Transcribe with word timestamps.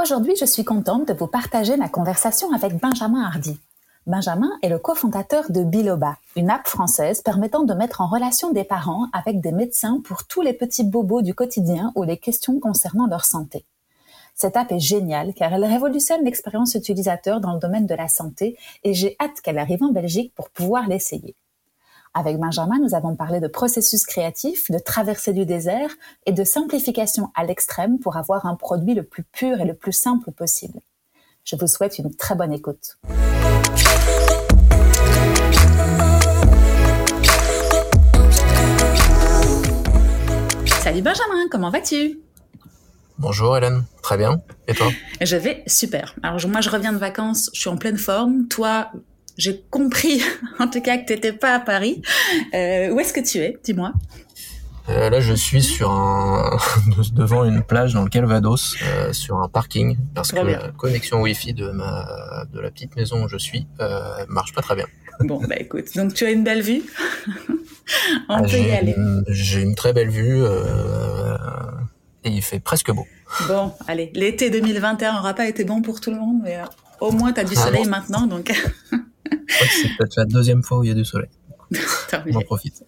Aujourd'hui, 0.00 0.34
je 0.34 0.46
suis 0.46 0.64
contente 0.64 1.08
de 1.08 1.12
vous 1.12 1.26
partager 1.26 1.76
ma 1.76 1.90
conversation 1.90 2.50
avec 2.54 2.74
Benjamin 2.80 3.22
Hardy. 3.22 3.58
Benjamin 4.06 4.50
est 4.62 4.70
le 4.70 4.78
cofondateur 4.78 5.52
de 5.52 5.62
Biloba, 5.62 6.16
une 6.36 6.48
app 6.48 6.66
française 6.66 7.20
permettant 7.20 7.64
de 7.64 7.74
mettre 7.74 8.00
en 8.00 8.06
relation 8.06 8.50
des 8.50 8.64
parents 8.64 9.08
avec 9.12 9.42
des 9.42 9.52
médecins 9.52 10.00
pour 10.02 10.24
tous 10.24 10.40
les 10.40 10.54
petits 10.54 10.84
bobos 10.84 11.20
du 11.20 11.34
quotidien 11.34 11.92
ou 11.96 12.04
les 12.04 12.16
questions 12.16 12.58
concernant 12.60 13.08
leur 13.08 13.26
santé. 13.26 13.66
Cette 14.34 14.56
app 14.56 14.72
est 14.72 14.80
géniale 14.80 15.34
car 15.34 15.52
elle 15.52 15.66
révolutionne 15.66 16.24
l'expérience 16.24 16.74
utilisateur 16.76 17.42
dans 17.42 17.52
le 17.52 17.60
domaine 17.60 17.86
de 17.86 17.94
la 17.94 18.08
santé 18.08 18.56
et 18.84 18.94
j'ai 18.94 19.16
hâte 19.20 19.42
qu'elle 19.42 19.58
arrive 19.58 19.82
en 19.82 19.92
Belgique 19.92 20.32
pour 20.34 20.48
pouvoir 20.48 20.88
l'essayer. 20.88 21.34
Avec 22.12 22.38
Benjamin, 22.38 22.80
nous 22.80 22.96
avons 22.96 23.14
parlé 23.14 23.38
de 23.38 23.46
processus 23.46 24.04
créatif, 24.04 24.68
de 24.68 24.80
traversée 24.80 25.32
du 25.32 25.46
désert 25.46 25.90
et 26.26 26.32
de 26.32 26.42
simplification 26.42 27.30
à 27.36 27.44
l'extrême 27.44 28.00
pour 28.00 28.16
avoir 28.16 28.46
un 28.46 28.56
produit 28.56 28.94
le 28.94 29.04
plus 29.04 29.22
pur 29.22 29.60
et 29.60 29.64
le 29.64 29.74
plus 29.74 29.92
simple 29.92 30.32
possible. 30.32 30.80
Je 31.44 31.54
vous 31.54 31.68
souhaite 31.68 32.00
une 32.00 32.12
très 32.12 32.34
bonne 32.34 32.52
écoute. 32.52 32.98
Salut 40.80 41.02
Benjamin, 41.02 41.46
comment 41.48 41.70
vas-tu? 41.70 42.18
Bonjour 43.18 43.56
Hélène, 43.56 43.84
très 44.02 44.16
bien. 44.16 44.42
Et 44.66 44.74
toi? 44.74 44.88
Je 45.20 45.36
vais 45.36 45.62
super. 45.68 46.16
Alors 46.24 46.44
moi 46.48 46.60
je 46.60 46.70
reviens 46.70 46.92
de 46.92 46.98
vacances, 46.98 47.50
je 47.54 47.60
suis 47.60 47.70
en 47.70 47.76
pleine 47.76 47.98
forme. 47.98 48.48
Toi, 48.48 48.90
j'ai 49.40 49.64
compris 49.70 50.22
en 50.58 50.68
tout 50.68 50.80
cas 50.80 50.98
que 50.98 51.06
tu 51.06 51.14
n'étais 51.14 51.32
pas 51.32 51.54
à 51.54 51.60
Paris. 51.60 52.02
Euh, 52.54 52.90
où 52.90 53.00
est-ce 53.00 53.12
que 53.12 53.20
tu 53.20 53.38
es 53.38 53.58
Dis-moi? 53.64 53.92
Euh, 54.88 55.08
là, 55.08 55.20
je 55.20 55.34
suis 55.34 55.62
sur 55.62 55.90
un 55.90 56.58
devant 57.14 57.44
une 57.44 57.62
plage 57.62 57.94
dans 57.94 58.02
le 58.02 58.08
Calvados, 58.08 58.76
euh, 58.82 59.12
sur 59.12 59.38
un 59.38 59.48
parking, 59.48 59.96
parce 60.14 60.32
que 60.32 60.40
la 60.40 60.72
connexion 60.76 61.20
Wi-Fi 61.22 61.54
de 61.54 61.70
ma 61.70 62.44
de 62.52 62.60
la 62.60 62.70
petite 62.70 62.96
maison 62.96 63.24
où 63.24 63.28
je 63.28 63.36
suis 63.36 63.66
euh, 63.80 64.24
marche 64.28 64.52
pas 64.52 64.62
très 64.62 64.74
bien. 64.74 64.86
Bon, 65.20 65.40
bah 65.46 65.56
écoute, 65.58 65.94
donc 65.94 66.14
tu 66.14 66.24
as 66.24 66.30
une 66.30 66.44
belle 66.44 66.62
vue. 66.62 66.82
On 68.28 68.36
ah, 68.36 68.42
peut 68.42 68.56
y 68.56 68.70
aller. 68.72 68.96
J'ai 69.28 69.60
une 69.60 69.74
très 69.74 69.92
belle 69.92 70.10
vue 70.10 70.42
et 72.24 72.30
il 72.30 72.42
fait 72.42 72.60
presque 72.60 72.90
beau. 72.90 73.06
Bon, 73.48 73.72
allez, 73.86 74.10
l'été 74.14 74.50
2021 74.50 75.14
n'aura 75.14 75.34
pas 75.34 75.46
été 75.46 75.64
bon 75.64 75.82
pour 75.82 76.00
tout 76.00 76.10
le 76.10 76.16
monde, 76.16 76.40
mais 76.42 76.58
au 77.00 77.12
moins 77.12 77.32
tu 77.32 77.40
as 77.40 77.44
du 77.44 77.54
ah 77.56 77.60
soleil 77.60 77.86
maintenant, 77.86 78.26
donc. 78.26 78.52
C'est 79.48 79.88
peut-être 79.96 80.16
la 80.16 80.24
deuxième 80.24 80.62
fois 80.62 80.78
où 80.78 80.84
il 80.84 80.88
y 80.88 80.92
a 80.92 80.94
du 80.94 81.04
soleil. 81.04 81.30
J'en 82.26 82.40
profite. 82.42 82.84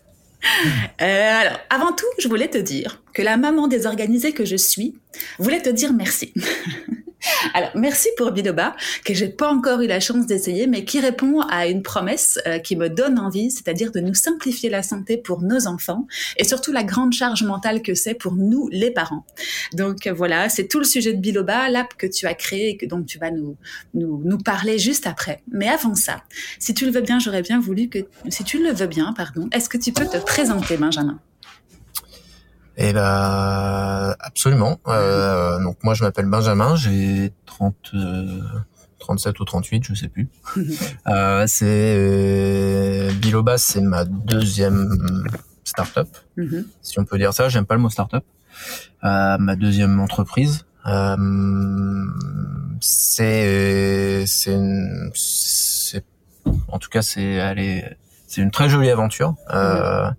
Euh, 1.00 1.40
alors, 1.40 1.58
avant 1.70 1.92
tout, 1.92 2.06
je 2.18 2.28
voulais 2.28 2.48
te 2.48 2.58
dire 2.58 3.02
que 3.14 3.22
la 3.22 3.36
maman 3.36 3.68
désorganisée 3.68 4.32
que 4.32 4.44
je 4.44 4.56
suis 4.56 4.96
voulait 5.38 5.62
te 5.62 5.70
dire 5.70 5.92
merci. 5.92 6.32
Alors, 7.54 7.70
merci 7.74 8.08
pour 8.16 8.30
Bidoba, 8.32 8.74
que 9.04 9.14
j'ai 9.14 9.28
pas 9.28 9.48
encore 9.50 9.80
eu 9.80 9.86
la 9.86 10.00
chance 10.00 10.26
d'essayer, 10.26 10.66
mais 10.66 10.84
qui 10.84 11.00
répond 11.00 11.40
à 11.40 11.66
une 11.66 11.82
promesse 11.82 12.38
euh, 12.46 12.58
qui 12.58 12.76
me 12.76 12.88
donne 12.88 13.18
envie, 13.18 13.50
c'est-à-dire 13.50 13.92
de 13.92 14.00
nous 14.00 14.14
simplifier 14.14 14.70
la 14.70 14.82
santé 14.82 15.16
pour 15.16 15.42
nos 15.42 15.66
enfants 15.66 16.06
et 16.36 16.44
surtout 16.44 16.72
la 16.72 16.84
grande 16.84 17.12
charge 17.12 17.42
mentale 17.42 17.82
que 17.82 17.94
c'est 17.94 18.14
pour 18.14 18.34
nous, 18.34 18.68
les 18.72 18.90
parents. 18.90 19.24
Donc 19.72 20.06
euh, 20.06 20.12
voilà, 20.12 20.48
c'est 20.48 20.68
tout 20.68 20.78
le 20.78 20.84
sujet 20.84 21.12
de 21.12 21.20
Biloba, 21.20 21.68
l'app 21.68 21.94
que 21.94 22.06
tu 22.06 22.26
as 22.26 22.34
créée 22.34 22.70
et 22.70 22.76
que 22.76 22.86
donc 22.86 23.06
tu 23.06 23.18
vas 23.18 23.30
nous, 23.30 23.56
nous, 23.94 24.22
nous 24.24 24.38
parler 24.38 24.78
juste 24.78 25.06
après. 25.06 25.42
Mais 25.50 25.68
avant 25.68 25.94
ça, 25.94 26.22
si 26.58 26.74
tu 26.74 26.86
le 26.86 26.92
veux 26.92 27.00
bien, 27.00 27.18
j'aurais 27.18 27.42
bien 27.42 27.60
voulu 27.60 27.88
que, 27.88 27.98
si 28.28 28.44
tu 28.44 28.62
le 28.62 28.72
veux 28.72 28.86
bien, 28.86 29.12
pardon, 29.12 29.48
est-ce 29.52 29.68
que 29.68 29.78
tu 29.78 29.92
peux 29.92 30.06
te 30.06 30.18
présenter, 30.18 30.76
Benjamin? 30.76 31.18
Eh 32.76 32.92
ben 32.92 34.14
absolument. 34.20 34.80
Euh, 34.88 35.62
donc 35.62 35.76
moi 35.82 35.94
je 35.94 36.04
m'appelle 36.04 36.26
Benjamin, 36.26 36.76
j'ai 36.76 37.32
30 37.46 37.94
37 39.02 39.40
ou 39.40 39.44
38, 39.44 39.84
je 39.84 39.94
sais 39.94 40.08
plus. 40.08 40.28
euh, 41.08 41.44
c'est 41.46 41.66
euh, 41.66 43.12
Biloba, 43.14 43.58
c'est 43.58 43.80
ma 43.80 44.04
deuxième 44.04 45.24
start-up, 45.64 46.08
mhm. 46.36 46.64
si 46.80 46.98
on 46.98 47.04
peut 47.04 47.18
dire 47.18 47.34
ça. 47.34 47.48
J'aime 47.48 47.66
pas 47.66 47.74
le 47.74 47.80
mot 47.80 47.90
start-up. 47.90 48.24
Euh, 49.04 49.38
ma 49.38 49.56
deuxième 49.56 50.00
entreprise. 50.00 50.64
Euh, 50.86 52.06
c'est 52.80 54.24
c'est 54.26 56.04
en 56.68 56.78
tout 56.78 56.88
cas 56.88 57.02
c'est 57.02 57.22
elle 57.22 57.96
c'est 58.26 58.40
une 58.40 58.50
très 58.50 58.68
jolie 58.68 58.90
aventure. 58.90 59.34
Euh, 59.52 60.08
mhm 60.08 60.16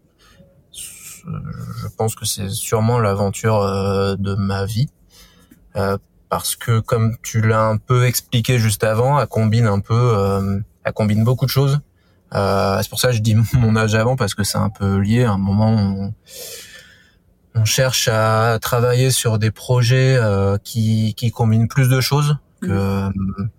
je 1.25 1.87
pense 1.97 2.15
que 2.15 2.25
c'est 2.25 2.49
sûrement 2.49 2.99
l'aventure 2.99 3.61
euh, 3.61 4.15
de 4.17 4.35
ma 4.35 4.65
vie. 4.65 4.89
Euh, 5.75 5.97
parce 6.29 6.55
que 6.55 6.79
comme 6.79 7.15
tu 7.21 7.41
l'as 7.41 7.63
un 7.63 7.77
peu 7.77 8.05
expliqué 8.05 8.57
juste 8.57 8.83
avant, 8.83 9.19
elle 9.19 9.27
combine 9.27 9.67
un 9.67 9.79
peu, 9.79 9.93
euh, 9.93 10.59
elle 10.83 10.93
combine 10.93 11.23
beaucoup 11.23 11.45
de 11.45 11.51
choses. 11.51 11.79
c'est 12.31 12.89
pour 12.89 12.99
ça 12.99 13.09
que 13.09 13.13
je 13.13 13.21
dis 13.21 13.35
mon 13.53 13.75
âge 13.75 13.95
avant 13.95 14.15
parce 14.15 14.33
que 14.33 14.43
c'est 14.43 14.57
un 14.57 14.69
peu 14.69 14.97
lié. 14.97 15.23
À 15.23 15.33
un 15.33 15.37
moment, 15.37 15.69
on, 15.69 16.13
on 17.55 17.65
cherche 17.65 18.07
à 18.07 18.57
travailler 18.59 19.11
sur 19.11 19.37
des 19.37 19.51
projets 19.51 20.19
qui, 20.63 21.13
qui 21.15 21.31
combinent 21.31 21.67
plus 21.67 21.87
de 21.87 22.01
choses 22.01 22.37
que 22.61 23.09
mmh. 23.09 23.49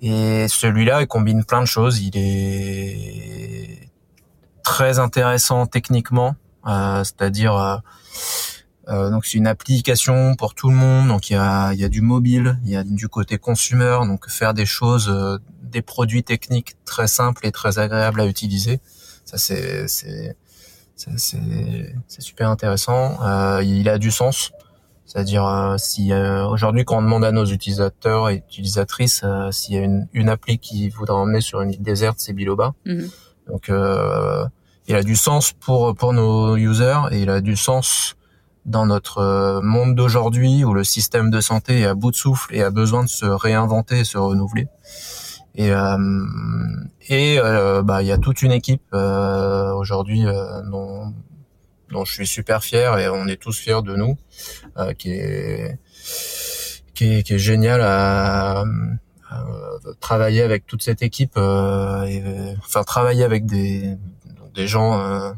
et 0.00 0.46
celui-là, 0.48 1.02
il 1.02 1.06
combine 1.06 1.44
plein 1.44 1.60
de 1.60 1.66
choses. 1.66 2.00
Il 2.00 2.16
est 2.16 3.90
très 4.62 4.98
intéressant 4.98 5.66
techniquement. 5.66 6.36
Euh, 6.66 7.02
c'est-à-dire 7.04 7.56
euh, 7.56 7.76
euh, 8.88 9.10
donc 9.10 9.26
c'est 9.26 9.38
une 9.38 9.46
application 9.46 10.34
pour 10.36 10.54
tout 10.54 10.70
le 10.70 10.76
monde. 10.76 11.08
Donc 11.08 11.30
il 11.30 11.34
y 11.34 11.36
a, 11.36 11.72
y 11.74 11.84
a 11.84 11.88
du 11.88 12.00
mobile, 12.00 12.58
il 12.64 12.70
y 12.70 12.76
a 12.76 12.84
du 12.84 13.08
côté 13.08 13.38
consumer, 13.38 13.98
donc 14.06 14.28
faire 14.28 14.54
des 14.54 14.66
choses, 14.66 15.40
des 15.62 15.82
produits 15.82 16.24
techniques 16.24 16.76
très 16.84 17.06
simples 17.06 17.46
et 17.46 17.52
très 17.52 17.78
agréables 17.78 18.20
à 18.20 18.26
utiliser. 18.26 18.80
Ça 19.24 19.38
c'est 19.38 19.88
c'est 19.88 20.36
c'est 20.94 22.20
super 22.20 22.48
intéressant. 22.48 23.18
Euh, 23.24 23.62
il 23.62 23.88
a 23.88 23.98
du 23.98 24.10
sens. 24.10 24.52
C'est-à-dire 25.04 25.74
si 25.78 26.12
aujourd'hui 26.14 26.84
quand 26.86 26.98
on 26.98 27.02
demande 27.02 27.24
à 27.24 27.32
nos 27.32 27.44
utilisateurs 27.44 28.30
et 28.30 28.36
utilisatrices 28.36 29.24
s'il 29.50 29.74
y 29.74 29.78
a 29.78 29.82
une, 29.82 30.08
une 30.14 30.30
appli 30.30 30.58
qui 30.58 30.88
voudrait 30.88 31.16
emmener 31.16 31.42
sur 31.42 31.60
une 31.60 31.72
île 31.72 31.82
déserte, 31.82 32.18
c'est 32.18 32.32
Biloba. 32.32 32.72
Mm-hmm. 32.86 33.10
Donc 33.48 33.70
il 34.88 34.96
a 34.96 35.02
du 35.02 35.16
sens 35.16 35.52
pour 35.52 35.94
pour 35.94 36.12
nos 36.12 36.56
users 36.56 37.08
et 37.10 37.22
il 37.22 37.30
a 37.30 37.40
du 37.40 37.56
sens 37.56 38.16
dans 38.64 38.86
notre 38.86 39.18
euh, 39.18 39.60
monde 39.60 39.94
d'aujourd'hui 39.94 40.64
où 40.64 40.72
le 40.74 40.84
système 40.84 41.30
de 41.30 41.40
santé 41.40 41.80
est 41.80 41.86
à 41.86 41.94
bout 41.94 42.10
de 42.10 42.16
souffle 42.16 42.54
et 42.54 42.62
a 42.62 42.70
besoin 42.70 43.02
de 43.02 43.08
se 43.08 43.26
réinventer 43.26 44.00
et 44.00 44.04
se 44.04 44.18
renouveler. 44.18 44.68
Et 45.54 45.72
euh, 45.72 46.24
et 47.08 47.38
euh, 47.38 47.82
bah 47.82 48.02
il 48.02 48.08
y 48.08 48.12
a 48.12 48.18
toute 48.18 48.42
une 48.42 48.52
équipe 48.52 48.82
euh, 48.94 49.72
aujourd'hui 49.74 50.26
euh, 50.26 50.62
dont 50.70 51.12
dont 51.90 52.04
je 52.04 52.12
suis 52.12 52.26
super 52.26 52.62
fier 52.64 52.98
et 52.98 53.08
on 53.08 53.26
est 53.26 53.36
tous 53.36 53.58
fiers 53.58 53.82
de 53.82 53.94
nous 53.94 54.16
qui 54.96 55.10
est 55.12 55.78
qui 56.94 57.16
est 57.16 57.22
qui 57.22 57.34
est 57.34 57.38
génial 57.38 57.82
à, 57.82 58.64
à 59.28 59.44
travailler 60.00 60.40
avec 60.40 60.66
toute 60.66 60.82
cette 60.82 61.02
équipe 61.02 61.36
et 61.36 62.22
enfin 62.64 62.82
travailler 62.82 63.24
avec 63.24 63.44
des 63.44 63.98
des 64.54 64.66
gens 64.66 64.98
euh, 64.98 65.32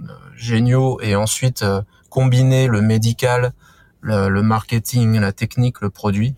euh, 0.00 0.12
géniaux 0.34 1.00
et 1.00 1.16
ensuite 1.16 1.62
euh, 1.62 1.82
combiner 2.08 2.66
le 2.66 2.80
médical, 2.80 3.52
le, 4.00 4.40
marketing, 4.40 5.20
la 5.20 5.32
technique, 5.32 5.80
le 5.80 5.90
produit, 5.90 6.34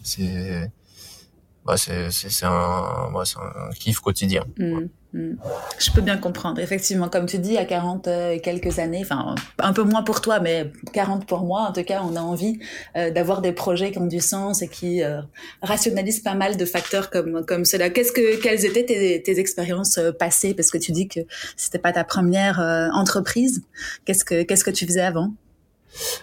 bah, 1.64 1.76
c'est 1.76 2.10
c'est 2.10 2.46
un, 2.46 3.10
bah, 3.12 3.22
un 3.36 3.70
kiff 3.74 4.00
quotidien. 4.00 4.44
Mmh. 4.58 4.88
Hmm. 5.14 5.34
Je 5.78 5.90
peux 5.90 6.00
bien 6.00 6.16
comprendre. 6.16 6.58
Effectivement, 6.58 7.10
comme 7.10 7.26
tu 7.26 7.38
dis, 7.38 7.58
à 7.58 7.66
40 7.66 8.08
euh, 8.08 8.30
et 8.30 8.40
quelques 8.40 8.78
années, 8.78 9.02
enfin 9.02 9.34
un 9.58 9.72
peu 9.74 9.82
moins 9.82 10.02
pour 10.02 10.22
toi, 10.22 10.40
mais 10.40 10.72
40 10.94 11.26
pour 11.26 11.42
moi, 11.42 11.66
en 11.68 11.72
tout 11.72 11.84
cas, 11.84 12.00
on 12.02 12.16
a 12.16 12.20
envie 12.20 12.58
euh, 12.96 13.10
d'avoir 13.10 13.42
des 13.42 13.52
projets 13.52 13.92
qui 13.92 13.98
ont 13.98 14.06
du 14.06 14.20
sens 14.20 14.62
et 14.62 14.68
qui 14.68 15.02
euh, 15.02 15.20
rationalisent 15.60 16.20
pas 16.20 16.34
mal 16.34 16.56
de 16.56 16.64
facteurs 16.64 17.10
comme 17.10 17.44
comme 17.44 17.66
cela. 17.66 17.90
Qu'est-ce 17.90 18.12
que 18.12 18.40
quelles 18.40 18.64
étaient 18.64 18.86
tes, 18.86 19.22
tes 19.22 19.38
expériences 19.38 20.00
passées? 20.18 20.54
Parce 20.54 20.70
que 20.70 20.78
tu 20.78 20.92
dis 20.92 21.08
que 21.08 21.20
c'était 21.56 21.78
pas 21.78 21.92
ta 21.92 22.04
première 22.04 22.58
entreprise. 22.94 23.62
Qu'est-ce 24.06 24.24
que 24.24 24.42
qu'est-ce 24.44 24.64
que 24.64 24.70
tu 24.70 24.86
faisais 24.86 25.02
avant? 25.02 25.34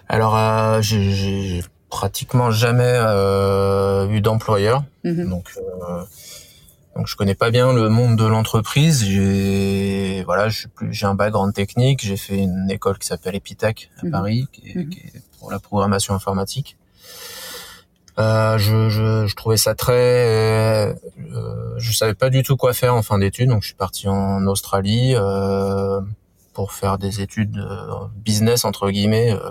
Alors, 0.07 0.81
j'ai 0.81 1.61
pratiquement 1.89 2.51
jamais 2.51 2.83
euh, 2.95 4.07
eu 4.09 4.21
d'employeur, 4.21 4.83
Mhm. 5.03 5.29
donc 5.29 5.49
euh, 5.57 6.03
donc 6.95 7.07
je 7.07 7.15
connais 7.15 7.35
pas 7.35 7.49
bien 7.51 7.71
le 7.73 7.87
monde 7.89 8.17
de 8.17 8.25
l'entreprise. 8.25 9.03
J'ai 9.05 10.23
voilà, 10.25 10.49
je 10.49 10.59
suis 10.59 10.67
plus, 10.67 10.93
j'ai 10.93 11.05
un 11.05 11.15
background 11.15 11.53
technique. 11.53 12.03
J'ai 12.05 12.17
fait 12.17 12.37
une 12.37 12.69
école 12.69 12.97
qui 12.99 13.07
s'appelle 13.07 13.35
Epitech 13.35 13.89
à 14.01 14.05
Mhm. 14.05 14.11
Paris, 14.11 14.47
qui 14.51 14.69
est, 14.71 14.75
Mhm. 14.75 14.89
qui 14.89 14.99
est 14.99 15.21
pour 15.39 15.51
la 15.51 15.59
programmation 15.59 16.13
informatique. 16.13 16.77
Euh, 18.17 18.57
je, 18.57 18.89
je, 18.89 19.27
je 19.27 19.35
trouvais 19.35 19.55
ça 19.55 19.75
très, 19.75 19.93
euh, 19.93 20.93
je 21.77 21.91
savais 21.93 22.15
pas 22.15 22.29
du 22.29 22.43
tout 22.43 22.57
quoi 22.57 22.73
faire 22.73 22.93
en 22.93 23.01
fin 23.01 23.17
d'études, 23.17 23.47
donc 23.47 23.61
je 23.61 23.67
suis 23.67 23.75
parti 23.77 24.09
en 24.09 24.45
Australie 24.45 25.13
euh, 25.15 26.01
pour 26.59 26.73
faire 26.73 26.97
des 26.97 27.21
études 27.21 27.55
euh, 27.57 28.05
business 28.17 28.65
entre 28.65 28.89
guillemets. 28.89 29.31
Euh, 29.31 29.49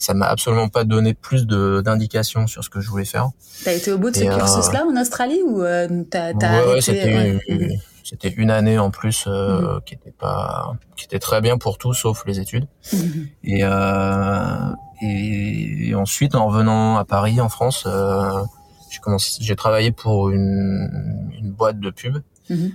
ça 0.00 0.12
m'a 0.12 0.26
absolument 0.26 0.68
pas 0.68 0.82
donné 0.82 1.14
plus 1.14 1.46
d'indications 1.46 2.48
sur 2.48 2.64
ce 2.64 2.68
que 2.68 2.80
je 2.80 2.90
voulais 2.90 3.04
faire. 3.04 3.30
T'as 3.64 3.74
été 3.74 3.92
au 3.92 3.98
bout 3.98 4.10
de 4.10 4.16
ce 4.16 4.24
Et, 4.24 4.28
euh, 4.28 4.36
cursus-là 4.36 4.84
en 4.90 5.00
Australie 5.00 5.40
ou 5.46 5.62
t'as 6.10 6.32
Ouais, 6.32 6.72
ouais, 6.72 6.80
c'était 6.80 7.14
ouais. 7.14 7.38
une, 7.46 7.78
c'était 8.02 8.30
une 8.30 8.50
année 8.50 8.76
en 8.76 8.90
plus 8.90 9.26
euh, 9.28 9.78
qui 9.86 9.94
était 9.94 10.10
pas, 10.10 10.76
qui 10.96 11.04
était 11.04 11.20
très 11.20 11.40
bien 11.40 11.58
pour 11.58 11.78
tout 11.78 11.94
sauf 11.94 12.24
les 12.26 12.40
études. 12.40 12.66
Mhm. 12.92 13.28
Et, 13.44 13.60
euh, 13.62 14.72
et, 15.02 15.90
et 15.90 15.94
ensuite, 15.94 16.34
en 16.34 16.48
revenant 16.48 16.96
à 16.96 17.04
Paris, 17.04 17.40
en 17.40 17.48
France, 17.48 17.84
euh, 17.86 18.42
j'ai 18.90 18.98
commencé, 18.98 19.38
j'ai 19.40 19.54
travaillé 19.54 19.92
pour 19.92 20.30
une, 20.30 21.30
une 21.38 21.52
boîte 21.52 21.78
de 21.78 21.90
pub. 21.90 22.16
Mhm. 22.50 22.72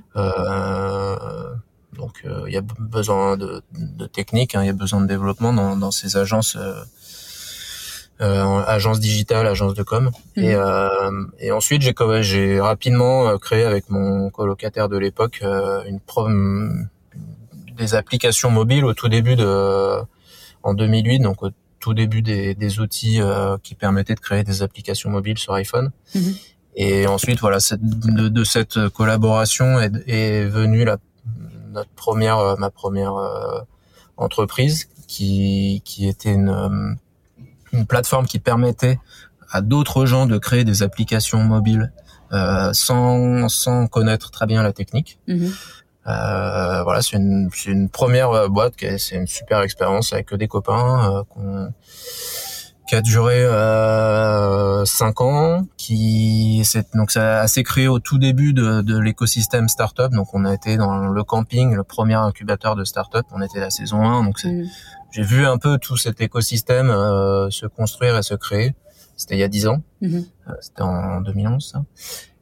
Donc, 1.97 2.21
euh, 2.25 2.43
il 2.47 2.53
y 2.53 2.57
a 2.57 2.61
besoin 2.79 3.35
de, 3.37 3.61
de 3.73 4.05
technique, 4.05 4.55
hein, 4.55 4.63
il 4.63 4.67
y 4.67 4.69
a 4.69 4.73
besoin 4.73 5.01
de 5.01 5.07
développement 5.07 5.51
dans, 5.53 5.75
dans 5.75 5.91
ces 5.91 6.15
agences, 6.17 6.55
euh, 6.55 6.73
euh, 8.21 8.63
agences 8.65 8.99
digitales, 8.99 9.47
agences 9.47 9.73
de 9.73 9.83
com. 9.83 10.11
Mhm. 10.37 10.43
Et, 10.43 10.55
euh, 10.55 11.23
et 11.39 11.51
ensuite, 11.51 11.81
j'ai 11.81 12.59
rapidement 12.59 13.27
euh, 13.29 13.37
créé 13.37 13.63
avec 13.63 13.89
mon 13.89 14.29
colocataire 14.29 14.89
de 14.89 14.97
l'époque 14.97 15.39
euh, 15.43 15.83
une 15.85 15.99
prom- 15.99 16.87
des 17.77 17.95
applications 17.95 18.51
mobiles 18.51 18.85
au 18.85 18.93
tout 18.93 19.09
début 19.09 19.35
de 19.35 19.97
en 20.63 20.73
2008, 20.75 21.19
donc 21.19 21.41
au 21.41 21.49
tout 21.79 21.95
début 21.95 22.21
des, 22.21 22.53
des 22.53 22.79
outils 22.79 23.19
euh, 23.19 23.57
qui 23.63 23.73
permettaient 23.73 24.13
de 24.13 24.19
créer 24.19 24.43
des 24.43 24.61
applications 24.61 25.09
mobiles 25.09 25.39
sur 25.39 25.53
iPhone. 25.53 25.89
Mhm. 26.13 26.35
Et 26.75 27.07
ensuite, 27.07 27.39
voilà, 27.39 27.59
cette, 27.59 27.81
de, 27.83 28.29
de 28.29 28.43
cette 28.43 28.87
collaboration 28.89 29.79
est, 29.79 29.91
est 30.07 30.45
venue 30.45 30.85
la, 30.85 30.97
notre 31.71 31.89
première, 31.91 32.37
euh, 32.39 32.55
ma 32.57 32.69
première 32.69 33.15
euh, 33.15 33.59
entreprise, 34.17 34.87
qui, 35.07 35.81
qui 35.85 36.07
était 36.07 36.33
une, 36.33 36.49
euh, 36.49 36.93
une 37.73 37.85
plateforme 37.85 38.25
qui 38.25 38.39
permettait 38.39 38.99
à 39.49 39.61
d'autres 39.61 40.05
gens 40.05 40.25
de 40.25 40.37
créer 40.37 40.63
des 40.63 40.83
applications 40.83 41.43
mobiles 41.43 41.91
euh, 42.31 42.71
sans, 42.73 43.49
sans 43.49 43.87
connaître 43.87 44.31
très 44.31 44.45
bien 44.45 44.63
la 44.63 44.71
technique. 44.73 45.19
Mhm. 45.27 45.51
Euh, 46.07 46.83
voilà, 46.83 47.01
c'est 47.01 47.17
une, 47.17 47.49
une 47.67 47.89
première 47.89 48.49
boîte, 48.49 48.73
c'est 48.97 49.15
une 49.15 49.27
super 49.27 49.61
expérience 49.61 50.13
avec 50.13 50.33
des 50.33 50.47
copains 50.47 51.11
euh, 51.19 51.23
qu'on- 51.29 51.73
qui 52.91 52.95
a 52.97 53.01
duré 53.01 53.41
euh, 53.41 54.83
cinq 54.83 55.21
ans, 55.21 55.65
qui 55.77 56.61
c'est 56.65 56.93
donc 56.93 57.09
ça 57.11 57.47
s'est 57.47 57.63
créé 57.63 57.87
au 57.87 57.99
tout 57.99 58.17
début 58.17 58.51
de, 58.51 58.81
de 58.81 58.97
l'écosystème 58.99 59.69
startup. 59.69 60.11
Donc 60.11 60.33
on 60.33 60.43
a 60.43 60.53
été 60.53 60.75
dans 60.75 61.07
le 61.07 61.23
camping, 61.23 61.73
le 61.73 61.83
premier 61.85 62.15
incubateur 62.15 62.75
de 62.75 62.83
startup. 62.83 63.23
On 63.31 63.41
était 63.41 63.61
la 63.61 63.69
saison 63.69 64.03
1, 64.03 64.25
donc 64.25 64.43
Mhm. 64.43 64.67
j'ai 65.11 65.23
vu 65.23 65.45
un 65.45 65.57
peu 65.57 65.77
tout 65.77 65.95
cet 65.95 66.19
écosystème 66.19 66.89
euh, 66.89 67.49
se 67.49 67.65
construire 67.65 68.17
et 68.17 68.23
se 68.23 68.33
créer. 68.33 68.75
C'était 69.15 69.35
il 69.35 69.39
y 69.39 69.43
a 69.43 69.47
dix 69.47 69.67
ans. 69.67 69.81
Mhm. 70.01 70.25
Euh, 70.49 70.53
C'était 70.59 70.81
en 70.81 71.21
2011, 71.21 71.71
ça. 71.71 71.83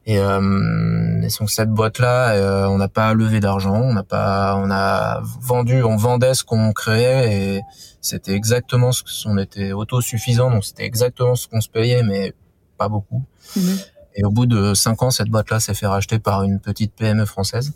Et, 0.09 0.17
euh, 0.17 1.21
et 1.21 1.27
donc 1.39 1.51
cette 1.51 1.69
boîte-là, 1.69 2.31
euh, 2.31 2.65
on 2.65 2.79
n'a 2.79 2.87
pas 2.87 3.13
levé 3.13 3.39
d'argent, 3.39 3.79
on 3.79 3.93
n'a 3.93 4.01
pas, 4.01 4.55
on 4.55 4.71
a 4.71 5.21
vendu, 5.39 5.83
on 5.83 5.97
vendait 5.97 6.33
ce 6.33 6.43
qu'on 6.43 6.73
créait 6.73 7.31
et 7.31 7.61
c'était 8.01 8.33
exactement 8.33 8.91
ce 8.91 9.03
qu'on 9.03 9.37
était 9.37 9.71
autosuffisant, 9.71 10.49
donc 10.49 10.65
c'était 10.65 10.85
exactement 10.85 11.35
ce 11.35 11.47
qu'on 11.47 11.61
se 11.61 11.69
payait, 11.69 12.01
mais 12.01 12.33
pas 12.79 12.89
beaucoup. 12.89 13.21
Mhm. 13.55 13.77
Et 14.15 14.23
au 14.23 14.31
bout 14.31 14.47
de 14.47 14.73
cinq 14.73 15.03
ans, 15.03 15.11
cette 15.11 15.29
boîte-là 15.29 15.59
s'est 15.59 15.75
fait 15.75 15.85
racheter 15.85 16.17
par 16.17 16.41
une 16.41 16.59
petite 16.59 16.91
PME 16.95 17.25
française. 17.25 17.73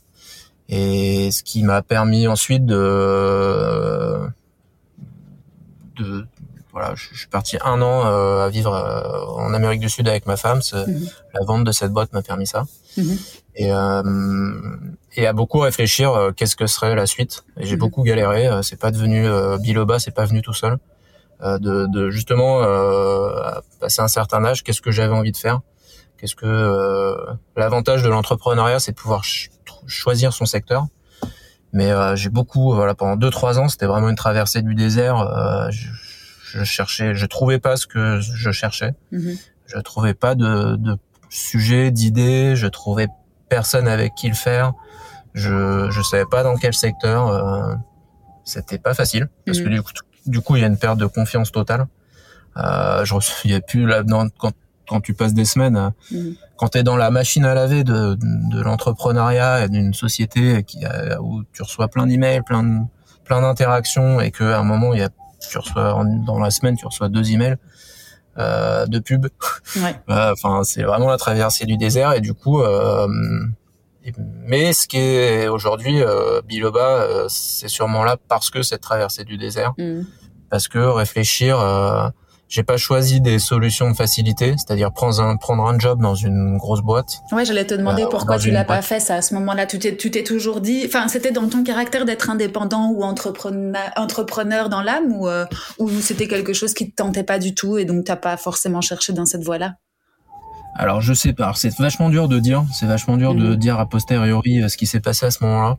Et 0.69 1.29
ce 1.29 1.43
qui 1.43 1.61
m'a 1.61 1.83
permis 1.83 2.25
ensuite 2.25 2.65
de, 2.65 4.27
de, 5.97 6.25
voilà, 6.73 6.93
je 6.95 7.07
je 7.13 7.19
suis 7.19 7.27
parti 7.29 7.57
un 7.63 7.81
an 7.81 8.05
euh, 8.05 8.45
à 8.45 8.49
vivre 8.49 8.73
euh, 8.73 9.25
en 9.41 9.53
Amérique 9.53 9.79
du 9.79 9.89
Sud 9.89 10.07
avec 10.09 10.25
ma 10.25 10.35
femme. 10.37 10.59
Mhm. 10.73 11.07
La 11.33 11.45
vente 11.45 11.63
de 11.63 11.71
cette 11.71 11.91
boîte 11.91 12.11
m'a 12.13 12.21
permis 12.21 12.47
ça. 12.47 12.65
Mhm. 12.97 13.17
Et, 13.55 13.71
euh, 13.71 14.53
et 15.15 15.27
à 15.27 15.33
beaucoup 15.33 15.59
réfléchir, 15.59 16.11
euh, 16.11 16.31
qu'est-ce 16.31 16.55
que 16.55 16.65
serait 16.67 16.95
la 16.95 17.05
suite. 17.05 17.45
Et 17.59 17.65
j'ai 17.65 17.75
Mhm. 17.75 17.79
beaucoup 17.79 18.03
galéré. 18.03 18.47
euh, 18.47 18.61
c'est 18.63 18.79
pas 18.79 18.91
devenu 18.91 19.25
euh, 19.25 19.57
Biloba, 19.59 19.99
c'est 19.99 20.11
pas 20.15 20.25
venu 20.25 20.41
tout 20.41 20.53
seul. 20.53 20.77
Euh, 21.43 21.57
de, 21.59 21.87
de 21.87 22.09
justement 22.09 22.61
euh, 22.63 23.29
à 23.41 23.61
passer 23.79 24.01
un 24.01 24.07
certain 24.07 24.43
âge, 24.45 24.63
qu'est-ce 24.63 24.81
que 24.81 24.91
j'avais 24.91 25.13
envie 25.13 25.31
de 25.31 25.37
faire? 25.37 25.59
Qu'est-ce 26.17 26.35
que 26.35 26.45
euh, 26.45 27.15
l'avantage 27.57 28.01
de 28.01 28.09
l'entrepreneuriat, 28.09 28.79
c'est 28.79 28.93
de 28.93 28.97
pouvoir 28.97 29.23
ch- 29.25 29.49
choisir 29.87 30.31
son 30.33 30.45
secteur. 30.45 30.85
Mais 31.73 31.91
euh, 31.91 32.15
j'ai 32.15 32.29
beaucoup, 32.29 32.73
voilà, 32.73 32.93
pendant 32.95 33.15
deux 33.17 33.29
trois 33.31 33.59
ans, 33.59 33.67
c'était 33.67 33.87
vraiment 33.87 34.09
une 34.09 34.15
traversée 34.15 34.61
du 34.61 34.73
désert. 34.75 35.19
euh, 35.19 35.69
je, 35.71 35.87
je 36.59 36.63
cherchais, 36.63 37.15
je 37.15 37.25
trouvais 37.25 37.59
pas 37.59 37.75
ce 37.77 37.87
que 37.87 38.19
je 38.21 38.51
cherchais. 38.51 38.93
Mhm. 39.11 39.37
Je 39.65 39.77
trouvais 39.79 40.13
pas 40.13 40.35
de, 40.35 40.75
de 40.75 40.97
sujet, 41.29 41.89
d'idées. 41.91 42.55
Je 42.55 42.67
trouvais 42.67 43.07
personne 43.49 43.87
avec 43.87 44.13
qui 44.15 44.27
le 44.29 44.35
faire. 44.35 44.73
Je 45.33 45.87
je 45.89 46.01
savais 46.01 46.25
pas 46.29 46.43
dans 46.43 46.55
quel 46.57 46.73
secteur. 46.73 47.27
euh, 47.27 47.75
C'était 48.45 48.77
pas 48.77 48.93
facile 48.93 49.29
parce 49.45 49.59
que 49.59 49.65
Mhm. 49.69 49.75
du 49.75 49.81
coup, 49.81 49.91
du 50.25 50.39
coup, 50.41 50.55
il 50.57 50.61
y 50.61 50.65
a 50.65 50.67
une 50.67 50.77
perte 50.77 50.97
de 50.99 51.05
confiance 51.05 51.51
totale. 51.51 51.85
Euh, 52.57 53.03
je 53.05 53.15
il 53.45 53.51
y 53.51 53.55
a 53.55 53.61
plus 53.61 53.85
là 53.87 54.03
dans, 54.03 54.29
quand 54.29 54.51
quand 54.89 54.99
tu 54.99 55.13
passes 55.13 55.33
des 55.33 55.45
semaines, 55.45 55.77
euh, 55.77 55.89
Mhm. 56.11 56.35
quand 56.57 56.67
tu 56.69 56.77
es 56.77 56.83
dans 56.83 56.97
la 56.97 57.09
machine 57.09 57.45
à 57.45 57.53
laver 57.55 57.83
de, 57.85 58.15
de 58.19 58.61
l'entrepreneuriat 58.61 59.63
et 59.65 59.69
d'une 59.69 59.93
société 59.93 60.63
qui 60.63 60.79
où 61.21 61.43
tu 61.53 61.61
reçois 61.63 61.87
plein 61.87 62.05
d'emails, 62.05 62.41
plein 62.43 62.63
de, 62.63 62.79
plein 63.23 63.41
d'interactions 63.41 64.19
et 64.19 64.29
qu'à 64.31 64.59
un 64.59 64.63
moment 64.63 64.93
il 64.93 64.99
y 64.99 65.03
a 65.03 65.09
tu 65.49 65.57
reçois 65.57 65.93
en- 65.95 66.05
dans 66.25 66.39
la 66.39 66.51
semaine 66.51 66.75
tu 66.77 66.85
reçois 66.85 67.09
deux 67.09 67.31
emails 67.31 67.57
euh, 68.37 68.85
de 68.87 68.99
pub. 68.99 69.27
Ouais. 69.77 69.95
Enfin 70.07 70.63
c'est 70.63 70.83
vraiment 70.83 71.09
la 71.09 71.17
traversée 71.17 71.65
du 71.65 71.77
désert 71.77 72.13
et 72.13 72.21
du 72.21 72.33
coup. 72.33 72.61
Euh, 72.61 73.07
mais 74.45 74.73
ce 74.73 74.87
qui 74.87 74.97
est 74.97 75.47
aujourd'hui 75.47 76.01
euh, 76.01 76.41
Biloba, 76.41 76.79
euh, 77.03 77.25
c'est 77.29 77.69
sûrement 77.69 78.03
là 78.03 78.17
parce 78.27 78.49
que 78.49 78.61
cette 78.61 78.81
traversée 78.81 79.23
du 79.23 79.37
désert 79.37 79.73
Mhm. 79.77 80.05
parce 80.49 80.67
que 80.67 80.77
réfléchir, 80.79 81.57
euh, 81.59 82.09
j'ai 82.53 82.61
pas 82.61 82.77
choisi 82.77 83.19
des 83.19 83.39
solutions 83.39 83.89
de 83.89 83.95
facilité, 83.95 84.53
c'est-à-dire 84.57 84.91
prendre 84.91 85.19
un 85.19 85.37
prendre 85.37 85.65
un 85.65 85.79
job 85.79 85.99
dans 85.99 86.13
une 86.13 86.57
grosse 86.57 86.81
boîte. 86.81 87.23
Ouais, 87.31 87.45
j'allais 87.45 87.65
te 87.65 87.73
demander 87.73 88.03
Euh, 88.03 88.07
pourquoi 88.07 88.37
tu 88.37 88.51
l'as 88.51 88.63
pas 88.63 88.83
fait 88.83 88.99
ça 88.99 89.15
à 89.15 89.21
ce 89.23 89.33
moment-là. 89.33 89.65
Tu 89.65 89.79
t'es, 89.79 89.97
tu 89.97 90.11
t'es 90.11 90.23
toujours 90.23 90.61
dit, 90.61 90.83
enfin, 90.85 91.07
c'était 91.07 91.31
dans 91.31 91.49
ton 91.49 91.63
caractère 91.63 92.05
d'être 92.05 92.29
indépendant 92.29 92.91
ou 92.91 93.01
entrepreneur, 93.01 93.89
entrepreneur 93.95 94.69
dans 94.69 94.83
l'âme 94.83 95.11
ou, 95.13 95.27
euh, 95.27 95.45
ou 95.79 95.89
c'était 95.99 96.27
quelque 96.27 96.53
chose 96.53 96.75
qui 96.75 96.91
te 96.91 96.95
tentait 96.95 97.23
pas 97.23 97.39
du 97.39 97.55
tout 97.55 97.79
et 97.79 97.85
donc 97.85 98.03
t'as 98.05 98.17
pas 98.17 98.37
forcément 98.37 98.81
cherché 98.81 99.13
dans 99.13 99.25
cette 99.25 99.43
voie-là? 99.43 99.73
Alors 100.75 101.01
je 101.01 101.13
sais 101.13 101.33
pas, 101.33 101.51
c'est 101.55 101.75
vachement 101.77 102.09
dur 102.09 102.27
de 102.27 102.39
dire, 102.39 102.63
c'est 102.73 102.87
vachement 102.87 103.15
dur 103.17 103.35
de 103.35 103.49
Mhm. 103.49 103.55
dire 103.57 103.79
a 103.79 103.85
posteriori 103.87 104.61
euh, 104.63 104.69
ce 104.69 104.77
qui 104.77 104.87
s'est 104.87 104.99
passé 104.99 105.25
à 105.27 105.31
ce 105.31 105.43
moment-là. 105.43 105.77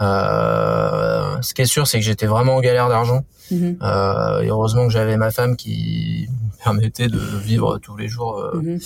Euh, 0.00 1.36
ce 1.42 1.54
qui 1.54 1.62
est 1.62 1.66
sûr, 1.66 1.86
c'est 1.86 1.98
que 1.98 2.04
j'étais 2.04 2.26
vraiment 2.26 2.56
en 2.56 2.60
galère 2.60 2.88
d'argent. 2.88 3.24
Mhm. 3.50 3.78
Euh, 3.82 4.40
et 4.42 4.48
heureusement 4.48 4.84
que 4.86 4.92
j'avais 4.92 5.16
ma 5.16 5.30
femme 5.30 5.56
qui 5.56 6.28
me 6.30 6.62
permettait 6.64 7.08
de 7.08 7.18
vivre 7.18 7.78
tous 7.78 7.96
les 7.96 8.06
jours 8.08 8.38
euh, 8.38 8.60
Mhm. 8.62 8.78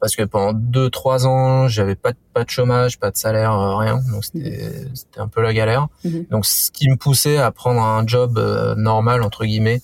parce 0.00 0.14
que 0.14 0.22
pendant 0.22 0.52
deux 0.52 0.88
trois 0.88 1.26
ans 1.26 1.66
j'avais 1.68 1.96
pas 1.96 2.12
de, 2.12 2.18
pas 2.32 2.44
de 2.44 2.50
chômage 2.50 2.98
pas 3.00 3.10
de 3.10 3.16
salaire 3.16 3.52
euh, 3.52 3.74
rien 3.76 4.00
donc 4.12 4.24
c'était 4.24 4.70
c'était 4.94 5.18
un 5.20 5.26
peu 5.26 5.42
la 5.42 5.52
galère 5.52 5.88
donc 6.30 6.46
ce 6.46 6.70
qui 6.70 6.88
me 6.88 6.96
poussait 6.96 7.38
à 7.38 7.50
prendre 7.50 7.80
un 7.82 8.06
job 8.06 8.38
euh, 8.38 8.74
normal 8.76 9.22
entre 9.24 9.44
guillemets 9.44 9.80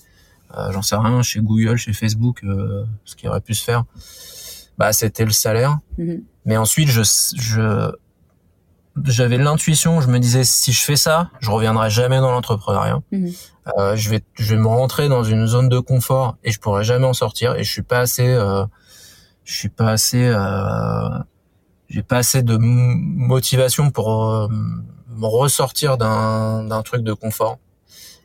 euh, 0.57 0.71
j'en 0.71 0.81
sais 0.81 0.95
rien 0.95 1.21
chez 1.21 1.41
Google 1.41 1.75
chez 1.77 1.91
Facebook 1.91 2.41
euh, 2.45 2.85
ce 3.03 3.15
qui 3.17 3.27
aurait 3.27 3.41
pu 3.41 3.53
se 3.53 3.63
faire 3.65 3.83
bah 4.77 4.93
c'était 4.93 5.25
le 5.25 5.31
salaire 5.31 5.79
Mhm. 5.97 6.23
mais 6.45 6.57
ensuite 6.57 6.89
je 6.89 7.01
je 7.37 7.91
j'avais 9.03 9.37
l'intuition 9.37 9.99
je 9.99 10.07
me 10.07 10.19
disais 10.19 10.43
si 10.45 10.71
je 10.71 10.81
fais 10.83 10.95
ça 10.95 11.29
je 11.39 11.51
reviendrai 11.51 11.89
jamais 11.89 12.19
dans 12.19 12.31
l'entrepreneuriat 12.31 12.99
Mhm. 13.11 13.31
euh, 13.77 13.95
je 13.95 14.09
vais 14.09 14.21
je 14.35 14.55
vais 14.55 14.61
me 14.61 14.67
rentrer 14.67 15.09
dans 15.09 15.23
une 15.23 15.47
zone 15.47 15.67
de 15.69 15.79
confort 15.79 16.37
et 16.43 16.51
je 16.51 16.59
pourrai 16.59 16.83
jamais 16.83 17.05
en 17.05 17.13
sortir 17.13 17.55
et 17.55 17.63
je 17.63 17.71
suis 17.71 17.81
pas 17.81 17.99
assez 17.99 18.27
euh, 18.27 18.65
je 19.43 19.53
suis 19.55 19.69
pas 19.69 19.89
assez 19.91 20.23
euh, 20.27 21.09
j'ai 21.89 22.03
pas 22.03 22.17
assez 22.17 22.41
de 22.41 22.57
motivation 22.57 23.91
pour 23.91 24.25
euh, 24.31 24.47
me 24.49 25.25
ressortir 25.25 25.97
d'un 25.97 26.63
d'un 26.63 26.81
truc 26.81 27.03
de 27.03 27.13
confort 27.13 27.59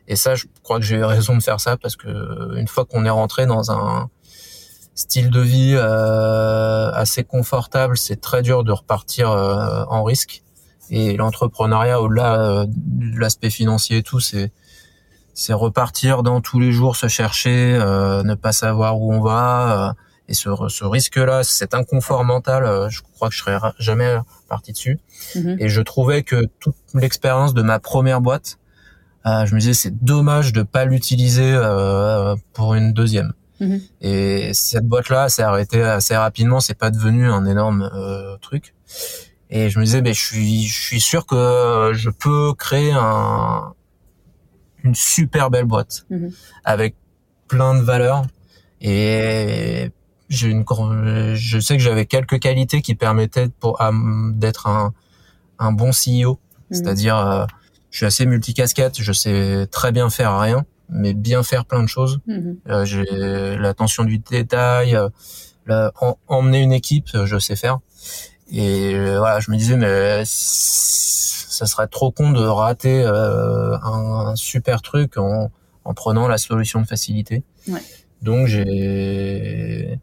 et 0.07 0.15
ça 0.15 0.35
je 0.35 0.45
crois 0.63 0.77
que 0.79 0.85
j'ai 0.85 0.95
eu 0.97 1.03
raison 1.03 1.35
de 1.35 1.43
faire 1.43 1.59
ça 1.59 1.75
parce 1.77 1.95
que 1.97 2.57
une 2.57 2.67
fois 2.67 2.85
qu'on 2.85 3.03
est 3.05 3.09
rentré 3.09 3.45
dans 3.45 3.71
un 3.71 4.09
style 4.95 5.29
de 5.29 5.41
vie 5.41 5.75
assez 6.93 7.23
confortable, 7.23 7.97
c'est 7.97 8.21
très 8.21 8.41
dur 8.41 8.63
de 8.63 8.71
repartir 8.71 9.29
en 9.29 10.03
risque. 10.03 10.43
Et 10.89 11.15
l'entrepreneuriat, 11.15 12.01
au-delà 12.01 12.65
de 12.67 13.19
l'aspect 13.19 13.49
financier 13.49 13.97
et 13.97 14.03
tout, 14.03 14.19
c'est 14.19 14.51
c'est 15.33 15.53
repartir 15.53 16.23
dans 16.23 16.41
tous 16.41 16.59
les 16.59 16.73
jours, 16.73 16.97
se 16.97 17.07
chercher, 17.07 17.77
ne 17.79 18.35
pas 18.35 18.51
savoir 18.51 18.99
où 18.99 19.13
on 19.13 19.21
va. 19.21 19.95
et 20.27 20.33
ce, 20.33 20.49
ce 20.67 20.83
risque-là, 20.83 21.43
cet 21.43 21.73
inconfort 21.73 22.23
mental, 22.25 22.89
je 22.89 23.01
crois 23.01 23.29
que 23.29 23.35
je 23.35 23.39
serais 23.39 23.57
jamais 23.79 24.17
parti 24.51 24.73
dessus. 24.73 24.99
Mhm. 25.35 25.55
Et 25.59 25.69
je 25.69 25.81
trouvais 25.81 26.23
que 26.23 26.45
toute 26.59 26.75
l'expérience 26.93 27.53
de 27.53 27.61
ma 27.61 27.79
première 27.79 28.21
boîte, 28.21 28.59
euh, 29.25 29.45
je 29.45 29.55
me 29.55 29.59
disais 29.59 29.73
c'est 29.73 30.03
dommage 30.03 30.51
de 30.51 30.63
pas 30.63 30.85
l'utiliser 30.85 31.53
euh, 31.53 32.35
pour 32.53 32.73
une 32.75 32.93
deuxième. 32.93 33.33
Mhm. 33.61 33.79
Et 34.01 34.53
cette 34.53 34.85
boîte-là 34.87 35.29
s'est 35.29 35.43
arrêtée 35.43 35.81
assez 35.83 36.15
rapidement, 36.15 36.59
c'est 36.59 36.77
pas 36.77 36.89
devenu 36.89 37.27
un 37.27 37.45
énorme 37.45 37.89
euh, 37.93 38.35
truc. 38.37 38.73
Et 39.51 39.69
je 39.69 39.79
me 39.79 39.85
disais, 39.85 40.01
ben 40.01 40.13
je 40.13 40.19
suis, 40.19 40.63
je 40.63 40.81
suis 40.81 40.99
sûr 40.99 41.25
que 41.25 41.91
je 41.93 42.09
peux 42.09 42.53
créer 42.53 42.91
un, 42.91 43.73
une 44.83 44.95
super 44.95 45.51
belle 45.51 45.65
boîte 45.65 46.05
mhm. 46.09 46.31
avec 46.65 46.95
plein 47.47 47.75
de 47.75 47.81
valeurs. 47.81 48.25
Et 48.81 49.91
j'ai 50.29 50.47
une, 50.47 50.65
je 51.35 51.59
sais 51.59 51.77
que 51.77 51.83
j'avais 51.83 52.07
quelques 52.07 52.39
qualités 52.39 52.81
qui 52.81 52.95
permettaient 52.95 53.49
pour 53.59 53.79
d'être 54.33 54.67
un, 54.67 54.93
un 55.59 55.71
bon 55.71 55.91
CEO. 55.91 56.39
C'est-à-dire, 56.71 57.47
je 57.91 57.97
suis 57.97 58.05
assez 58.05 58.25
multicasquette, 58.25 58.99
je 59.01 59.11
sais 59.11 59.67
très 59.69 59.91
bien 59.91 60.09
faire 60.09 60.39
rien, 60.39 60.65
mais 60.91 61.13
bien 61.13 61.41
faire 61.43 61.65
plein 61.65 61.81
de 61.81 61.87
choses. 61.87 62.19
Mhm. 62.27 62.57
Euh, 62.69 62.85
j'ai 62.85 63.05
l'attention 63.57 64.03
du 64.03 64.19
détail, 64.19 64.95
euh, 65.69 65.89
emmener 66.27 66.61
une 66.61 66.73
équipe, 66.73 67.09
je 67.13 67.39
sais 67.39 67.55
faire. 67.55 67.79
Et 68.51 68.93
euh, 68.93 69.17
voilà, 69.19 69.39
je 69.39 69.49
me 69.49 69.57
disais, 69.57 69.77
mais 69.77 70.23
ça 70.25 71.65
serait 71.65 71.87
trop 71.87 72.11
con 72.11 72.31
de 72.31 72.43
rater 72.43 73.03
un, 73.03 73.79
un, 73.83 74.35
super 74.35 74.81
truc 74.81 75.17
en, 75.17 75.51
en, 75.85 75.93
prenant 75.93 76.27
la 76.27 76.37
solution 76.37 76.81
de 76.81 76.87
facilité. 76.87 77.43
Ouais. 77.67 77.81
Donc 78.21 78.47
j'ai 78.47 79.99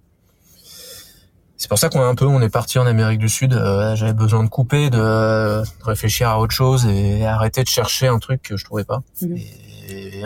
c'est 1.59 1.69
pour 1.69 1.79
ça 1.79 1.89
qu'on 1.89 1.99
est 1.99 2.09
un 2.09 2.15
peu, 2.15 2.25
on 2.25 2.41
est 2.41 2.49
parti 2.49 2.79
en 2.79 2.87
Amérique 2.87 3.19
du 3.19 3.29
Sud. 3.29 3.53
Euh, 3.53 3.97
J'avais 3.97 4.13
besoin 4.13 4.45
de 4.45 4.49
couper, 4.49 4.91
de, 4.91 5.63
réfléchir 5.85 6.29
à 6.29 6.39
autre 6.39 6.55
chose 6.55 6.87
et 6.87 7.27
arrêter 7.27 7.65
de 7.65 7.69
chercher 7.69 8.07
un 8.07 8.21
truc 8.21 8.43
que 8.43 8.57
je 8.57 8.65
trouvais 8.65 8.85
pas. 8.85 9.03
Mhm. 9.21 9.37
Et, 9.37 9.68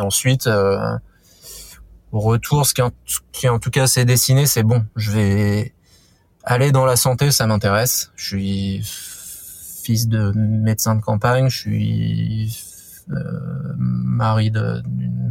ensuite, 0.01 0.47
euh, 0.47 0.97
au 2.13 2.21
retour, 2.21 2.67
ce 2.67 2.75
qui 2.75 2.83
en, 2.83 2.91
qui 3.33 3.49
en 3.49 3.59
tout 3.59 3.71
cas 3.71 3.87
s'est 3.87 4.05
dessiné, 4.05 4.47
c'est 4.47 4.63
bon. 4.63 4.85
Je 4.97 5.11
vais 5.11 5.75
aller 6.45 6.73
dans 6.73 6.85
la 6.85 6.97
santé, 6.97 7.31
ça 7.31 7.47
m'intéresse. 7.47 8.11
Je 8.17 8.27
suis 8.27 8.83
fils 9.83 10.09
de 10.09 10.33
médecin 10.35 10.95
de 10.95 11.01
campagne, 11.01 11.49
je 11.49 11.59
suis 11.59 12.57
euh, 13.11 13.75
mari 13.77 14.51
d'un 14.51 14.83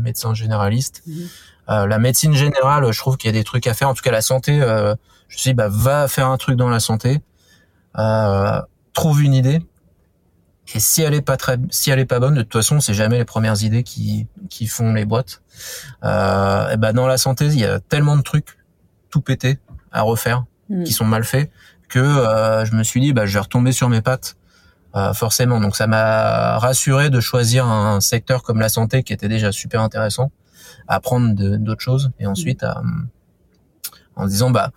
médecin 0.01 0.33
généraliste. 0.33 1.03
Mhm. 1.07 1.27
Euh, 1.69 1.87
la 1.87 1.99
médecine 1.99 2.33
générale, 2.33 2.91
je 2.91 2.99
trouve 2.99 3.17
qu'il 3.17 3.29
y 3.29 3.33
a 3.33 3.37
des 3.37 3.43
trucs 3.43 3.67
à 3.67 3.73
faire. 3.73 3.89
En 3.89 3.93
tout 3.93 4.01
cas, 4.01 4.11
la 4.11 4.21
santé, 4.21 4.61
euh, 4.61 4.95
je 5.27 5.35
me 5.35 5.39
suis 5.39 5.49
dit, 5.51 5.53
bah, 5.53 5.69
va 5.69 6.07
faire 6.07 6.27
un 6.27 6.37
truc 6.37 6.57
dans 6.57 6.69
la 6.69 6.79
santé, 6.79 7.21
euh, 7.97 8.61
trouve 8.93 9.23
une 9.23 9.33
idée. 9.33 9.61
Et 10.73 10.79
si 10.79 11.01
elle 11.01 11.13
est 11.13 11.21
pas 11.21 11.37
très, 11.37 11.57
si 11.69 11.91
elle 11.91 11.99
est 11.99 12.05
pas 12.05 12.19
bonne, 12.19 12.35
de 12.35 12.41
toute 12.41 12.53
façon, 12.53 12.79
c'est 12.79 12.93
jamais 12.93 13.17
les 13.17 13.25
premières 13.25 13.61
idées 13.63 13.83
qui 13.83 14.27
qui 14.49 14.67
font 14.67 14.93
les 14.93 15.05
boîtes. 15.05 15.41
Euh, 16.03 16.71
et 16.71 16.77
ben 16.77 16.93
dans 16.93 17.07
la 17.07 17.17
santé, 17.17 17.45
il 17.47 17.59
y 17.59 17.65
a 17.65 17.79
tellement 17.79 18.15
de 18.15 18.21
trucs 18.21 18.57
tout 19.09 19.21
pété 19.21 19.59
à 19.91 20.01
refaire 20.01 20.45
mm. 20.69 20.83
qui 20.83 20.93
sont 20.93 21.05
mal 21.05 21.23
faits 21.23 21.51
que 21.89 21.99
euh, 21.99 22.65
je 22.65 22.73
me 22.73 22.83
suis 22.83 23.01
dit, 23.01 23.11
bah, 23.13 23.25
je 23.25 23.33
vais 23.33 23.41
retomber 23.41 23.71
sur 23.73 23.89
mes 23.89 24.01
pattes. 24.01 24.37
Euh, 24.93 25.13
forcément, 25.13 25.61
donc 25.61 25.77
ça 25.77 25.87
m'a 25.87 26.57
rassuré 26.57 27.09
de 27.09 27.21
choisir 27.21 27.65
un 27.65 28.01
secteur 28.01 28.43
comme 28.43 28.59
la 28.59 28.67
santé 28.67 29.03
qui 29.03 29.13
était 29.13 29.29
déjà 29.29 29.53
super 29.53 29.81
intéressant, 29.81 30.31
à 30.89 30.95
apprendre 30.95 31.33
d'autres 31.57 31.81
choses 31.81 32.11
et 32.19 32.27
ensuite 32.27 32.61
à, 32.63 32.81
en 34.17 34.27
disant 34.27 34.51
bah 34.51 34.71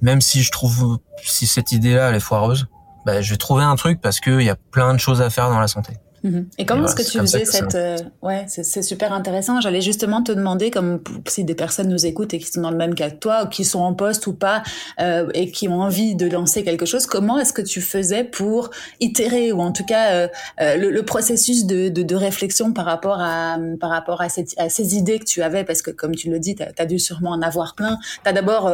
même 0.00 0.20
si 0.20 0.44
je 0.44 0.52
trouve 0.52 1.00
si 1.24 1.48
cette 1.48 1.72
idée-là 1.72 2.10
elle 2.10 2.14
est 2.14 2.20
foireuse, 2.20 2.68
bah, 3.06 3.22
je 3.22 3.30
vais 3.30 3.36
trouver 3.36 3.62
un 3.62 3.76
truc 3.76 4.00
parce 4.00 4.18
qu'il 4.18 4.42
y 4.42 4.50
a 4.50 4.56
plein 4.56 4.92
de 4.92 4.98
choses 4.98 5.22
à 5.22 5.30
faire 5.30 5.48
dans 5.48 5.60
la 5.60 5.68
santé. 5.68 5.92
Mhm. 6.26 6.48
Et 6.58 6.66
comment 6.66 6.86
est-ce 6.86 6.96
que 6.96 7.08
tu 7.08 7.18
faisais 7.20 7.44
cette 7.44 7.76
euh, 7.76 7.96
ouais 8.20 8.46
c'est 8.48 8.82
super 8.82 9.12
intéressant. 9.12 9.60
J'allais 9.60 9.80
justement 9.80 10.22
te 10.22 10.32
demander 10.32 10.72
comme 10.72 11.00
si 11.28 11.44
des 11.44 11.54
personnes 11.54 11.88
nous 11.88 12.04
écoutent 12.04 12.34
et 12.34 12.38
qui 12.40 12.50
sont 12.50 12.62
dans 12.62 12.72
le 12.72 12.76
même 12.76 12.96
cas 12.96 13.10
que 13.10 13.16
toi 13.16 13.44
ou 13.44 13.48
qui 13.48 13.64
sont 13.64 13.78
en 13.78 13.94
poste 13.94 14.26
ou 14.26 14.32
pas 14.32 14.64
euh, 15.00 15.28
et 15.34 15.52
qui 15.52 15.68
ont 15.68 15.80
envie 15.80 16.16
de 16.16 16.26
lancer 16.28 16.64
quelque 16.64 16.84
chose 16.84 17.06
comment 17.06 17.38
est-ce 17.38 17.52
que 17.52 17.62
tu 17.62 17.80
faisais 17.80 18.24
pour 18.24 18.70
itérer 18.98 19.52
ou 19.52 19.60
en 19.60 19.70
tout 19.70 19.84
cas 19.84 20.14
euh, 20.14 20.28
euh 20.60 20.76
le, 20.76 20.90
le, 20.90 21.04
processus 21.04 21.64
de, 21.64 21.88
de, 21.88 22.02
de, 22.02 22.16
réflexion 22.16 22.72
par 22.72 22.86
rapport 22.86 23.20
à 23.20 23.56
par 23.80 23.90
rapport 23.90 24.20
à, 24.20 24.28
cette, 24.28 24.52
à, 24.58 24.68
ces 24.68 24.96
idées 24.96 25.20
que 25.20 25.24
tu 25.24 25.42
avais? 25.42 25.62
Parce 25.62 25.80
que 25.80 25.92
comme 25.92 26.16
tu 26.16 26.28
le 26.28 26.40
dis 26.40 26.56
tu 26.56 26.64
as, 26.76 26.86
dû 26.86 26.98
sûrement 26.98 27.30
en 27.30 27.42
avoir 27.42 27.76
plein. 27.76 27.98
Tu 28.24 28.28
as 28.28 28.32
d'abord 28.32 28.72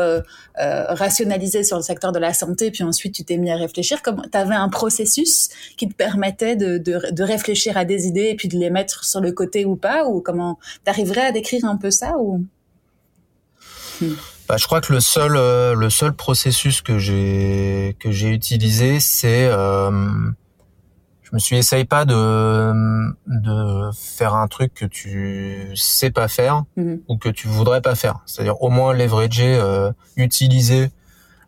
rationalisé 0.56 1.64
sur 1.64 1.76
le 1.76 1.82
secteur 1.82 2.12
de 2.12 2.18
la 2.18 2.32
santé 2.32 2.70
puis 2.70 2.82
ensuite 2.82 3.14
tu 3.14 3.24
t'es 3.24 3.36
mis 3.36 3.50
à 3.50 3.56
réfléchir. 3.56 4.00
Tu 4.02 4.38
avais 4.38 4.54
un 4.54 4.70
processus 4.70 5.50
qui 5.76 5.86
te 5.86 5.94
permettait 5.94 6.56
de, 6.56 6.78
de, 6.78 7.12
de 7.12 7.22
réfléchir 7.22 7.41
à 7.74 7.84
des 7.84 8.06
idées 8.06 8.28
et 8.30 8.34
puis 8.36 8.48
de 8.48 8.58
les 8.58 8.70
mettre 8.70 9.04
sur 9.04 9.20
le 9.20 9.32
côté 9.32 9.64
ou 9.64 9.76
pas 9.76 10.06
ou 10.06 10.20
comment 10.20 10.58
t'arriverais 10.84 11.26
à 11.26 11.32
décrire 11.32 11.64
un 11.64 11.76
peu 11.76 11.90
ça 11.90 12.18
ou? 12.18 12.44
Hmm. 14.00 14.14
bah, 14.48 14.56
je 14.56 14.66
crois 14.66 14.80
que 14.80 14.92
le 14.92 15.00
seul 15.00 15.36
euh, 15.36 15.74
le 15.74 15.90
seul 15.90 16.12
processus 16.12 16.80
que 16.80 16.98
j'ai 16.98 17.96
que 18.00 18.10
j'ai 18.10 18.30
utilisé 18.30 19.00
c'est 19.00 19.46
euh, 19.46 19.90
je 21.22 21.30
me 21.32 21.38
suis 21.38 21.56
essaye 21.56 21.84
pas 21.84 22.04
de 22.04 22.72
de 23.26 23.90
faire 23.94 24.34
un 24.34 24.48
truc 24.48 24.74
que 24.74 24.86
tu 24.86 25.72
sais 25.76 26.10
pas 26.10 26.28
faire 26.28 26.64
hmm. 26.76 26.96
ou 27.08 27.16
que 27.16 27.28
tu 27.28 27.48
voudrais 27.48 27.82
pas 27.82 27.94
faire 27.94 28.20
c'est-à-dire 28.26 28.60
au 28.62 28.70
moins 28.70 28.92
leverager 28.94 29.54
euh, 29.54 29.92
utiliser 30.16 30.90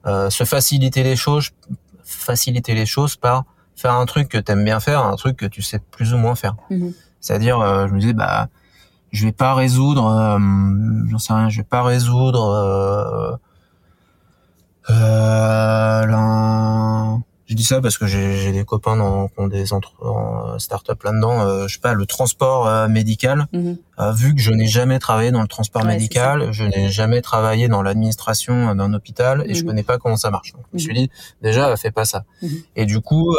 euh, 0.06 0.28
se 0.30 0.44
faciliter 0.44 1.02
les 1.02 1.16
choses 1.16 1.50
faciliter 2.04 2.74
les 2.74 2.86
choses 2.86 3.16
par 3.16 3.44
faire 3.76 3.94
un 3.94 4.06
truc 4.06 4.28
que 4.28 4.38
t'aimes 4.38 4.64
bien 4.64 4.80
faire, 4.80 5.04
un 5.04 5.16
truc 5.16 5.36
que 5.36 5.46
tu 5.46 5.62
sais 5.62 5.80
plus 5.90 6.14
ou 6.14 6.18
moins 6.18 6.34
faire. 6.34 6.56
Mhm. 6.70 6.92
C'est-à-dire, 7.20 7.58
euh, 7.60 7.88
je 7.88 7.94
me 7.94 8.00
disais, 8.00 8.12
bah, 8.12 8.48
je 9.12 9.24
vais 9.24 9.32
pas 9.32 9.54
résoudre, 9.54 10.06
euh, 10.06 10.38
j'en 11.08 11.18
sais 11.18 11.32
rien, 11.32 11.48
je 11.48 11.58
vais 11.58 11.64
pas 11.64 11.82
résoudre 11.82 12.50
euh, 12.50 13.36
euh, 14.90 16.06
je 17.46 17.54
dis 17.54 17.64
ça 17.64 17.80
parce 17.82 17.98
que 17.98 18.06
j'ai 18.06 18.52
des 18.52 18.64
copains 18.64 18.96
dans, 18.96 19.28
qui 19.28 19.34
ont 19.38 19.48
des 19.48 19.72
entre, 19.72 20.56
start-up 20.58 21.02
là-dedans. 21.02 21.42
Euh, 21.42 21.68
je 21.68 21.74
sais 21.74 21.80
pas, 21.80 21.92
le 21.92 22.06
transport 22.06 22.66
euh, 22.66 22.88
médical. 22.88 23.46
Mhm. 23.52 23.76
Euh, 23.98 24.12
vu 24.12 24.34
que 24.34 24.40
je 24.40 24.50
n'ai 24.50 24.66
jamais 24.66 24.98
travaillé 24.98 25.30
dans 25.30 25.42
le 25.42 25.48
transport 25.48 25.84
médical, 25.84 26.52
je 26.52 26.64
n'ai 26.64 26.88
jamais 26.90 27.20
travaillé 27.20 27.68
dans 27.68 27.82
l'administration 27.82 28.74
d'un 28.74 28.94
hôpital 28.94 29.44
et 29.46 29.54
je 29.54 29.60
mhm. 29.60 29.68
connais 29.68 29.82
pas 29.82 29.98
comment 29.98 30.16
ça 30.16 30.30
marche. 30.30 30.52
Donc, 30.52 30.64
je 30.72 30.76
me 30.76 30.78
suis 30.78 30.90
mhm. 30.92 30.96
dit 30.96 31.10
déjà, 31.42 31.76
fais 31.76 31.90
pas 31.90 32.04
ça. 32.04 32.24
Et 32.76 32.86
du 32.86 33.00
coup, 33.00 33.36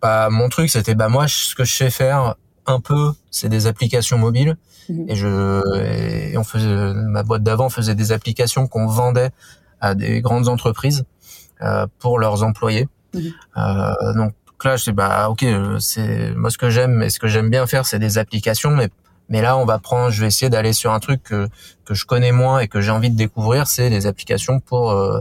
bah 0.00 0.30
mon 0.30 0.48
truc 0.48 0.70
c'était 0.70 0.94
bah 0.94 1.08
moi 1.08 1.26
ce 1.26 1.56
que 1.56 1.64
je 1.64 1.74
sais 1.74 1.90
faire 1.90 2.36
un 2.66 2.78
peu, 2.78 3.10
c'est 3.32 3.48
des 3.48 3.66
applications 3.66 4.16
mobiles. 4.16 4.56
Et 5.08 5.16
je, 5.16 6.30
et 6.30 6.38
on 6.38 6.44
faisait, 6.44 6.94
ma 6.94 7.22
boîte 7.22 7.42
d'avant 7.42 7.68
faisait 7.68 7.94
des 7.94 8.10
applications 8.10 8.66
qu'on 8.68 8.86
vendait 8.86 9.30
à 9.80 9.94
des 9.94 10.20
grandes 10.20 10.48
entreprises. 10.48 11.04
Euh, 11.62 11.86
pour 11.98 12.20
leurs 12.20 12.44
employés. 12.44 12.88
Euh, 13.16 14.14
donc 14.14 14.32
là, 14.64 14.76
je 14.76 14.84
sais 14.84 14.92
bah 14.92 15.28
ok, 15.28 15.44
c'est 15.80 16.32
moi 16.36 16.50
ce 16.50 16.58
que 16.58 16.70
j'aime 16.70 17.02
et 17.02 17.10
ce 17.10 17.18
que 17.18 17.26
j'aime 17.26 17.50
bien 17.50 17.66
faire, 17.66 17.84
c'est 17.84 17.98
des 17.98 18.16
applications, 18.16 18.70
mais 18.70 18.90
mais 19.28 19.42
là, 19.42 19.56
on 19.56 19.64
va 19.64 19.80
prendre, 19.80 20.10
je 20.10 20.20
vais 20.20 20.28
essayer 20.28 20.50
d'aller 20.50 20.72
sur 20.72 20.92
un 20.92 21.00
truc 21.00 21.24
que 21.24 21.48
que 21.84 21.94
je 21.94 22.06
connais 22.06 22.30
moins 22.30 22.60
et 22.60 22.68
que 22.68 22.80
j'ai 22.80 22.92
envie 22.92 23.10
de 23.10 23.16
découvrir, 23.16 23.66
c'est 23.66 23.90
des 23.90 24.06
applications 24.06 24.60
pour 24.60 24.92
euh, 24.92 25.20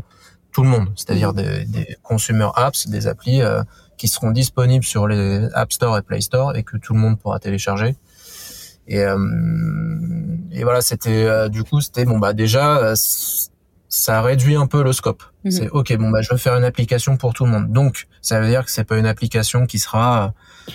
tout 0.51 0.61
le 0.61 0.69
monde, 0.69 0.89
c'est-à-dire 0.95 1.33
mhm. 1.33 1.41
des, 1.41 1.65
des 1.65 1.97
consumer 2.03 2.49
apps, 2.55 2.87
des 2.87 3.07
applis 3.07 3.41
euh, 3.41 3.63
qui 3.97 4.07
seront 4.07 4.29
disponibles 4.29 4.85
sur 4.85 5.07
les 5.07 5.47
App 5.55 5.73
Store 5.73 5.97
et 5.97 6.03
Play 6.03 6.21
Store 6.21 6.55
et 6.55 6.61
que 6.61 6.77
tout 6.77 6.93
le 6.93 6.99
monde 6.99 7.17
pourra 7.19 7.39
télécharger. 7.39 7.95
Et, 8.87 9.01
euh, 9.01 9.17
et 10.51 10.63
voilà, 10.63 10.81
c'était 10.81 11.49
du 11.49 11.63
coup, 11.63 11.81
c'était 11.81 12.05
bon 12.05 12.19
bah 12.19 12.33
déjà 12.33 12.95
ça 13.89 14.21
réduit 14.21 14.55
un 14.55 14.67
peu 14.67 14.83
le 14.83 14.93
scope. 14.93 15.23
Mhm. 15.43 15.51
C'est 15.51 15.69
ok, 15.69 15.95
bon 15.97 16.09
bah 16.09 16.21
je 16.21 16.29
veux 16.31 16.37
faire 16.37 16.55
une 16.55 16.63
application 16.63 17.17
pour 17.17 17.33
tout 17.33 17.45
le 17.45 17.51
monde. 17.51 17.71
Donc 17.71 18.07
ça 18.21 18.39
veut 18.39 18.47
dire 18.47 18.65
que 18.65 18.71
c'est 18.71 18.83
pas 18.83 18.97
une 18.97 19.05
application 19.05 19.65
qui 19.65 19.79
sera 19.79 20.25
euh, 20.25 20.71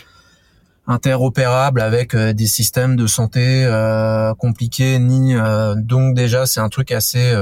interopérable 0.87 1.81
avec 1.81 2.15
euh, 2.15 2.33
des 2.33 2.47
systèmes 2.47 2.97
de 2.97 3.07
santé 3.07 3.65
euh, 3.65 4.35
compliqués 4.35 4.99
ni 4.99 5.35
donc 5.77 6.15
déjà 6.15 6.47
c'est 6.47 6.61
un 6.61 6.69
truc 6.69 6.91
assez 6.91 7.35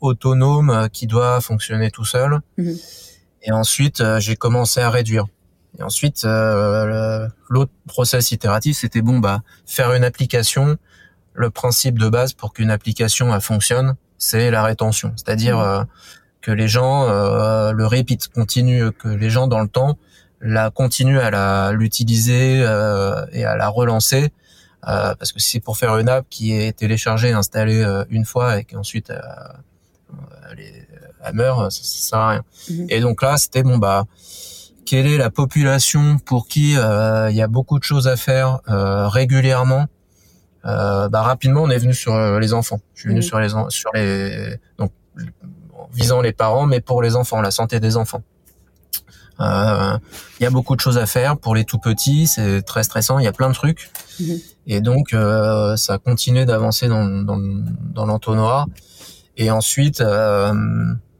autonome 0.00 0.88
qui 0.92 1.06
doit 1.06 1.40
fonctionner 1.40 1.90
tout 1.90 2.04
seul. 2.04 2.40
Mhm. 2.56 2.76
Et 3.42 3.52
ensuite 3.52 4.02
j'ai 4.18 4.36
commencé 4.36 4.80
à 4.80 4.90
réduire. 4.90 5.26
Et 5.78 5.82
ensuite 5.82 6.24
l'autre 6.24 7.72
process 7.86 8.30
itératif 8.30 8.78
c'était 8.78 9.02
bon 9.02 9.18
bah 9.18 9.42
faire 9.66 9.92
une 9.92 10.04
application. 10.04 10.76
Le 11.32 11.48
principe 11.48 11.98
de 11.98 12.08
base 12.08 12.32
pour 12.32 12.52
qu'une 12.52 12.70
application 12.70 13.38
fonctionne, 13.40 13.94
c'est 14.20 14.52
la 14.52 14.62
rétention, 14.62 15.12
c'est-à-dire 15.16 15.58
mmh. 15.58 15.86
que 16.42 16.52
les 16.52 16.68
gens 16.68 17.08
le 17.08 17.86
répètent, 17.86 18.28
continuent, 18.28 18.90
que 18.90 19.08
les 19.08 19.30
gens 19.30 19.48
dans 19.48 19.60
le 19.60 19.68
temps 19.68 19.98
la 20.40 20.70
continuent 20.70 21.18
à 21.18 21.30
la 21.30 21.72
l'utiliser 21.72 22.60
et 22.60 23.44
à 23.44 23.56
la 23.56 23.68
relancer 23.68 24.30
euh, 24.88 25.14
parce 25.14 25.32
que 25.32 25.40
si 25.40 25.50
c'est 25.50 25.60
pour 25.60 25.76
faire 25.76 25.98
une 25.98 26.08
app 26.08 26.24
qui 26.30 26.52
est 26.52 26.72
téléchargée, 26.72 27.32
installée 27.32 27.82
euh, 27.82 28.04
une 28.08 28.24
fois 28.24 28.58
et 28.58 28.64
qu'ensuite 28.64 29.10
euh, 29.10 29.20
elle, 30.50 30.86
elle, 31.22 31.34
meurt, 31.34 31.70
ça, 31.70 31.82
ça, 31.82 32.08
sert 32.08 32.18
à 32.18 32.30
rien. 32.30 32.44
Mhm. 32.70 32.86
Et 32.88 33.00
donc 33.00 33.22
là, 33.22 33.36
c'était 33.36 33.62
bon 33.62 33.76
bah 33.76 34.06
quelle 34.86 35.06
est 35.06 35.18
la 35.18 35.30
population 35.30 36.18
pour 36.18 36.48
qui 36.48 36.70
il 36.72 37.36
y 37.36 37.42
a 37.42 37.46
beaucoup 37.46 37.78
de 37.78 37.84
choses 37.84 38.08
à 38.08 38.16
faire 38.16 38.60
régulièrement 38.66 39.86
bah 40.64 41.22
rapidement 41.22 41.62
on 41.62 41.70
est 41.70 41.78
venu 41.78 41.94
sur 41.94 42.38
les 42.38 42.52
enfants. 42.52 42.80
Je 42.94 43.00
suis 43.00 43.08
venu 43.10 43.22
sur 43.22 43.40
les 43.40 43.48
sur 43.68 43.90
les 43.94 44.56
donc 44.78 44.92
visant 45.92 46.20
les 46.20 46.32
parents 46.32 46.66
mais 46.66 46.80
pour 46.80 47.02
les 47.02 47.16
enfants, 47.16 47.40
la 47.40 47.50
santé 47.50 47.80
des 47.80 47.96
enfants. 47.96 48.22
Il 49.40 50.42
y 50.42 50.46
a 50.46 50.50
beaucoup 50.50 50.76
de 50.76 50.80
choses 50.80 50.98
à 50.98 51.06
faire 51.06 51.38
pour 51.38 51.54
les 51.54 51.64
tout 51.64 51.78
petits, 51.78 52.26
c'est 52.26 52.62
très 52.62 52.82
stressant, 52.82 53.18
il 53.18 53.24
y 53.24 53.28
a 53.28 53.32
plein 53.32 53.48
de 53.48 53.54
trucs. 53.54 53.90
Mhm. 54.20 54.38
Et 54.66 54.80
donc, 54.80 55.14
euh, 55.14 55.76
ça 55.76 55.94
a 55.94 55.98
continué 55.98 56.44
d'avancer 56.44 56.86
dans, 56.88 57.04
dans, 57.04 57.38
dans 57.38 58.06
l'entonnoir. 58.06 58.66
Et 59.36 59.50
ensuite, 59.50 60.00
euh, 60.00 60.54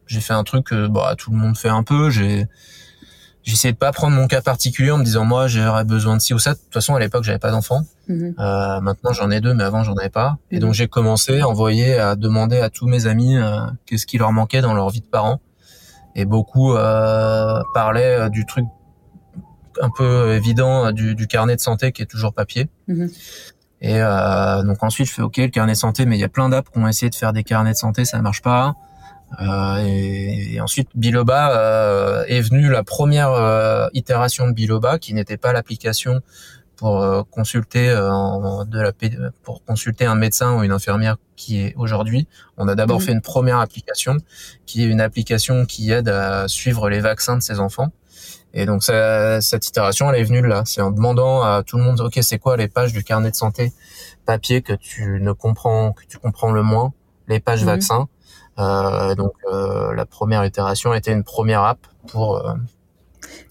j'ai 0.06 0.20
fait 0.20 0.34
un 0.34 0.44
truc 0.44 0.66
que 0.66 0.86
bah, 0.86 1.14
tout 1.16 1.30
le 1.30 1.36
monde 1.36 1.56
fait 1.56 1.68
un 1.68 1.82
peu. 1.82 2.10
J'ai 2.10 2.46
j'essayais 3.42 3.72
de 3.72 3.78
pas 3.78 3.92
prendre 3.92 4.16
mon 4.16 4.26
cas 4.26 4.40
particulier 4.40 4.90
en 4.90 4.98
me 4.98 5.04
disant 5.04 5.24
moi 5.24 5.48
j'aurais 5.48 5.84
besoin 5.84 6.16
de 6.16 6.20
ci 6.20 6.34
ou 6.34 6.38
ça. 6.38 6.54
De 6.54 6.58
toute 6.58 6.72
façon, 6.72 6.94
à 6.94 7.00
l'époque, 7.00 7.24
j'avais 7.24 7.38
pas 7.38 7.50
d'enfant. 7.50 7.82
Mhm. 8.08 8.34
Euh, 8.38 8.80
maintenant, 8.80 9.12
j'en 9.12 9.30
ai 9.30 9.40
deux, 9.40 9.54
mais 9.54 9.64
avant, 9.64 9.82
j'en 9.82 9.94
avais 9.94 10.10
pas. 10.10 10.38
Et 10.50 10.58
donc, 10.58 10.68
mhm. 10.68 10.74
j'ai 10.74 10.88
commencé 10.88 11.40
à 11.40 11.48
envoyer, 11.48 11.98
à 11.98 12.16
demander 12.16 12.58
à 12.58 12.70
tous 12.70 12.86
mes 12.86 13.06
amis 13.06 13.36
euh, 13.36 13.60
qu'est-ce 13.86 14.06
qui 14.06 14.18
leur 14.18 14.32
manquait 14.32 14.60
dans 14.62 14.74
leur 14.74 14.90
vie 14.90 15.00
de 15.00 15.06
parents. 15.06 15.40
Et 16.14 16.24
beaucoup 16.24 16.74
euh, 16.74 17.62
parlaient 17.74 18.28
du 18.30 18.44
truc 18.46 18.66
un 19.80 19.90
peu 19.90 20.34
évident 20.34 20.90
du, 20.92 21.14
du, 21.14 21.26
carnet 21.26 21.54
de 21.54 21.60
santé 21.60 21.92
qui 21.92 22.02
est 22.02 22.06
toujours 22.06 22.32
papier. 22.32 22.68
Mhm. 22.88 23.10
Et 23.82 23.96
euh, 23.96 24.62
donc 24.62 24.82
ensuite 24.82 25.06
je 25.06 25.12
fais 25.12 25.22
ok 25.22 25.38
le 25.38 25.48
carnet 25.48 25.72
de 25.72 25.78
santé, 25.78 26.04
mais 26.04 26.16
il 26.16 26.20
y 26.20 26.24
a 26.24 26.28
plein 26.28 26.48
d'apps 26.48 26.70
qui 26.70 26.78
ont 26.78 26.86
essayé 26.86 27.08
de 27.08 27.14
faire 27.14 27.32
des 27.32 27.44
carnets 27.44 27.72
de 27.72 27.76
santé, 27.76 28.04
ça 28.04 28.20
marche 28.20 28.42
pas. 28.42 28.74
Euh, 29.40 29.84
et, 29.86 30.54
et, 30.54 30.60
ensuite 30.60 30.88
Biloba 30.94 31.56
euh, 31.56 32.24
est 32.26 32.40
venu 32.40 32.68
la 32.68 32.82
première 32.82 33.30
euh, 33.30 33.86
itération 33.92 34.48
de 34.48 34.52
Biloba 34.52 34.98
qui 34.98 35.14
n'était 35.14 35.36
pas 35.36 35.52
l'application 35.52 36.20
pour 36.74 37.02
euh, 37.02 37.22
consulter 37.30 37.90
euh, 37.90 38.64
de 38.64 38.80
la 38.80 38.92
pour 39.42 39.64
consulter 39.64 40.06
un 40.06 40.14
médecin 40.14 40.56
ou 40.56 40.64
une 40.64 40.72
infirmière 40.72 41.16
qui 41.36 41.60
est 41.60 41.74
aujourd'hui. 41.76 42.26
On 42.56 42.66
a 42.68 42.74
d'abord 42.74 43.00
mhm. 43.00 43.06
fait 43.06 43.12
une 43.12 43.20
première 43.20 43.58
application 43.58 44.16
qui 44.66 44.82
est 44.82 44.86
une 44.86 45.00
application 45.00 45.64
qui 45.64 45.92
aide 45.92 46.08
à 46.08 46.48
suivre 46.48 46.88
les 46.88 47.00
vaccins 47.00 47.36
de 47.36 47.42
ses 47.42 47.60
enfants. 47.60 47.92
Et 48.52 48.66
donc 48.66 48.82
cette 48.82 49.68
itération, 49.68 50.10
elle 50.10 50.20
est 50.20 50.24
venue 50.24 50.44
là. 50.44 50.62
C'est 50.66 50.80
en 50.80 50.90
demandant 50.90 51.42
à 51.42 51.62
tout 51.64 51.76
le 51.76 51.84
monde, 51.84 52.00
ok, 52.00 52.18
c'est 52.22 52.38
quoi 52.38 52.56
les 52.56 52.66
pages 52.66 52.92
du 52.92 53.04
carnet 53.04 53.30
de 53.30 53.36
santé 53.36 53.72
papier 54.26 54.60
que 54.62 54.72
tu 54.72 55.20
ne 55.20 55.32
comprends, 55.32 55.92
que 55.92 56.04
tu 56.08 56.18
comprends 56.18 56.50
le 56.50 56.62
moins, 56.62 56.92
les 57.28 57.38
pages 57.40 57.60
mhm. 57.60 57.66
vaccins? 57.66 58.08
Euh, 58.60 59.14
donc 59.14 59.32
euh, 59.46 59.94
la 59.94 60.06
première 60.06 60.44
itération 60.44 60.92
était 60.94 61.12
une 61.12 61.24
première 61.24 61.62
app 61.62 61.78
pour. 62.08 62.36
Euh, 62.36 62.54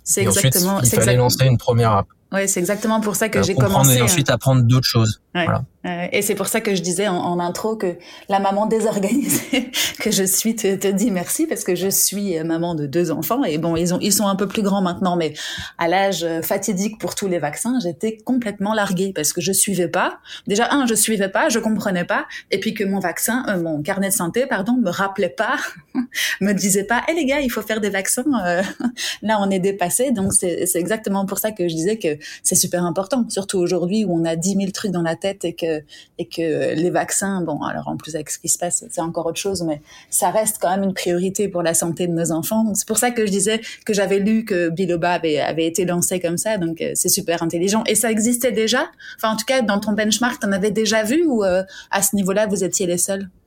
c'est 0.03 0.21
exactement. 0.21 0.75
Ensuite, 0.75 0.93
il 0.93 0.99
fallait 0.99 1.17
lancer 1.17 1.45
une 1.45 1.57
première 1.57 1.91
app. 1.91 2.07
Ouais, 2.31 2.47
c'est 2.47 2.59
exactement 2.59 3.01
pour 3.01 3.15
ça 3.15 3.29
que 3.29 3.41
j'ai 3.41 3.55
commencé. 3.55 3.97
Et 3.97 4.01
ensuite 4.01 4.29
apprendre 4.29 4.61
d'autres 4.63 4.87
choses. 4.87 5.21
Voilà. 5.33 5.63
Et 5.85 6.21
c'est 6.21 6.35
pour 6.35 6.47
ça 6.47 6.59
que 6.59 6.75
je 6.75 6.81
disais 6.81 7.07
en, 7.07 7.39
intro 7.39 7.77
que 7.77 7.95
la 8.27 8.39
maman 8.39 8.65
désorganisée 8.65 9.71
que 9.99 10.11
je 10.11 10.23
suis 10.23 10.55
te, 10.55 10.75
te 10.75 10.87
dit 10.87 11.09
merci 11.09 11.47
parce 11.47 11.63
que 11.63 11.73
je 11.73 11.87
suis 11.87 12.37
maman 12.43 12.75
de 12.75 12.85
deux 12.85 13.11
enfants 13.11 13.45
et 13.45 13.57
bon 13.57 13.77
ils 13.77 13.93
ont 13.93 13.99
ils 14.01 14.11
sont 14.11 14.27
un 14.27 14.35
peu 14.35 14.47
plus 14.47 14.61
grands 14.61 14.81
maintenant 14.81 15.15
mais 15.15 15.33
à 15.77 15.87
l'âge 15.87 16.25
fatidique 16.43 16.99
pour 16.99 17.15
tous 17.15 17.27
les 17.27 17.39
vaccins 17.39 17.79
j'étais 17.81 18.17
complètement 18.17 18.73
larguée 18.73 19.13
parce 19.15 19.33
que 19.33 19.41
je 19.41 19.51
suivais 19.51 19.87
pas. 19.87 20.19
Déjà 20.47 20.67
un 20.71 20.85
je 20.85 20.95
suivais 20.95 21.29
pas 21.29 21.49
je 21.49 21.59
comprenais 21.59 22.05
pas 22.05 22.25
et 22.51 22.59
puis 22.59 22.73
que 22.73 22.83
mon 22.83 22.99
vaccin 22.99 23.45
euh, 23.47 23.61
mon 23.61 23.81
carnet 23.81 24.09
de 24.09 24.13
santé 24.13 24.45
pardon 24.45 24.73
me 24.73 24.89
rappelait 24.89 25.29
pas 25.29 25.57
me 26.41 26.53
disait 26.53 26.83
pas 26.83 27.03
hé 27.07 27.13
les 27.13 27.25
gars 27.25 27.39
il 27.39 27.49
faut 27.49 27.61
faire 27.61 27.79
des 27.79 27.89
vaccins 27.89 28.25
euh, 28.45 28.61
là 29.21 29.37
on 29.41 29.49
est 29.49 29.59
dépassé. 29.59 30.11
Donc 30.11 30.33
c'est 30.33 30.65
c'est 30.65 30.79
exactement 30.79 31.25
pour 31.25 31.39
ça 31.39 31.51
que 31.51 31.67
je 31.67 31.73
disais 31.73 31.97
que 31.97 32.17
c'est 32.43 32.55
super 32.55 32.83
important 32.83 33.25
surtout 33.29 33.59
aujourd'hui 33.59 34.05
où 34.05 34.13
on 34.13 34.25
a 34.25 34.35
dix 34.35 34.55
mille 34.55 34.71
trucs 34.71 34.91
dans 34.91 35.01
la 35.01 35.15
tête 35.15 35.45
et 35.45 35.53
que 35.53 35.68
et 36.17 36.25
que 36.25 36.73
les 36.75 36.89
vaccins, 36.89 37.41
bon, 37.41 37.61
alors 37.61 37.87
en 37.87 37.97
plus 37.97 38.15
avec 38.15 38.29
ce 38.29 38.39
qui 38.39 38.49
se 38.49 38.57
passe, 38.57 38.85
c'est 38.89 39.01
encore 39.01 39.25
autre 39.25 39.39
chose, 39.39 39.63
mais 39.63 39.81
ça 40.09 40.29
reste 40.29 40.57
quand 40.61 40.69
même 40.69 40.83
une 40.83 40.93
priorité 40.93 41.47
pour 41.47 41.63
la 41.63 41.73
santé 41.73 42.07
de 42.07 42.13
nos 42.13 42.31
enfants. 42.31 42.73
C'est 42.73 42.87
pour 42.87 42.97
ça 42.97 43.11
que 43.11 43.25
je 43.25 43.31
disais 43.31 43.61
que 43.85 43.93
j'avais 43.93 44.19
lu 44.19 44.45
que 44.45 44.69
Biloba 44.69 45.11
avait, 45.11 45.39
avait 45.39 45.65
été 45.65 45.85
lancé 45.85 46.19
comme 46.19 46.37
ça, 46.37 46.57
donc 46.57 46.81
euh, 46.81 46.91
c'est 46.95 47.09
super 47.09 47.43
intelligent. 47.43 47.83
Et 47.87 47.95
ça 47.95 48.11
existait 48.11 48.51
déjà? 48.51 48.89
Enfin, 49.17 49.33
en 49.33 49.37
tout 49.37 49.45
cas, 49.45 49.61
dans 49.61 49.79
ton 49.79 49.93
benchmark, 49.93 50.39
t'en 50.41 50.51
avais 50.51 50.71
déjà 50.71 51.03
vu 51.03 51.23
ou 51.25 51.43
euh, 51.43 51.63
à 51.91 52.01
ce 52.01 52.15
niveau-là, 52.15 52.47
vous 52.47 52.63
étiez 52.63 52.85
les 52.85 52.97
seuls? 52.97 53.29
euh, 53.29 53.38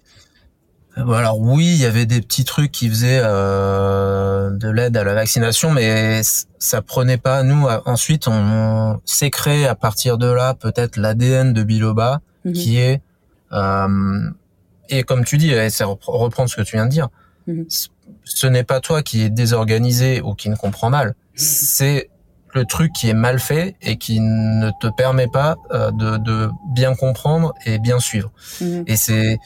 alors 0.97 1.41
oui, 1.41 1.67
il 1.67 1.79
y 1.79 1.87
avait 1.87 2.07
des 2.07 2.21
petits 2.21 2.45
trucs 2.45 2.71
qui 2.71 2.89
faisaient 2.89 3.21
euh, 3.23 4.51
de 4.51 4.69
l'aide 4.69 4.97
à 4.97 5.05
la 5.05 5.15
vaccination, 5.15 5.71
mais 5.71 6.21
ça 6.59 6.83
prenait 6.83 7.17
pas. 7.17 7.43
Nous, 7.43 7.67
ensuite, 7.87 8.29
on, 8.29 9.01
s'est 9.05 9.31
créé 9.31 9.67
à 9.67 9.75
partir 9.75 10.19
de 10.19 10.27
là 10.27 10.55
peut-être 10.55 10.97
l'ADN 10.97 11.53
de 11.53 11.63
Biloba, 11.63 12.21
mhm. 12.45 12.53
qui 12.53 12.79
est 12.79 13.01
euh, 13.53 14.31
et 14.89 15.03
comme 15.05 15.25
tu 15.25 15.39
dis, 15.39 15.53
c'est 15.71 15.85
reprendre 15.85 16.51
ce 16.51 16.57
que 16.57 16.63
tu 16.63 16.77
viens 16.77 16.87
de 16.87 16.91
dire. 16.91 17.09
Mhm. 17.47 17.67
Ce 18.25 18.47
n'est 18.47 18.65
pas 18.65 18.81
toi 18.81 19.03
qui 19.03 19.23
est 19.23 19.31
désorganisé 19.31 20.21
ou 20.21 20.35
qui 20.35 20.51
ne 20.51 20.57
comprend 20.57 20.91
mal. 20.91 21.15
C'est 21.35 22.11
le 22.55 22.67
truc 22.67 22.93
qui 22.93 23.09
est 23.09 23.15
mal 23.15 23.41
fait 23.41 23.77
et 23.81 23.97
qui 23.97 24.21
ne 24.21 24.71
te 24.81 24.89
permet 24.95 25.27
pas 25.27 25.57
de, 25.73 26.19
de 26.19 26.51
bien 26.75 26.95
comprendre 26.95 27.55
et 27.65 27.79
bien 27.79 27.99
suivre. 27.99 28.31
Mhm. 28.61 28.85
Et 28.87 28.97
c'est 28.97 29.39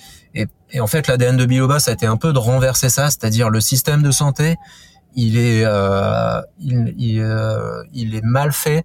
et 0.71 0.81
en 0.81 0.87
fait, 0.87 1.07
l'ADN 1.07 1.37
de 1.37 1.47
Biloba, 1.47 1.79
ça 1.79 1.93
a 1.93 1.95
été 1.95 2.07
un 2.07 2.17
peu 2.17 2.33
de 2.33 2.39
renverser 2.39 2.89
ça, 2.89 3.09
c'est-à-dire 3.09 3.51
le 3.51 3.61
système 3.61 4.03
de 4.03 4.11
santé, 4.11 4.57
il 5.15 5.39
est, 5.39 5.65
euh, 5.65 6.43
il, 6.61 6.95
il, 6.99 7.21
euh, 7.21 7.83
il, 7.93 8.15
est 8.15 8.25
mal 8.25 8.53
fait 8.53 8.85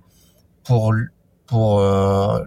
pour 0.63 0.93
pour 1.45 1.81
euh, 1.81 2.39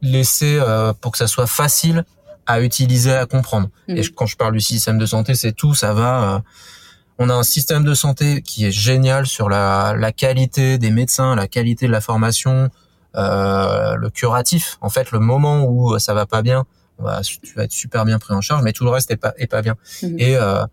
laisser 0.00 0.58
pour 1.00 1.12
que 1.12 1.18
ça 1.18 1.26
soit 1.26 1.46
facile 1.46 2.04
à 2.46 2.62
utiliser, 2.62 3.12
à 3.12 3.26
comprendre. 3.26 3.68
Et 3.88 4.00
mmh. 4.00 4.08
quand 4.16 4.24
je 4.26 4.36
parle 4.36 4.54
du 4.54 4.60
système 4.60 4.96
de 4.96 5.04
santé, 5.04 5.34
c'est 5.34 5.52
tout, 5.52 5.74
ça 5.74 5.92
va. 5.92 6.42
On 7.18 7.28
a 7.28 7.34
un 7.34 7.42
système 7.42 7.84
de 7.84 7.94
santé 7.94 8.42
qui 8.42 8.64
est 8.64 8.70
génial 8.70 9.26
sur 9.26 9.48
la, 9.48 9.94
la 9.98 10.12
qualité 10.12 10.78
des 10.78 10.90
médecins, 10.90 11.34
la 11.34 11.48
qualité 11.48 11.86
de 11.86 11.92
la 11.92 12.00
formation, 12.00 12.70
le 13.14 14.08
curatif. 14.08 14.78
En 14.80 14.88
fait, 14.88 15.10
le 15.10 15.18
moment 15.18 15.64
où 15.64 15.98
ça 15.98 16.14
va 16.14 16.24
pas 16.24 16.40
bien, 16.40 16.64
tu 17.42 17.54
vas 17.54 17.64
être 17.64 17.72
super 17.72 18.04
bien 18.04 18.18
pris 18.18 18.34
en 18.34 18.40
charge, 18.40 18.62
mais 18.62 18.72
tout 18.72 18.84
le 18.84 18.90
reste 18.90 19.10
est 19.10 19.16
pas, 19.16 19.34
est 19.36 19.46
pas 19.46 19.62
bien. 19.62 19.76
Mhm. 20.02 20.16
Et 20.18 20.36
euh, 20.36 20.64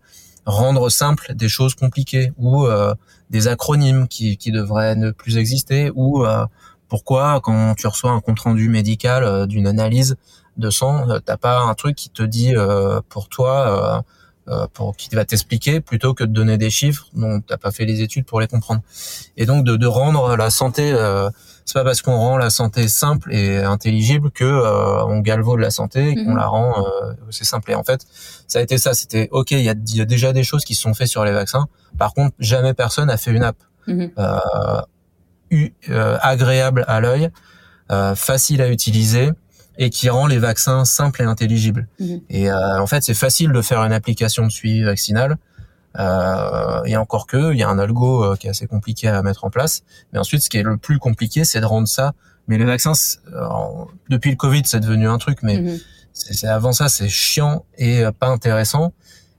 rendre 0.44 0.88
simple 0.90 1.34
des 1.34 1.48
choses 1.48 1.74
compliquées 1.74 2.32
ou 2.36 2.66
euh, 2.66 2.94
des 3.30 3.48
acronymes 3.48 4.08
qui, 4.08 4.36
qui 4.36 4.52
devraient 4.52 4.96
ne 4.96 5.10
plus 5.10 5.36
exister 5.38 5.90
ou 5.94 6.24
euh, 6.24 6.46
pourquoi 6.88 7.40
quand 7.42 7.74
tu 7.74 7.86
reçois 7.86 8.12
un 8.12 8.20
compte 8.20 8.40
rendu 8.40 8.68
médical 8.68 9.48
d'une 9.48 9.66
analyse 9.66 10.16
de 10.56 10.70
sang, 10.70 11.06
t'as 11.24 11.36
pas 11.36 11.60
un 11.60 11.74
truc 11.74 11.96
qui 11.96 12.10
te 12.10 12.22
dit 12.22 12.54
pour 13.08 13.28
toi 13.28 14.04
pour 14.72 14.96
qui 14.96 15.12
va 15.12 15.24
t'expliquer 15.24 15.80
plutôt 15.80 16.14
que 16.14 16.22
de 16.22 16.32
donner 16.32 16.58
des 16.58 16.70
chiffres 16.70 17.08
dont 17.12 17.40
t'as 17.40 17.56
pas 17.56 17.72
fait 17.72 17.86
les 17.86 18.02
études 18.02 18.24
pour 18.24 18.40
les 18.40 18.46
comprendre. 18.46 18.82
Et 19.36 19.46
donc 19.46 19.64
de, 19.64 19.74
de 19.74 19.86
rendre 19.88 20.36
la 20.36 20.48
santé 20.50 20.94
c'est 21.66 21.74
pas 21.74 21.84
parce 21.84 22.00
qu'on 22.00 22.16
rend 22.16 22.38
la 22.38 22.48
santé 22.48 22.86
simple 22.86 23.34
et 23.34 23.58
intelligible 23.58 24.30
que 24.30 24.44
euh, 24.44 25.04
on 25.04 25.18
galvaude 25.18 25.58
la 25.58 25.70
santé 25.70 26.10
et 26.10 26.14
qu'on 26.14 26.30
mhm. 26.30 26.36
la 26.36 26.46
rend 26.46 26.86
euh, 26.86 27.12
c'est 27.30 27.44
simple. 27.44 27.72
Et 27.72 27.74
en 27.74 27.82
fait, 27.82 28.06
ça 28.46 28.60
a 28.60 28.62
été 28.62 28.78
ça. 28.78 28.94
C'était 28.94 29.28
ok. 29.32 29.50
Il 29.50 29.62
y 29.62 29.68
a, 29.68 29.74
y 29.74 30.00
a, 30.00 30.04
déjà 30.04 30.32
des 30.32 30.44
choses 30.44 30.64
qui 30.64 30.76
sont 30.76 30.94
faites 30.94 31.08
sur 31.08 31.24
les 31.24 31.32
vaccins. 31.32 31.66
Par 31.98 32.14
contre, 32.14 32.36
jamais 32.38 32.72
personne 32.72 33.10
a 33.10 33.16
fait 33.16 33.32
une 33.32 33.42
app 33.42 33.56
mhm. 33.88 34.12
euh, 35.50 36.18
agréable 36.22 36.84
à 36.86 37.00
l'œil, 37.00 37.30
facile 38.14 38.62
à 38.62 38.68
utiliser 38.68 39.32
et 39.78 39.90
qui 39.90 40.08
rend 40.08 40.28
les 40.28 40.38
vaccins 40.38 40.84
simples 40.84 41.22
et 41.22 41.26
intelligibles. 41.26 41.88
Mhm. 41.98 42.20
Et 42.30 42.52
en 42.52 42.86
fait, 42.86 43.02
c'est 43.02 43.14
facile 43.14 43.50
de 43.50 43.60
faire 43.60 43.80
une 43.80 43.92
application 43.92 44.46
de 44.46 44.52
suivi 44.52 44.84
vaccinal. 44.84 45.36
Euh, 45.98 46.82
et 46.84 46.96
encore 46.96 47.26
que, 47.26 47.52
il 47.52 47.58
y 47.58 47.62
a 47.62 47.68
un 47.68 47.78
algo 47.78 48.24
euh, 48.24 48.36
qui 48.36 48.46
est 48.46 48.50
assez 48.50 48.66
compliqué 48.66 49.08
à 49.08 49.22
mettre 49.22 49.44
en 49.44 49.50
place. 49.50 49.82
Mais 50.12 50.18
ensuite, 50.18 50.42
ce 50.42 50.50
qui 50.50 50.58
est 50.58 50.62
le 50.62 50.76
plus 50.76 50.98
compliqué, 50.98 51.44
c'est 51.44 51.60
de 51.60 51.66
rendre 51.66 51.88
ça. 51.88 52.12
Mais 52.48 52.58
les 52.58 52.64
vaccins, 52.64 52.92
euh, 53.32 53.46
depuis 54.08 54.30
le 54.30 54.36
Covid, 54.36 54.62
c'est 54.66 54.80
devenu 54.80 55.08
un 55.08 55.18
truc, 55.18 55.38
mais 55.42 55.60
mhm. 55.60 55.78
c'est 56.12 56.46
avant 56.46 56.72
ça, 56.72 56.88
c'est 56.88 57.08
chiant 57.08 57.64
et 57.76 58.04
euh, 58.04 58.12
pas 58.12 58.28
intéressant. 58.28 58.92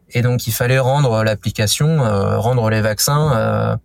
Et 0.09 0.21
donc, 0.21 0.47
il 0.47 0.53
fallait 0.53 0.79
rendre 0.79 1.23
l'application, 1.23 1.97
rendre 2.39 2.69
les 2.69 2.79
vaccins 2.79 3.77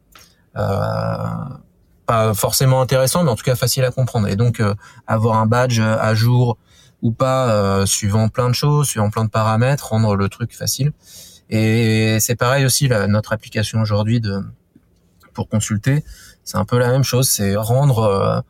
pas 0.54 2.34
forcément 2.34 2.80
intéressant, 2.80 3.24
mais 3.24 3.30
en 3.30 3.34
tout 3.34 3.42
cas 3.42 3.56
facile 3.56 3.82
à 3.82 3.90
comprendre. 3.90 4.28
Et 4.28 4.36
donc, 4.36 4.62
avoir 5.08 5.38
un 5.38 5.46
badge 5.46 5.80
à 5.80 6.14
jour, 6.14 6.58
ou 7.02 7.10
pas, 7.10 7.84
suivant 7.86 8.28
plein 8.28 8.48
de 8.48 8.54
choses, 8.54 8.86
suivant 8.86 9.10
plein 9.10 9.24
de 9.24 9.30
paramètres, 9.30 9.88
rendre 9.88 10.14
le 10.14 10.28
truc 10.28 10.56
facile. 10.56 10.92
Et 11.52 12.18
c'est 12.18 12.34
pareil 12.34 12.64
aussi 12.64 12.88
là, 12.88 13.06
notre 13.06 13.32
application 13.32 13.80
aujourd'hui 13.80 14.20
de 14.20 14.40
pour 15.32 15.48
consulter, 15.48 16.02
c'est 16.44 16.56
un 16.56 16.64
peu 16.64 16.78
la 16.78 16.90
même 16.90 17.04
chose, 17.04 17.28
c'est 17.28 17.56
rendre 17.56 18.44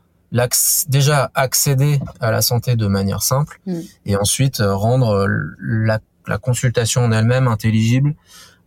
déjà 0.88 1.30
accéder 1.34 2.00
à 2.20 2.30
la 2.30 2.42
santé 2.42 2.76
de 2.76 2.86
manière 2.86 3.22
simple 3.22 3.60
mm. 3.66 3.80
et 4.06 4.16
ensuite 4.16 4.60
euh, 4.60 4.74
rendre 4.74 5.28
la, 5.60 6.00
la 6.26 6.38
consultation 6.38 7.02
en 7.04 7.12
elle-même 7.12 7.48
intelligible 7.48 8.14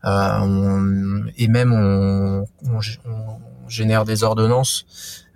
euh, 0.06 1.24
et 1.38 1.48
même 1.48 1.74
on, 1.74 2.46
on, 2.70 2.80
génère 3.68 4.06
des 4.06 4.24
ordonnances 4.24 4.86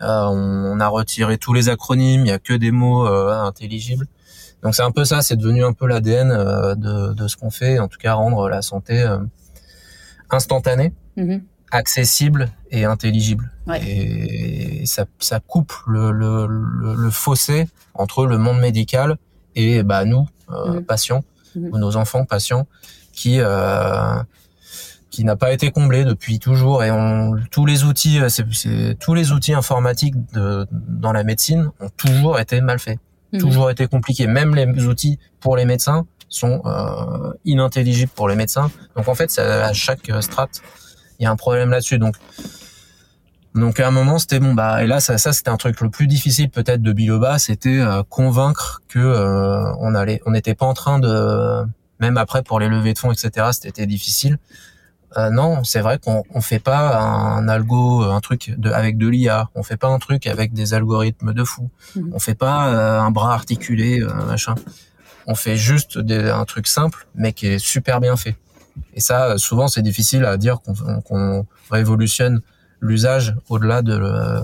euh, 0.01 0.25
on, 0.27 0.79
a 0.79 0.87
retiré 0.87 1.39
tous 1.39 1.53
les 1.53 1.67
acronymes 1.67 2.25
il 2.25 2.29
y 2.29 2.31
a 2.31 2.37
que 2.37 2.53
des 2.53 2.71
mots 2.71 3.07
euh, 3.07 3.33
intelligibles 3.33 4.05
donc 4.63 4.75
c'est 4.75 4.83
un 4.83 4.91
peu 4.91 5.05
ça 5.05 5.21
c'est 5.21 5.35
devenu 5.35 5.63
un 5.63 5.73
peu 5.73 5.87
l'ADN 5.87 6.31
euh, 6.31 6.75
de, 6.75 7.13
de 7.13 7.27
ce 7.27 7.37
qu'on 7.37 7.49
fait 7.49 7.79
en 7.79 7.87
tout 7.87 7.97
cas 7.97 8.13
rendre 8.13 8.49
la 8.49 8.61
santé 8.61 9.05
instantanée 10.29 10.93
mm-hmm 11.17 11.41
accessible 11.71 12.49
et 12.71 12.85
intelligible. 12.85 13.51
Et 13.85 14.85
ça, 14.85 15.05
ça 15.19 15.39
coupe 15.39 15.73
le, 15.87 16.11
le, 16.11 16.47
le, 16.47 17.09
fossé 17.11 17.67
entre 17.93 18.25
le 18.25 18.37
monde 18.37 18.59
médical 18.59 19.17
et 19.55 19.83
bah, 19.83 20.05
nous, 20.05 20.27
euh, 20.49 20.73
mhm. 20.73 20.85
patients, 20.85 21.23
mhm. 21.55 21.69
ou 21.71 21.77
nos 21.77 21.95
enfants 21.95 22.25
patients, 22.25 22.67
qui 23.13 23.37
euh, 23.39 24.15
qui 25.11 25.23
n'a 25.23 25.35
pas 25.35 25.51
été 25.51 25.71
comblé 25.71 26.05
depuis 26.05 26.39
toujours 26.39 26.83
et 26.83 26.91
on, 26.91 27.35
tous 27.49 27.65
les 27.65 27.83
outils 27.83 28.19
euh, 28.19 28.29
c'est, 28.29 28.95
tous 28.99 29.15
les 29.15 29.31
outils 29.31 29.53
informatiques 29.53 30.13
de, 30.33 30.67
dans 30.71 31.11
la 31.11 31.23
médecine 31.23 31.71
ont 31.79 31.89
toujours 31.97 32.39
été 32.39 32.61
mal 32.61 32.77
faits 32.77 32.99
mhm. 33.33 33.39
toujours 33.39 33.69
été 33.69 33.87
compliqués 33.87 34.27
même 34.27 34.55
les 34.55 34.85
outils 34.85 35.19
pour 35.39 35.57
les 35.57 35.65
médecins 35.65 36.05
sont 36.29 36.61
euh, 36.65 37.33
inintelligibles 37.45 38.11
pour 38.13 38.29
les 38.29 38.35
médecins 38.35 38.69
donc 38.95 39.07
en 39.07 39.15
fait 39.15 39.37
à 39.39 39.73
chaque 39.73 40.11
strate 40.21 40.61
il 41.19 41.23
y 41.23 41.25
a 41.25 41.31
un 41.31 41.35
problème 41.35 41.69
là-dessus. 41.69 41.99
Donc, 41.99 42.15
donc 43.53 43.79
à 43.79 43.87
un 43.87 43.91
moment, 43.91 44.19
c'était 44.19 44.39
bon. 44.39 44.53
Bah, 44.53 44.83
et 44.83 44.87
là, 44.87 44.99
ça, 44.99 45.17
ça 45.17 45.33
c'était 45.33 45.49
un 45.49 45.57
truc 45.57 45.79
le 45.81 45.89
plus 45.89 46.07
difficile 46.07 46.49
peut-être 46.49 46.81
de 46.81 46.93
Biloba, 46.93 47.37
c'était 47.39 47.79
euh, 47.79 48.03
convaincre 48.07 48.81
que 48.87 48.99
euh, 48.99 49.73
on 49.79 49.93
allait, 49.95 50.21
on 50.25 50.31
n'était 50.31 50.55
pas 50.55 50.65
en 50.65 50.73
train 50.73 50.99
de, 50.99 51.65
même 51.99 52.17
après 52.17 52.41
pour 52.41 52.59
les 52.59 52.69
levées 52.69 52.93
de 52.93 52.99
fonds, 52.99 53.11
etc. 53.11 53.47
C'était 53.51 53.85
difficile. 53.85 54.37
Euh, 55.17 55.29
non, 55.29 55.63
c'est 55.63 55.81
vrai 55.81 55.97
qu'on 55.97 56.23
on 56.33 56.41
fait 56.41 56.59
pas 56.59 56.99
un 56.99 57.47
algo, 57.47 58.03
un 58.03 58.19
truc 58.19 58.53
de, 58.57 58.69
avec 58.69 58.97
de 58.97 59.07
l'IA. 59.07 59.49
On 59.55 59.63
fait 59.63 59.77
pas 59.77 59.87
un 59.87 59.99
truc 59.99 60.27
avec 60.27 60.53
des 60.53 60.73
algorithmes 60.73 61.33
de 61.33 61.43
fou. 61.43 61.69
Mmh. 61.95 62.11
On 62.13 62.19
fait 62.19 62.35
pas 62.35 62.99
un 62.99 63.11
bras 63.11 63.33
articulé, 63.33 64.01
machin. 64.27 64.55
On 65.25 65.35
fait 65.35 65.57
juste 65.57 65.97
des, 65.97 66.29
un 66.29 66.45
truc 66.45 66.67
simple, 66.67 67.07
mais 67.15 67.33
qui 67.33 67.47
est 67.47 67.59
super 67.59 67.99
bien 67.99 68.15
fait. 68.15 68.35
Et 68.93 68.99
ça, 68.99 69.37
souvent, 69.37 69.67
c'est 69.67 69.81
difficile 69.81 70.25
à 70.25 70.37
dire 70.37 70.59
qu'on 70.61 71.45
révolutionne 71.71 72.41
l'usage 72.81 73.35
au-delà 73.49 73.81
de 73.81 74.41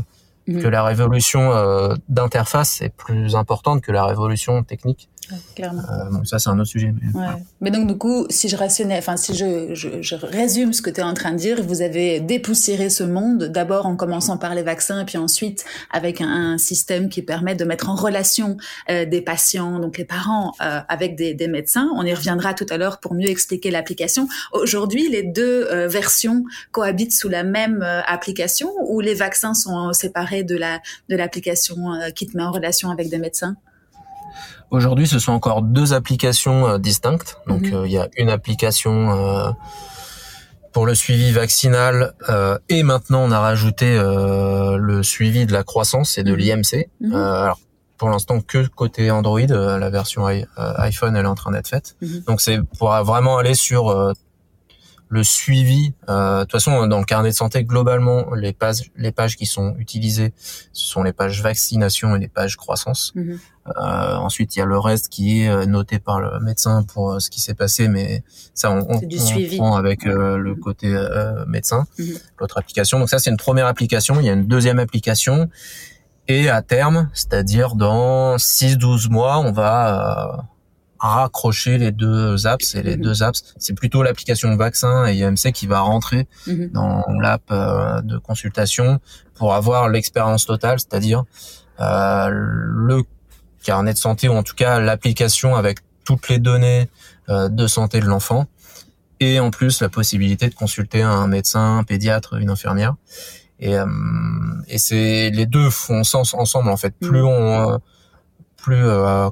mmh. 0.47 0.61
que 0.61 0.67
la 0.67 0.83
révolution 0.83 1.53
euh, 1.53 1.95
d'interface 2.09 2.81
est 2.81 2.89
plus 2.89 3.35
importante 3.35 3.81
que 3.81 3.91
la 3.91 4.05
révolution 4.05 4.63
technique. 4.63 5.09
Clairement. 5.55 5.81
Euh, 5.89 6.23
ça, 6.23 6.39
c'est 6.39 6.49
un 6.49 6.59
autre 6.59 6.69
sujet. 6.69 6.93
Mais, 7.01 7.19
ouais. 7.19 7.27
mais 7.61 7.71
donc, 7.71 7.87
du 7.87 7.97
coup, 7.97 8.25
si 8.29 8.49
je 8.49 8.55
rationnais, 8.55 8.97
enfin, 8.97 9.17
si 9.17 9.33
je, 9.33 9.73
je, 9.73 10.01
je, 10.01 10.15
résume 10.15 10.73
ce 10.73 10.81
que 10.81 10.89
tu 10.89 10.99
es 10.99 11.03
en 11.03 11.13
train 11.13 11.31
de 11.31 11.37
dire, 11.37 11.61
vous 11.61 11.81
avez 11.81 12.19
dépoussiéré 12.19 12.89
ce 12.89 13.03
monde, 13.03 13.45
d'abord 13.45 13.85
en 13.85 13.95
commençant 13.95 14.37
par 14.37 14.55
les 14.55 14.63
vaccins, 14.63 15.01
et 15.01 15.05
puis 15.05 15.17
ensuite 15.17 15.65
avec 15.91 16.21
un, 16.21 16.27
un 16.27 16.57
système 16.57 17.09
qui 17.09 17.21
permet 17.21 17.55
de 17.55 17.65
mettre 17.65 17.89
en 17.89 17.95
relation 17.95 18.57
euh, 18.89 19.05
des 19.05 19.21
patients, 19.21 19.79
donc 19.79 19.97
les 19.97 20.05
parents, 20.05 20.53
euh, 20.61 20.79
avec 20.89 21.15
des, 21.15 21.33
des, 21.33 21.47
médecins. 21.47 21.89
On 21.95 22.05
y 22.05 22.13
reviendra 22.13 22.53
tout 22.53 22.65
à 22.69 22.77
l'heure 22.77 22.99
pour 22.99 23.13
mieux 23.13 23.29
expliquer 23.29 23.71
l'application. 23.71 24.27
Aujourd'hui, 24.51 25.09
les 25.09 25.23
deux 25.23 25.67
euh, 25.71 25.87
versions 25.87 26.43
cohabitent 26.71 27.13
sous 27.13 27.29
la 27.29 27.43
même 27.43 27.81
euh, 27.81 28.01
application 28.07 28.71
ou 28.87 28.99
les 28.99 29.13
vaccins 29.13 29.53
sont 29.53 29.93
séparés 29.93 30.43
de 30.43 30.55
la 30.55 30.81
de 31.09 31.15
l'application 31.15 31.75
qui 32.15 32.27
te 32.27 32.37
met 32.37 32.43
en 32.43 32.51
relation 32.51 32.89
avec 32.89 33.09
des 33.09 33.17
médecins? 33.17 33.55
Aujourd'hui, 34.71 35.07
ce 35.07 35.19
sont 35.19 35.31
encore 35.31 35.61
deux 35.61 35.93
applications 35.93 36.67
euh, 36.67 36.77
distinctes. 36.77 37.37
Donc, 37.47 37.63
mhm. 37.63 37.73
euh, 37.73 37.87
il 37.87 37.93
y 37.93 37.97
a 37.97 38.07
une 38.17 38.29
application 38.29 39.11
euh, 39.11 39.51
pour 40.73 40.85
le 40.85 40.95
suivi 40.95 41.31
vaccinal 41.31 42.13
et 42.67 42.83
maintenant 42.83 43.21
on 43.23 43.31
a 43.31 43.39
rajouté 43.39 43.97
le 43.97 45.03
suivi 45.03 45.45
de 45.45 45.53
la 45.53 45.63
croissance 45.63 46.17
et 46.17 46.23
de 46.23 46.33
mhm. 46.33 46.37
l'IMC. 46.37 46.89
Mhm. 46.99 47.15
alors, 47.15 47.59
pour 47.97 48.09
l'instant 48.09 48.41
que 48.41 48.67
côté 48.67 49.09
Android, 49.09 49.39
la 49.39 49.89
version 49.89 50.25
iPhone 50.57 51.15
elle 51.15 51.23
est 51.23 51.29
en 51.29 51.35
train 51.35 51.51
d'être 51.51 51.69
faite. 51.69 51.95
Donc 52.27 52.41
c'est 52.41 52.59
pour 52.77 52.89
vraiment 53.03 53.37
aller 53.37 53.53
sur 53.53 54.13
le 55.09 55.23
suivi. 55.23 55.93
Euh, 56.09 56.39
de 56.39 56.43
toute 56.43 56.53
façon, 56.53 56.87
dans 56.87 56.99
le 56.99 57.05
carnet 57.05 57.29
de 57.29 57.35
santé, 57.35 57.63
globalement, 57.63 58.33
les 58.33 58.53
pages, 58.53 58.91
les 58.95 59.11
pages 59.11 59.35
qui 59.35 59.45
sont 59.45 59.75
utilisées, 59.77 60.33
ce 60.73 60.87
sont 60.87 61.03
les 61.03 61.13
pages 61.13 61.41
vaccination 61.41 62.15
et 62.15 62.19
les 62.19 62.27
pages 62.27 62.57
croissance. 62.57 63.11
Mhm. 63.15 63.39
Euh, 63.67 64.15
ensuite, 64.15 64.55
il 64.55 64.59
y 64.59 64.61
a 64.61 64.65
le 64.65 64.77
reste 64.77 65.09
qui 65.09 65.41
est 65.41 65.49
euh, 65.49 65.65
noté 65.65 65.97
par 65.97 66.19
le 66.19 66.39
médecin 66.39 66.83
pour 66.83 67.13
euh, 67.13 67.19
ce 67.19 67.31
qui 67.31 67.41
s'est 67.41 67.55
passé, 67.55 67.87
mais 67.87 68.23
ça, 68.53 68.71
on, 68.71 68.85
on, 68.89 68.99
on 68.99 69.55
prend 69.57 69.75
avec 69.75 70.05
euh, 70.05 70.37
le 70.37 70.55
côté 70.55 70.95
médecin, 71.47 71.85
mhm. 71.97 72.13
l'autre 72.39 72.57
application. 72.57 72.99
Donc 72.99 73.09
ça, 73.09 73.19
c'est 73.19 73.31
une 73.31 73.37
première 73.37 73.65
application. 73.65 74.19
Il 74.19 74.25
y 74.25 74.29
a 74.29 74.33
une 74.33 74.47
deuxième 74.47 74.79
application. 74.79 75.49
Et 76.27 76.49
à 76.49 76.63
terme, 76.63 77.09
c'est-à-dire 77.13 77.75
dans 77.75 78.37
6-12 78.37 79.09
mois, 79.09 79.37
on 79.37 79.51
va 79.51 80.45
raccrocher 81.07 81.77
les 81.77 81.91
deux 81.91 82.47
apps 82.47 82.75
et 82.75 82.83
les 82.83 82.95
mhm. 82.95 83.03
deux 83.03 83.23
apps 83.23 83.53
c'est 83.57 83.73
plutôt 83.73 84.03
l'application 84.03 84.55
vaccin 84.55 85.05
et 85.05 85.17
IMC 85.17 85.51
qui 85.53 85.67
va 85.67 85.79
rentrer 85.79 86.27
mhm. 86.47 86.69
dans 86.71 87.03
l'app 87.19 87.43
euh, 87.51 88.01
de 88.01 88.17
consultation 88.17 88.99
pour 89.35 89.53
avoir 89.53 89.89
l'expérience 89.89 90.45
totale 90.45 90.79
c'est-à-dire 90.79 91.23
euh, 91.79 92.29
le 92.31 93.03
carnet 93.63 93.93
de 93.93 93.97
santé 93.97 94.29
ou 94.29 94.33
en 94.33 94.43
tout 94.43 94.55
cas 94.55 94.79
l'application 94.79 95.55
avec 95.55 95.79
toutes 96.03 96.29
les 96.29 96.39
données 96.39 96.89
euh, 97.29 97.49
de 97.49 97.67
santé 97.67 97.99
de 97.99 98.05
l'enfant 98.05 98.45
et 99.19 99.39
en 99.39 99.49
plus 99.49 99.81
la 99.81 99.89
possibilité 99.89 100.49
de 100.49 100.55
consulter 100.55 101.01
un 101.01 101.27
médecin 101.27 101.77
un 101.77 101.83
pédiatre 101.83 102.35
une 102.35 102.49
infirmière 102.49 102.95
et, 103.59 103.77
euh, 103.77 103.85
et 104.67 104.77
c'est 104.77 105.29
les 105.29 105.45
deux 105.45 105.69
font 105.69 106.03
sens 106.03 106.33
ensemble 106.33 106.69
en 106.69 106.77
fait 106.77 106.93
plus 106.99 107.21
mhm. 107.21 107.27
on 107.27 107.71
euh, 107.71 107.77
plus 108.57 108.83
euh, 108.83 109.29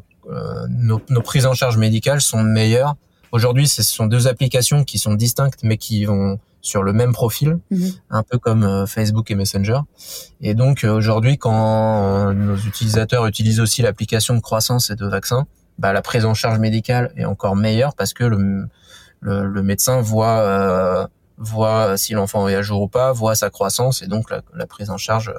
nos, 0.69 1.01
nos, 1.09 1.21
prises 1.21 1.45
en 1.45 1.53
charge 1.53 1.77
médicales 1.77 2.21
sont 2.21 2.43
meilleures. 2.43 2.95
Aujourd'hui, 3.31 3.67
ce 3.67 3.81
sont 3.81 4.05
deux 4.05 4.27
applications 4.27 4.83
qui 4.83 4.99
sont 4.99 5.15
distinctes, 5.15 5.59
mais 5.63 5.77
qui 5.77 6.05
vont 6.05 6.39
sur 6.63 6.81
le 6.81 6.93
même 6.93 7.11
profil, 7.11 7.59
mhm. 7.69 7.91
un 8.09 8.23
peu 8.23 8.39
comme 8.39 8.63
euh, 8.63 8.85
Facebook 8.87 9.29
et 9.29 9.35
Messenger. 9.35 9.79
Et 10.39 10.55
donc 10.55 10.83
euh, 10.83 10.91
aujourd'hui, 10.91 11.37
quand 11.37 12.33
nos 12.33 12.55
utilisateurs 12.55 13.27
utilisent 13.27 13.59
aussi 13.59 13.81
l'application 13.81 14.33
de 14.33 14.39
croissance 14.39 14.89
et 14.89 14.95
de 14.95 15.05
vaccin, 15.05 15.45
bah, 15.77 15.91
la 15.91 16.01
prise 16.01 16.25
en 16.25 16.33
charge 16.33 16.59
médicale 16.59 17.11
est 17.17 17.25
encore 17.25 17.55
meilleure 17.55 17.95
parce 17.95 18.13
que 18.13 18.23
le, 18.23 18.67
le, 19.19 19.45
le 19.45 19.63
médecin 19.63 20.01
voit 20.01 21.09
voit 21.37 21.97
si 21.97 22.13
l'enfant 22.13 22.47
est 22.47 22.55
à 22.55 22.61
jour 22.61 22.83
ou 22.83 22.87
pas, 22.87 23.11
voit 23.11 23.35
sa 23.35 23.49
croissance 23.49 24.01
et 24.01 24.07
donc 24.07 24.29
la, 24.29 24.41
la 24.53 24.65
prise 24.65 24.89
en 24.89 24.97
charge. 24.97 25.33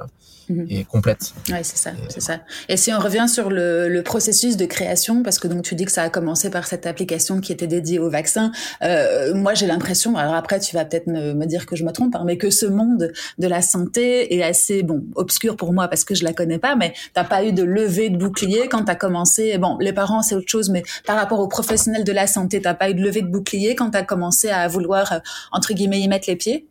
Et 0.69 0.85
complète. 0.85 1.33
Oui, 1.49 1.59
c'est 1.63 1.77
ça, 1.77 1.93
c'est 2.09 2.21
ça. 2.21 2.41
Et 2.69 2.77
si 2.77 2.93
on 2.93 2.99
revient 2.99 3.27
sur 3.29 3.51
le, 3.51 3.89
le, 3.89 4.03
processus 4.03 4.57
de 4.57 4.67
création, 4.67 5.23
parce 5.23 5.39
que 5.39 5.49
donc 5.49 5.63
tu 5.63 5.75
dis 5.75 5.85
que 5.85 5.93
ça 5.93 6.03
a 6.03 6.11
commencé 6.11 6.51
par 6.51 6.67
cette 6.67 6.87
application 6.87 7.41
qui 7.41 7.53
était 7.53 7.67
dédiée 7.67 7.99
au 7.99 8.11
vaccin, 8.11 8.53
euh, 8.83 9.35
moi 9.35 9.55
j'ai 9.55 9.67
l'impression, 9.67 10.17
alors 10.17 10.35
après 10.35 10.61
tu 10.61 10.75
vas 10.77 10.85
peut-être 10.85 11.07
me, 11.07 11.33
me, 11.33 11.47
dire 11.47 11.67
que 11.67 11.77
je 11.77 11.85
me 11.85 11.93
trompe, 11.93 12.15
hein, 12.17 12.25
mais 12.27 12.37
que 12.37 12.51
ce 12.51 12.67
monde 12.67 13.13
de 13.39 13.47
la 13.47 13.63
santé 13.63 14.35
est 14.35 14.43
assez 14.43 14.83
bon 14.83 15.05
obscur 15.15 15.57
pour 15.57 15.73
moi 15.73 15.89
parce 15.89 16.05
que 16.05 16.15
je 16.15 16.25
la 16.25 16.33
connais 16.33 16.59
pas, 16.59 16.77
mais 16.77 16.93
t'as 17.15 17.25
pas 17.25 17.45
eu 17.45 17.53
de 17.53 17.63
levée 17.63 18.11
de 18.11 18.17
bouclier 18.17 18.69
quand 18.69 18.85
t'as 18.85 18.95
commencé. 18.95 19.57
Bon, 19.59 19.79
les 19.81 19.93
parents 19.93 20.23
c'est 20.23 20.35
autre 20.35 20.51
chose, 20.51 20.71
mais 20.71 20.83
par 21.07 21.17
rapport 21.17 21.41
aux 21.41 21.49
professionnels 21.49 22.05
de 22.05 22.13
la 22.13 22.27
santé, 22.27 22.61
t'as 22.61 22.75
pas 22.75 22.91
eu 22.91 22.95
de 22.95 23.03
levée 23.03 23.23
de 23.23 23.29
bouclier 23.29 23.75
quand 23.75 23.91
t'as 23.91 24.03
commencé 24.03 24.51
à 24.51 24.69
vouloir 24.69 25.13
euh, 25.13 25.19
entre 25.53 25.73
guillemets 25.73 26.01
y 26.01 26.09
mettre 26.09 26.29
les 26.29 26.37
pieds? 26.37 26.69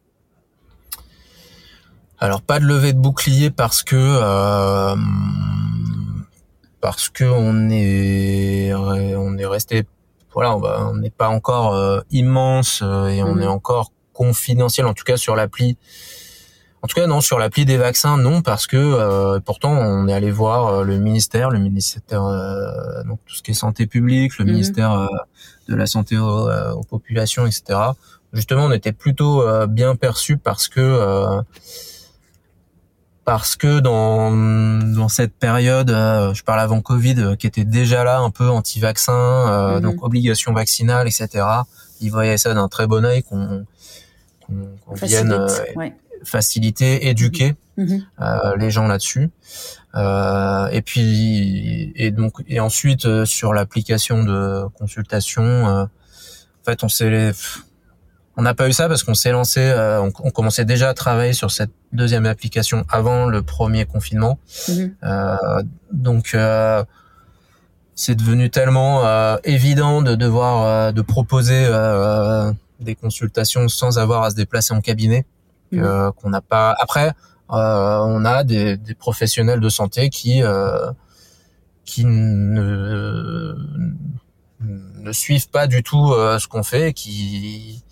Alors 2.23 2.41
pas 2.41 2.61
de 2.61 2.63
levée 2.63 2.93
de 2.93 2.99
bouclier 2.99 3.51
parce 3.51 3.83
que 3.83 3.97
euh, 3.97 4.95
parce 6.79 7.09
que 7.09 7.25
on 7.25 7.69
est 7.69 8.73
on 8.73 9.37
est 9.37 9.45
resté 9.45 9.85
voilà 10.33 10.55
on 10.55 10.95
n'est 10.95 11.09
pas 11.09 11.27
encore 11.27 11.73
euh, 11.73 11.99
immense 12.11 12.79
euh, 12.81 13.07
et 13.07 13.21
on 13.21 13.37
est 13.39 13.45
mhm. 13.45 13.51
encore 13.51 13.91
confidentiel 14.13 14.85
en 14.85 14.93
tout 14.93 15.03
cas 15.03 15.17
sur 15.17 15.35
l'appli. 15.35 15.77
En 16.81 16.87
tout 16.87 16.95
cas 16.95 17.07
non 17.07 17.19
sur 17.19 17.39
l'appli 17.39 17.65
des 17.65 17.75
vaccins 17.75 18.15
non 18.15 18.41
parce 18.41 18.67
que 18.67 19.37
pourtant 19.39 19.73
on 19.73 20.07
est 20.07 20.13
allé 20.13 20.31
voir 20.31 20.85
le 20.85 20.97
ministère 20.99 21.49
le 21.49 21.59
ministère 21.59 22.21
donc 23.05 23.19
tout 23.25 23.35
ce 23.35 23.43
qui 23.43 23.51
est 23.51 23.53
santé 23.53 23.85
publique 23.85 24.37
le 24.37 24.45
mhm. 24.45 24.51
ministère 24.51 25.09
de 25.67 25.75
la 25.75 25.87
santé 25.87 26.17
aux, 26.17 26.83
populations 26.89 27.45
etc. 27.45 27.79
Justement 28.31 28.63
on 28.63 28.71
était 28.71 28.93
plutôt 28.93 29.43
bien 29.67 29.97
perçu 29.97 30.37
parce 30.37 30.69
que 30.69 31.43
parce 33.25 33.55
que 33.55 33.79
dans 33.79 34.31
dans 34.31 35.09
cette 35.09 35.33
période, 35.33 35.89
euh, 35.89 36.33
je 36.33 36.43
parle 36.43 36.59
avant 36.59 36.81
Covid, 36.81 37.15
euh, 37.17 37.35
qui 37.35 37.47
était 37.47 37.63
déjà 37.63 38.03
là 38.03 38.19
un 38.19 38.29
peu 38.31 38.49
anti-vaccin, 38.49 39.13
euh, 39.13 39.75
mhm. 39.75 39.81
donc 39.81 40.03
obligation 40.03 40.53
vaccinale, 40.53 41.07
etc. 41.07 41.45
Ils 42.01 42.09
voyaient 42.09 42.37
ça 42.37 42.53
d'un 42.53 42.67
très 42.67 42.87
bon 42.87 43.05
œil 43.05 43.23
qu'on 43.23 43.65
qu'on 44.47 44.93
vienne 44.95 45.47
faciliter, 46.23 47.07
éduquer. 47.07 47.55
Mhm. 47.75 48.03
les 48.57 48.69
gens 48.69 48.87
là-dessus. 48.87 49.31
et 49.95 50.81
puis 50.85 51.91
et 51.95 52.11
donc 52.11 52.43
et 52.47 52.59
ensuite 52.59 53.25
sur 53.25 53.51
l'application 53.53 54.23
de 54.23 54.67
consultation, 54.77 55.65
en 55.65 55.89
fait 56.63 56.83
on 56.83 56.89
s'est 56.89 57.31
on 58.35 58.41
n'a 58.41 58.53
pas 58.53 58.67
eu 58.67 58.73
ça 58.73 58.87
parce 58.87 59.03
qu'on 59.03 59.13
s'est 59.13 59.31
lancé, 59.31 59.59
euh, 59.61 60.01
on, 60.01 60.31
commençait 60.31 60.65
déjà 60.65 60.89
à 60.89 60.93
travailler 60.93 61.33
sur 61.33 61.51
cette 61.51 61.69
deuxième 61.91 62.25
application 62.25 62.83
avant 62.89 63.27
le 63.27 63.43
premier 63.43 63.85
confinement. 63.85 64.39
Mhm. 64.67 64.95
Euh, 65.03 65.37
donc 65.91 66.31
euh, 66.33 66.83
c'est 67.95 68.15
devenu 68.15 68.49
tellement 68.49 69.05
euh, 69.05 69.37
évident 69.43 70.01
de 70.01 70.15
devoir 70.15 70.93
de 70.93 71.01
proposer 71.01 71.67
des 72.79 72.95
consultations 72.95 73.67
sans 73.67 73.99
avoir 73.99 74.23
à 74.23 74.31
se 74.31 74.35
déplacer 74.35 74.73
en 74.73 74.81
cabinet 74.81 75.25
mhm. 75.71 76.11
qu'on 76.17 76.29
n'a 76.29 76.41
pas. 76.41 76.75
Après, 76.79 77.13
on 77.49 78.25
a 78.25 78.43
des, 78.43 78.77
des, 78.77 78.95
professionnels 78.95 79.59
de 79.59 79.69
santé 79.69 80.09
qui 80.09 80.41
qui 81.85 82.05
ne 82.05 83.55
ne 84.59 85.11
suivent 85.11 85.49
pas 85.49 85.67
du 85.67 85.83
tout 85.83 86.13
ce 86.39 86.47
qu'on 86.47 86.63
fait, 86.63 86.93
qui 86.93 87.83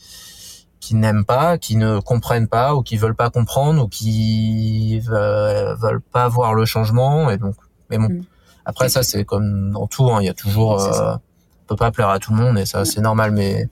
qui 0.82 0.96
n'aiment 0.96 1.24
pas, 1.24 1.58
qui 1.58 1.78
ne 1.78 2.00
comprennent 2.00 2.48
pas 2.48 2.76
ou 2.76 2.82
qui 2.82 2.98
veulent 2.98 3.16
pas 3.16 3.30
comprendre 3.30 3.84
ou 3.84 3.88
qui 3.88 5.00
veulent, 5.00 6.02
pas 6.12 6.28
voir 6.28 6.54
le 6.54 6.66
changement 6.66 7.30
et 7.30 7.38
donc 7.38 7.56
mais 7.90 7.98
bon 7.98 8.10
mm. 8.10 8.24
après 8.66 8.90
ça 8.90 9.04
c'est 9.04 9.24
comme 9.24 9.72
dans 9.72 9.88
tout 9.88 10.10
hein, 10.12 10.18
il 10.22 10.26
y 10.26 10.30
a 10.30 10.34
toujours 10.34 10.82
euh, 10.82 11.14
on 11.14 11.68
peut 11.68 11.76
pas 11.76 11.92
plaire 11.92 12.10
à 12.10 12.20
tout 12.20 12.34
le 12.34 12.38
monde 12.38 12.58
et 12.58 12.66
ça 12.66 12.84
c'est 12.84 13.00
normal 13.00 13.32
mais 13.32 13.70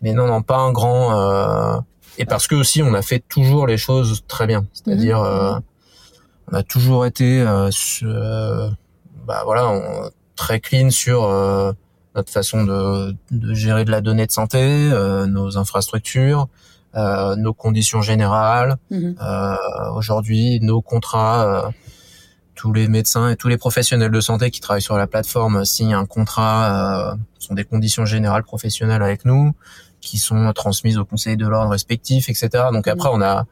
mais 0.00 0.12
non 0.14 0.26
non 0.26 0.42
pas 0.42 0.56
un 0.56 0.72
grand 0.72 1.12
euh, 1.14 1.78
et 2.16 2.24
parce 2.24 2.46
que 2.46 2.54
aussi 2.54 2.82
on 2.82 2.94
a 2.94 3.02
fait 3.02 3.22
toujours 3.28 3.66
les 3.66 3.76
choses 3.76 4.24
très 4.26 4.46
bien 4.46 4.66
c'est-à-dire 4.72 5.18
mm-hmm. 5.18 5.56
euh, 5.56 5.60
on 6.50 6.56
a 6.56 6.62
toujours 6.62 7.04
été 7.04 7.44
euh, 7.46 8.70
bah 9.26 9.42
voilà 9.44 9.68
on, 9.68 10.10
très 10.40 10.58
clean 10.58 10.88
sur 10.88 11.24
euh, 11.24 11.72
notre 12.14 12.32
façon 12.32 12.64
de, 12.64 13.14
de, 13.30 13.54
gérer 13.54 13.84
de 13.84 13.90
la 13.90 14.00
donnée 14.00 14.26
de 14.26 14.32
santé, 14.32 14.58
euh, 14.60 15.26
nos 15.26 15.58
infrastructures, 15.58 16.48
euh, 16.96 17.36
nos 17.36 17.54
conditions 17.54 18.02
générales. 18.02 18.76
Mhm. 18.90 19.16
Euh, 19.20 19.56
Aujourd'hui, 19.94 20.58
nos 20.60 20.82
contrats, 20.82 21.66
euh, 21.66 21.70
tous 22.54 22.72
les 22.72 22.88
médecins 22.88 23.30
et 23.30 23.36
tous 23.36 23.48
les 23.48 23.56
professionnels 23.56 24.10
de 24.10 24.20
santé 24.20 24.50
qui 24.50 24.60
travaillent 24.60 24.82
sur 24.82 24.96
la 24.96 25.06
plateforme 25.06 25.64
signent 25.64 25.94
un 25.94 26.06
contrat, 26.06 27.12
euh, 27.12 27.16
sont 27.38 27.54
des 27.54 27.64
conditions 27.64 28.04
générales 28.04 28.42
professionnelles 28.42 29.02
avec 29.02 29.24
nous, 29.24 29.52
qui 30.00 30.18
sont 30.18 30.52
transmises 30.52 30.98
au 30.98 31.04
conseil 31.04 31.36
de 31.36 31.46
l'ordre 31.46 31.70
respectif, 31.70 32.28
etc. 32.28 32.64
Donc 32.72 32.88
après, 32.88 33.08
mhm. 33.08 33.16
on 33.16 33.22
a 33.22 33.46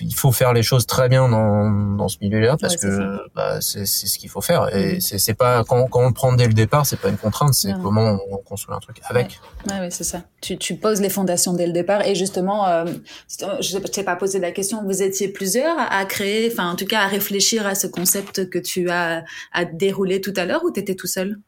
il 0.00 0.14
faut 0.14 0.32
faire 0.32 0.52
les 0.52 0.64
choses 0.64 0.86
très 0.86 1.08
bien 1.08 1.28
dans, 1.28 1.70
dans 1.96 2.08
ce 2.08 2.18
milieu-là 2.20 2.56
parce 2.60 2.76
que 2.76 3.18
bah, 3.34 3.60
c'est 3.60 3.86
ce 3.86 4.18
qu'il 4.18 4.28
faut 4.28 4.40
faire. 4.40 4.74
Et 4.74 4.96
mm. 4.96 5.00
c'est 5.00 5.34
pas 5.34 5.62
quand, 5.64 5.86
quand 5.86 6.00
on 6.00 6.08
le 6.08 6.12
prend 6.12 6.32
dès 6.32 6.46
le 6.46 6.52
départ 6.52 6.84
c'est 6.84 6.98
pas 6.98 7.08
une 7.08 7.16
contrainte 7.16 7.54
c'est 7.54 7.72
comment 7.80 8.18
on 8.30 8.36
construit 8.38 8.74
un 8.74 8.80
truc 8.80 9.00
avec. 9.04 9.40
Ouais, 9.70 9.80
ouais 9.80 9.90
c'est 9.90 10.04
ça. 10.04 10.22
Tu, 10.40 10.58
tu 10.58 10.74
poses 10.74 11.00
les 11.00 11.10
fondations 11.10 11.52
dès 11.52 11.66
le 11.66 11.72
départ 11.72 12.02
et 12.02 12.14
justement 12.16 12.66
euh, 12.66 12.84
je 13.60 13.78
t'ai 13.78 14.02
pas 14.02 14.16
posé 14.16 14.40
la 14.40 14.50
question 14.50 14.82
vous 14.84 15.02
étiez 15.02 15.28
plusieurs 15.28 15.76
à 15.78 16.04
créer 16.06 16.50
enfin 16.52 16.70
en 16.70 16.76
tout 16.76 16.86
cas 16.86 17.02
à 17.02 17.06
réfléchir 17.06 17.66
à 17.66 17.76
ce 17.76 17.86
concept 17.86 18.50
que 18.50 18.58
tu 18.58 18.90
as 18.90 19.24
à 19.52 19.64
dérouler 19.64 20.20
tout 20.20 20.34
à 20.36 20.44
l'heure 20.44 20.64
ou 20.64 20.70
t'étais 20.70 20.96
tout 20.96 21.06
seul? 21.06 21.38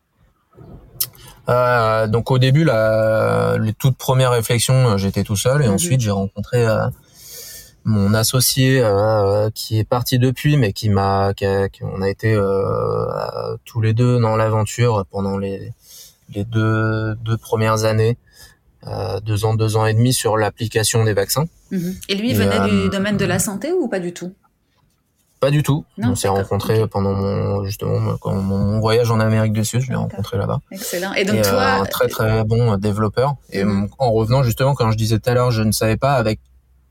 Euh, 1.48 2.06
donc 2.06 2.30
au 2.30 2.38
début 2.38 2.64
la, 2.64 3.56
les 3.60 3.72
toutes 3.72 3.96
premières 3.96 4.30
réflexions 4.30 4.96
j'étais 4.98 5.24
tout 5.24 5.36
seul 5.36 5.62
et 5.62 5.66
mm-hmm. 5.66 5.70
ensuite 5.70 6.00
j'ai 6.00 6.10
rencontré 6.10 6.66
euh, 6.66 6.86
mon 7.86 8.14
associé 8.14 8.80
euh, 8.82 9.48
qui 9.54 9.78
est 9.78 9.84
parti 9.84 10.18
depuis, 10.18 10.56
mais 10.56 10.72
qui 10.72 10.88
m'a, 10.88 11.32
on 11.82 12.02
a 12.02 12.10
été 12.10 12.34
euh, 12.34 13.56
tous 13.64 13.80
les 13.80 13.94
deux 13.94 14.18
dans 14.18 14.34
l'aventure 14.36 15.06
pendant 15.08 15.38
les, 15.38 15.72
les 16.34 16.44
deux, 16.44 17.14
deux 17.14 17.36
premières 17.36 17.84
années, 17.84 18.18
euh, 18.88 19.20
deux 19.20 19.44
ans, 19.44 19.54
deux 19.54 19.76
ans 19.76 19.86
et 19.86 19.94
demi 19.94 20.12
sur 20.12 20.36
l'application 20.36 21.04
des 21.04 21.14
vaccins. 21.14 21.44
Mhm. 21.70 21.94
Et 22.08 22.16
lui, 22.16 22.30
il 22.30 22.36
venait 22.36 22.68
du 22.68 22.88
domaine 22.88 23.16
de 23.16 23.24
la 23.24 23.38
santé 23.38 23.72
ou 23.72 23.86
pas 23.86 24.00
du 24.00 24.12
tout? 24.12 24.34
Pas 25.38 25.52
du 25.52 25.62
tout. 25.62 25.84
on 25.98 26.16
s'est 26.16 26.28
rencontrés 26.28 26.88
pendant 26.88 27.12
mon 27.12 27.64
justement 27.64 28.16
mon, 28.24 28.80
voyage 28.80 29.12
en 29.12 29.20
Amérique 29.20 29.52
du 29.52 29.64
Sud. 29.64 29.80
Je 29.80 29.90
l'ai 29.90 29.94
rencontré 29.94 30.38
là-bas. 30.38 30.60
Excellent. 30.72 31.12
Et 31.12 31.24
donc 31.24 31.42
toi, 31.42 31.62
un 31.62 31.84
très 31.84 32.08
très 32.08 32.42
bon 32.42 32.76
développeur. 32.78 33.36
Et 33.50 33.62
mhm. 33.62 33.88
en 33.98 34.10
revenant 34.10 34.42
justement, 34.42 34.74
quand 34.74 34.90
je 34.90 34.96
disais 34.96 35.20
tout 35.20 35.30
à 35.30 35.34
l'heure, 35.34 35.52
je 35.52 35.62
ne 35.62 35.70
savais 35.70 35.98
pas 35.98 36.14
avec 36.14 36.40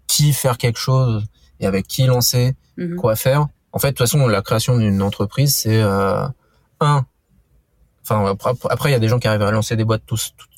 qui 0.07 0.33
faire 0.33 0.57
quelque 0.57 0.79
chose 0.79 1.25
et 1.59 1.65
avec 1.65 1.87
qui 1.87 2.05
lancer, 2.05 2.55
mhm. 2.77 2.95
quoi 2.95 3.15
faire. 3.15 3.47
En 3.71 3.79
fait, 3.79 3.87
de 3.87 3.91
toute 3.91 4.07
façon, 4.07 4.27
la 4.27 4.41
création 4.41 4.77
d'une 4.77 5.01
entreprise, 5.01 5.55
c'est 5.55 5.81
euh, 5.81 6.25
un. 6.79 7.05
Enfin, 8.03 8.35
après, 8.69 8.89
il 8.89 8.91
y 8.93 8.95
a 8.95 8.99
des 8.99 9.07
gens 9.07 9.19
qui 9.19 9.27
arrivent 9.27 9.41
à 9.41 9.51
lancer 9.51 9.75
des 9.75 9.83
boîtes 9.83 10.03
tout, 10.05 10.17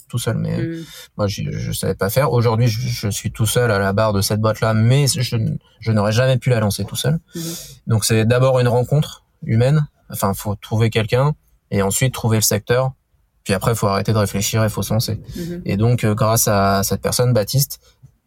tout, 0.10 0.20
seul, 0.20 0.38
mais 0.38 0.58
mhm. 0.58 0.86
moi, 1.18 1.28
je, 1.28 1.44
je 1.50 1.72
savais 1.72 1.96
pas 1.96 2.10
faire. 2.10 2.32
Aujourd'hui, 2.32 2.68
je, 2.68 3.08
suis 3.10 3.32
tout 3.32 3.46
seul 3.46 3.72
à 3.72 3.80
la 3.80 3.94
barre 3.94 4.14
de 4.14 4.22
cette 4.22 4.42
boîte-là, 4.42 4.74
mais 4.74 5.08
je, 5.08 5.38
je 5.80 5.92
n'aurais 5.92 6.12
jamais 6.12 6.38
pu 6.38 6.50
la 6.50 6.60
lancer 6.60 6.84
tout 6.84 6.96
seul. 6.96 7.20
Mhm. 7.36 7.42
Donc, 7.88 8.06
c'est 8.06 8.26
d'abord 8.26 8.60
une 8.60 8.68
rencontre 8.68 9.24
humaine. 9.44 9.88
Enfin, 10.10 10.34
faut 10.34 10.56
trouver 10.56 10.90
quelqu'un 10.90 11.34
et 11.72 11.82
ensuite 11.82 12.14
trouver 12.14 12.38
le 12.38 12.44
secteur. 12.44 12.92
Puis 13.44 13.54
après, 13.54 13.72
il 13.72 13.78
faut 13.78 13.88
arrêter 13.88 14.12
de 14.12 14.18
réfléchir 14.18 14.64
et 14.66 14.70
faut 14.70 14.84
se 14.84 14.94
lancer. 14.94 15.22
Et 15.64 15.78
donc, 15.78 16.04
euh, 16.04 16.14
grâce 16.14 16.50
à 16.50 16.84
cette 16.84 17.02
personne, 17.02 17.32
Baptiste, 17.32 17.80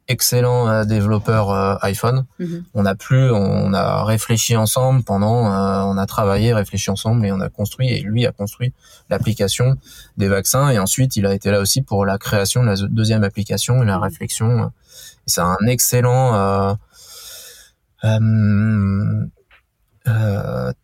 excellent 0.09 0.69
euh, 0.69 0.85
développeur 0.85 1.51
euh, 1.51 1.77
iPhone. 1.83 2.27
Mhm. 2.39 2.65
On 2.75 2.85
a 2.85 2.95
plus, 2.95 3.31
on 3.31 3.73
a 3.73 4.05
réfléchi 4.05 4.57
ensemble 4.57 5.03
pendant, 5.05 5.47
euh, 5.47 5.83
on 5.85 5.97
a 5.97 6.07
travaillé, 6.07 6.53
réfléchi 6.53 6.91
ensemble 6.91 7.25
et 7.27 7.33
on 7.33 7.41
a 7.41 7.49
construit 7.49 7.91
et 7.91 8.01
lui 8.01 8.27
a 8.27 8.33
construit 8.33 8.73
l'application 9.09 9.77
des 10.17 10.29
vaccins 10.29 10.69
et 10.71 10.79
ensuite 10.79 11.17
il 11.17 11.27
a 11.27 11.35
été 11.35 11.51
là 11.51 11.61
aussi 11.61 11.83
pour 11.83 12.05
la 12.05 12.19
création 12.19 12.63
de 12.63 12.69
la 12.69 12.77
deuxième 12.89 13.25
application 13.25 13.83
et 13.83 13.87
la 13.87 13.97
mhm. 13.97 14.03
réflexion. 14.03 14.73
C'est 15.27 15.43
un 15.43 15.67
excellent 15.67 16.77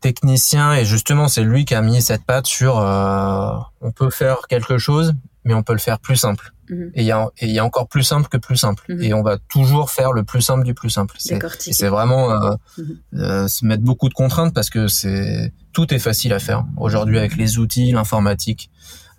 technicien 0.00 0.74
et 0.74 0.84
justement 0.84 1.26
c'est 1.26 1.42
lui 1.42 1.64
qui 1.64 1.74
a 1.74 1.82
mis 1.82 2.00
cette 2.00 2.24
patte 2.24 2.46
sur 2.46 2.76
on 2.76 3.92
peut 3.92 4.10
faire 4.10 4.42
quelque 4.48 4.78
chose 4.78 5.14
mais 5.46 5.54
on 5.54 5.62
peut 5.62 5.72
le 5.72 5.78
faire 5.78 6.00
plus 6.00 6.16
simple. 6.16 6.52
Mhm. 6.68 6.90
Et 6.94 7.02
il 7.02 7.06
y 7.06 7.52
y 7.52 7.58
a 7.58 7.64
encore 7.64 7.86
plus 7.86 8.02
simple 8.02 8.28
que 8.28 8.36
plus 8.36 8.56
simple. 8.56 8.82
Mhm. 8.88 9.02
Et 9.02 9.14
on 9.14 9.22
va 9.22 9.38
toujours 9.38 9.90
faire 9.90 10.12
le 10.12 10.24
plus 10.24 10.42
simple 10.42 10.64
du 10.64 10.74
plus 10.74 10.90
simple. 10.90 11.14
C'est 11.18 11.88
vraiment 11.88 12.32
euh, 12.32 12.50
mhm. 12.76 12.98
euh, 13.14 13.48
se 13.48 13.64
mettre 13.64 13.84
beaucoup 13.84 14.08
de 14.08 14.14
contraintes 14.14 14.52
parce 14.52 14.68
que 14.68 14.88
c'est 14.88 15.52
tout 15.72 15.94
est 15.94 16.00
facile 16.00 16.32
à 16.32 16.40
faire 16.40 16.64
aujourd'hui 16.76 17.18
avec 17.18 17.36
les 17.36 17.58
outils, 17.58 17.92
l'informatique, 17.92 18.70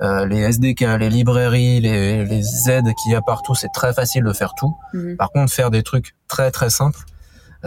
euh, 0.02 0.26
les 0.26 0.40
SDK, 0.40 0.82
les 1.00 1.10
librairies, 1.10 1.80
les, 1.80 2.26
les 2.26 2.70
aides 2.70 2.94
qu'il 3.02 3.14
y 3.14 3.16
a 3.16 3.22
partout. 3.22 3.56
C'est 3.56 3.72
très 3.74 3.94
facile 3.94 4.26
de 4.26 4.34
faire 4.34 4.54
tout. 4.58 4.76
Par 5.18 5.32
contre, 5.32 5.52
faire 5.54 5.72
des 5.72 5.84
trucs 5.84 6.14
très 6.28 6.52
très 6.52 6.70
simples, 6.70 7.00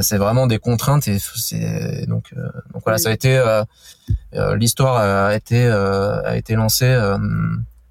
c'est 0.02 0.18
vraiment 0.18 0.46
des 0.46 0.58
contraintes 0.58 1.08
et 1.08 1.18
c'est 1.18 2.06
donc 2.06 2.32
euh, 2.36 2.48
donc 2.72 2.82
voilà 2.84 2.98
ça 2.98 3.08
a 3.08 3.12
été 3.12 3.36
euh, 3.36 4.56
l'histoire 4.56 4.96
a 4.96 5.34
été 5.34 5.66
a 5.66 6.36
été 6.36 6.54
lancée 6.54 6.96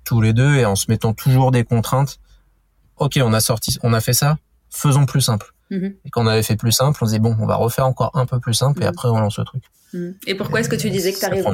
tous 0.09 0.21
les 0.21 0.33
deux 0.33 0.55
et 0.55 0.65
en 0.65 0.75
se 0.75 0.85
mettant 0.89 1.13
toujours 1.13 1.51
des 1.51 1.63
contraintes. 1.63 2.17
Ok, 2.97 3.19
on 3.23 3.31
a 3.31 3.39
sorti, 3.39 3.77
on 3.83 3.93
a 3.93 4.01
fait 4.01 4.13
ça, 4.13 4.37
faisons 4.71 5.05
plus 5.05 5.21
simple. 5.21 5.53
Mhm. 5.69 5.93
Et 6.03 6.09
quand 6.09 6.23
on 6.23 6.27
avait 6.27 6.41
fait 6.41 6.55
plus 6.55 6.71
simple, 6.71 6.97
on 6.99 7.05
disait 7.05 7.19
bon, 7.19 7.37
on 7.39 7.45
va 7.45 7.55
refaire 7.55 7.85
encore 7.85 8.09
un 8.15 8.25
peu 8.25 8.39
plus 8.39 8.55
simple 8.55 8.81
et 8.81 8.85
mhm. 8.85 8.89
après 8.89 9.07
on 9.07 9.19
lance 9.19 9.37
le 9.37 9.45
truc. 9.45 9.63
Mhm. 9.93 10.15
Et 10.25 10.33
pourquoi 10.33 10.61
est-ce 10.61 10.69
que 10.69 10.75
tu 10.75 10.89
disais 10.89 11.13
que 11.13 11.19
tu 11.19 11.25
arrives 11.25 11.45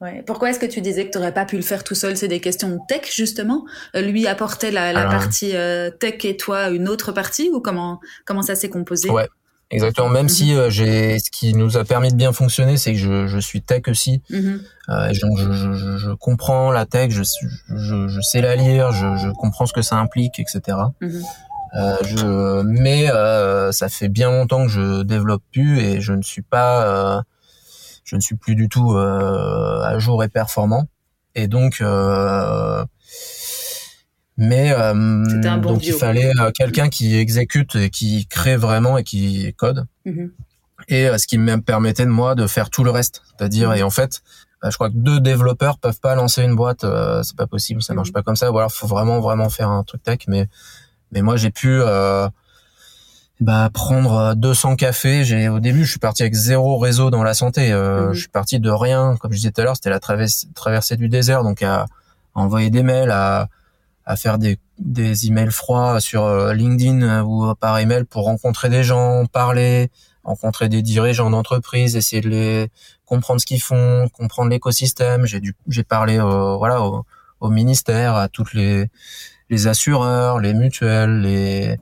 ouais. 0.00 0.22
Pourquoi 0.26 0.48
est-ce 0.48 0.58
que 0.58 0.64
tu 0.64 0.80
disais 0.80 1.04
que 1.06 1.10
tu 1.10 1.18
n'aurais 1.18 1.34
pas 1.34 1.44
pu 1.44 1.56
le 1.56 1.62
faire 1.62 1.84
tout 1.84 1.94
seul? 1.94 2.16
C'est 2.16 2.28
des 2.28 2.40
questions 2.40 2.78
tech 2.88 3.14
justement. 3.14 3.66
Euh, 3.94 4.00
lui 4.00 4.26
apportait 4.26 4.70
la, 4.70 4.94
la 4.94 5.04
partie 5.04 5.54
euh, 5.54 5.90
tech 5.90 6.24
et 6.24 6.38
toi 6.38 6.70
une 6.70 6.88
autre 6.88 7.12
partie 7.12 7.50
ou 7.52 7.60
comment 7.60 8.00
comment 8.24 8.42
ça 8.42 8.54
s'est 8.54 8.70
composé? 8.70 9.10
Ouais. 9.10 9.28
Exactement. 9.70 10.08
Même 10.08 10.28
si 10.28 10.54
euh, 10.54 10.68
j'ai, 10.68 11.18
ce 11.20 11.30
qui 11.30 11.54
nous 11.54 11.76
a 11.76 11.84
permis 11.84 12.10
de 12.10 12.16
bien 12.16 12.32
fonctionner, 12.32 12.76
c'est 12.76 12.92
que 12.92 12.98
je, 12.98 13.26
je 13.28 13.38
suis 13.38 13.62
tech 13.62 13.82
aussi. 13.86 14.20
Mhm. 14.28 14.60
euh, 14.88 15.12
donc 15.22 15.38
je, 15.38 15.52
je, 15.52 15.96
je, 15.96 16.10
comprends 16.10 16.72
la 16.72 16.86
tech, 16.86 17.12
je, 17.12 17.22
je, 17.22 18.08
je 18.08 18.20
sais 18.20 18.40
la 18.40 18.56
lire, 18.56 18.90
je, 18.90 19.16
je 19.16 19.30
comprends 19.30 19.66
ce 19.66 19.72
que 19.72 19.82
ça 19.82 19.96
implique, 19.96 20.40
etc. 20.40 20.76
Mhm. 21.00 21.22
Euh, 21.76 21.96
je, 22.02 22.62
mais 22.62 23.10
euh, 23.10 23.70
ça 23.70 23.88
fait 23.88 24.08
bien 24.08 24.30
longtemps 24.30 24.64
que 24.64 24.72
je 24.72 25.02
développe 25.02 25.42
plus 25.52 25.78
et 25.78 26.00
je 26.00 26.12
ne 26.12 26.22
suis 26.22 26.42
pas, 26.42 26.84
euh, 26.84 27.22
je 28.04 28.16
ne 28.16 28.20
suis 28.20 28.34
plus 28.34 28.56
du 28.56 28.68
tout 28.68 28.94
euh, 28.96 29.82
à 29.84 29.98
jour 30.00 30.24
et 30.24 30.28
performant. 30.28 30.86
Et 31.36 31.46
donc 31.46 31.80
mais 34.40 34.74
donc 35.62 35.86
il 35.86 35.92
fallait 35.92 36.32
quelqu'un 36.54 36.88
qui 36.88 37.16
exécute 37.16 37.76
et 37.76 37.90
qui 37.90 38.26
crée 38.26 38.56
vraiment 38.56 38.98
et 38.98 39.04
qui 39.04 39.54
code. 39.56 39.86
Mm-hmm. 40.06 40.30
Et 40.88 41.18
ce 41.18 41.26
qui 41.26 41.38
me 41.38 41.60
permettait 41.60 42.04
de 42.04 42.10
moi 42.10 42.34
de 42.34 42.46
faire 42.46 42.70
tout 42.70 42.82
le 42.82 42.90
reste, 42.90 43.22
c'est-à-dire 43.36 43.70
mm-hmm. 43.70 43.78
et 43.78 43.82
en 43.82 43.90
fait 43.90 44.22
je 44.64 44.74
crois 44.74 44.90
que 44.90 44.96
deux 44.96 45.20
développeurs 45.20 45.78
peuvent 45.78 46.00
pas 46.00 46.14
lancer 46.14 46.42
une 46.42 46.56
boîte, 46.56 46.84
c'est 47.22 47.36
pas 47.36 47.46
possible, 47.46 47.82
ça 47.82 47.94
marche 47.94 48.12
pas 48.12 48.22
comme 48.22 48.36
ça. 48.36 48.50
Ou 48.50 48.58
alors 48.58 48.72
faut 48.72 48.86
vraiment 48.86 49.20
vraiment 49.20 49.48
faire 49.48 49.70
un 49.70 49.84
truc 49.84 50.02
tech, 50.02 50.20
mais 50.26 50.48
mais 51.12 51.22
moi 51.22 51.36
j'ai 51.36 51.50
pu 51.50 51.68
euh, 51.70 52.28
bah 53.40 53.70
prendre 53.72 54.34
200 54.34 54.76
cafés. 54.76 55.24
J'ai 55.24 55.48
au 55.48 55.60
début, 55.60 55.84
je 55.84 55.90
suis 55.90 55.98
parti 55.98 56.22
avec 56.22 56.34
zéro 56.34 56.78
réseau 56.78 57.10
dans 57.10 57.22
la 57.22 57.34
santé. 57.34 57.72
Euh. 57.72 58.12
Je 58.12 58.20
suis 58.20 58.28
parti 58.28 58.60
de 58.60 58.70
rien, 58.70 59.16
comme 59.18 59.32
je 59.32 59.36
disais 59.36 59.50
tout 59.50 59.60
à 59.60 59.64
l'heure, 59.64 59.76
c'était 59.76 59.90
la 59.90 60.00
traversée, 60.00 60.96
du 60.96 61.08
désert, 61.08 61.42
donc 61.42 61.62
à, 61.62 61.86
envoyer 62.34 62.70
des 62.70 62.82
mails, 62.82 63.10
à, 63.10 63.48
à 64.06 64.16
faire 64.16 64.38
des, 64.38 64.58
des 64.78 65.26
emails 65.26 65.50
froids 65.50 66.00
sur 66.00 66.24
euh, 66.24 66.52
LinkedIn 66.54 67.22
ou 67.22 67.54
par 67.54 67.78
email 67.78 68.04
pour 68.04 68.24
rencontrer 68.24 68.68
des 68.68 68.82
gens, 68.82 69.26
parler, 69.26 69.90
rencontrer 70.24 70.68
des 70.68 70.82
dirigeants 70.82 71.30
d'entreprise, 71.30 71.96
essayer 71.96 72.22
de 72.22 72.28
les 72.28 72.68
comprendre 73.04 73.40
ce 73.40 73.46
qu'ils 73.46 73.62
font, 73.62 74.08
comprendre 74.12 74.50
l'écosystème. 74.50 75.26
J'ai 75.26 75.40
dû, 75.40 75.54
j'ai 75.68 75.84
parlé, 75.84 76.18
voilà, 76.18 76.82
au, 76.82 77.04
au 77.40 77.50
ministère, 77.50 78.14
à 78.16 78.28
toutes 78.28 78.54
les 78.54 78.88
les 79.50 79.66
assureurs, 79.66 80.38
les 80.38 80.54
mutuelles, 80.54 81.20
les 81.22 81.78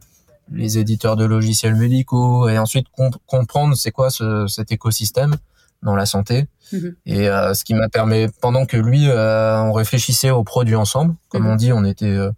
les 0.50 0.78
éditeurs 0.78 1.16
de 1.16 1.24
logiciels 1.24 1.74
médicaux 1.74 2.48
et 2.48 2.58
ensuite 2.58 2.86
comprendre 3.26 3.76
c'est 3.76 3.90
quoi 3.90 4.10
ce, 4.10 4.46
cet 4.46 4.72
écosystème 4.72 5.36
dans 5.82 5.94
la 5.94 6.06
santé 6.06 6.48
mhm. 6.72 6.94
et 7.06 7.28
euh, 7.28 7.54
ce 7.54 7.64
qui 7.64 7.74
m'a 7.74 7.88
permis 7.88 8.26
pendant 8.40 8.66
que 8.66 8.76
lui 8.76 9.08
euh, 9.08 9.60
on 9.62 9.72
réfléchissait 9.72 10.30
au 10.30 10.44
produit 10.44 10.74
ensemble 10.74 11.14
comme 11.28 11.44
mhm. 11.44 11.50
on 11.50 11.56
dit 11.56 11.72
on 11.72 11.84
était 11.84 12.06
euh, 12.06 12.30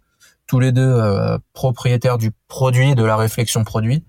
tous 0.47 0.59
les 0.59 0.73
deux 0.73 0.99
propriétaires 1.53 2.17
du 2.17 2.31
produit 2.49 2.93
de 2.93 3.05
la 3.05 3.15
réflexion 3.15 3.63
produit 3.63 4.03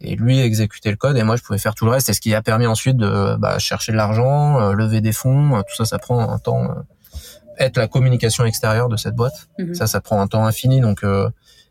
et 0.00 0.16
lui 0.16 0.40
exécutait 0.40 0.90
le 0.90 0.96
code 0.96 1.16
et 1.16 1.22
moi 1.22 1.36
je 1.36 1.42
pouvais 1.44 1.58
faire 1.60 1.76
tout 1.76 1.84
le 1.84 1.92
reste 1.92 2.08
et 2.08 2.14
ce 2.14 2.20
qui 2.20 2.34
a 2.34 2.42
permis 2.42 2.66
ensuite 2.66 2.96
de 2.96 3.36
bah, 3.36 3.60
chercher 3.60 3.92
de 3.92 3.96
l'argent 3.96 4.72
lever 4.72 5.00
des 5.00 5.12
fonds 5.12 5.62
tout 5.62 5.76
ça 5.76 5.84
ça 5.84 6.00
prend 6.00 6.30
un 6.30 6.38
temps 6.40 6.74
être 7.58 7.76
la 7.76 7.88
communication 7.88 8.44
extérieure 8.44 8.88
de 8.88 8.96
cette 8.96 9.14
boîte. 9.14 9.48
Mhm. 9.58 9.74
Ça, 9.74 9.86
ça 9.86 10.00
prend 10.00 10.20
un 10.20 10.26
temps 10.26 10.46
infini. 10.46 10.80
Donc, 10.80 11.04
euh, 11.04 11.28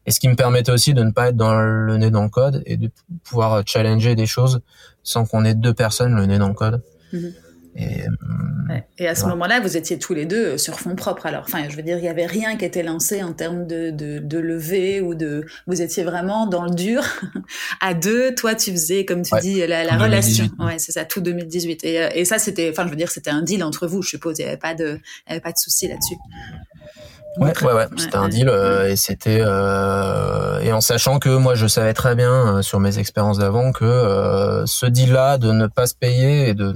et 0.08 0.12
ce 0.12 0.22
qui 0.22 0.30
me 0.30 0.36
permettait 0.36 0.72
aussi 0.72 0.94
de 0.94 1.04
ne 1.04 1.12
pas 1.12 1.28
être 1.28 1.36
dans 1.36 1.60
le 1.60 1.98
nez 1.98 2.10
dans 2.10 2.24
le 2.24 2.30
code 2.30 2.64
et 2.66 2.78
de 2.78 2.90
pouvoir 3.24 3.62
challenger 3.68 4.16
des 4.16 4.26
choses 4.26 4.62
sans 5.04 5.26
qu'on 5.26 5.44
ait 5.44 5.54
deux 5.54 5.74
personnes 5.74 6.16
le 6.16 6.26
nez 6.26 6.40
dans 6.40 6.48
le 6.48 6.54
code. 6.54 6.82
Mhm. 7.12 7.34
Et, 7.80 8.02
euh, 8.02 8.80
et 8.98 9.08
à 9.08 9.14
ce 9.14 9.26
moment-là, 9.28 9.60
vous 9.60 9.78
étiez 9.78 10.00
tous 10.00 10.16
les 10.16 10.26
deux 10.26 10.54
euh, 10.54 10.58
sur 10.58 10.80
fond 10.80 10.96
propre. 10.96 11.28
Alors, 11.28 11.44
enfin, 11.46 11.70
je 11.70 11.76
veux 11.76 11.84
dire, 11.84 12.00
il 12.00 12.06
y 12.06 12.08
avait 12.08 12.26
rien 12.26 12.58
qui 12.58 12.66
était 12.66 12.82
lancé 12.82 13.22
en 13.22 13.34
termes 13.34 13.68
de, 13.68 13.92
de, 13.92 14.18
de 14.18 14.40
levée 14.40 15.00
ou 15.00 15.14
de. 15.14 15.46
Vous 15.68 15.80
étiez 15.80 16.04
vraiment 16.04 16.48
dans 16.48 16.64
le 16.64 16.72
dur 16.72 17.04
à 17.82 17.94
deux. 17.94 18.34
Toi, 18.34 18.56
tu 18.56 18.72
faisais, 18.72 19.06
comme 19.06 19.22
tu 19.22 19.36
dis, 19.42 19.60
la, 19.68 19.84
la 19.84 19.96
relation. 19.96 20.50
Ouais, 20.58 20.80
c'est 20.80 20.92
ça, 20.92 21.06
tout 21.06 21.22
2018. 21.22 21.84
Et, 21.84 22.02
euh, 22.02 22.10
et 22.16 22.26
ça, 22.26 22.40
c'était, 22.40 22.72
enfin, 22.72 22.86
je 22.86 22.90
veux 22.90 22.96
dire, 22.96 23.12
c'était 23.12 23.30
un 23.30 23.44
deal 23.44 23.64
entre 23.64 23.86
vous. 23.86 24.02
Je 24.02 24.10
suppose, 24.10 24.40
il 24.40 24.44
n'y 24.44 24.48
avait 24.48 24.58
pas 24.58 24.74
de, 24.74 25.00
il 25.28 25.30
y 25.30 25.32
avait 25.34 25.42
pas 25.42 25.52
de 25.52 25.60
souci 25.60 25.88
là-dessus. 25.88 26.16
Ouais, 27.40 27.54
ouais, 27.64 27.74
ouais, 27.74 27.88
c'était 27.98 28.16
un 28.16 28.30
deal 28.30 28.50
et 28.90 28.96
c'était 28.96 29.42
euh, 29.42 30.60
et 30.60 30.72
en 30.74 30.82
sachant 30.82 31.20
que 31.20 31.30
moi 31.30 31.56
je 31.56 31.68
savais 31.68 31.94
très 31.94 32.16
bien 32.16 32.62
sur 32.62 32.80
mes 32.80 32.98
expériences 32.98 33.38
d'avant 33.38 33.72
que 33.72 34.64
ce 34.66 34.86
deal-là 34.86 35.38
de 35.38 35.52
ne 35.52 35.68
pas 35.68 35.88
se 35.88 35.96
payer 35.96 36.50
et 36.50 36.54
de 36.54 36.74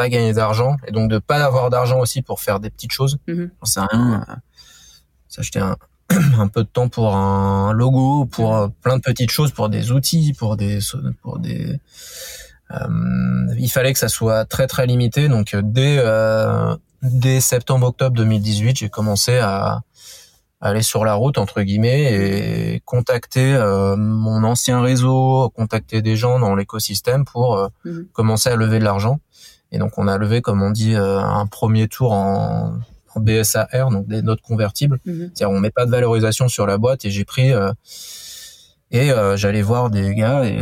pas 0.00 0.08
gagner 0.08 0.32
d'argent 0.32 0.76
et 0.86 0.92
donc 0.92 1.10
de 1.10 1.18
pas 1.18 1.44
avoir 1.44 1.68
d'argent 1.68 1.98
aussi 1.98 2.22
pour 2.22 2.40
faire 2.40 2.58
des 2.58 2.70
petites 2.70 2.92
choses. 2.92 3.18
Mm 3.28 3.32
-hmm. 3.34 3.86
rien. 3.90 4.24
Euh, 4.28 4.34
s'acheter 5.28 5.60
un, 5.60 5.76
un 6.44 6.48
peu 6.48 6.62
de 6.62 6.72
temps 6.76 6.88
pour 6.88 7.14
un 7.14 7.72
logo, 7.74 8.24
pour 8.24 8.56
euh, 8.56 8.68
plein 8.82 8.96
de 8.96 9.02
petites 9.02 9.30
choses, 9.30 9.52
pour 9.52 9.68
des 9.68 9.92
outils, 9.92 10.32
pour 10.40 10.56
des 10.56 10.78
pour 11.22 11.38
des 11.38 11.78
euh, 12.74 13.56
il 13.66 13.70
fallait 13.74 13.92
que 13.92 14.02
ça 14.06 14.08
soit 14.08 14.44
très 14.54 14.66
très 14.72 14.86
limité. 14.92 15.28
Donc 15.28 15.48
dès 15.78 15.94
dès 17.02 17.40
septembre 17.40 17.88
octobre 17.88 18.16
2018, 18.16 18.78
j'ai 18.78 18.88
commencé 18.88 19.38
à 19.38 19.82
aller 20.60 20.82
sur 20.82 21.04
la 21.04 21.14
route 21.14 21.38
entre 21.38 21.62
guillemets 21.62 22.74
et 22.74 22.80
contacter 22.84 23.56
mon 23.96 24.44
ancien 24.44 24.82
réseau, 24.82 25.50
contacter 25.56 26.02
des 26.02 26.16
gens 26.16 26.38
dans 26.38 26.54
l'écosystème 26.54 27.24
pour 27.24 27.70
mhm. 27.84 28.08
commencer 28.12 28.50
à 28.50 28.56
lever 28.56 28.78
de 28.78 28.84
l'argent. 28.84 29.20
Et 29.72 29.78
donc 29.78 29.98
on 29.98 30.08
a 30.08 30.18
levé, 30.18 30.42
comme 30.42 30.62
on 30.62 30.70
dit, 30.70 30.94
euh, 30.94 31.20
un 31.20 31.46
premier 31.46 31.88
tour 31.88 32.12
en, 32.12 32.78
en 33.14 33.20
BSAR, 33.20 33.90
donc 33.90 34.06
des 34.06 34.22
notes 34.22 34.40
convertibles. 34.40 34.98
Mhm. 35.04 35.30
C'est-à-dire 35.34 35.50
on 35.50 35.60
met 35.60 35.70
pas 35.70 35.86
de 35.86 35.90
valorisation 35.90 36.48
sur 36.48 36.66
la 36.66 36.78
boîte 36.78 37.04
et 37.04 37.10
j'ai 37.10 37.24
pris 37.24 37.52
euh, 37.52 37.72
et 38.90 39.12
euh, 39.12 39.36
j'allais 39.36 39.62
voir 39.62 39.90
des 39.90 40.14
gars 40.14 40.44
et 40.44 40.58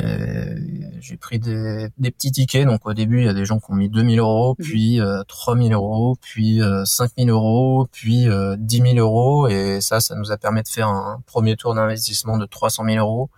j'ai 1.00 1.16
pris 1.16 1.38
des, 1.38 1.88
des, 1.96 2.10
petits 2.10 2.30
tickets. 2.30 2.66
Donc 2.66 2.86
au 2.86 2.92
début, 2.92 3.20
il 3.20 3.24
y 3.24 3.28
a 3.28 3.34
des 3.34 3.44
gens 3.44 3.58
qui 3.58 3.70
ont 3.70 3.74
mis 3.74 3.88
2000 3.88 4.18
euros, 4.18 4.54
mhm. 4.58 4.64
puis 4.64 5.00
euh, 5.00 5.22
3000 5.26 5.72
euros, 5.72 6.16
puis 6.20 6.60
euh, 6.60 6.84
5000 6.84 7.30
euros, 7.30 7.88
puis 7.90 8.28
euh, 8.28 8.56
10 8.58 8.82
000 8.94 8.98
euros. 8.98 9.48
Et 9.48 9.80
ça, 9.80 10.00
ça 10.00 10.14
nous 10.14 10.30
a 10.30 10.36
permis 10.36 10.62
de 10.62 10.68
faire 10.68 10.88
un 10.88 11.22
premier 11.26 11.56
tour 11.56 11.74
d'investissement 11.74 12.36
de 12.36 12.46
300 12.46 12.84
000 12.84 12.98
euros 12.98 13.30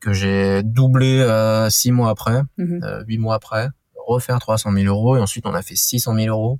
que 0.00 0.12
j'ai 0.12 0.62
doublé 0.62 1.20
euh, 1.20 1.68
six 1.70 1.92
mois 1.92 2.10
après, 2.10 2.42
mhm. 2.56 2.80
euh, 2.84 3.02
huit 3.06 3.18
mois 3.18 3.34
après 3.34 3.68
refaire 4.08 4.38
300 4.38 4.72
000 4.72 4.86
euros 4.86 5.16
et 5.16 5.20
ensuite 5.20 5.46
on 5.46 5.54
a 5.54 5.62
fait 5.62 5.76
600 5.76 6.14
000 6.14 6.28
euros 6.28 6.58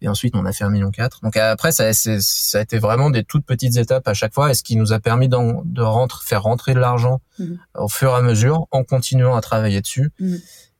et 0.00 0.08
ensuite 0.08 0.34
on 0.36 0.44
a 0.44 0.52
fait 0.52 0.64
un 0.64 0.70
million 0.70 0.90
quatre. 0.90 1.20
Donc 1.22 1.36
après 1.36 1.72
ça, 1.72 1.92
ça 1.92 2.58
a 2.58 2.60
été 2.60 2.78
vraiment 2.78 3.10
des 3.10 3.24
toutes 3.24 3.44
petites 3.44 3.76
étapes 3.76 4.06
à 4.08 4.14
chaque 4.14 4.34
fois 4.34 4.50
et 4.50 4.54
ce 4.54 4.62
qui 4.62 4.76
nous 4.76 4.92
a 4.92 5.00
permis 5.00 5.28
de 5.28 5.82
rentrer, 5.82 6.24
faire 6.24 6.42
rentrer 6.42 6.74
de 6.74 6.80
l'argent 6.80 7.20
mhm. 7.38 7.58
au 7.74 7.88
fur 7.88 8.12
et 8.12 8.16
à 8.16 8.22
mesure 8.22 8.66
en 8.70 8.84
continuant 8.84 9.36
à 9.36 9.40
travailler 9.40 9.80
dessus. 9.80 10.12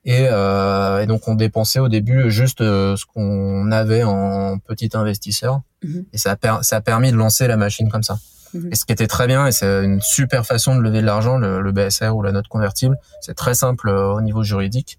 Et, 0.07 0.29
euh, 0.31 1.03
et, 1.03 1.07
donc 1.07 1.29
on 1.29 1.35
dépensait 1.35 1.79
au 1.79 1.91
début 1.91 2.31
juste 2.31 2.63
euh, 2.63 2.97
ce 2.97 3.05
qu'on 3.05 3.71
avait 3.71 4.03
en 4.03 4.59
petit 4.59 4.89
investisseur 4.95 5.61
mhm. 5.83 6.07
et 6.15 6.19
ça 6.19 6.37
a, 6.41 6.63
ça 6.63 6.77
a 6.77 6.81
permis 6.81 7.13
de 7.13 7.17
lancer 7.17 7.47
la 7.47 7.57
machine 7.57 7.91
comme 7.91 8.03
ça. 8.03 8.19
Et 8.55 8.75
ce 8.75 8.85
qui 8.85 8.93
était 8.93 9.07
très 9.07 9.27
bien, 9.27 9.47
et 9.47 9.53
c'est 9.53 9.85
une 9.85 10.01
super 10.01 10.45
façon 10.45 10.77
de 10.77 10.81
lever 10.81 11.01
de 11.01 11.07
l'argent, 11.07 11.39
le, 11.39 11.61
le, 11.61 11.73
BSR 11.73 12.17
ou 12.17 12.23
la 12.23 12.33
note 12.33 12.49
convertible, 12.49 12.97
c'est 13.21 13.35
très 13.35 13.55
simple 13.55 13.89
euh, 13.89 14.13
au 14.13 14.21
niveau 14.21 14.43
juridique 14.43 14.99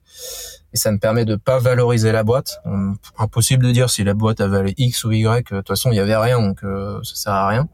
et 0.74 0.78
ça 0.78 0.92
me 0.92 0.98
permet 0.98 1.26
de 1.26 1.36
pas 1.36 1.60
valoriser 1.60 2.12
la 2.12 2.24
boîte. 2.24 2.62
Impossible 3.18 3.66
de 3.66 3.72
dire 3.72 3.90
si 3.90 4.04
la 4.04 4.14
boîte 4.14 4.42
a 4.42 4.48
valé 4.48 4.74
X 4.78 5.04
ou 5.04 5.12
Y. 5.12 5.52
De 5.52 5.58
toute 5.58 5.68
façon, 5.68 5.92
il 5.92 5.96
y 5.96 6.00
avait 6.00 6.16
rien, 6.16 6.40
donc 6.40 6.64
euh, 6.64 7.00
ça 7.04 7.16
sert 7.16 7.34
à 7.34 7.48
rien. 7.48 7.68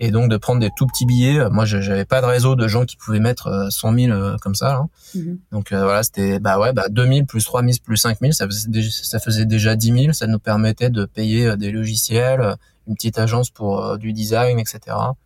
Et 0.00 0.10
donc 0.10 0.28
de 0.28 0.36
prendre 0.36 0.60
des 0.60 0.70
tout 0.76 0.86
petits 0.86 1.06
billets. 1.06 1.48
Moi, 1.50 1.66
j'avais 1.66 2.04
pas 2.04 2.20
de 2.20 2.26
réseau 2.26 2.56
de 2.56 2.66
gens 2.66 2.84
qui 2.84 2.96
pouvaient 2.96 3.20
mettre 3.20 3.68
100 3.70 3.92
euh, 3.92 4.06
000 4.06 4.12
euh, 4.12 4.36
comme 4.40 4.54
ça. 4.54 4.76
Hein. 4.76 4.88
Mhm. 5.14 5.38
Donc 5.52 5.72
voilà, 5.72 6.02
c'était 6.02 6.40
bah 6.40 6.58
ouais, 6.58 6.72
bah 6.72 6.88
2000 6.88 7.26
plus 7.26 7.44
3000 7.44 7.80
plus 7.80 7.96
5000, 7.96 8.34
ça 8.34 8.46
faisait 8.46 8.68
déjà, 8.68 8.90
ça 8.90 9.18
faisait 9.18 9.44
déjà 9.44 9.76
10 9.76 9.92
000. 9.92 10.12
Ça 10.12 10.26
nous 10.26 10.38
permettait 10.38 10.90
de 10.90 11.04
payer 11.04 11.56
des 11.56 11.70
logiciels, 11.70 12.56
une 12.86 12.94
petite 12.94 13.18
agence 13.18 13.50
pour 13.50 13.98
du 13.98 14.12
design, 14.12 14.58
etc. 14.58 14.80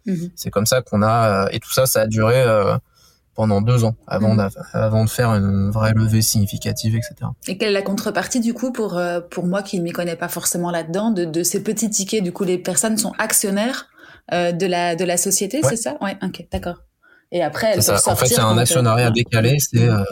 Mhm. 0.07 0.31
C'est 0.37 0.51
comme 0.51 0.66
ça 0.66 0.83
qu'on 0.83 1.03
a 1.03 1.49
et 1.53 1.61
tout 1.61 1.73
ça, 1.73 1.87
ça 1.87 2.03
a 2.03 2.07
duré 2.07 2.44
pendant 3.38 3.62
deux 3.62 3.85
ans 3.85 3.94
avant, 4.09 4.35
mmh. 4.35 4.49
de, 4.49 4.77
avant 4.77 5.05
de 5.05 5.09
faire 5.09 5.29
une 5.29 5.71
vraie 5.71 5.92
levée 5.94 6.23
significative, 6.23 6.97
etc. 6.97 7.14
Et 7.47 7.57
quelle 7.57 7.68
est 7.68 7.73
la 7.73 7.83
contrepartie 7.83 8.40
du 8.40 8.53
coup 8.53 8.73
pour 8.73 8.99
euh, 8.99 9.21
pour 9.21 9.47
moi 9.47 9.62
qui 9.62 9.79
ne 9.79 9.85
m'y 9.85 9.92
connais 9.92 10.16
pas 10.16 10.27
forcément 10.27 10.73
là-dedans 10.73 11.12
de, 11.12 11.25
de 11.25 11.44
ces 11.44 11.62
petits 11.62 11.88
tickets 11.88 12.25
Du 12.25 12.33
coup, 12.33 12.42
les 12.42 12.59
personnes 12.59 12.99
sont 12.99 13.12
actionnaires 13.16 13.87
euh, 14.33 14.51
de 14.51 14.66
la 14.66 14.97
de 14.97 15.05
la 15.05 15.16
société, 15.16 15.61
c'est 15.62 15.77
ça? 15.77 15.97
Ouais, 16.01 16.16
ok, 16.21 16.49
d'accord. 16.51 16.83
Et 17.31 17.44
après, 17.44 17.75
elles 17.75 17.85
peuvent 17.85 18.03
En 18.07 18.16
fait, 18.16 18.27
c'est 18.27 18.40
un 18.40 18.59
actionnariat 18.59 19.07
euh, 19.07 19.11
décalé. 19.12 19.57
C'est 19.61 19.87
mmh. 19.87 20.05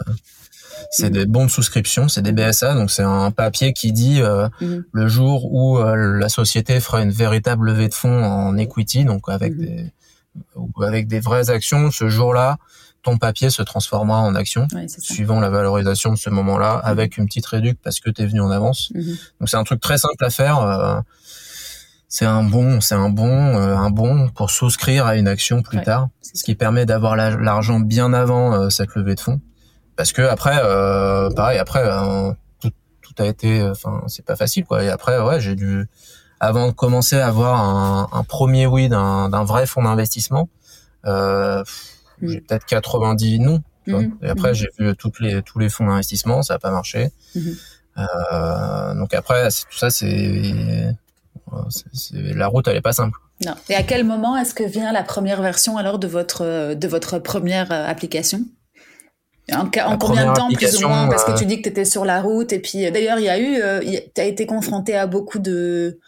C'est 0.91 1.09
des 1.09 1.25
bons 1.25 1.45
de 1.45 1.49
souscription, 1.49 2.07
c'est 2.07 2.21
des 2.21 2.31
BSA, 2.31 2.73
donc 2.73 2.91
c'est 2.91 3.03
un 3.03 3.31
papier 3.31 3.73
qui 3.73 3.91
dit 3.91 4.21
mmh. 4.21 4.65
le 4.91 5.07
jour 5.07 5.53
où 5.53 5.79
la 5.79 6.29
société 6.29 6.79
fera 6.79 7.01
une 7.01 7.11
véritable 7.11 7.67
levée 7.67 7.89
de 7.89 7.93
fonds 7.93 8.23
en 8.23 8.57
equity, 8.57 9.05
donc 9.05 9.29
avec 9.29 9.57
des 9.57 9.91
avec 10.81 11.07
des 11.07 11.19
vraies 11.19 11.49
actions, 11.49 11.91
ce 11.91 12.09
jour-là, 12.09 12.57
ton 13.03 13.17
papier 13.17 13.49
se 13.49 13.61
transformera 13.61 14.19
en 14.19 14.35
action 14.35 14.67
suivant 14.99 15.39
la 15.39 15.49
valorisation 15.49 16.11
de 16.11 16.17
ce 16.17 16.29
moment-là 16.29 16.75
mhm. 16.75 16.81
avec 16.83 17.17
une 17.17 17.25
petite 17.25 17.45
réduction 17.45 17.79
parce 17.83 17.99
que 17.99 18.09
tu 18.09 18.21
es 18.21 18.25
venu 18.25 18.41
en 18.41 18.51
avance. 18.51 18.91
Mhm. 18.93 19.17
Donc 19.39 19.49
c'est 19.49 19.57
un 19.57 19.63
truc 19.63 19.79
très 19.79 19.97
simple 19.97 20.23
à 20.23 20.29
faire. 20.29 20.59
Euh, 20.59 20.99
c'est 22.09 22.25
un 22.25 22.43
bon, 22.43 22.79
c'est 22.81 22.95
un 22.95 23.09
bon, 23.09 23.29
euh, 23.29 23.75
un 23.75 23.89
bon 23.89 24.29
pour 24.29 24.49
souscrire 24.49 25.05
à 25.05 25.15
une 25.15 25.27
action 25.27 25.61
plus 25.61 25.81
tard, 25.81 26.07
ce 26.21 26.43
qui 26.43 26.55
permet 26.55 26.85
d'avoir 26.85 27.15
l'argent 27.15 27.79
bien 27.79 28.13
avant 28.13 28.53
euh, 28.53 28.69
cette 28.69 28.95
levée 28.95 29.15
de 29.15 29.19
fonds. 29.19 29.41
Parce 29.97 30.13
que 30.13 30.21
après, 30.21 30.55
pareil, 31.35 31.57
après 31.57 31.83
tout, 32.61 32.71
tout, 33.01 33.13
a 33.21 33.25
été, 33.25 33.63
enfin 33.63 34.03
c'est 34.07 34.23
pas 34.25 34.35
facile 34.35 34.63
quoi. 34.65 34.83
Et 34.83 34.89
après, 34.89 35.19
ouais, 35.19 35.41
j'ai 35.41 35.55
dû 35.55 35.87
avant 36.39 36.67
de 36.67 36.71
commencer 36.71 37.17
à 37.17 37.27
avoir 37.27 37.59
un, 37.59 38.07
un 38.11 38.23
premier 38.23 38.67
oui 38.67 38.87
d'un 38.89 39.43
vrai 39.43 39.65
fonds 39.65 39.83
d'investissement. 39.83 40.49
Euh, 41.05 41.63
Mm. 42.21 42.29
J'ai 42.29 42.41
peut-être 42.41 42.65
90 42.65 43.39
non. 43.39 43.61
Mm-hmm. 43.87 44.11
Et 44.23 44.29
après, 44.29 44.51
mm-hmm. 44.51 44.55
j'ai 44.55 44.69
vu 44.79 44.95
toutes 44.95 45.19
les, 45.19 45.41
tous 45.41 45.59
les 45.59 45.69
fonds 45.69 45.85
d'investissement, 45.85 46.41
ça 46.41 46.55
n'a 46.55 46.59
pas 46.59 46.71
marché. 46.71 47.09
Mm-hmm. 47.35 47.57
Euh, 47.99 48.95
donc 48.95 49.13
après, 49.13 49.47
tout 49.47 49.77
ça, 49.77 49.89
c'est, 49.89 50.95
la 52.13 52.47
route, 52.47 52.67
elle 52.67 52.75
est 52.75 52.81
pas 52.81 52.93
simple. 52.93 53.17
Non. 53.45 53.53
Et 53.69 53.75
à 53.75 53.83
quel 53.83 54.03
moment 54.03 54.35
est-ce 54.35 54.53
que 54.53 54.63
vient 54.63 54.91
la 54.91 55.03
première 55.03 55.41
version 55.41 55.77
alors 55.77 55.99
de 55.99 56.07
votre 56.07 56.73
de 56.73 56.87
votre 56.87 57.19
première 57.19 57.71
application? 57.71 58.41
En, 59.53 59.97
combien 59.97 60.31
de 60.31 60.35
temps 60.35 60.49
plus 60.49 60.83
ou 60.83 60.87
moins 60.87 61.07
Parce 61.07 61.23
que 61.23 61.37
tu 61.37 61.45
dis 61.45 61.57
que 61.57 61.63
tu 61.63 61.69
étais 61.69 61.85
sur 61.85 62.05
la 62.05 62.21
route 62.21 62.51
et 62.53 62.59
puis 62.59 62.89
d'ailleurs 62.91 63.19
il 63.19 63.25
y 63.25 63.29
a 63.29 63.39
eu, 63.39 63.61
tu 64.13 64.21
as 64.21 64.25
été 64.25 64.45
confronté 64.45 64.95
à 64.95 65.07
beaucoup 65.07 65.39
de 65.39 65.99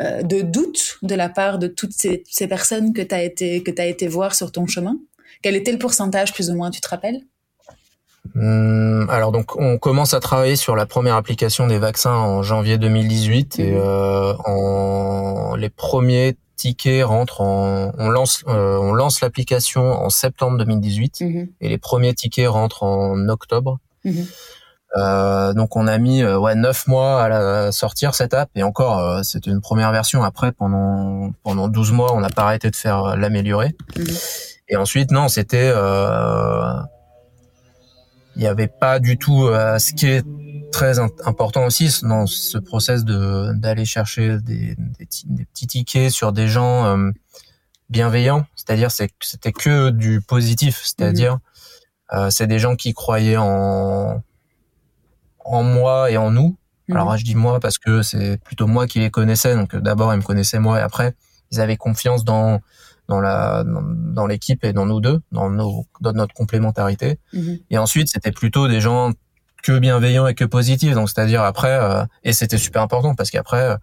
de 0.00 0.42
doutes 0.42 0.98
de 1.02 1.14
la 1.14 1.28
part 1.28 1.58
de 1.58 1.68
toutes 1.68 1.92
ces, 1.92 2.24
ces 2.28 2.48
personnes 2.48 2.92
que 2.92 3.02
tu 3.02 3.14
as 3.14 3.22
été 3.22 3.62
que 3.62 3.70
as 3.80 3.86
été 3.86 4.08
voir 4.08 4.34
sur 4.34 4.50
ton 4.50 4.66
chemin. 4.66 4.96
Quel 5.42 5.56
était 5.56 5.72
le 5.72 5.78
pourcentage 5.78 6.32
plus 6.32 6.50
ou 6.50 6.54
moins, 6.54 6.70
tu 6.70 6.80
te 6.80 6.88
rappelles? 6.88 7.20
Hum, 8.34 9.08
alors 9.10 9.32
donc 9.32 9.56
on 9.56 9.78
commence 9.78 10.14
à 10.14 10.20
travailler 10.20 10.56
sur 10.56 10.76
la 10.76 10.86
première 10.86 11.16
application 11.16 11.66
des 11.66 11.78
vaccins 11.78 12.14
en 12.14 12.42
janvier 12.42 12.78
2018 12.78 13.58
et 13.58 13.74
euh, 13.74 14.32
en 14.46 15.54
les 15.56 15.68
premiers 15.68 16.36
tickets 16.62 17.04
rentrent 17.04 17.40
en 17.40 17.92
on 17.98 18.10
lance 18.10 18.42
euh, 18.48 18.78
on 18.78 18.92
lance 18.92 19.20
l'application 19.20 19.82
en 19.82 20.10
septembre 20.10 20.58
2018 20.58 21.20
mhm. 21.20 21.48
et 21.60 21.68
les 21.68 21.78
premiers 21.78 22.14
tickets 22.14 22.48
rentrent 22.48 22.82
en 22.82 23.28
octobre. 23.28 23.78
Mhm. 24.04 24.26
Euh, 24.94 25.54
donc 25.54 25.74
on 25.76 25.86
a 25.86 25.96
mis 25.96 26.22
ouais 26.22 26.54
neuf 26.54 26.86
mois 26.86 27.22
à 27.22 27.28
la 27.28 27.72
sortir 27.72 28.14
cette 28.14 28.34
app 28.34 28.50
et 28.54 28.62
encore 28.62 29.24
c'était 29.24 29.50
une 29.50 29.60
première 29.60 29.90
version. 29.90 30.22
Après 30.22 30.52
pendant 30.52 31.32
pendant 31.42 31.68
12 31.68 31.92
mois 31.92 32.14
on 32.14 32.20
n'a 32.20 32.30
pas 32.30 32.42
arrêté 32.42 32.70
de 32.70 32.76
faire 32.76 33.16
l'améliorer. 33.16 33.74
Et 34.72 34.76
ensuite, 34.76 35.10
non, 35.10 35.28
c'était, 35.28 35.70
euh, 35.74 36.72
il 38.36 38.40
n'y 38.40 38.48
avait 38.48 38.68
pas 38.68 39.00
du 39.00 39.18
tout 39.18 39.44
euh, 39.44 39.78
ce 39.78 39.92
qui 39.92 40.06
est 40.06 40.24
très 40.72 40.98
important 40.98 41.64
aussi 41.66 42.00
dans 42.02 42.26
ce 42.26 42.58
process 42.58 43.04
de 43.04 43.52
d'aller 43.54 43.84
chercher 43.84 44.38
des, 44.40 44.74
des, 44.76 45.44
petits 45.44 45.66
tickets 45.66 46.10
sur 46.10 46.32
des 46.32 46.48
gens 46.48 46.86
euh, 46.86 47.10
bienveillants. 47.90 48.46
C'est-à-dire, 48.56 48.90
c'est 48.90 49.10
c'était 49.20 49.52
que 49.52 49.90
du 49.90 50.20
positif. 50.20 50.82
C'est-à-dire, 50.82 51.38
mhm. 52.12 52.30
c'est 52.30 52.48
des 52.48 52.58
gens 52.58 52.74
qui 52.74 52.92
croyaient 52.92 53.36
en 53.36 54.22
en 55.44 55.62
moi 55.62 56.10
et 56.10 56.16
en 56.16 56.30
nous. 56.30 56.56
Mhm. 56.88 56.96
Alors 56.96 57.16
je 57.16 57.24
dis 57.24 57.36
moi 57.36 57.60
parce 57.60 57.78
que 57.78 58.02
c'est 58.02 58.38
plutôt 58.42 58.66
moi 58.66 58.86
qui 58.86 58.98
les 58.98 59.10
connaissais. 59.10 59.54
Donc 59.54 59.76
d'abord 59.76 60.12
ils 60.12 60.18
me 60.18 60.22
connaissaient 60.22 60.58
moi 60.58 60.80
et 60.80 60.82
après 60.82 61.14
ils 61.52 61.60
avaient 61.60 61.76
confiance 61.76 62.24
dans 62.24 62.60
dans 63.08 63.20
la 63.20 63.64
dans, 63.64 64.26
l'équipe 64.26 64.64
et 64.64 64.72
dans 64.72 64.86
nous 64.86 65.00
deux, 65.00 65.20
dans 65.32 65.50
nos 65.50 65.86
dans 66.00 66.12
notre 66.12 66.34
complémentarité. 66.34 67.18
Mhm. 67.32 67.58
Et 67.70 67.78
ensuite, 67.78 68.08
c'était 68.08 68.32
plutôt 68.32 68.68
des 68.68 68.80
gens 68.80 69.12
que 69.62 69.78
bienveillants 69.78 70.26
et 70.26 70.34
que 70.34 70.44
positifs. 70.44 70.94
Donc 70.94 71.08
c'est-à-dire 71.08 71.42
après 71.42 71.72
euh, 71.72 72.04
et 72.24 72.32
c'était 72.32 72.58
super 72.58 72.82
important 72.82 73.14
parce 73.14 73.30
qu'après 73.30 73.62
euh, 73.62 73.76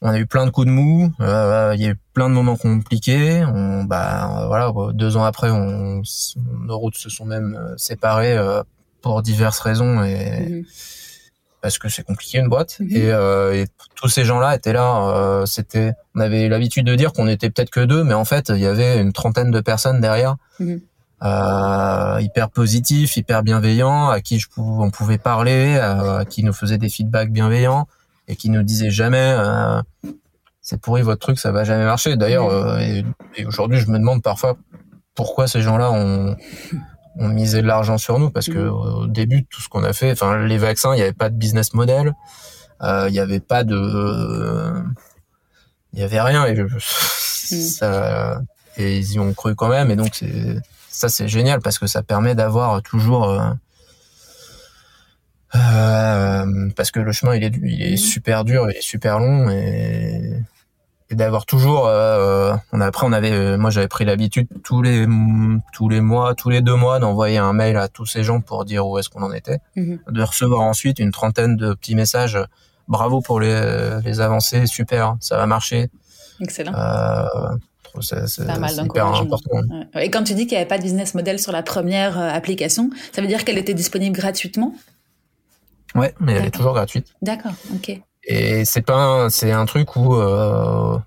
on 0.00 0.10
a 0.10 0.18
eu 0.18 0.26
plein 0.26 0.46
de 0.46 0.50
coups 0.50 0.68
de 0.68 0.72
mou, 0.72 1.12
euh, 1.20 1.72
il 1.74 1.80
y 1.82 1.86
a 1.86 1.90
eu 1.90 1.98
plein 2.12 2.28
de 2.28 2.34
moments 2.34 2.56
compliqués. 2.56 3.44
On, 3.44 3.82
bah 3.82 4.44
voilà, 4.46 4.72
deux 4.92 5.16
ans 5.16 5.24
après, 5.24 5.50
on, 5.50 6.02
nos 6.60 6.78
routes 6.78 6.96
se 6.96 7.10
sont 7.10 7.24
même 7.24 7.74
séparées 7.76 8.38
pour 9.02 9.22
diverses 9.22 9.58
raisons 9.58 10.04
et 10.04 10.48
mhm 10.48 10.64
parce 11.60 11.78
que 11.78 11.88
c'est 11.88 12.02
compliqué 12.02 12.38
une 12.38 12.48
boîte. 12.48 12.78
Mhm. 12.80 12.96
Et, 12.96 13.10
euh, 13.10 13.54
et, 13.54 13.66
tous 13.96 14.08
ces 14.08 14.24
gens-là 14.24 14.54
étaient 14.54 14.72
là. 14.72 15.08
Euh, 15.08 15.46
c'était, 15.46 15.92
on 16.14 16.20
avait 16.20 16.48
l'habitude 16.48 16.86
de 16.86 16.94
dire 16.94 17.12
qu'on 17.12 17.26
était 17.26 17.50
peut-être 17.50 17.70
que 17.70 17.84
deux, 17.84 18.04
mais 18.04 18.14
en 18.14 18.24
fait, 18.24 18.50
il 18.50 18.60
y 18.60 18.66
avait 18.66 19.00
une 19.00 19.12
trentaine 19.12 19.50
de 19.50 19.60
personnes 19.60 20.00
derrière, 20.00 20.36
mhm. 20.60 20.80
Euh, 21.22 22.18
hyper 22.20 22.50
positifs, 22.50 23.16
hyper 23.16 23.42
bienveillants, 23.42 24.08
à 24.08 24.20
qui 24.20 24.38
je 24.38 24.46
on 24.56 24.90
pouvait 24.90 25.18
parler, 25.18 25.76
à, 25.76 26.24
qui 26.24 26.44
nous 26.44 26.52
faisaient 26.52 26.78
des 26.78 26.88
feedbacks 26.88 27.30
bienveillants 27.30 27.88
et 28.28 28.36
qui 28.36 28.50
nous 28.50 28.62
disaient 28.62 28.90
jamais. 28.90 29.34
Euh, 29.38 29.82
c'est 30.60 30.80
pourri 30.80 31.02
votre 31.02 31.20
truc, 31.20 31.38
ça 31.38 31.50
va 31.50 31.64
jamais 31.64 31.84
marcher. 31.84 32.16
D'ailleurs, 32.16 32.48
euh, 32.50 32.78
et, 32.78 33.04
et 33.36 33.46
aujourd'hui, 33.46 33.78
je 33.78 33.88
me 33.90 33.98
demande 33.98 34.22
parfois 34.22 34.56
pourquoi 35.14 35.48
ces 35.48 35.62
gens-là 35.62 35.90
ont 35.90 36.36
on 37.18 37.28
misait 37.28 37.62
de 37.62 37.66
l'argent 37.66 37.98
sur 37.98 38.18
nous 38.18 38.30
parce 38.30 38.46
que 38.46 38.58
mm. 38.58 38.70
au 38.70 39.06
début 39.06 39.44
tout 39.44 39.60
ce 39.60 39.68
qu'on 39.68 39.84
a 39.84 39.92
fait, 39.92 40.12
enfin 40.12 40.44
les 40.46 40.58
vaccins, 40.58 40.94
il 40.94 40.96
n'y 40.96 41.02
avait 41.02 41.12
pas 41.12 41.28
de 41.28 41.36
business 41.36 41.74
model, 41.74 42.14
euh, 42.82 43.06
il 43.08 43.12
n'y 43.12 43.18
avait 43.18 43.40
pas 43.40 43.64
de, 43.64 44.72
il 45.92 45.98
y 45.98 46.02
avait 46.02 46.20
rien 46.20 46.46
et 46.46 46.54
mm. 46.54 46.68
ça, 46.78 48.40
et 48.76 48.98
ils 48.98 49.12
y 49.12 49.18
ont 49.18 49.34
cru 49.34 49.54
quand 49.54 49.68
même 49.68 49.90
et 49.90 49.96
donc 49.96 50.10
c'est 50.14 50.56
ça 50.90 51.08
c'est 51.08 51.28
génial 51.28 51.60
parce 51.60 51.78
que 51.78 51.86
ça 51.86 52.02
permet 52.02 52.34
d'avoir 52.34 52.82
toujours 52.82 53.24
euh, 53.24 53.50
euh, 55.54 56.70
parce 56.76 56.90
que 56.90 57.00
le 57.00 57.12
chemin 57.12 57.34
il 57.34 57.44
est 57.44 57.54
il 57.62 57.82
est 57.82 57.94
mm. 57.94 57.96
super 57.96 58.44
dur, 58.44 58.70
il 58.70 58.76
est 58.76 58.82
super 58.82 59.18
long 59.18 59.50
et 59.50 60.42
et 61.10 61.14
d'avoir 61.14 61.46
toujours 61.46 61.86
euh, 61.86 62.54
on 62.72 62.82
après 62.82 63.06
on 63.06 63.12
avait 63.12 63.56
moi 63.56 63.70
j'avais 63.70 63.88
pris 63.88 64.04
l'habitude 64.04 64.46
tous 64.62 64.82
les 64.82 65.06
tous 65.72 65.88
les 65.88 66.02
mois 66.02 66.34
tous 66.34 66.50
les 66.50 66.60
deux 66.60 66.74
mois 66.74 66.98
d'envoyer 66.98 67.38
un 67.38 67.54
mail 67.54 67.78
à 67.78 67.88
tous 67.88 68.04
ces 68.04 68.22
gens 68.22 68.42
pour 68.42 68.66
dire 68.66 68.86
où 68.86 68.98
est-ce 68.98 69.08
qu'on 69.08 69.22
en 69.22 69.32
était 69.32 69.58
mhm. 69.74 70.00
de 70.10 70.22
recevoir 70.22 70.60
ensuite 70.60 70.98
une 70.98 71.10
trentaine 71.10 71.56
de 71.56 71.72
petits 71.72 71.94
messages 71.94 72.36
bravo 72.88 73.22
pour 73.22 73.40
les 73.40 74.00
les 74.04 74.20
avancées 74.20 74.66
super 74.66 75.16
ça 75.20 75.38
va 75.38 75.46
marcher 75.46 75.88
excellent 76.40 76.72
c'est 78.00 78.42
hyper 78.84 79.06
important. 79.06 79.60
Et 79.94 80.10
quand 80.10 80.24
tu 80.24 80.34
dis 80.34 80.46
qu'il 80.46 80.56
n'y 80.56 80.62
avait 80.62 80.68
pas 80.68 80.78
de 80.78 80.82
business 80.82 81.14
model 81.14 81.38
sur 81.38 81.52
la 81.52 81.62
première 81.62 82.18
euh, 82.18 82.30
application, 82.30 82.90
ça 83.12 83.22
veut 83.22 83.28
dire 83.28 83.44
qu'elle 83.44 83.58
était 83.58 83.74
disponible 83.74 84.16
gratuitement? 84.16 84.74
Ouais, 85.94 86.14
mais 86.20 86.34
elle 86.34 86.46
est 86.46 86.50
toujours 86.50 86.74
gratuite. 86.74 87.14
D'accord, 87.22 87.54
ok. 87.74 88.00
Et 88.24 88.64
c'est 88.64 88.82
pas, 88.82 89.28
c'est 89.30 89.52
un 89.52 89.64
truc 89.64 89.96
où 89.96 90.14
euh, 90.14 90.98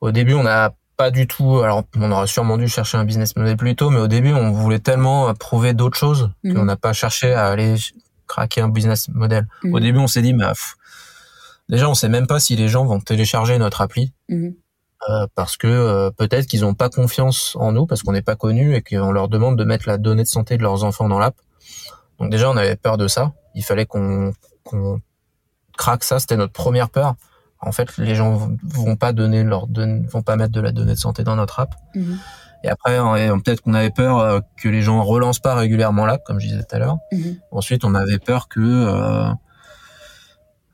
au 0.00 0.10
début 0.10 0.34
on 0.34 0.42
n'a 0.42 0.74
pas 0.96 1.10
du 1.10 1.26
tout. 1.26 1.60
Alors 1.60 1.84
on 1.96 2.10
aurait 2.10 2.26
sûrement 2.26 2.58
dû 2.58 2.68
chercher 2.68 2.98
un 2.98 3.04
business 3.04 3.36
model 3.36 3.56
plus 3.56 3.76
tôt, 3.76 3.90
mais 3.90 4.00
au 4.00 4.08
début 4.08 4.32
on 4.32 4.50
voulait 4.50 4.78
tellement 4.78 5.32
prouver 5.34 5.74
d'autres 5.74 5.96
choses 5.96 6.30
mhm. 6.42 6.54
qu'on 6.54 6.64
n'a 6.64 6.76
pas 6.76 6.92
cherché 6.92 7.32
à 7.32 7.46
aller 7.46 7.76
craquer 8.26 8.60
un 8.60 8.68
business 8.68 9.08
model. 9.08 9.46
Au 9.64 9.68
mhm. 9.68 9.80
début 9.80 9.98
on 9.98 10.06
s'est 10.06 10.22
dit, 10.22 10.34
mais 10.34 10.44
déjà 11.68 11.88
on 11.88 11.94
sait 11.94 12.08
même 12.08 12.26
pas 12.26 12.40
si 12.40 12.56
les 12.56 12.68
gens 12.68 12.84
vont 12.84 13.00
télécharger 13.00 13.58
notre 13.58 13.80
appli. 13.80 14.12
Mhm. 14.28 14.54
Euh, 15.10 15.26
parce 15.34 15.56
que 15.56 15.66
euh, 15.66 16.10
peut-être 16.10 16.46
qu'ils 16.46 16.62
n'ont 16.62 16.74
pas 16.74 16.88
confiance 16.88 17.56
en 17.60 17.72
nous 17.72 17.86
parce 17.86 18.02
qu'on 18.02 18.12
n'est 18.12 18.22
pas 18.22 18.36
connu 18.36 18.74
et 18.74 18.80
qu'on 18.80 19.12
leur 19.12 19.28
demande 19.28 19.58
de 19.58 19.64
mettre 19.64 19.86
la 19.86 19.98
donnée 19.98 20.22
de 20.22 20.28
santé 20.28 20.56
de 20.56 20.62
leurs 20.62 20.82
enfants 20.82 21.08
dans 21.08 21.18
l'app. 21.18 21.34
Donc 22.18 22.30
déjà 22.30 22.50
on 22.50 22.56
avait 22.56 22.76
peur 22.76 22.96
de 22.96 23.06
ça. 23.06 23.32
Il 23.54 23.62
fallait 23.62 23.86
qu'on 23.86 24.32
qu'on 24.62 25.00
craque 25.76 26.04
ça, 26.04 26.20
c'était 26.20 26.36
notre 26.36 26.52
première 26.52 26.88
peur. 26.88 27.14
En 27.60 27.72
fait, 27.72 27.96
les 27.98 28.14
gens 28.14 28.50
vont 28.62 28.96
pas 28.96 29.12
donner 29.12 29.42
leur 29.42 29.66
vont 29.66 30.22
pas 30.22 30.36
mettre 30.36 30.52
de 30.52 30.60
la 30.60 30.72
donnée 30.72 30.94
de 30.94 30.98
santé 30.98 31.22
dans 31.22 31.36
notre 31.36 31.60
app. 31.60 31.74
Mhm. 31.94 32.18
Et 32.62 32.68
après, 32.68 32.96
peut-être 33.44 33.60
qu'on 33.60 33.74
avait 33.74 33.90
peur 33.90 34.18
euh, 34.18 34.40
que 34.56 34.70
les 34.70 34.80
gens 34.80 35.02
relancent 35.02 35.38
pas 35.38 35.54
régulièrement 35.54 36.06
l'app, 36.06 36.24
comme 36.24 36.40
je 36.40 36.46
disais 36.46 36.62
tout 36.62 36.76
à 36.76 36.78
l'heure. 36.78 36.96
Mhm. 37.12 37.36
Ensuite, 37.50 37.84
on 37.84 37.94
avait 37.94 38.18
peur 38.18 38.48
que 38.48 38.60
euh, 38.60 39.28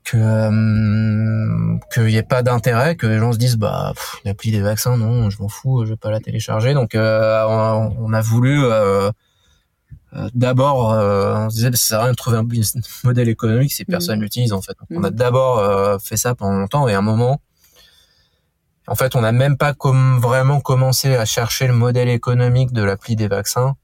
que 0.04 0.16
euh, 0.16 1.78
qu'il 1.92 2.10
y 2.10 2.16
ait 2.16 2.22
pas 2.22 2.42
d'intérêt, 2.42 2.96
que 2.96 3.06
les 3.06 3.18
gens 3.18 3.32
se 3.32 3.38
disent 3.38 3.56
bah 3.56 3.92
l'appli 4.24 4.50
des 4.50 4.60
vaccins, 4.60 4.96
non, 4.96 5.30
je 5.30 5.40
m'en 5.42 5.48
fous, 5.48 5.84
je 5.84 5.90
vais 5.90 5.96
pas 5.96 6.10
la 6.10 6.20
télécharger. 6.20 6.74
Donc, 6.74 6.92
on, 6.94 7.96
on, 7.98 8.12
a 8.12 8.20
voulu 8.20 8.64
euh, 10.16 10.28
d'abord, 10.34 10.92
euh, 10.92 11.36
on 11.36 11.50
se 11.50 11.56
disait, 11.56 11.70
ça 11.72 11.76
sert 11.76 12.00
à 12.00 12.02
rien 12.04 12.12
de 12.12 12.16
trouver 12.16 12.38
un 12.38 12.46
modèle 13.04 13.28
économique 13.28 13.72
si 13.72 13.84
personne 13.84 14.18
mm. 14.18 14.22
l'utilise 14.22 14.52
en 14.52 14.60
fait. 14.60 14.76
on 14.90 15.04
a 15.04 15.10
mm. 15.10 15.14
d'abord 15.14 15.58
euh, 15.58 15.98
fait 15.98 16.16
ça 16.16 16.34
pendant 16.34 16.58
longtemps 16.58 16.88
et 16.88 16.94
à 16.94 16.98
un 16.98 17.02
moment, 17.02 17.40
en 18.88 18.94
fait, 18.96 19.14
on 19.14 19.20
n'a 19.20 19.32
même 19.32 19.56
pas 19.56 19.72
comme 19.72 20.18
vraiment 20.18 20.60
commencé 20.60 21.14
à 21.14 21.24
chercher 21.24 21.68
le 21.68 21.74
modèle 21.74 22.08
économique 22.08 22.72
de 22.72 22.82
l'appli 22.82 23.14
des 23.14 23.28
vaccins, 23.28 23.76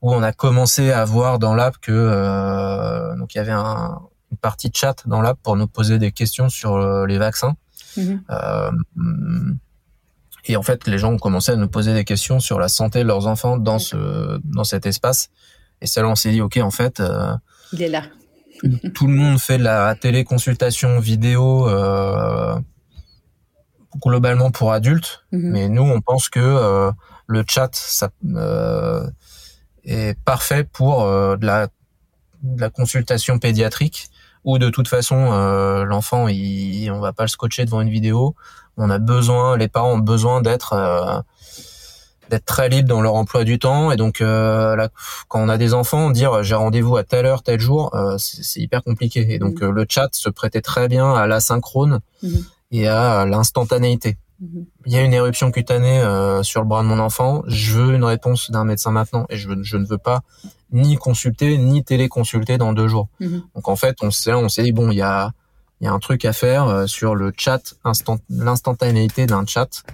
où 0.00 0.14
on 0.14 0.22
a 0.22 0.32
commencé 0.32 0.92
à 0.92 1.04
voir 1.04 1.40
dans 1.40 1.56
l'app 1.56 1.76
que 1.80 3.16
donc 3.18 3.34
il 3.34 3.38
y 3.38 3.40
avait 3.40 3.50
un, 3.50 4.00
une 4.30 4.38
partie 4.38 4.70
chat 4.72 5.06
dans 5.06 5.20
l'app 5.20 5.38
pour 5.42 5.56
nous 5.56 5.66
poser 5.66 5.98
des 5.98 6.12
questions 6.12 6.48
sur 6.48 7.06
les 7.06 7.18
vaccins. 7.18 7.56
Mm-hmm. 7.96 9.56
Et 10.46 10.56
en 10.56 10.62
fait, 10.62 10.86
les 10.86 10.98
gens 10.98 11.12
ont 11.12 11.18
commencé 11.18 11.52
à 11.52 11.56
nous 11.56 11.68
poser 11.68 11.94
des 11.94 12.04
questions 12.04 12.40
sur 12.40 12.58
la 12.58 12.68
santé 12.68 13.00
de 13.00 13.04
leurs 13.04 13.26
enfants 13.26 13.58
dans 13.58 13.78
ce 13.78 14.40
dans 14.44 14.64
cet 14.64 14.86
espace. 14.86 15.30
Et 15.80 15.86
ça, 15.86 16.06
on 16.06 16.14
s'est 16.14 16.32
dit, 16.32 16.40
ok, 16.40 16.56
en 16.58 16.70
fait, 16.70 17.00
euh, 17.00 17.34
il 17.72 17.82
est 17.82 17.88
là. 17.88 18.02
tout 18.94 19.06
le 19.06 19.14
monde 19.14 19.38
fait 19.38 19.58
de 19.58 19.62
la 19.62 19.94
téléconsultation 19.94 20.98
vidéo 20.98 21.68
euh, 21.68 22.58
globalement 24.02 24.50
pour 24.50 24.72
adultes, 24.72 25.24
mhm. 25.32 25.50
mais 25.50 25.68
nous, 25.68 25.82
on 25.82 26.00
pense 26.00 26.28
que 26.28 26.40
euh, 26.40 26.90
le 27.26 27.44
chat, 27.46 27.70
ça 27.72 28.10
euh, 28.34 29.08
est 29.84 30.18
parfait 30.24 30.64
pour 30.64 31.02
euh, 31.02 31.36
de 31.36 31.46
la 31.46 31.68
de 32.42 32.60
la 32.60 32.70
consultation 32.70 33.38
pédiatrique 33.40 34.10
où 34.44 34.58
de 34.58 34.70
toute 34.70 34.88
façon 34.88 35.30
l'enfant 35.84 36.28
il 36.28 36.90
on 36.90 37.00
va 37.00 37.12
pas 37.12 37.24
le 37.24 37.28
scotcher 37.28 37.64
devant 37.64 37.80
une 37.80 37.90
vidéo 37.90 38.34
on 38.78 38.90
a 38.90 38.98
besoin, 38.98 39.56
les 39.56 39.68
parents 39.68 39.94
ont 39.94 39.98
besoin 39.98 40.40
d'être 40.40 40.72
euh, 40.72 41.20
d'être 42.30 42.44
très 42.44 42.68
libres 42.68 42.88
dans 42.88 43.00
leur 43.00 43.14
emploi 43.14 43.44
du 43.44 43.58
temps 43.58 43.90
et 43.90 43.96
donc 43.96 44.20
euh, 44.20 44.76
là, 44.76 44.90
quand 45.28 45.40
on 45.40 45.48
a 45.48 45.56
des 45.56 45.74
enfants, 45.74 46.10
dire 46.10 46.42
j'ai 46.42 46.54
rendez-vous 46.54 46.96
à 46.96 47.02
telle 47.02 47.26
heure, 47.26 47.42
tel 47.42 47.58
jour, 47.58 47.94
euh, 47.94 48.16
c'est 48.18 48.60
hyper 48.60 48.84
compliqué. 48.84 49.26
Et 49.30 49.38
donc 49.38 49.60
mmh. 49.62 49.70
le 49.70 49.86
chat 49.88 50.08
se 50.12 50.28
prêtait 50.28 50.60
très 50.60 50.88
bien 50.88 51.14
à 51.14 51.26
l'asynchrone 51.26 52.00
mmh. 52.22 52.28
et 52.72 52.88
à 52.88 53.24
l'instantanéité. 53.26 54.16
mhm. 54.40 54.66
il 54.86 54.92
y 54.92 54.96
a 54.96 55.02
une 55.02 55.14
éruption 55.14 55.50
cutanée 55.50 56.00
euh, 56.00 56.42
sur 56.42 56.60
le 56.60 56.68
bras 56.68 56.82
de 56.82 56.88
mon 56.88 56.98
enfant, 56.98 57.42
je 57.46 57.78
veux 57.78 57.94
une 57.94 58.04
réponse 58.04 58.50
d'un 58.50 58.64
médecin 58.64 58.92
maintenant 58.92 59.26
et 59.30 59.36
je, 59.36 59.48
je, 59.62 59.76
ne 59.76 59.86
veux 59.86 59.98
pas 59.98 60.20
ni 60.72 60.96
consulter 60.96 61.58
ni 61.58 61.84
téléconsulter 61.84 62.58
dans 62.58 62.72
deux 62.72 62.88
jours. 62.88 63.08
Mhm. 63.20 63.42
Donc 63.54 63.68
en 63.68 63.76
fait, 63.76 63.96
on 64.02 64.10
s'est 64.10 64.34
on 64.34 64.48
s'est 64.48 64.62
dit 64.62 64.72
bon, 64.72 64.90
il 64.90 64.96
y 64.96 65.02
a 65.02 65.32
il 65.80 65.84
y 65.84 65.88
a 65.88 65.92
un 65.92 65.98
truc 65.98 66.24
à 66.24 66.32
faire 66.32 66.66
euh, 66.66 66.86
sur 66.86 67.14
le 67.14 67.32
chat 67.36 67.74
instant 67.84 68.18
l'instantanéité 68.28 69.26
d'un 69.26 69.46
chat. 69.46 69.84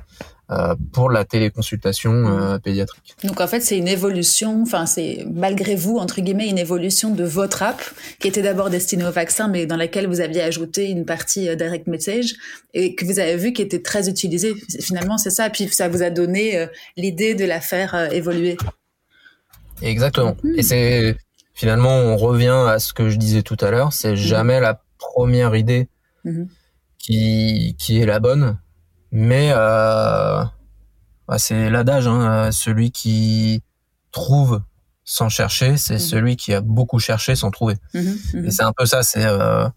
Euh, 0.51 0.75
pour 0.93 1.09
la 1.09 1.25
téléconsultation 1.25 2.13
euh, 2.13 2.59
pédiatrique. 2.59 3.17
Donc 3.25 3.41
en 3.41 3.47
fait, 3.47 3.61
c'est 3.61 3.79
une 3.79 3.89
évolution, 3.89 4.61
enfin 4.61 4.85
c'est 4.85 5.27
malgré 5.33 5.75
vous 5.75 5.97
entre 5.97 6.21
guillemets 6.21 6.51
une 6.51 6.59
évolution 6.59 7.15
de 7.15 7.25
votre 7.25 7.63
app 7.63 7.83
qui 8.19 8.29
était 8.29 8.43
d'abord 8.43 8.69
destinée 8.69 9.07
au 9.07 9.11
vaccin, 9.11 9.49
mais 9.49 9.65
dans 9.65 9.77
laquelle 9.77 10.07
vous 10.07 10.21
aviez 10.21 10.43
ajouté 10.43 10.91
une 10.91 11.07
partie 11.07 11.49
euh, 11.49 11.57
direct 11.57 11.87
message 11.87 12.35
et 12.75 12.95
que 12.95 13.07
vous 13.07 13.21
avez 13.21 13.37
vu 13.37 13.55
qui 13.55 13.63
était 13.63 13.81
très 13.81 14.11
utilisée. 14.11 14.55
Finalement, 14.81 15.17
c'est 15.17 15.31
ça. 15.31 15.49
Puis 15.49 15.69
ça 15.69 15.89
vous 15.89 16.03
a 16.03 16.11
donné 16.11 16.69
l'idée 16.99 17.35
de 17.35 17.47
la 17.47 17.63
faire 17.63 18.13
évoluer. 18.13 18.59
Exactement. 19.83 20.37
Hmm. 20.43 20.55
Et 20.57 20.63
c'est 20.63 21.17
finalement 21.55 21.97
on 21.97 22.17
revient 22.17 22.65
à 22.69 22.79
ce 22.79 22.93
que 22.93 23.11
je 23.11 23.17
disais 23.17 23.43
tout 23.43 23.57
à 23.61 23.71
l'heure. 23.71 23.93
C'est 23.93 24.13
hmm. 24.13 24.17
jamais 24.17 24.61
la 24.61 24.83
première 24.99 25.55
idée 25.55 25.89
hmm. 26.25 26.45
qui 26.99 27.77
qui 27.79 28.01
est 28.01 28.07
la 28.07 28.21
bonne 28.21 28.59
mais 29.17 29.53
euh, 29.53 30.43
bah, 31.29 31.39
c'est 31.39 31.71
l'adage, 31.71 32.09
hein, 32.09 32.51
celui 32.51 32.91
qui 32.91 33.63
trouve 34.11 34.61
sans 35.05 35.29
chercher, 35.29 35.77
c'est 35.77 35.95
mhm. 35.95 36.01
celui 36.01 36.37
qui 36.37 36.53
a 36.53 36.61
beaucoup 36.61 36.99
cherché 36.99 37.37
sans 37.37 37.53
trouver. 37.53 37.77
Mhm, 37.95 38.17
mhm. 38.35 38.47
Et 38.47 38.51
c'est 38.51 38.65
un 38.65 38.73
peu 38.73 38.87
ça, 38.87 39.05
c'est 39.05 39.25
euh, 39.25 39.69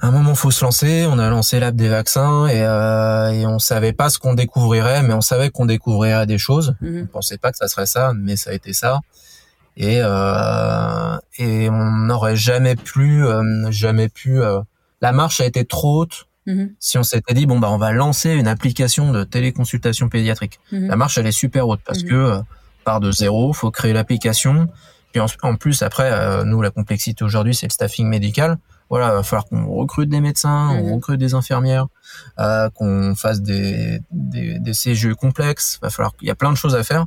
à 0.00 0.08
un 0.08 0.10
moment 0.10 0.34
faut 0.34 0.50
se 0.50 0.64
lancer. 0.64 1.06
On 1.08 1.18
a 1.18 1.28
lancé 1.28 1.60
l'app 1.60 1.74
des 1.74 1.88
vaccins 1.88 2.46
et, 2.46 2.62
euh, 2.62 3.30
et 3.30 3.46
on 3.46 3.58
savait 3.58 3.92
pas 3.92 4.10
ce 4.10 4.18
qu'on 4.18 4.34
découvrirait, 4.34 5.02
mais 5.02 5.14
on 5.14 5.20
savait 5.20 5.50
qu'on 5.50 5.66
découvrirait 5.66 6.26
des 6.26 6.38
choses. 6.38 6.74
On 6.82 7.06
pensait 7.06 7.38
pas 7.38 7.50
que 7.50 7.58
ça 7.58 7.68
serait 7.68 7.86
ça, 7.86 8.12
mais 8.14 8.36
ça 8.36 8.50
a 8.50 8.52
été 8.52 8.72
ça. 8.72 9.00
Et 9.76 10.00
euh, 10.02 11.16
et 11.38 11.68
on 11.70 11.90
n'aurait 12.06 12.36
jamais 12.36 12.74
pu, 12.74 13.24
euh, 13.24 13.70
jamais 13.70 14.08
pu. 14.08 14.40
Euh, 14.40 14.60
la 15.00 15.12
marche 15.12 15.40
a 15.40 15.44
été 15.44 15.64
trop 15.64 16.02
haute 16.02 16.28
Mhm. 16.48 16.74
Si 16.78 16.96
on 16.96 17.02
s'était 17.02 17.34
dit 17.34 17.46
bon 17.46 17.58
bah 17.58 17.68
on 17.70 17.76
va 17.76 17.92
lancer 17.92 18.30
une 18.30 18.48
application 18.48 19.12
de 19.12 19.22
téléconsultation 19.22 20.08
pédiatrique, 20.08 20.58
mhm. 20.72 20.88
la 20.88 20.96
marche 20.96 21.18
elle 21.18 21.26
est 21.26 21.32
super 21.32 21.68
haute 21.68 21.80
parce 21.84 22.02
mhm. 22.02 22.08
que 22.08 22.14
euh, 22.14 22.40
part 22.84 23.00
de 23.00 23.12
zéro, 23.12 23.52
faut 23.52 23.70
créer 23.70 23.92
l'application. 23.92 24.68
Puis 25.12 25.20
en, 25.42 25.56
plus 25.56 25.82
après 25.82 26.10
euh, 26.10 26.44
nous 26.44 26.60
la 26.62 26.70
complexité 26.70 27.22
aujourd'hui 27.22 27.54
c'est 27.54 27.66
le 27.66 27.72
staffing 27.72 28.08
médical. 28.08 28.58
Voilà, 28.90 29.14
va 29.14 29.22
falloir 29.22 29.44
qu'on 29.46 29.66
recrute 29.66 30.08
des 30.08 30.20
médecins, 30.20 30.70
on 30.70 30.94
recrute 30.94 31.18
des 31.18 31.34
infirmières, 31.34 31.88
euh, 32.38 32.70
qu'on 32.70 33.14
fasse 33.14 33.42
des, 33.42 34.00
des 34.10 34.58
des 34.58 34.72
CGE 34.72 35.14
complexes. 35.14 35.78
Va 35.82 35.90
falloir 35.90 36.14
il 36.22 36.28
y 36.28 36.30
a 36.30 36.34
plein 36.34 36.52
de 36.52 36.56
choses 36.56 36.74
à 36.74 36.82
faire. 36.82 37.06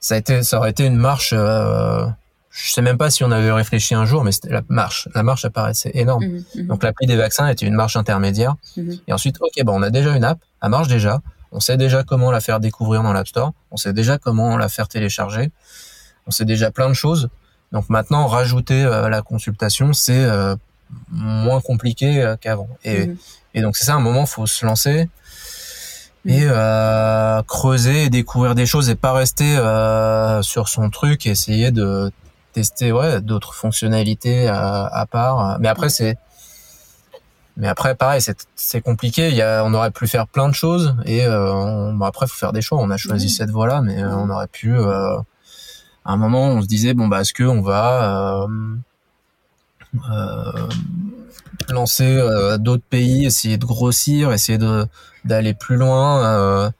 Ça 0.00 0.14
a 0.14 0.18
été 0.18 0.42
ça 0.42 0.58
aurait 0.58 0.70
été 0.70 0.86
une 0.86 0.96
marche 0.96 1.34
euh, 1.36 2.06
je 2.52 2.70
sais 2.70 2.82
même 2.82 2.98
pas 2.98 3.10
si 3.10 3.24
on 3.24 3.30
avait 3.30 3.50
réfléchi 3.50 3.94
un 3.94 4.04
jour, 4.04 4.24
mais 4.24 4.32
c'était 4.32 4.50
la 4.50 4.62
marche. 4.68 5.08
La 5.14 5.22
marche 5.22 5.44
apparaissait 5.46 5.90
énorme. 5.94 6.24
Mhm, 6.24 6.44
mhm. 6.54 6.66
Donc 6.66 6.82
l'appli 6.82 7.06
des 7.06 7.16
vaccins 7.16 7.48
était 7.48 7.66
une 7.66 7.74
marche 7.74 7.96
intermédiaire. 7.96 8.56
Mhm. 8.76 8.98
Et 9.08 9.12
ensuite, 9.12 9.36
ok, 9.40 9.64
bon, 9.64 9.78
on 9.78 9.82
a 9.82 9.88
déjà 9.88 10.14
une 10.14 10.24
app, 10.24 10.38
elle 10.62 10.68
marche 10.68 10.88
déjà. 10.88 11.20
On 11.50 11.60
sait 11.60 11.78
déjà 11.78 12.02
comment 12.02 12.30
la 12.30 12.40
faire 12.40 12.60
découvrir 12.60 13.02
dans 13.02 13.12
l'App 13.12 13.26
Store. 13.28 13.52
On 13.70 13.76
sait 13.76 13.92
déjà 13.92 14.18
comment 14.18 14.56
la 14.58 14.68
faire 14.68 14.88
télécharger. 14.88 15.50
On 16.26 16.30
sait 16.30 16.44
déjà 16.44 16.70
plein 16.70 16.88
de 16.88 16.94
choses. 16.94 17.28
Donc 17.72 17.88
maintenant, 17.88 18.26
rajouter 18.26 18.84
euh, 18.84 19.08
la 19.08 19.22
consultation, 19.22 19.94
c'est 19.94 20.24
euh, 20.24 20.54
moins 21.10 21.60
compliqué 21.60 22.22
euh, 22.22 22.36
qu'avant. 22.36 22.68
Et, 22.84 23.10
et 23.54 23.62
donc 23.62 23.76
c'est 23.76 23.84
ça, 23.84 23.94
un 23.94 24.00
moment, 24.00 24.26
faut 24.26 24.46
se 24.46 24.64
lancer 24.66 25.08
et 26.24 26.46
creuser 27.48 28.04
et 28.04 28.10
découvrir 28.10 28.54
des 28.54 28.64
choses 28.64 28.88
et 28.88 28.94
pas 28.94 29.12
rester 29.12 29.56
sur 30.42 30.68
son 30.68 30.88
truc 30.90 31.26
et 31.26 31.30
essayer 31.30 31.72
de 31.72 32.12
tester 32.52 32.92
ouais 32.92 33.20
d'autres 33.20 33.54
fonctionnalités 33.54 34.46
à, 34.46 34.84
à, 34.86 35.06
part. 35.06 35.58
Mais 35.58 35.68
après 35.68 35.88
c'est 35.88 36.16
mais 37.56 37.68
après 37.68 37.94
pareil 37.94 38.20
c'est 38.22 38.46
c'est 38.54 38.80
compliqué. 38.80 39.28
Il 39.28 39.34
y 39.34 39.42
a 39.42 39.64
on 39.64 39.74
aurait 39.74 39.90
pu 39.90 40.06
faire 40.06 40.26
plein 40.26 40.48
de 40.48 40.54
choses 40.54 40.94
et 41.04 41.24
euh, 41.26 41.52
on, 41.52 41.94
bon, 41.94 42.04
après 42.04 42.26
faut 42.26 42.36
faire 42.36 42.52
des 42.52 42.62
choix. 42.62 42.78
On 42.78 42.90
a 42.90 42.96
choisi 42.96 43.28
cette 43.28 43.50
voie 43.50 43.66
là, 43.66 43.82
mais 43.82 44.02
euh, 44.02 44.14
on 44.14 44.30
aurait 44.30 44.46
pu 44.46 44.74
euh, 44.74 45.16
à 46.04 46.12
un 46.12 46.16
moment 46.16 46.48
on 46.48 46.62
se 46.62 46.66
disait 46.66 46.94
bon 46.94 47.08
bah 47.08 47.20
est-ce 47.20 47.32
que 47.34 47.44
on 47.44 47.62
va 47.62 48.44
euh, 48.44 48.46
lancer 51.68 52.20
d'autres 52.58 52.84
pays, 52.88 53.26
essayer 53.26 53.56
de 53.56 53.64
grossir, 53.64 54.32
essayer 54.32 54.58
de 54.58 54.86
d'aller 55.24 55.54
plus 55.54 55.76
loin 55.76 56.72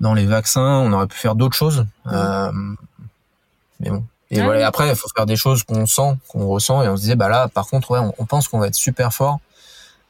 dans 0.00 0.14
les 0.14 0.26
vaccins. 0.26 0.78
On 0.78 0.92
aurait 0.92 1.06
pu 1.06 1.18
faire 1.18 1.34
d'autres 1.34 1.56
choses. 1.56 1.84
mais 2.06 3.90
bon, 3.90 4.04
et 4.32 4.40
ah 4.40 4.44
voilà. 4.44 4.66
après, 4.66 4.88
il 4.88 4.96
faut 4.96 5.08
faire 5.14 5.26
des 5.26 5.36
choses 5.36 5.62
qu'on 5.62 5.84
sent, 5.84 6.16
qu'on 6.26 6.48
ressent, 6.48 6.82
et 6.82 6.88
on 6.88 6.96
se 6.96 7.02
disait, 7.02 7.16
bah 7.16 7.28
là, 7.28 7.48
par 7.48 7.66
contre, 7.66 7.90
ouais, 7.90 8.00
on, 8.18 8.24
pense 8.24 8.48
qu'on 8.48 8.58
va 8.58 8.68
être 8.68 8.74
super 8.74 9.12
fort 9.12 9.40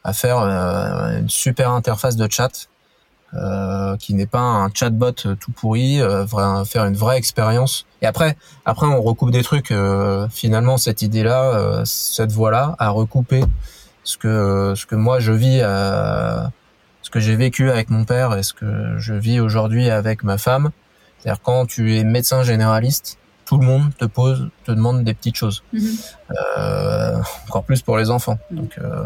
à 0.04 0.12
faire 0.12 0.38
euh, 0.38 1.18
une 1.18 1.28
super 1.28 1.70
interface 1.72 2.14
de 2.14 2.30
chat 2.30 2.68
euh, 3.34 3.96
qui 3.96 4.14
n'est 4.14 4.26
pas 4.26 4.40
un 4.40 4.70
chatbot 4.72 5.12
tout 5.12 5.52
pourri, 5.52 6.00
euh, 6.00 6.26
faire 6.64 6.84
une 6.84 6.96
vraie 6.96 7.16
expérience. 7.16 7.86
Et 8.00 8.06
après, 8.06 8.36
après, 8.64 8.86
on 8.86 9.00
recoupe 9.00 9.30
des 9.30 9.42
trucs. 9.42 9.70
Euh, 9.70 10.28
finalement, 10.30 10.76
cette 10.76 11.02
idée-là, 11.02 11.54
euh, 11.54 11.82
cette 11.84 12.32
voie-là, 12.32 12.76
a 12.78 12.90
recoupé 12.90 13.44
ce 14.04 14.16
que 14.16 14.74
ce 14.76 14.84
que 14.86 14.96
moi 14.96 15.20
je 15.20 15.32
vis, 15.32 15.60
ce 15.60 17.10
que 17.10 17.20
j'ai 17.20 17.36
vécu 17.36 17.70
avec 17.70 17.90
mon 17.90 18.04
père 18.04 18.34
et 18.36 18.42
ce 18.42 18.52
que 18.52 18.98
je 18.98 19.14
vis 19.14 19.40
aujourd'hui 19.40 19.90
avec 19.90 20.24
ma 20.24 20.38
femme. 20.38 20.70
C'est-à-dire 21.18 21.40
quand 21.42 21.66
tu 21.66 21.96
es 21.96 22.04
médecin 22.04 22.42
généraliste 22.42 23.18
tout 23.52 23.58
le 23.58 23.66
monde 23.66 23.94
te 23.96 24.06
pose, 24.06 24.48
te 24.64 24.72
demande 24.72 25.04
des 25.04 25.12
petites 25.12 25.36
choses. 25.36 25.62
Mhm. 25.74 25.96
Euh, 26.30 27.18
encore 27.48 27.64
plus 27.64 27.82
pour 27.82 27.98
les 27.98 28.10
enfants. 28.10 28.38
Donc, 28.50 28.78
euh, 28.78 29.04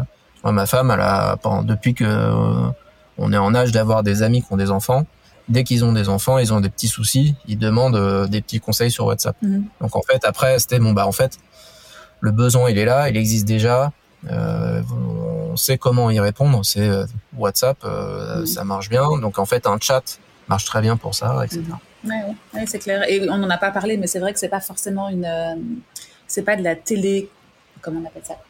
ma 0.49 0.65
femme, 0.65 0.89
elle 0.89 1.01
a, 1.01 1.37
depuis 1.63 1.93
que 1.93 2.05
euh, 2.05 2.69
on 3.17 3.33
est 3.33 3.37
en 3.37 3.53
âge 3.55 3.71
d'avoir 3.71 4.03
des 4.03 4.23
amis 4.23 4.41
qui 4.41 4.51
ont 4.51 4.57
des 4.57 4.71
enfants, 4.71 5.05
dès 5.49 5.63
qu'ils 5.63 5.83
ont 5.85 5.93
des 5.93 6.09
enfants, 6.09 6.37
ils 6.37 6.53
ont 6.53 6.59
des 6.59 6.69
petits 6.69 6.87
soucis, 6.87 7.35
ils 7.47 7.57
demandent 7.57 8.27
des 8.29 8.41
petits 8.41 8.59
conseils 8.59 8.91
sur 8.91 9.05
WhatsApp. 9.05 9.35
Mhm. 9.41 9.65
Donc 9.81 9.95
en 9.95 10.01
fait, 10.01 10.23
après, 10.25 10.59
c'était 10.59 10.79
bon 10.79 10.93
bah 10.93 11.07
en 11.07 11.11
fait, 11.11 11.37
le 12.21 12.31
besoin 12.31 12.69
il 12.69 12.77
est 12.77 12.85
là, 12.85 13.09
il 13.09 13.17
existe 13.17 13.47
déjà. 13.47 13.91
on 14.29 15.55
sait 15.55 15.77
comment 15.77 16.11
y 16.11 16.19
répondre. 16.19 16.63
C'est 16.63 16.89
WhatsApp, 17.37 17.77
ça 18.45 18.63
marche 18.63 18.89
bien. 18.89 19.17
Donc 19.19 19.39
en 19.39 19.45
fait, 19.45 19.67
un 19.67 19.77
chat 19.79 20.19
marche 20.47 20.65
très 20.65 20.81
bien 20.81 20.97
pour 20.97 21.15
ça, 21.15 21.43
etc. 21.45 21.63
Oui, 22.03 22.61
c'est 22.65 22.79
clair. 22.79 23.03
Et 23.09 23.29
on 23.29 23.37
n'en 23.37 23.49
a 23.49 23.57
pas 23.57 23.71
parlé, 23.71 23.97
mais 23.97 24.07
c'est 24.07 24.19
vrai 24.19 24.33
que 24.33 24.39
c'est 24.39 24.49
pas 24.49 24.59
forcément 24.59 25.09
une. 25.09 25.25
Euh, 25.25 25.55
c'est 26.27 26.43
pas 26.43 26.55
de 26.55 26.63
la 26.63 26.75
télé. 26.75 27.29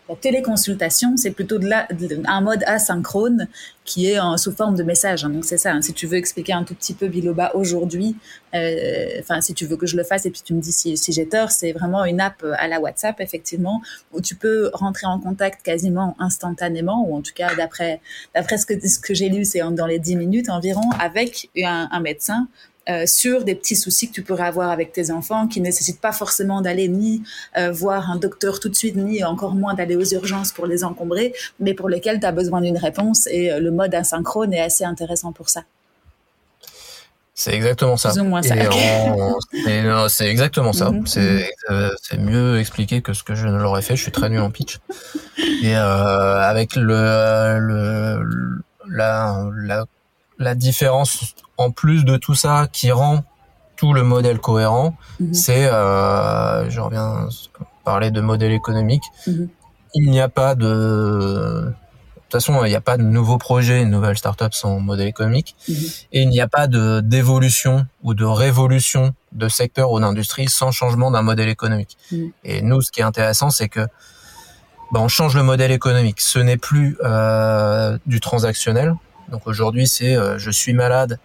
La 0.09 0.15
téléconsultation, 0.15 1.17
c'est 1.17 1.31
plutôt 1.31 1.57
de, 1.57 1.67
la, 1.67 1.88
un 2.25 2.41
mode 2.41 2.63
asynchrone 2.65 3.47
qui 3.85 4.07
est 4.07 4.19
sous 4.38 4.51
forme 4.51 4.75
de 4.75 4.83
message. 4.83 5.23
Hein. 5.23 5.29
Donc 5.29 5.45
c'est 5.45 5.57
ça. 5.57 5.71
Hein. 5.71 5.81
Si 5.81 5.93
tu 5.93 6.07
veux 6.07 6.17
expliquer 6.17 6.53
un 6.53 6.63
tout 6.63 6.75
petit 6.75 6.93
peu 6.93 7.07
Biloba 7.07 7.55
aujourd'hui, 7.55 8.15
euh, 8.53 9.19
enfin 9.19 9.41
si 9.41 9.53
tu 9.53 9.65
veux 9.65 9.77
que 9.77 9.88
je 9.88 9.95
le 9.95 10.03
fasse 10.03 10.25
et 10.25 10.29
puis 10.29 10.41
tu 10.43 10.53
me 10.53 10.61
dis 10.61 10.71
si, 10.71 10.95
j'ai 10.97 11.27
tort, 11.27 11.51
c'est 11.51 11.71
vraiment 11.71 12.05
une 12.05 12.19
app 12.19 12.43
à 12.57 12.67
la 12.67 12.79
WhatsApp 12.79 13.19
effectivement 13.19 13.81
où 14.13 14.21
tu 14.21 14.35
peux 14.35 14.69
rentrer 14.73 15.07
en 15.07 15.19
contact 15.19 15.63
quasiment 15.63 16.15
instantanément 16.19 17.05
ou 17.07 17.15
en 17.15 17.21
tout 17.21 17.33
cas 17.33 17.55
d'après 17.55 18.01
d'après 18.35 18.57
ce 18.57 18.65
que 18.65 18.88
ce 18.88 18.99
que 18.99 19.13
j'ai 19.13 19.29
lu, 19.29 19.45
c'est 19.45 19.61
dans 19.71 19.88
les 19.88 19.99
10 19.99 20.15
minutes 20.17 20.49
environ 20.49 20.89
avec 20.99 21.49
un 21.63 21.99
médecin 21.99 22.47
euh, 22.89 23.05
sur 23.05 23.43
des 23.43 23.53
petits 23.55 23.75
soucis 23.75 24.07
que 24.07 24.13
tu 24.13 24.21
pourrais 24.21 24.45
avoir 24.45 24.71
avec 24.71 24.93
tes 24.93 25.11
enfants 25.11 25.47
qui 25.47 25.59
ne 25.59 25.65
nécessitent 25.65 25.99
pas 25.99 26.13
forcément 26.13 26.61
d'aller 26.61 26.88
ni 26.88 27.21
euh, 27.57 27.69
voir 27.71 28.09
un 28.09 28.15
docteur 28.15 28.61
tout 28.61 28.69
de 28.69 28.75
suite, 28.75 28.95
ni 28.95 29.23
encore 29.25 29.55
moins 29.55 29.73
d'aller 29.73 29.97
aux 29.97 30.05
urgences 30.05 30.53
pour 30.53 30.65
les 30.67 30.85
encombrer, 30.85 31.33
mais 31.59 31.73
pour 31.73 31.89
lesquels 31.89 32.19
tu 32.19 32.25
as 32.25 32.31
besoin 32.31 32.61
d'une 32.61 32.77
réponse 32.77 33.27
et 33.27 33.51
euh, 33.51 33.59
le 33.59 33.71
mode 33.71 33.93
asynchrone 33.93 34.53
est 34.53 34.61
assez 34.61 34.85
intéressant 34.85 35.33
pour 35.33 35.49
ça. 35.49 35.63
C'est 37.33 37.53
exactement 37.53 37.97
ça. 37.97 38.13
C'est 40.09 40.27
exactement 40.27 40.73
ça. 40.73 40.89
Mhm. 40.89 41.05
C'est 41.05 42.17
mieux 42.17 42.57
expliqué 42.57 43.01
que 43.01 43.13
ce 43.13 43.23
que 43.23 43.35
je 43.35 43.47
ne 43.47 43.57
l'aurais 43.57 43.83
fait. 43.83 43.95
Je 43.95 44.01
suis 44.01 44.11
très 44.11 44.29
nul 44.29 44.39
en 44.39 44.49
pitch. 44.49 44.79
Et 45.61 45.75
avec 45.75 46.75
le, 46.75 47.59
le 47.59 48.63
la, 48.89 49.49
la 49.55 49.85
la 50.39 50.55
différence 50.55 51.35
en 51.57 51.71
plus 51.71 52.05
de 52.05 52.17
tout 52.17 52.35
ça 52.35 52.67
qui 52.71 52.91
rend 52.91 53.23
tout 53.75 53.93
le 53.93 54.03
modèle 54.03 54.39
cohérent, 54.39 54.95
mhm. 55.19 55.33
c'est, 55.33 55.67
euh, 55.67 56.69
je 56.69 56.79
reviens 56.79 57.29
parler 57.83 58.11
de 58.11 58.21
modèle 58.21 58.51
économique, 58.51 59.03
mhm. 59.27 59.49
il 59.93 60.09
n'y 60.09 60.19
a 60.19 60.29
pas 60.29 60.55
de, 60.55 60.65
de 60.65 61.73
toute 62.23 62.31
façon, 62.31 62.65
il 62.65 62.69
n'y 62.69 62.75
a 62.75 62.81
pas 62.81 62.97
de 62.97 63.03
nouveau 63.03 63.38
projet, 63.38 63.81
une 63.81 63.91
nouvelle 63.91 64.17
startup 64.17 64.53
sans 64.53 64.79
modèle 64.79 65.07
économique, 65.07 65.55
mhm. 65.69 65.75
et 66.11 66.21
il 66.23 66.29
n'y 66.29 66.41
a 66.41 66.47
pas 66.47 66.67
de 66.67 67.01
d'évolution 67.01 67.85
ou 68.03 68.13
de 68.13 68.25
révolution 68.25 69.13
de 69.31 69.47
secteur 69.47 69.91
ou 69.91 69.99
d'industrie 69.99 70.49
sans 70.49 70.71
changement 70.71 71.11
d'un 71.11 71.21
modèle 71.21 71.49
économique. 71.49 71.97
Et 72.43 72.61
nous, 72.61 72.81
ce 72.81 72.91
qui 72.91 73.01
est 73.01 73.03
intéressant, 73.03 73.51
c'est 73.51 73.69
que 73.69 73.81
ben, 74.91 75.01
on 75.01 75.07
change 75.07 75.35
le 75.35 75.43
modèle 75.43 75.71
économique. 75.71 76.21
Ce 76.21 76.39
n'est 76.39 76.57
plus 76.57 76.97
euh, 77.03 77.97
du 78.05 78.19
transactionnel, 78.19 78.95
Donc 79.30 79.47
aujourd'hui, 79.47 79.88
c'est 79.88 80.15
je 80.38 80.51
suis 80.51 80.73
malade, 80.73 81.19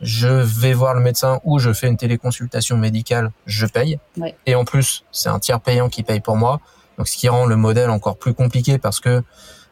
je 0.00 0.28
vais 0.28 0.72
voir 0.72 0.94
le 0.94 1.00
médecin 1.00 1.40
ou 1.44 1.58
je 1.58 1.72
fais 1.72 1.88
une 1.88 1.96
téléconsultation 1.96 2.76
médicale, 2.76 3.32
je 3.46 3.66
paye. 3.66 3.98
Et 4.46 4.54
en 4.54 4.64
plus, 4.64 5.04
c'est 5.10 5.28
un 5.28 5.38
tiers 5.38 5.60
payant 5.60 5.88
qui 5.88 6.02
paye 6.02 6.20
pour 6.20 6.36
moi. 6.36 6.60
Donc 6.98 7.08
ce 7.08 7.16
qui 7.16 7.28
rend 7.28 7.46
le 7.46 7.56
modèle 7.56 7.90
encore 7.90 8.16
plus 8.16 8.34
compliqué 8.34 8.78
parce 8.78 9.00
que 9.00 9.22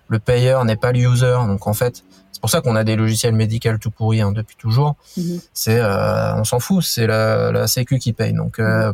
le 0.09 0.18
payeur 0.18 0.64
n'est 0.64 0.76
pas 0.76 0.93
le 0.93 1.01
user. 1.01 1.37
Donc 1.47 1.66
en 1.66 1.74
fait, 1.74 2.05
c'est 2.32 2.41
pour 2.41 2.51
ça 2.51 2.61
qu'on 2.61 2.76
a 2.76 2.84
des 2.84 2.97
logiciels 2.97 3.34
médicaux 3.34 3.78
tout 3.80 3.91
pourris 3.91 4.20
hein, 4.20 4.32
depuis 4.32 4.57
toujours. 4.57 4.97
Mhm. 5.16 5.41
C'est, 5.53 5.80
euh, 5.80 6.34
on 6.37 6.45
s'en 6.45 6.61
fout, 6.61 6.84
c'est 6.84 7.07
la, 7.07 7.51
la 7.51 7.66
Sécu 7.66 7.99
qui 7.99 8.12
paye. 8.12 8.32
Donc 8.32 8.59
euh, 8.59 8.93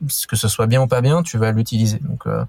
mhm. 0.00 0.08
que 0.28 0.36
ce 0.36 0.48
soit 0.48 0.66
bien 0.66 0.82
ou 0.82 0.86
pas 0.86 1.00
bien, 1.00 1.22
tu 1.22 1.38
vas 1.38 1.52
l'utiliser. 1.52 1.98
Donc 1.98 2.26
euh, 2.26 2.44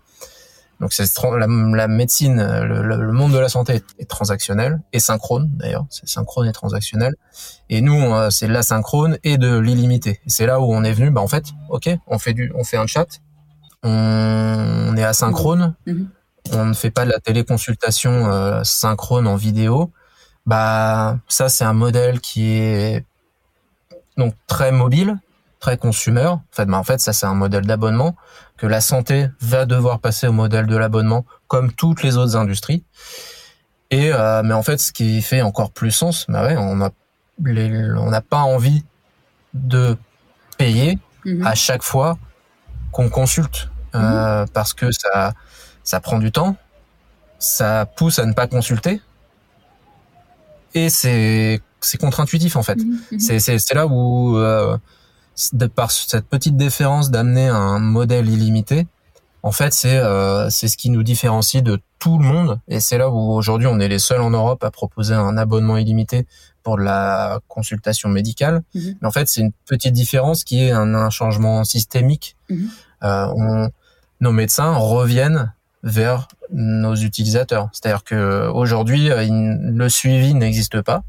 donc 0.80 0.94
c'est 0.94 1.06
la, 1.24 1.48
la, 1.48 1.88
médecine, 1.88 2.38
le, 2.38 2.82
le, 2.82 3.12
monde 3.12 3.34
de 3.34 3.38
la 3.38 3.50
santé 3.50 3.82
est, 3.98 4.06
transactionnel 4.06 4.82
et 4.94 5.00
synchrone 5.00 5.50
d'ailleurs, 5.54 5.86
c'est 5.90 6.08
synchrone 6.08 6.48
et 6.48 6.54
transactionnel. 6.54 7.16
Et 7.70 7.82
nous, 7.82 8.14
c'est 8.30 8.48
l'asynchrone 8.48 9.18
et 9.24 9.38
de 9.38 9.58
l'illimité. 9.58 10.22
C'est 10.26 10.46
là 10.46 10.62
où 10.62 10.74
on 10.74 10.84
est 10.84 10.94
venu. 10.94 11.12
Bah 11.12 11.22
en 11.22 11.28
fait, 11.28 11.46
ok, 11.70 11.90
on 12.08 12.18
fait 12.18 12.34
du, 12.34 12.52
on 12.56 12.64
fait 12.64 12.78
un 12.78 12.88
chat, 12.88 13.08
on, 13.84 14.96
est 14.98 15.04
asynchrone, 15.04 15.76
mhm. 15.86 16.10
on 16.54 16.66
ne 16.66 16.74
fait 16.74 16.92
pas 16.92 17.06
de 17.06 17.12
la 17.12 17.20
téléconsultation 17.20 18.32
euh, 18.32 18.64
synchrone 18.64 19.28
en 19.28 19.36
vidéo. 19.36 19.92
Bah 20.46 21.20
ça, 21.28 21.50
c'est 21.50 21.66
un 21.66 21.74
modèle 21.74 22.22
qui 22.22 22.52
est 22.52 23.06
donc 24.18 24.34
très 24.48 24.72
mobile, 24.72 25.18
très 25.60 25.78
consumer. 25.78 26.26
En 26.26 26.42
fait, 26.52 26.66
bah, 26.66 26.78
en 26.78 26.84
fait, 26.84 27.00
ça 27.00 27.14
c'est 27.14 27.26
un 27.26 27.36
modèle 27.36 27.66
d'abonnement 27.66 28.16
que 28.60 28.68
la 28.68 28.82
santé 28.82 29.28
va 29.40 29.66
devoir 29.66 30.00
passer 30.00 30.28
au 30.28 30.34
modèle 30.34 30.68
de 30.68 30.76
l'abonnement 30.76 31.26
comme 31.48 31.72
toutes 31.72 32.04
les 32.04 32.18
autres 32.18 32.36
industries. 32.36 32.84
Et 33.90 34.12
euh, 34.14 34.44
mais 34.44 34.54
en 34.54 34.64
fait, 34.64 34.78
ce 34.78 34.92
qui 34.92 35.22
fait 35.22 35.42
encore 35.42 35.72
plus 35.72 35.92
sens, 35.92 36.26
bah 36.28 36.46
ouais, 36.46 36.56
on 36.58 36.82
a 36.82 36.92
on 37.46 38.10
n'a 38.10 38.22
pas 38.22 38.42
envie 38.42 38.84
de 39.54 39.98
payer 40.58 41.00
mhm. 41.26 41.48
à 41.48 41.56
chaque 41.56 41.84
fois 41.84 42.18
qu'on 42.92 43.10
consulte 43.10 43.70
euh, 43.96 44.42
mhm. 44.42 44.50
parce 44.50 44.74
que 44.74 44.92
ça 44.92 45.34
ça 45.84 46.02
prend 46.02 46.20
du 46.20 46.32
temps, 46.32 46.58
ça 47.40 47.86
pousse 47.86 48.20
à 48.20 48.26
ne 48.26 48.34
pas 48.34 48.48
consulter 48.48 49.02
et 50.74 50.90
c'est 50.90 51.62
c'est 51.80 51.98
contre-intuitif 51.98 52.58
en 52.58 52.64
fait. 52.64 52.78
Mhm. 52.78 53.20
C'est 53.20 53.40
c'est 53.40 53.74
là 53.74 53.88
où 53.88 54.38
euh, 54.38 54.78
de 55.54 55.68
par 55.68 55.92
cette 55.92 56.28
petite 56.28 56.58
différence 56.58 57.12
d'amener 57.12 57.48
un 57.48 57.80
modèle 57.80 58.30
illimité, 58.30 58.88
en 59.42 59.52
fait, 59.52 59.74
c'est 59.74 59.98
euh, 59.98 60.50
c'est 60.50 60.68
ce 60.68 60.78
qui 60.78 60.90
nous 60.90 61.04
différencie 61.04 61.64
de 61.64 61.80
tout 61.98 62.18
le 62.18 62.26
monde, 62.26 62.60
et 62.68 62.80
c'est 62.80 62.98
là 62.98 63.10
où 63.10 63.32
aujourd'hui 63.32 63.68
on 63.68 63.80
est 63.80 63.88
les 63.88 64.00
seuls 64.00 64.22
en 64.22 64.30
Europe 64.30 64.64
à 64.64 64.72
proposer 64.72 65.14
un 65.14 65.38
abonnement 65.38 65.78
illimité 65.78 66.26
pour 66.64 66.78
la 66.78 67.40
consultation 67.48 68.10
médicale. 68.10 68.62
Mhm. 68.76 68.96
Mais 69.02 69.08
en 69.08 69.12
fait, 69.12 69.28
c'est 69.28 69.42
une 69.42 69.54
petite 69.66 69.94
différence 69.94 70.44
qui 70.44 70.64
est 70.64 70.72
un, 70.72 71.10
changement 71.10 71.64
systémique. 71.64 72.36
Mhm. 72.50 72.70
Euh, 73.04 73.68
nos 74.20 74.32
médecins 74.32 74.74
reviennent 74.74 75.54
vers 75.84 76.28
nos 76.52 76.96
utilisateurs. 76.96 77.70
C'est-à-dire 77.72 78.04
que 78.04 78.50
aujourd'hui, 78.50 79.10
le 79.10 79.90
suivi 79.90 80.34
n'existe 80.34 80.82
pas. 80.82 81.04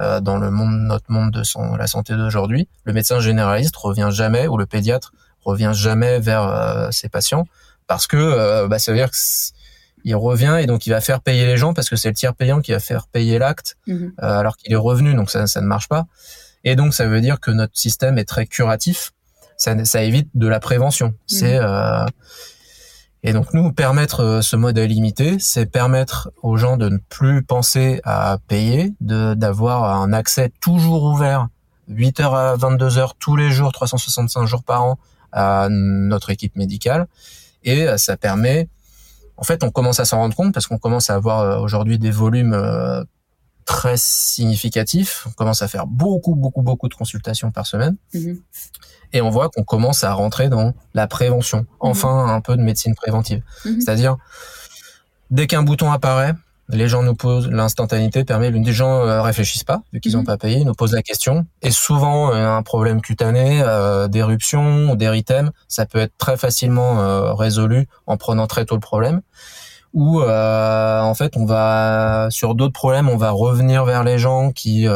Euh, 0.00 0.20
dans 0.20 0.38
le 0.38 0.50
monde, 0.50 0.78
notre 0.82 1.10
monde 1.10 1.32
de 1.32 1.42
la 1.76 1.86
santé 1.86 2.14
d'aujourd'hui, 2.14 2.68
le 2.84 2.92
médecin 2.92 3.20
généraliste 3.20 3.74
revient 3.76 4.10
jamais 4.10 4.46
ou 4.46 4.56
le 4.56 4.66
pédiatre 4.66 5.12
revient 5.44 5.72
jamais 5.74 6.20
vers 6.20 6.42
euh, 6.42 6.90
ses 6.90 7.08
patients 7.08 7.46
parce 7.86 8.06
que 8.06 8.16
euh, 8.16 8.68
bah, 8.68 8.78
ça 8.78 8.92
veut 8.92 8.98
dire 8.98 9.10
qu'il 9.10 10.14
revient 10.14 10.58
et 10.60 10.66
donc 10.66 10.86
il 10.86 10.90
va 10.90 11.00
faire 11.00 11.20
payer 11.20 11.46
les 11.46 11.56
gens 11.56 11.74
parce 11.74 11.88
que 11.88 11.96
c'est 11.96 12.08
le 12.08 12.14
tiers 12.14 12.34
payant 12.34 12.60
qui 12.60 12.72
va 12.72 12.80
faire 12.80 13.06
payer 13.08 13.38
l'acte 13.38 13.76
mhm. 13.86 14.12
alors 14.18 14.56
qu'il 14.56 14.72
est 14.72 14.76
revenu. 14.76 15.14
Donc 15.14 15.30
ça, 15.30 15.46
ça 15.46 15.60
ne 15.60 15.66
marche 15.66 15.88
pas. 15.88 16.06
Et 16.64 16.76
donc 16.76 16.94
ça 16.94 17.06
veut 17.06 17.20
dire 17.20 17.40
que 17.40 17.50
notre 17.50 17.76
système 17.76 18.18
est 18.18 18.24
très 18.24 18.46
curatif. 18.46 19.12
Ça, 19.56 19.84
ça 19.84 20.02
évite 20.02 20.28
de 20.34 20.46
la 20.46 20.60
prévention. 20.60 21.14
C'est 21.26 21.58
mhm. 21.58 22.06
Et 23.22 23.32
donc 23.32 23.52
nous 23.52 23.72
permettre 23.72 24.20
euh, 24.20 24.42
ce 24.42 24.56
modèle 24.56 24.90
limité, 24.90 25.38
c'est 25.38 25.66
permettre 25.66 26.30
aux 26.42 26.56
gens 26.56 26.76
de 26.76 26.88
ne 26.88 26.98
plus 26.98 27.42
penser 27.42 28.00
à 28.04 28.38
payer, 28.46 28.94
d'avoir 29.00 30.00
un 30.00 30.12
accès 30.12 30.52
toujours 30.60 31.02
ouvert 31.04 31.48
8h 31.90 32.22
à 32.22 32.56
22h 32.56 33.12
tous 33.18 33.34
les 33.34 33.50
jours, 33.50 33.72
365 33.72 34.46
jours 34.46 34.62
par 34.62 34.84
an 34.84 34.98
à 35.32 35.68
notre 35.70 36.30
équipe 36.30 36.56
médicale 36.56 37.06
et 37.64 37.88
euh, 37.88 37.96
ça 37.96 38.16
permet 38.16 38.68
en 39.36 39.44
fait, 39.44 39.62
on 39.62 39.70
commence 39.70 40.00
à 40.00 40.04
s'en 40.04 40.18
rendre 40.18 40.34
compte 40.34 40.52
parce 40.52 40.66
qu'on 40.66 40.78
commence 40.78 41.10
à 41.10 41.14
avoir 41.14 41.40
euh, 41.40 41.60
aujourd'hui 41.60 41.98
des 42.00 42.10
volumes 42.10 42.60
très 43.66 43.96
significatifs. 43.96 45.26
On 45.28 45.30
commence 45.30 45.62
à 45.62 45.68
faire 45.68 45.86
beaucoup, 45.86 46.34
beaucoup, 46.34 46.62
beaucoup 46.62 46.88
de 46.88 46.94
consultations 46.94 47.52
par 47.52 47.64
semaine. 47.66 47.96
Mhm 48.14 48.40
et 49.12 49.20
on 49.20 49.30
voit 49.30 49.48
qu'on 49.48 49.64
commence 49.64 50.04
à 50.04 50.12
rentrer 50.12 50.48
dans 50.48 50.74
la 50.94 51.06
prévention, 51.06 51.66
enfin 51.80 52.24
mhm. 52.24 52.30
un 52.30 52.40
peu 52.40 52.56
de 52.56 52.62
médecine 52.62 52.94
préventive. 52.94 53.42
Mhm. 53.64 53.80
C'est-à-dire, 53.80 54.16
dès 55.30 55.46
qu'un 55.46 55.62
bouton 55.62 55.90
apparaît, 55.90 56.34
les 56.70 56.88
gens 56.88 57.02
nous 57.02 57.14
posent 57.14 57.48
l'instantanéité 57.48 58.24
permet 58.24 58.50
les 58.50 58.72
gens 58.72 59.00
euh, 59.00 59.22
réfléchissent 59.22 59.64
pas 59.64 59.82
vu 59.92 60.00
qu'ils 60.00 60.12
n'ont 60.12 60.20
mhm. 60.20 60.26
pas 60.26 60.36
payé, 60.36 60.58
ils 60.58 60.66
nous 60.66 60.74
posent 60.74 60.92
la 60.92 61.02
question 61.02 61.46
et 61.62 61.70
souvent 61.70 62.32
euh, 62.32 62.56
un 62.56 62.62
problème 62.62 63.00
cutané, 63.00 63.62
euh, 63.62 64.08
d'éruption 64.08 64.94
d'érythème, 64.94 65.50
ça 65.66 65.86
peut 65.86 65.98
être 65.98 66.12
très 66.18 66.36
facilement 66.36 67.00
euh, 67.00 67.32
résolu 67.32 67.88
en 68.06 68.16
prenant 68.16 68.46
très 68.46 68.64
tôt 68.64 68.74
le 68.74 68.80
problème 68.80 69.22
ou 69.94 70.20
en 70.20 71.14
fait 71.14 71.36
on 71.36 71.46
va 71.46 72.28
sur 72.30 72.54
d'autres 72.54 72.74
problèmes, 72.74 73.08
on 73.08 73.16
va 73.16 73.30
revenir 73.30 73.86
vers 73.86 74.04
les 74.04 74.18
gens 74.18 74.52
qui 74.52 74.86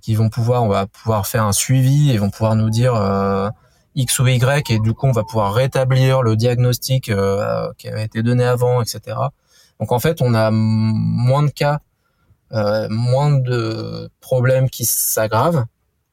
qui 0.00 0.14
vont 0.14 0.28
pouvoir, 0.28 0.64
on 0.64 0.68
va 0.68 0.86
pouvoir 0.86 1.26
faire 1.26 1.44
un 1.44 1.52
suivi 1.52 2.10
et 2.10 2.18
vont 2.18 2.30
pouvoir 2.30 2.56
nous 2.56 2.70
dire 2.70 2.94
euh, 2.94 3.48
X 3.94 4.18
ou 4.18 4.26
Y 4.26 4.70
et 4.70 4.78
du 4.78 4.94
coup 4.94 5.06
on 5.06 5.12
va 5.12 5.24
pouvoir 5.24 5.52
rétablir 5.54 6.22
le 6.22 6.36
diagnostic 6.36 7.08
euh, 7.08 7.70
qui 7.78 7.88
avait 7.88 8.04
été 8.04 8.22
donné 8.22 8.44
avant, 8.44 8.82
etc. 8.82 9.16
Donc 9.78 9.92
en 9.92 9.98
fait 9.98 10.20
on 10.22 10.34
a 10.34 10.50
moins 10.50 11.42
de 11.42 11.50
cas, 11.50 11.80
euh, 12.52 12.88
moins 12.90 13.30
de 13.30 14.10
problèmes 14.20 14.70
qui 14.70 14.84
s'aggravent 14.84 15.64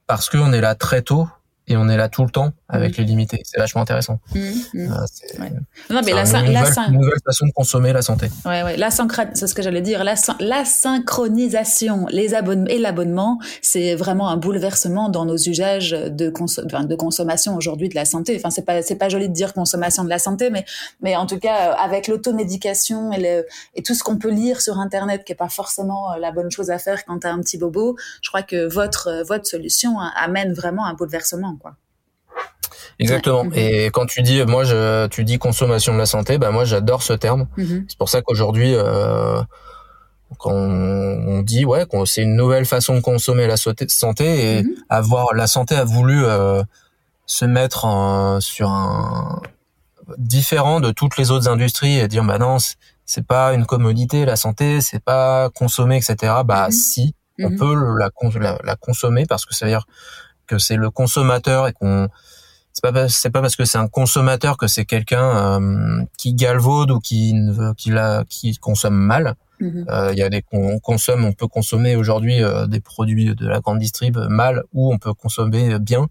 parce 0.05 0.29
qu'on 0.29 0.53
est 0.53 0.61
là 0.61 0.75
très 0.75 1.01
tôt 1.01 1.27
et 1.67 1.77
on 1.77 1.89
est 1.89 1.97
là 1.97 2.09
tout 2.09 2.23
le 2.23 2.31
temps 2.31 2.53
avec 2.69 2.97
mm. 2.97 3.01
les 3.01 3.07
limités. 3.07 3.41
C'est 3.45 3.59
vachement 3.59 3.81
intéressant. 3.81 4.19
Mmh, 4.35 4.39
mmh. 4.73 5.05
c'est 5.11 5.39
non, 5.89 6.01
mais 6.05 6.11
la, 6.11 6.23
une, 6.23 6.47
nouvelle, 6.47 6.91
nouvelle, 6.91 7.19
façon 7.25 7.45
de 7.45 7.51
consommer 7.51 7.93
la 7.93 8.01
santé. 8.01 8.29
Ouais, 8.45 8.63
ouais. 8.63 8.77
La 8.77 8.89
c'est 8.91 9.47
ce 9.47 9.55
que 9.55 9.61
j'allais 9.61 9.81
dire. 9.81 10.03
La, 10.03 10.15
la 10.39 10.65
synchronisation, 10.65 12.07
les 12.09 12.33
abonnements 12.33 12.67
et 12.67 12.79
l'abonnement, 12.79 13.39
c'est 13.61 13.95
vraiment 13.95 14.29
un 14.29 14.37
bouleversement 14.37 15.09
dans 15.09 15.25
nos 15.25 15.37
usages 15.37 15.91
de, 15.91 16.09
de 16.29 16.95
consommation 16.95 17.55
aujourd'hui 17.55 17.89
de 17.89 17.95
la 17.95 18.05
santé. 18.05 18.35
Enfin, 18.37 18.49
c'est 18.49 18.65
pas 18.65 18.81
c'est 18.81 18.95
pas 18.95 19.09
joli 19.09 19.29
de 19.29 19.33
dire 19.33 19.53
consommation 19.53 20.03
de 20.03 20.09
la 20.09 20.19
santé, 20.19 20.49
mais 20.49 20.65
mais 21.01 21.15
en 21.15 21.25
tout 21.25 21.39
cas 21.39 21.73
avec 21.73 22.07
l'automédication 22.07 23.11
et, 23.11 23.19
le, 23.19 23.45
et 23.75 23.83
tout 23.83 23.93
ce 23.93 24.03
qu'on 24.03 24.17
peut 24.17 24.31
lire 24.31 24.61
sur 24.61 24.77
Internet, 24.79 25.23
qui 25.23 25.31
est 25.31 25.35
pas 25.35 25.49
forcément 25.49 26.15
la 26.15 26.31
bonne 26.31 26.51
chose 26.51 26.69
à 26.69 26.79
faire 26.79 27.05
quand 27.05 27.19
t'as 27.19 27.31
un 27.31 27.39
petit 27.39 27.57
bobo. 27.57 27.95
Je 28.21 28.29
crois 28.29 28.43
que 28.43 28.67
votre 28.67 29.23
votre 29.25 29.45
solution 29.45 29.99
amène 29.99 30.53
vraiment 30.53 30.85
un 30.85 30.93
bouleversement, 30.93 31.55
quoi. 31.61 31.75
Exactement. 32.99 33.45
Et 33.53 33.87
quand 33.87 34.05
tu 34.05 34.21
dis, 34.21 34.43
moi, 34.45 34.63
je, 34.63 35.07
tu 35.07 35.23
dis 35.23 35.37
consommation 35.37 35.93
de 35.93 35.97
la 35.97 36.05
santé, 36.05 36.37
bah 36.37 36.51
moi, 36.51 36.65
j'adore 36.65 37.03
ce 37.03 37.13
terme. 37.13 37.47
Mhm. 37.57 37.85
C'est 37.87 37.97
pour 37.97 38.09
ça 38.09 38.21
qu'aujourd'hui, 38.21 38.73
euh, 38.75 39.41
quand 40.37 40.51
on, 40.51 41.41
dit 41.41 41.65
ouais, 41.65 41.85
c'est 42.05 42.23
une 42.23 42.35
nouvelle 42.35 42.65
façon 42.65 42.95
de 42.95 42.99
consommer 42.99 43.47
la 43.47 43.55
santé 43.57 44.57
et 44.57 44.63
mhm. 44.63 44.75
avoir 44.89 45.33
la 45.33 45.47
santé 45.47 45.75
a 45.75 45.83
voulu 45.83 46.25
euh, 46.25 46.63
se 47.25 47.45
mettre 47.45 47.85
en, 47.85 48.41
sur 48.41 48.69
un 48.69 49.41
différent 50.17 50.79
de 50.79 50.91
toutes 50.91 51.17
les 51.17 51.31
autres 51.31 51.49
industries 51.49 51.99
et 51.99 52.07
dire 52.07 52.23
bah 52.23 52.37
non, 52.37 52.57
c'est 53.05 53.25
pas 53.25 53.53
une 53.53 53.65
commodité 53.65 54.25
la 54.25 54.35
santé, 54.35 54.81
c'est 54.81 55.03
pas 55.03 55.49
consommer 55.49 55.97
etc. 55.97 56.33
Bah 56.45 56.67
si, 56.71 57.13
on 57.39 57.55
peut 57.55 57.75
la, 57.97 58.09
la, 58.39 58.57
la 58.63 58.75
consommer 58.75 59.25
parce 59.25 59.45
que 59.45 59.53
ça 59.53 59.65
veut 59.65 59.71
dire 59.71 59.85
que 60.47 60.57
c'est 60.57 60.77
le 60.77 60.89
consommateur 60.89 61.67
et 61.67 61.73
qu'on 61.73 62.09
c'est 62.77 62.91
pas 62.91 63.09
c'est 63.09 63.29
pas 63.31 63.41
parce 63.41 63.55
que 63.55 63.65
c'est 63.65 63.79
un 63.79 63.87
consommateur 63.87 64.55
que 64.55 64.67
c'est 64.67 64.85
quelqu'un 64.85 65.59
euh, 65.59 66.03
qui 66.17 66.33
galvaude 66.33 66.91
ou 66.91 66.99
qui 66.99 67.33
qui 67.75 67.89
la 67.89 68.23
qui 68.29 68.55
consomme 68.57 68.95
mal. 68.95 69.35
Mhm. 69.59 69.85
Euh, 69.89 70.09
il 70.13 70.19
y 70.19 70.21
a 70.21 70.29
des 70.29 70.43
on 70.51 70.77
consomme, 70.77 71.25
on 71.25 71.33
peut 71.33 71.47
consommer 71.47 71.95
aujourd'hui 71.95 72.43
euh, 72.43 72.67
des 72.67 72.79
produits 72.79 73.33
de 73.33 73.47
la 73.47 73.61
grande 73.61 73.79
distrib 73.79 74.17
mal 74.29 74.63
ou 74.73 74.93
on 74.93 74.99
peut 74.99 75.13
consommer 75.13 75.79
bien. 75.79 76.07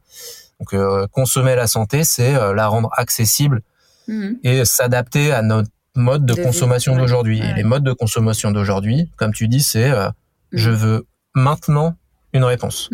Donc 0.58 0.74
consommer 1.12 1.54
la 1.54 1.66
santé, 1.66 2.02
c'est 2.02 2.32
la 2.32 2.66
rendre 2.66 2.88
accessible 2.96 3.60
mhm. 4.08 4.38
et 4.42 4.64
s'adapter 4.64 5.30
à 5.30 5.42
notre 5.42 5.68
mode 5.94 6.24
de, 6.24 6.34
consommation 6.34 6.96
d'aujourd'hui. 6.96 7.40
Et 7.40 7.52
les 7.52 7.62
modes 7.62 7.84
de 7.84 7.92
consommation 7.92 8.50
d'aujourd'hui, 8.50 9.10
comme 9.16 9.32
tu 9.32 9.48
dis, 9.48 9.60
c'est 9.60 9.90
mhm. 9.90 10.12
je 10.52 10.70
veux 10.70 11.06
maintenant 11.34 11.94
une 12.32 12.44
réponse. 12.44 12.90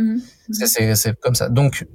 C'est 0.50 1.18
comme 1.20 1.36
ça. 1.36 1.48
Donc 1.48 1.86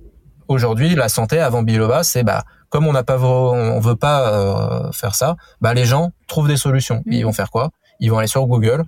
aujourd'hui, 0.48 0.95
la 0.95 1.10
santé 1.10 1.39
avant 1.39 1.64
biloba, 1.64 2.04
c'est 2.04 2.24
bah 2.24 2.43
comme 2.70 2.86
on 2.86 2.93
n'a 2.93 3.04
pas, 3.04 3.18
on 3.20 3.80
veut 3.80 3.95
pas 3.95 4.34
euh, 4.34 4.91
faire 4.91 5.16
ça, 5.16 5.38
bah 5.62 5.74
les 5.74 5.86
gens 5.86 6.12
trouvent 6.28 6.48
des 6.48 6.58
solutions. 6.58 7.04
Ils 7.06 7.24
vont 7.24 7.34
faire 7.34 7.50
quoi? 7.50 7.72
Ils 8.00 8.12
vont 8.12 8.20
aller 8.20 8.28
sur 8.28 8.45
Google 8.45 8.84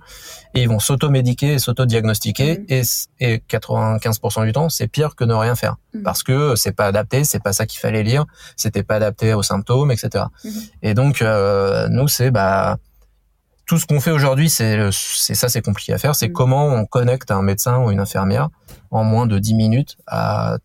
et 0.54 0.62
ils 0.62 0.68
vont 0.68 0.78
s'auto-médiquer 0.78 1.54
et 1.54 1.58
s'auto-diagnostiquer 1.58 2.58
mm. 2.58 2.64
et, 2.68 2.82
et 3.20 3.42
95% 3.48 4.44
du 4.44 4.52
temps, 4.52 4.68
c'est 4.68 4.86
pire 4.86 5.16
que 5.16 5.24
ne 5.24 5.34
rien 5.34 5.56
faire 5.56 5.76
mm. 5.94 6.02
parce 6.02 6.22
que 6.22 6.54
c'est 6.56 6.72
pas 6.72 6.86
adapté, 6.86 7.24
c'est 7.24 7.42
pas 7.42 7.52
ça 7.52 7.66
qu'il 7.66 7.80
fallait 7.80 8.02
lire, 8.02 8.24
c'était 8.56 8.82
pas 8.82 8.96
adapté 8.96 9.34
aux 9.34 9.42
symptômes, 9.42 9.90
etc. 9.90 10.26
Et 10.82 10.94
donc 10.94 11.22
euh, 11.22 11.88
nous 11.88 12.06
c'est 12.06 12.30
bah 12.30 12.76
tout 13.66 13.78
ce 13.78 13.86
qu'on 13.86 14.00
fait 14.00 14.10
aujourd'hui, 14.10 14.50
c'est 14.50 14.90
c'est 14.90 15.36
ça, 15.36 15.48
c'est 15.48 15.62
compliqué 15.62 15.92
à 15.92 15.98
faire. 15.98 16.16
C'est 16.16 16.32
comment 16.32 16.66
on 16.66 16.86
connecte 16.86 17.30
un 17.30 17.40
médecin 17.40 17.78
ou 17.78 17.92
une 17.92 18.00
infirmière 18.00 18.48
en 18.90 19.04
moins 19.04 19.26
de 19.26 19.38
10 19.38 19.54
minutes 19.54 19.96
à 20.08 20.58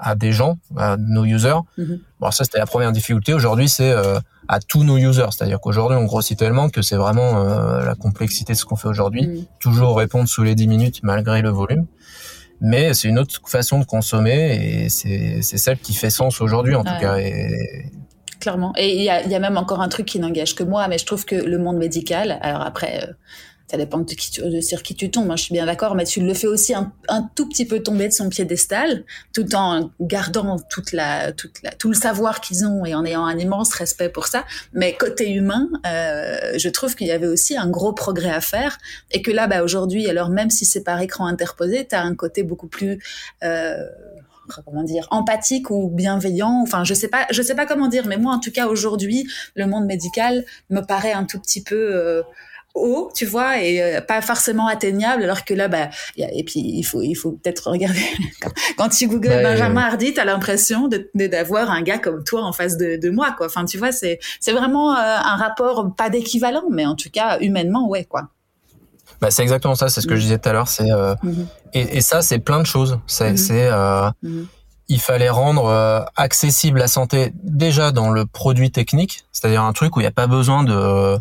à 0.00 0.14
des 0.14 0.32
gens, 0.32 0.58
à 0.76 0.96
nos 0.98 1.24
users. 1.24 1.62
Mm-hmm. 1.78 2.00
Bon, 2.20 2.30
ça 2.30 2.44
c'était 2.44 2.58
la 2.58 2.66
première 2.66 2.92
difficulté. 2.92 3.34
Aujourd'hui, 3.34 3.68
c'est 3.68 3.90
euh, 3.90 4.18
à 4.48 4.60
tous 4.60 4.84
nos 4.84 4.98
users, 4.98 5.26
c'est-à-dire 5.30 5.60
qu'aujourd'hui 5.60 5.98
on 5.98 6.04
grossit 6.04 6.38
tellement 6.38 6.68
que 6.68 6.82
c'est 6.82 6.96
vraiment 6.96 7.40
euh, 7.40 7.84
la 7.84 7.94
complexité 7.94 8.52
de 8.52 8.58
ce 8.58 8.64
qu'on 8.64 8.76
fait 8.76 8.88
aujourd'hui. 8.88 9.26
Mm. 9.26 9.44
Toujours 9.58 9.96
répondre 9.96 10.28
sous 10.28 10.42
les 10.42 10.54
10 10.54 10.66
minutes 10.68 11.00
malgré 11.02 11.42
le 11.42 11.50
volume. 11.50 11.86
Mais 12.62 12.92
c'est 12.92 13.08
une 13.08 13.18
autre 13.18 13.40
façon 13.46 13.78
de 13.78 13.84
consommer 13.84 14.82
et 14.82 14.88
c'est 14.90 15.40
c'est 15.40 15.56
celle 15.56 15.78
qui 15.78 15.94
fait 15.94 16.10
sens 16.10 16.42
aujourd'hui 16.42 16.74
en 16.74 16.84
tout 16.84 16.98
cas. 17.00 17.16
Et, 17.16 17.90
Clairement. 18.40 18.72
Et 18.78 18.96
il 18.96 19.02
y 19.02 19.10
a, 19.10 19.26
y 19.26 19.34
a, 19.34 19.38
même 19.38 19.58
encore 19.58 19.82
un 19.82 19.88
truc 19.88 20.06
qui 20.06 20.18
n'engage 20.18 20.54
que 20.54 20.64
moi, 20.64 20.88
mais 20.88 20.96
je 20.96 21.04
trouve 21.04 21.26
que 21.26 21.34
le 21.34 21.58
monde 21.58 21.76
médical, 21.76 22.38
alors 22.40 22.62
après, 22.62 23.04
euh, 23.04 23.12
ça 23.70 23.76
dépend 23.76 23.98
de, 23.98 24.04
qui 24.04 24.32
tu, 24.32 24.42
de 24.42 24.60
sur 24.60 24.82
qui 24.82 24.96
tu 24.96 25.10
tombes, 25.10 25.30
hein, 25.30 25.36
je 25.36 25.44
suis 25.44 25.52
bien 25.52 25.66
d'accord, 25.66 25.94
mais 25.94 26.04
tu 26.04 26.20
le 26.20 26.34
fais 26.34 26.48
aussi 26.48 26.74
un, 26.74 26.92
tout 27.36 27.48
petit 27.48 27.64
peu 27.64 27.80
tomber 27.80 28.08
de 28.08 28.12
son 28.12 28.28
piédestal, 28.28 29.04
tout 29.32 29.54
en 29.54 29.92
gardant 30.00 30.56
toute 30.58 30.90
la, 30.90 31.32
toute 31.32 31.62
la, 31.62 31.70
tout 31.70 31.88
le 31.88 31.94
savoir 31.94 32.40
qu'ils 32.40 32.64
ont 32.64 32.84
et 32.84 32.96
en 32.96 33.04
ayant 33.04 33.24
un 33.24 33.38
immense 33.38 33.72
respect 33.74 34.08
pour 34.08 34.26
ça. 34.26 34.44
Mais 34.72 34.96
côté 34.96 35.30
humain, 35.30 35.68
euh, 35.86 36.58
je 36.58 36.68
trouve 36.68 36.96
qu'il 36.96 37.06
y 37.06 37.12
avait 37.12 37.28
aussi 37.28 37.56
un 37.56 37.68
gros 37.68 37.92
progrès 37.92 38.32
à 38.32 38.40
faire 38.40 38.76
et 39.12 39.22
que 39.22 39.30
là, 39.30 39.46
bah, 39.46 39.62
aujourd'hui, 39.62 40.08
alors 40.08 40.30
même 40.30 40.50
si 40.50 40.64
c'est 40.64 40.82
par 40.82 41.00
écran 41.00 41.26
interposé, 41.26 41.86
tu 41.86 41.94
as 41.94 42.02
un 42.02 42.16
côté 42.16 42.42
beaucoup 42.42 42.68
plus... 42.68 43.00
Euh, 43.44 43.76
comment 44.64 44.82
dire 44.82 45.06
empathique 45.12 45.70
ou 45.70 45.88
bienveillant 45.90 46.60
enfin 46.62 46.82
je 46.82 46.92
sais 46.92 47.06
pas 47.06 47.24
je 47.30 47.40
sais 47.40 47.54
pas 47.54 47.66
comment 47.66 47.86
dire 47.86 48.08
mais 48.08 48.16
moi 48.16 48.34
en 48.34 48.40
tout 48.40 48.50
cas 48.50 48.66
aujourd'hui 48.66 49.30
le 49.54 49.66
monde 49.66 49.86
médical 49.86 50.44
me 50.70 50.80
paraît 50.80 51.12
un 51.12 51.22
tout 51.22 51.38
petit 51.38 51.62
peu 51.62 51.76
euh, 51.76 52.22
haut, 52.74 53.10
tu 53.14 53.26
vois, 53.26 53.62
et 53.62 53.82
euh, 53.82 54.00
pas 54.00 54.22
forcément 54.22 54.66
atteignable, 54.68 55.24
alors 55.24 55.44
que 55.44 55.54
là, 55.54 55.68
bah, 55.68 55.90
et 56.16 56.44
puis 56.44 56.60
il 56.60 56.82
faut, 56.82 57.02
il 57.02 57.14
faut 57.14 57.32
peut-être 57.32 57.70
regarder. 57.70 58.00
quand, 58.76 58.88
tu 58.88 59.08
googles 59.08 59.28
Benjamin 59.28 59.82
Hardy, 59.82 60.14
t'as 60.14 60.24
l'impression 60.24 60.88
de, 60.88 61.10
d'avoir 61.14 61.70
un 61.70 61.82
gars 61.82 61.98
comme 61.98 62.22
toi 62.24 62.42
en 62.42 62.52
face 62.52 62.76
de, 62.76 62.96
de 62.96 63.10
moi, 63.10 63.32
quoi. 63.36 63.46
Enfin, 63.46 63.64
tu 63.64 63.78
vois, 63.78 63.92
c'est, 63.92 64.20
c'est 64.40 64.52
vraiment 64.52 64.94
euh, 64.94 64.96
un 64.98 65.36
rapport 65.36 65.94
pas 65.96 66.10
d'équivalent, 66.10 66.64
mais 66.70 66.86
en 66.86 66.94
tout 66.94 67.10
cas 67.10 67.38
humainement, 67.40 67.88
ouais, 67.88 68.04
quoi. 68.04 68.28
Bah, 69.20 69.30
c'est 69.30 69.42
exactement 69.42 69.74
ça, 69.74 69.88
c'est 69.88 70.00
ce 70.00 70.06
que 70.06 70.14
je 70.14 70.20
mm. 70.20 70.22
disais 70.22 70.38
tout 70.38 70.48
à 70.48 70.52
l'heure. 70.52 70.68
C'est 70.68 70.90
euh, 70.90 71.14
mm-hmm. 71.24 71.46
et, 71.74 71.96
et, 71.98 72.00
ça, 72.00 72.22
c'est 72.22 72.38
plein 72.38 72.60
de 72.60 72.66
choses. 72.66 73.00
C'est, 73.06 73.32
mm-hmm. 73.32 74.12
mm-hmm. 74.24 74.46
il 74.88 75.00
fallait 75.00 75.28
rendre 75.28 76.06
accessible 76.16 76.78
la 76.78 76.88
santé 76.88 77.32
déjà 77.42 77.90
dans 77.90 78.10
le 78.10 78.26
produit 78.26 78.70
technique, 78.70 79.24
c'est-à-dire 79.32 79.62
un 79.62 79.72
truc 79.72 79.96
où 79.96 80.00
il 80.00 80.04
n'y 80.04 80.08
a 80.08 80.12
pas 80.12 80.28
besoin 80.28 80.62
de 80.62 81.18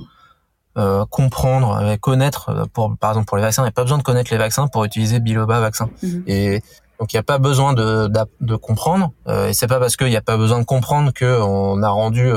euh, 0.77 1.03
comprendre, 1.09 1.79
euh, 1.81 1.97
connaître. 1.97 2.49
Euh, 2.49 2.65
pour, 2.71 2.95
par 2.95 3.11
exemple, 3.11 3.25
pour 3.25 3.37
les 3.37 3.43
vaccins, 3.43 3.63
il 3.63 3.65
n'y 3.65 3.69
a 3.69 3.73
pas 3.73 3.81
besoin 3.81 3.97
de 3.97 4.03
connaître 4.03 4.31
les 4.31 4.37
vaccins 4.37 4.67
pour 4.67 4.85
utiliser 4.85 5.19
Biloba 5.19 5.59
vaccin. 5.59 5.89
Mhm. 6.03 6.23
Et 6.27 6.61
donc 6.99 7.11
il 7.11 7.15
n'y 7.15 7.19
a 7.19 7.23
pas 7.23 7.39
besoin 7.39 7.73
de, 7.73 8.07
de, 8.41 8.55
comprendre. 8.55 9.11
et 9.27 9.53
c'est 9.53 9.67
pas 9.67 9.79
parce 9.79 9.95
qu'il 9.95 10.09
n'y 10.09 10.17
a 10.17 10.21
pas 10.21 10.37
besoin 10.37 10.59
de 10.59 10.65
comprendre 10.65 11.11
que 11.11 11.41
on 11.41 11.81
a 11.81 11.89
rendu, 11.89 12.29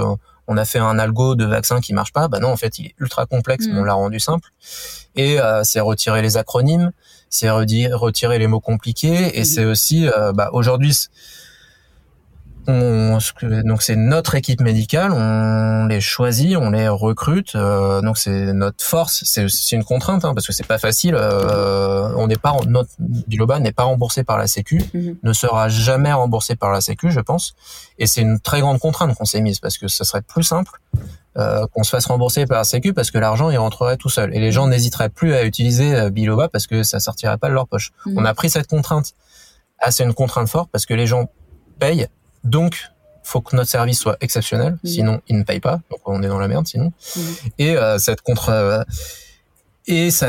on 0.47 0.57
a 0.57 0.65
fait 0.65 0.79
un 0.79 1.01
algo 1.01 1.35
de 1.35 1.45
vaccin 1.45 1.81
qui 1.81 1.93
marche 1.93 2.13
pas. 2.13 2.29
Bah 2.29 2.39
non, 2.39 2.49
en 2.49 2.57
fait, 2.57 2.79
il 2.79 2.87
est 2.87 2.95
ultra 3.01 3.27
complexe, 3.27 3.67
mais 3.67 3.75
on 3.75 3.81
mhm. 3.81 3.87
l'a 3.87 3.95
rendu 3.95 4.21
simple. 4.21 4.49
Et 5.17 5.39
c'est 5.65 5.81
retirer 5.81 6.23
les 6.23 6.37
acronymes, 6.37 6.93
c'est 7.29 7.51
retirer 7.51 8.39
les 8.39 8.47
mots 8.47 8.61
compliqués, 8.61 9.39
et 9.39 9.45
c'est 9.45 9.65
aussi, 9.65 10.09
bah, 10.35 10.51
aujourd'hui 10.53 10.97
on, 12.69 13.19
donc 13.65 13.83
c'est 13.83 13.97
notre 13.97 14.37
équipe 14.37 14.61
médicale, 14.61 15.11
on 15.13 15.87
les 15.87 16.01
choisit, 16.01 16.57
on 16.57 16.71
les 16.71 16.89
recrute, 16.89 17.55
euh, 17.57 18.01
donc 18.03 18.19
c'est 18.19 18.53
notre 18.53 18.85
force. 18.85 19.25
C'est 19.25 19.73
une 19.73 19.85
contrainte 19.85 20.25
hein, 20.25 20.33
parce 20.35 20.47
que 20.47 20.53
c'est 20.53 20.67
pas 20.67 20.79
facile. 20.79 21.17
Euh, 21.17 22.13
on 22.17 22.29
n'est 22.29 22.37
pas 22.37 22.57
notre 22.69 22.91
Biloba 22.99 23.59
n'est 23.59 23.73
pas 23.73 23.83
remboursé 23.85 24.23
par 24.23 24.39
la 24.39 24.47
Sécu, 24.47 24.83
mhm. 24.95 25.17
ne 25.23 25.33
sera 25.33 25.69
jamais 25.69 26.13
remboursé 26.13 26.55
par 26.55 26.71
la 26.71 26.81
Sécu, 26.81 27.11
je 27.11 27.21
pense. 27.21 27.55
Et 27.99 28.07
c'est 28.07 28.21
une 28.21 28.39
très 28.39 28.61
grande 28.61 28.79
contrainte 28.79 29.15
qu'on 29.17 29.25
s'est 29.25 29.41
mise 29.41 29.59
parce 29.59 29.77
que 29.77 29.89
ce 29.89 30.05
serait 30.05 30.23
plus 30.23 30.45
simple 30.45 30.81
euh, 31.37 31.67
qu'on 31.73 31.83
se 31.83 31.91
fasse 31.91 32.07
rembourser 32.07 32.47
par 32.47 32.59
la 32.59 32.65
Sécu 32.65 32.93
parce 32.93 33.11
que 33.11 33.19
l'argent 33.19 33.51
il 33.51 33.59
rentrerait 33.59 33.97
tout 33.97 34.11
seul 34.11 34.35
et 34.35 34.41
les 34.41 34.53
gens 34.53 34.69
n'hésiteraient 34.69 35.09
plus 35.09 35.35
à 35.35 35.45
utiliser 35.45 36.11
Biloba 36.11 36.49
parce 36.49 36.69
que 36.69 36.85
ça 36.85 37.01
sortirait 37.01 37.39
pas 37.39 37.49
de 37.49 37.55
leur 37.55 37.67
poche. 37.67 37.91
Mhm. 38.07 38.19
On 38.19 38.25
a 38.25 38.35
pris 38.35 38.51
cette 38.51 38.69
contrainte. 38.69 39.15
Ah, 39.81 39.91
c'est 39.91 40.05
une 40.05 40.15
contrainte 40.15 40.49
forte 40.49 40.71
parce 40.71 40.87
que 40.87 40.95
les 40.95 41.09
gens 41.09 41.29
payent 41.81 42.07
donc, 42.45 42.93
faut 43.23 43.41
que 43.41 43.55
notre 43.57 43.71
service 43.71 43.99
soit 43.99 44.17
exceptionnel, 44.21 44.79
mmh. 44.83 44.87
sinon 44.87 45.21
ils 45.29 45.39
ne 45.39 45.45
payent 45.45 45.61
pas. 45.61 45.81
Donc 45.91 46.01
on 46.05 46.23
est 46.23 46.29
dans 46.29 46.39
la 46.39 46.49
merde 46.49 46.67
sinon. 46.67 46.93
Mmh. 47.17 47.21
Et 47.59 47.77
euh, 47.77 47.99
cette 47.99 48.21
contre 48.21 48.51
euh, 48.51 48.83
et 49.87 50.11
ça, 50.11 50.29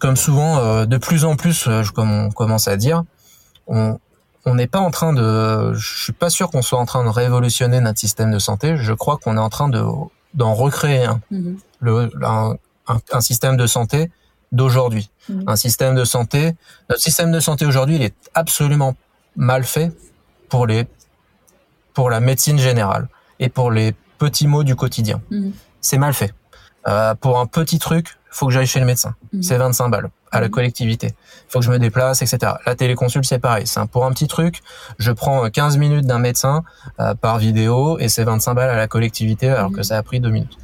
comme 0.00 0.16
souvent, 0.16 0.58
euh, 0.58 0.86
de 0.86 0.96
plus 0.96 1.24
en 1.24 1.34
plus, 1.34 1.68
comme 1.94 2.12
on 2.12 2.30
commence 2.30 2.68
à 2.68 2.76
dire, 2.76 3.04
on 3.66 3.98
on 4.48 4.54
n'est 4.54 4.68
pas 4.68 4.78
en 4.78 4.92
train 4.92 5.12
de, 5.12 5.74
je 5.74 6.04
suis 6.04 6.12
pas 6.12 6.30
sûr 6.30 6.52
qu'on 6.52 6.62
soit 6.62 6.78
en 6.78 6.86
train 6.86 7.02
de 7.02 7.08
révolutionner 7.08 7.80
notre 7.80 7.98
système 7.98 8.30
de 8.30 8.38
santé. 8.38 8.76
Je 8.76 8.92
crois 8.92 9.16
qu'on 9.16 9.36
est 9.36 9.40
en 9.40 9.48
train 9.48 9.68
de 9.68 9.82
d'en 10.34 10.54
recréer 10.54 11.04
un, 11.04 11.20
mmh. 11.30 11.54
le, 11.80 12.10
un, 12.22 12.56
un, 12.86 13.20
système 13.20 13.56
de 13.56 13.66
santé 13.66 14.10
d'aujourd'hui, 14.52 15.10
un 15.46 15.56
système 15.56 15.94
de 15.96 16.04
santé. 16.04 16.54
Notre 16.90 17.02
système 17.02 17.32
de 17.32 17.40
santé 17.40 17.66
aujourd'hui, 17.66 17.96
il 17.96 18.02
est 18.02 18.14
absolument 18.34 18.94
mal 19.34 19.64
fait 19.64 19.90
pour 20.48 20.66
les 20.66 20.86
pour 21.96 22.10
la 22.10 22.20
médecine 22.20 22.58
générale 22.58 23.08
et 23.40 23.48
pour 23.48 23.70
les 23.70 23.94
petits 24.18 24.46
mots 24.46 24.64
du 24.64 24.76
quotidien. 24.76 25.22
Mhm. 25.30 25.52
C'est 25.80 25.96
mal 25.96 26.12
fait. 26.12 26.34
Euh, 26.86 27.14
pour 27.14 27.40
un 27.40 27.46
petit 27.46 27.78
truc, 27.78 28.18
faut 28.30 28.46
que 28.46 28.52
j'aille 28.52 28.66
chez 28.66 28.80
le 28.80 28.86
médecin. 28.86 29.14
Mhm. 29.32 29.42
C'est 29.42 29.56
25 29.56 29.88
balles 29.88 30.10
à 30.30 30.40
la 30.40 30.48
mhm. 30.48 30.52
collectivité. 30.52 31.14
Faut 31.48 31.60
que 31.60 31.64
je 31.64 31.70
me 31.70 31.78
déplace, 31.78 32.20
etc. 32.20 32.52
La 32.66 32.74
téléconsulte, 32.74 33.24
c'est 33.24 33.38
pareil. 33.38 33.66
C'est 33.66 33.82
pour 33.86 34.04
un 34.04 34.12
petit 34.12 34.26
truc, 34.26 34.60
je 34.98 35.10
prends 35.10 35.48
15 35.48 35.78
minutes 35.78 36.04
d'un 36.04 36.18
médecin 36.18 36.64
euh, 37.00 37.14
par 37.14 37.38
vidéo 37.38 37.98
et 37.98 38.10
c'est 38.10 38.24
25 38.24 38.52
balles 38.52 38.70
à 38.70 38.76
la 38.76 38.88
collectivité 38.88 39.48
alors 39.48 39.72
que 39.72 39.82
ça 39.82 39.96
a 39.96 40.02
pris 40.02 40.20
deux 40.20 40.30
minutes. 40.30 40.58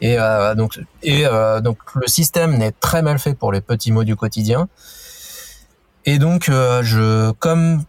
Et 0.00 0.20
euh, 0.20 0.54
donc, 0.54 0.78
et 1.02 1.26
euh, 1.26 1.60
donc 1.60 1.78
le 1.96 2.06
système 2.06 2.56
n'est 2.56 2.70
très 2.70 3.02
mal 3.02 3.18
fait 3.18 3.34
pour 3.34 3.50
les 3.50 3.60
petits 3.60 3.90
mots 3.90 4.04
du 4.04 4.14
quotidien. 4.14 4.68
Et 6.04 6.20
donc, 6.20 6.48
euh, 6.48 6.84
je 6.84 7.32
comme 7.32 7.82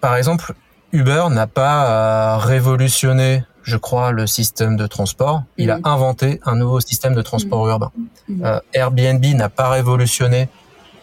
par 0.00 0.16
exemple, 0.16 0.54
Uber 0.92 1.26
n'a 1.30 1.46
pas 1.46 1.86
euh, 1.86 2.36
révolutionné, 2.38 3.44
je 3.62 3.76
crois, 3.76 4.12
le 4.12 4.26
système 4.26 4.76
de 4.76 4.86
transport. 4.86 5.42
Il 5.56 5.70
a 5.70 5.78
mm. 5.78 5.82
inventé 5.84 6.40
un 6.44 6.56
nouveau 6.56 6.80
système 6.80 7.14
de 7.14 7.22
transport 7.22 7.66
mm. 7.66 7.70
urbain. 7.70 7.92
Mm. 8.28 8.44
Euh, 8.44 8.60
Airbnb 8.72 9.24
n'a 9.24 9.48
pas 9.48 9.70
révolutionné 9.70 10.48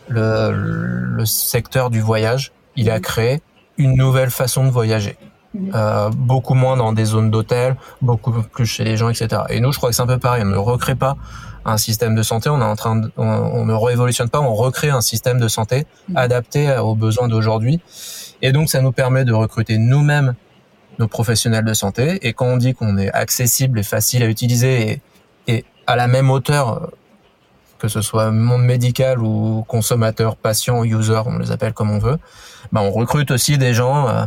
le, 0.07 0.51
le, 0.51 1.25
secteur 1.25 1.89
du 1.89 2.01
voyage. 2.01 2.51
Il 2.75 2.89
a 2.89 2.99
créé 2.99 3.41
une 3.77 3.95
nouvelle 3.95 4.31
façon 4.31 4.65
de 4.65 4.69
voyager. 4.69 5.17
Euh, 5.55 6.09
beaucoup 6.09 6.55
moins 6.55 6.77
dans 6.77 6.93
des 6.93 7.05
zones 7.05 7.29
d'hôtel, 7.29 7.75
beaucoup 8.01 8.31
plus 8.31 8.65
chez 8.65 8.83
les 8.83 8.97
gens, 8.97 9.09
etc. 9.09 9.43
Et 9.49 9.59
nous, 9.59 9.71
je 9.71 9.77
crois 9.77 9.89
que 9.89 9.95
c'est 9.95 10.01
un 10.01 10.07
peu 10.07 10.17
pareil. 10.17 10.41
On 10.43 10.47
ne 10.47 10.57
recrée 10.57 10.95
pas 10.95 11.15
un 11.63 11.77
système 11.77 12.15
de 12.15 12.23
santé. 12.23 12.49
On 12.49 12.59
est 12.59 12.65
en 12.65 12.75
train, 12.75 12.95
de, 12.95 13.11
on, 13.17 13.27
on, 13.27 13.65
ne 13.65 13.73
révolutionne 13.73 14.29
pas. 14.29 14.41
On 14.41 14.55
recrée 14.55 14.89
un 14.89 15.01
système 15.01 15.39
de 15.39 15.47
santé 15.47 15.85
adapté 16.15 16.75
aux 16.77 16.95
besoins 16.95 17.27
d'aujourd'hui. 17.27 17.81
Et 18.41 18.51
donc, 18.51 18.69
ça 18.69 18.81
nous 18.81 18.91
permet 18.91 19.25
de 19.25 19.33
recruter 19.33 19.77
nous-mêmes 19.77 20.33
nos 20.97 21.07
professionnels 21.07 21.65
de 21.65 21.73
santé. 21.73 22.19
Et 22.27 22.33
quand 22.33 22.45
on 22.45 22.57
dit 22.57 22.73
qu'on 22.73 22.97
est 22.97 23.11
accessible 23.11 23.79
et 23.79 23.83
facile 23.83 24.23
à 24.23 24.27
utiliser 24.27 24.89
et, 24.89 25.01
et 25.47 25.65
à 25.85 25.95
la 25.95 26.07
même 26.07 26.31
hauteur, 26.31 26.89
que 27.83 27.89
ce 27.89 28.01
soit 28.01 28.31
monde 28.31 28.63
médical 28.63 29.19
ou 29.19 29.65
consommateur, 29.67 30.37
patient, 30.37 30.85
user, 30.85 31.21
on 31.25 31.37
les 31.37 31.51
appelle 31.51 31.73
comme 31.73 31.91
on 31.91 31.99
veut, 31.99 32.17
bah 32.71 32.81
on 32.81 32.91
recrute 32.91 33.29
aussi 33.29 33.57
des 33.57 33.73
gens 33.73 34.07
euh, 34.07 34.23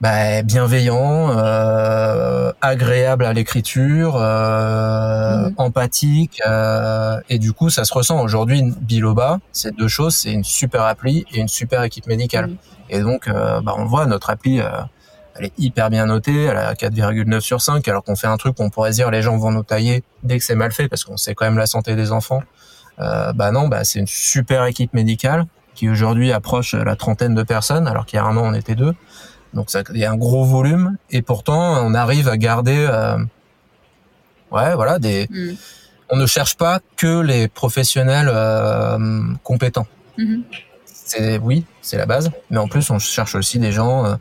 bah, 0.00 0.42
bienveillants, 0.42 1.36
euh, 1.36 2.52
agréables 2.60 3.24
à 3.24 3.32
l'écriture, 3.32 4.16
euh, 4.16 5.48
mmh. 5.48 5.54
empathiques, 5.56 6.40
euh, 6.46 7.20
et 7.28 7.38
du 7.38 7.52
coup 7.52 7.68
ça 7.70 7.84
se 7.84 7.92
ressent. 7.92 8.20
Aujourd'hui, 8.22 8.62
Biloba, 8.80 9.38
c'est 9.52 9.74
deux 9.76 9.88
choses, 9.88 10.14
c'est 10.14 10.32
une 10.32 10.44
super 10.44 10.82
appli 10.82 11.24
et 11.32 11.40
une 11.40 11.48
super 11.48 11.82
équipe 11.82 12.06
médicale. 12.06 12.48
Mmh. 12.48 12.56
Et 12.90 13.00
donc, 13.00 13.28
euh, 13.28 13.60
bah, 13.60 13.74
on 13.76 13.84
voit 13.84 14.06
notre 14.06 14.30
appli, 14.30 14.60
euh, 14.60 14.68
elle 15.36 15.46
est 15.46 15.52
hyper 15.58 15.90
bien 15.90 16.06
notée, 16.06 16.44
elle 16.44 16.56
a 16.56 16.74
4,9 16.74 17.40
sur 17.40 17.60
5, 17.60 17.86
alors 17.88 18.02
qu'on 18.02 18.16
fait 18.16 18.26
un 18.26 18.36
truc 18.36 18.56
qu'on 18.56 18.70
pourrait 18.70 18.92
dire 18.92 19.10
les 19.10 19.22
gens 19.22 19.36
vont 19.36 19.52
nous 19.52 19.62
tailler 19.62 20.02
dès 20.22 20.38
que 20.38 20.44
c'est 20.44 20.54
mal 20.54 20.72
fait, 20.72 20.88
parce 20.88 21.04
qu'on 21.04 21.16
sait 21.16 21.34
quand 21.34 21.44
même 21.44 21.58
la 21.58 21.66
santé 21.66 21.96
des 21.96 22.12
enfants. 22.12 22.42
Euh, 23.00 23.32
bah 23.32 23.52
non, 23.52 23.68
bah 23.68 23.84
c'est 23.84 24.00
une 24.00 24.08
super 24.08 24.64
équipe 24.64 24.92
médicale 24.94 25.46
qui 25.74 25.88
aujourd'hui 25.88 26.32
approche 26.32 26.74
la 26.74 26.96
trentaine 26.96 27.34
de 27.34 27.42
personnes, 27.44 27.86
alors 27.86 28.06
qu'il 28.06 28.16
y 28.16 28.20
a 28.20 28.24
un 28.24 28.36
an 28.36 28.42
on 28.44 28.54
était 28.54 28.74
deux. 28.74 28.94
Donc 29.54 29.70
ça, 29.70 29.82
il 29.94 29.98
y 29.98 30.04
a 30.04 30.10
un 30.10 30.16
gros 30.16 30.44
volume, 30.44 30.96
et 31.10 31.22
pourtant 31.22 31.84
on 31.84 31.94
arrive 31.94 32.28
à 32.28 32.36
garder, 32.36 32.86
euh, 32.90 33.16
ouais, 34.50 34.74
voilà, 34.74 34.98
des. 34.98 35.26
Mm 35.30 35.54
on 36.10 36.16
ne 36.16 36.26
cherche 36.26 36.56
pas 36.56 36.80
que 36.96 37.20
les 37.20 37.48
professionnels 37.48 38.30
euh, 38.32 39.20
compétents. 39.42 39.86
Mhm. 40.16 40.42
C'est 40.86 41.38
oui, 41.38 41.64
c'est 41.82 41.96
la 41.96 42.06
base, 42.06 42.30
mais 42.50 42.58
en 42.58 42.68
plus 42.68 42.90
on 42.90 42.98
cherche 42.98 43.34
aussi 43.34 43.58
des 43.58 43.72
gens 43.72 44.04
euh, 44.04 44.14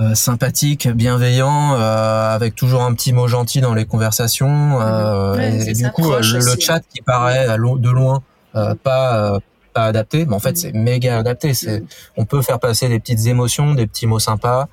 euh, 0.00 0.14
sympathiques, 0.14 0.88
bienveillants, 0.88 1.74
euh, 1.74 2.34
avec 2.34 2.54
toujours 2.54 2.82
un 2.82 2.94
petit 2.94 3.12
mot 3.12 3.28
gentil 3.28 3.60
dans 3.60 3.74
les 3.74 3.86
conversations. 3.86 4.80
euh, 4.80 5.32
Mhm. 5.34 5.38
Ouais, 5.38 5.68
et, 5.70 5.72
du 5.72 5.90
coup, 5.90 6.10
le, 6.10 6.18
le 6.20 6.38
aussi, 6.38 6.60
chat 6.60 6.80
qui 6.80 7.02
paraît 7.02 7.46
de 7.46 7.90
loin 7.90 8.22
euh, 8.54 8.74
pas 8.74 9.34
euh, 9.34 9.38
pas 9.72 9.84
adapté, 9.86 10.26
mais 10.26 10.34
en 10.34 10.38
fait 10.38 10.56
c'est 10.56 10.72
méga 10.72 11.18
adapté. 11.18 11.54
C'est 11.54 11.80
Mhm. 11.80 11.86
on 12.18 12.24
peut 12.24 12.42
faire 12.42 12.58
passer 12.60 12.88
des 12.88 12.98
petites 13.00 13.26
émotions, 13.26 13.74
des 13.74 13.86
petits 13.86 14.06
mots 14.06 14.18
sympas. 14.18 14.68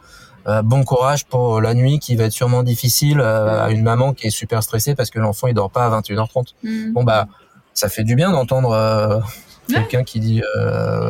Euh, 0.47 0.61
bon 0.61 0.83
courage 0.83 1.25
pour 1.25 1.61
la 1.61 1.73
nuit 1.73 1.99
qui 1.99 2.15
va 2.15 2.23
être 2.25 2.31
sûrement 2.31 2.63
difficile 2.63 3.19
euh, 3.19 3.65
à 3.65 3.71
une 3.71 3.83
maman 3.83 4.13
qui 4.13 4.27
est 4.27 4.31
super 4.31 4.63
stressée 4.63 4.95
parce 4.95 5.09
que 5.09 5.19
l'enfant 5.19 5.47
il 5.47 5.53
dort 5.53 5.69
pas 5.69 5.85
à 5.85 5.89
21h30. 5.89 6.55
Mhm. 6.63 6.93
Bon 6.93 7.03
bah 7.03 7.27
ça 7.73 7.89
fait 7.89 8.03
du 8.03 8.15
bien 8.15 8.31
d'entendre 8.31 8.71
euh, 8.71 9.19
quelqu'un 9.67 10.03
qui 10.03 10.19
dit 10.19 10.41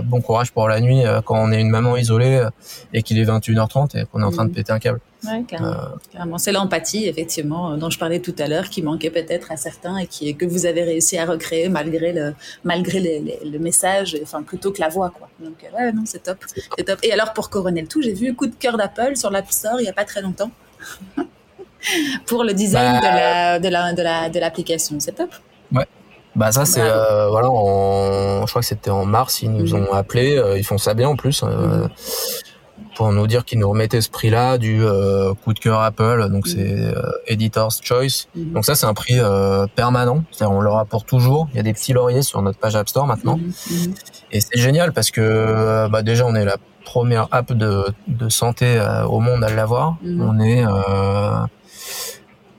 bon 0.06 0.20
courage 0.22 0.52
pour 0.52 0.68
la 0.68 0.82
nuit 0.82 1.04
quand 1.26 1.38
on 1.40 1.52
est 1.52 1.62
une 1.62 1.70
maman 1.70 1.96
isolée 1.96 2.46
et 2.94 3.04
qu'il 3.04 3.18
est 3.18 3.24
21h30 3.26 3.96
et 3.98 4.06
qu'on 4.06 4.22
est 4.22 4.26
en 4.26 4.32
train 4.32 4.46
de 4.46 4.52
péter 4.54 4.72
un 4.74 4.80
câble. 4.80 5.00
Ouais, 5.26 5.44
carrément. 5.48 5.74
Euh. 6.36 6.38
C'est 6.38 6.52
l'empathie, 6.54 7.08
effectivement, 7.08 7.72
euh, 7.74 7.76
dont 7.78 7.90
je 7.90 8.00
parlais 8.00 8.20
tout 8.20 8.36
à 8.40 8.48
l'heure, 8.48 8.70
qui 8.70 8.82
manquait 8.82 9.10
peut-être 9.10 9.52
à 9.52 9.58
certains 9.58 9.98
et 9.98 10.08
qui, 10.08 10.34
que 10.36 10.46
vous 10.46 10.66
avez 10.66 10.84
réussi 10.84 11.18
à 11.18 11.26
recréer 11.26 11.68
malgré 11.70 12.14
le, 12.14 12.34
malgré 12.64 13.00
les- 13.00 13.20
les- 13.20 13.50
le 13.50 13.60
message, 13.60 14.18
enfin, 14.24 14.44
plutôt 14.44 14.72
que 14.72 14.80
la 14.80 14.88
voix, 14.90 15.10
quoi. 15.10 15.28
Donc, 15.42 15.56
euh, 15.64 15.78
ouais, 15.78 15.92
non, 15.92 16.04
c'est 16.06 16.24
top. 16.24 16.38
C'est 16.78 16.84
top. 16.84 17.00
Et 17.04 17.12
alors, 17.12 17.34
pour 17.34 17.50
couronner 17.50 17.82
le 17.82 17.88
tout, 17.88 18.02
j'ai 18.02 18.14
vu 18.14 18.34
coup 18.36 18.48
de 18.48 18.56
cœur 18.56 18.78
d'Apple 18.78 19.16
sur 19.18 19.30
l'App 19.30 19.52
Store 19.52 19.80
il 19.82 19.86
y 19.86 19.90
a 19.90 19.94
pas 19.94 20.06
très 20.06 20.22
longtemps. 20.22 20.52
pour 22.26 22.44
le 22.44 22.54
design 22.54 23.00
Bah, 23.00 23.00
de 23.00 23.06
la, 23.06 23.60
de 23.60 23.68
la, 23.70 23.94
de 23.94 24.02
la, 24.02 24.30
de 24.30 24.40
l'application. 24.40 24.96
C'est 25.00 25.14
top. 25.14 25.30
bah 26.36 26.52
ça 26.52 26.64
c'est 26.64 26.80
euh, 26.82 27.28
voilà 27.30 27.50
en, 27.50 28.46
je 28.46 28.52
crois 28.52 28.62
que 28.62 28.68
c'était 28.68 28.92
en 28.92 29.04
mars 29.04 29.42
ils 29.42 29.52
nous 29.52 29.76
Mhm. 29.76 29.88
ont 29.88 29.94
appelé 29.94 30.38
euh, 30.38 30.60
ils 30.60 30.64
font 30.64 30.78
ça 30.78 30.94
bien 30.94 31.10
en 31.10 31.16
plus 31.16 31.42
euh, 31.44 31.48
Mhm. 31.48 31.90
Pour 33.00 33.14
nous 33.14 33.28
dire 33.28 33.46
qu'ils 33.46 33.60
nous 33.60 33.70
remettaient 33.70 34.02
ce 34.02 34.10
prix 34.10 34.30
là 34.30 34.58
du 34.58 34.84
euh, 34.84 35.34
coup 35.34 35.54
de 35.54 35.60
cœur 35.60 35.80
Apple 35.80 36.28
donc 36.30 36.46
Mhm. 36.48 36.52
c'est 36.54 36.98
euh, 36.98 37.02
Editor's 37.28 37.80
Choice 37.82 38.28
Mhm. 38.36 38.52
donc 38.52 38.66
ça 38.66 38.76
c'est 38.76 38.88
un 38.88 38.94
prix 38.94 39.18
euh, 39.20 39.68
permanent 39.74 40.26
c'est-à-dire 40.32 40.54
on 40.54 40.60
l'aura 40.60 40.84
pour 40.84 41.06
toujours 41.06 41.48
il 41.54 41.56
y 41.56 41.60
a 41.62 41.64
des 41.64 41.72
petits 41.72 41.94
lauriers 41.94 42.24
sur 42.24 42.42
notre 42.42 42.60
page 42.60 42.76
App 42.76 42.90
Store 42.90 43.08
maintenant. 43.08 43.38
Mhm. 43.38 43.94
Et 44.34 44.42
c'est 44.42 44.60
génial 44.60 44.92
parce 44.92 45.12
que 45.12 45.22
euh, 45.22 45.88
bah 45.88 46.02
déjà 46.02 46.26
on 46.26 46.36
est 46.36 46.44
la 46.44 46.58
première 46.84 47.30
app 47.32 47.54
de, 47.54 47.86
de 48.10 48.28
santé 48.28 48.68
au 49.08 49.22
monde 49.22 49.46
à 49.46 49.50
l'avoir. 49.50 49.96
On 50.04 50.38
est 50.42 50.66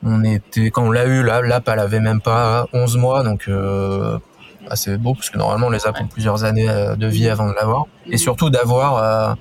on 0.03 0.24
était 0.24 0.70
quand 0.70 0.84
on 0.84 0.91
l'a 0.91 1.05
eu 1.05 1.22
là 1.22 1.43
l'app 1.43 1.68
elle 1.68 1.78
avait 1.80 2.01
même 2.01 2.22
pas 2.22 2.66
11 2.72 2.97
mois 2.97 3.22
donc 3.24 3.47
bah, 3.47 4.74
c'est 4.74 4.97
beau 4.97 5.12
parce 5.14 5.28
que 5.28 5.36
normalement 5.36 5.68
les 5.68 5.86
apps 5.86 6.01
ont 6.01 6.07
plusieurs 6.07 6.45
années 6.45 6.68
de 6.97 7.07
vie 7.07 7.28
avant 7.28 7.49
de 7.51 7.55
l'avoir 7.55 7.84
et 8.07 8.16
surtout 8.16 8.49
d'avoir 8.49 9.36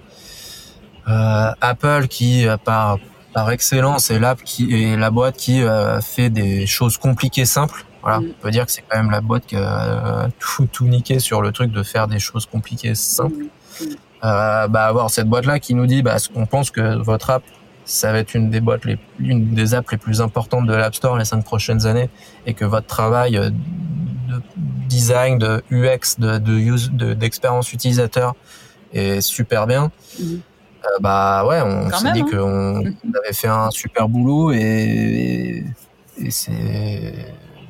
Apple 1.62 2.08
qui 2.08 2.48
euh, 2.48 2.58
par 2.58 2.98
par 3.34 3.52
excellence 3.52 4.10
est 4.12 4.20
l'app 4.20 4.42
qui 4.44 4.84
est 4.84 4.98
la 4.98 5.12
boîte 5.12 5.38
qui 5.38 5.62
euh, 5.62 6.02
fait 6.02 6.30
des 6.30 6.66
choses 6.66 6.98
compliquées 6.98 7.46
simples. 7.46 7.86
Voilà, 8.02 8.20
Mhm. 8.22 8.34
on 8.38 8.42
peut 8.42 8.52
dire 8.52 8.66
que 8.66 8.72
c'est 8.72 8.84
quand 8.88 8.98
même 8.98 9.12
la 9.12 9.22
boîte 9.22 9.46
qui 9.46 9.56
a 9.56 9.84
euh, 9.84 10.28
tout 10.40 10.68
tout 10.72 10.86
niqué 10.88 11.20
sur 11.20 11.42
le 11.42 11.52
truc 11.52 11.72
de 11.72 11.84
faire 11.84 12.08
des 12.08 12.20
choses 12.20 12.46
compliquées 12.46 12.96
simples. 12.96 13.46
Mhm. 13.82 13.88
Euh, 14.24 14.68
bah 14.68 14.86
avoir 14.86 15.10
cette 15.10 15.28
boîte 15.30 15.46
là 15.46 15.60
qui 15.60 15.74
nous 15.76 15.86
dit 15.86 16.02
bah 16.02 16.18
on 16.36 16.46
pense 16.46 16.72
que 16.72 16.98
votre 17.02 17.30
app 17.30 17.44
ça 17.86 18.12
va 18.12 18.20
être 18.20 18.34
une 18.36 18.50
des 18.50 18.60
boîtes 18.60 18.84
les 18.86 18.98
une 19.20 19.54
des 19.54 19.74
apps 19.74 19.90
les 19.92 19.98
plus 19.98 20.20
importantes 20.22 20.66
de 20.68 20.74
l'App 20.74 20.94
Store 20.94 21.18
les 21.18 21.24
cinq 21.26 21.44
prochaines 21.46 21.86
années 21.86 22.10
et 22.46 22.54
que 22.54 22.66
votre 22.66 22.86
travail 22.88 23.38
euh, 23.38 23.50
de 23.50 24.42
design 24.90 25.38
de 25.38 25.64
UX 25.72 26.20
de 26.20 26.38
de 26.38 27.14
d'expérience 27.14 27.72
utilisateur 27.74 28.36
est 28.94 29.22
super 29.22 29.68
bien. 29.68 29.92
Euh, 30.86 31.00
bah 31.00 31.46
ouais 31.48 31.62
on 31.62 31.90
s'est 31.92 32.12
dit 32.14 32.22
hein. 32.22 32.26
qu'on 32.32 32.80
avait 33.24 33.34
fait 33.34 33.48
un 33.48 33.70
super 33.72 34.08
boulot 34.10 34.52
et 34.52 35.64
et 36.22 36.32
c'est 36.32 37.14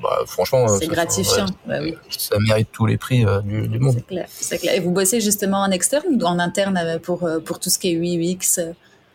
bah, 0.01 0.19
franchement 0.25 0.67
C'est 0.69 0.85
ça- 0.85 0.91
gratifiant. 0.91 1.45
Bah 1.67 1.79
oui. 1.81 1.95
ça 2.09 2.35
mérite 2.47 2.69
tous 2.71 2.85
les 2.85 2.97
prix 2.97 3.25
euh, 3.25 3.41
du, 3.41 3.67
du 3.67 3.79
monde 3.79 3.95
C'est 3.97 4.07
clair, 4.07 4.25
c'est 4.29 4.57
clair. 4.57 4.73
Et 4.75 4.79
vous 4.79 4.91
bossez 4.91 5.19
justement 5.19 5.59
en 5.61 5.71
externe 5.71 6.03
ou 6.09 6.23
en 6.23 6.39
interne 6.39 6.77
euh, 6.81 6.97
pour, 6.99 7.23
euh, 7.25 7.39
pour 7.39 7.59
tout 7.59 7.69
ce 7.69 7.77
qui 7.77 7.89
est 7.91 7.95
UX, 7.97 8.59
euh, 8.59 8.71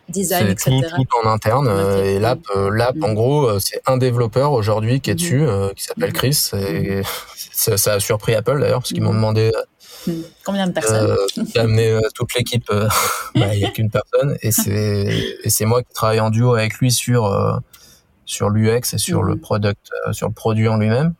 design, 0.09 0.45
C'est 0.45 0.71
etc. 0.71 0.87
tout, 0.95 1.03
tout 1.03 1.27
en 1.27 1.31
interne. 1.31 1.67
Euh. 1.67 2.03
Et 2.03 2.19
l'app, 2.19 2.39
euh, 2.55 2.69
l'app, 2.69 2.95
en 3.01 3.13
gros, 3.13 3.45
euh, 3.49 3.57
c'est 3.59 3.81
un 3.87 3.97
développeur 3.97 4.51
aujourd'hui 4.51 5.01
qui 5.01 5.09
est 5.09 5.13
Mhm. 5.13 5.19
dessus, 5.19 5.41
euh, 5.41 5.69
qui 5.75 5.83
s'appelle. 5.85 6.13
Chris. 6.13 6.51
Et 6.53 7.01
ça, 7.51 7.77
ça 7.77 7.93
a 7.93 7.99
surpris 7.99 8.35
Apple 8.35 8.59
d'ailleurs, 8.61 8.81
parce 8.81 8.93
qu'ils 8.93 9.01
m'ont 9.01 9.13
demandé. 9.15 9.51
Combien 10.43 10.67
de 10.67 10.71
personnes 10.71 11.11
euh, 11.11 11.43
d'amener 11.55 11.89
euh, 11.91 12.01
toute 12.13 12.33
l'équipe. 12.35 12.65
euh, 12.71 12.87
bah, 13.35 13.53
Il 13.55 13.59
y 13.59 13.65
a 13.65 13.71
qu'une 13.71 13.89
personne, 13.89 14.37
et 14.41 14.51
c'est 14.51 15.65
moi 15.65 15.81
qui 15.83 15.93
travaille 15.93 16.19
en 16.19 16.29
duo 16.29 16.53
avec 16.53 16.75
lui 16.75 16.91
sur 16.91 17.25
euh, 17.25 17.57
sur 18.25 18.49
l'UX 18.49 18.93
et 18.93 18.97
sur 18.97 19.21
le 19.23 19.35
product, 19.37 19.89
euh, 20.07 20.13
sur 20.13 20.27
le 20.27 20.33
produit 20.33 20.67
en 20.67 20.77
lui-même. 20.77 21.13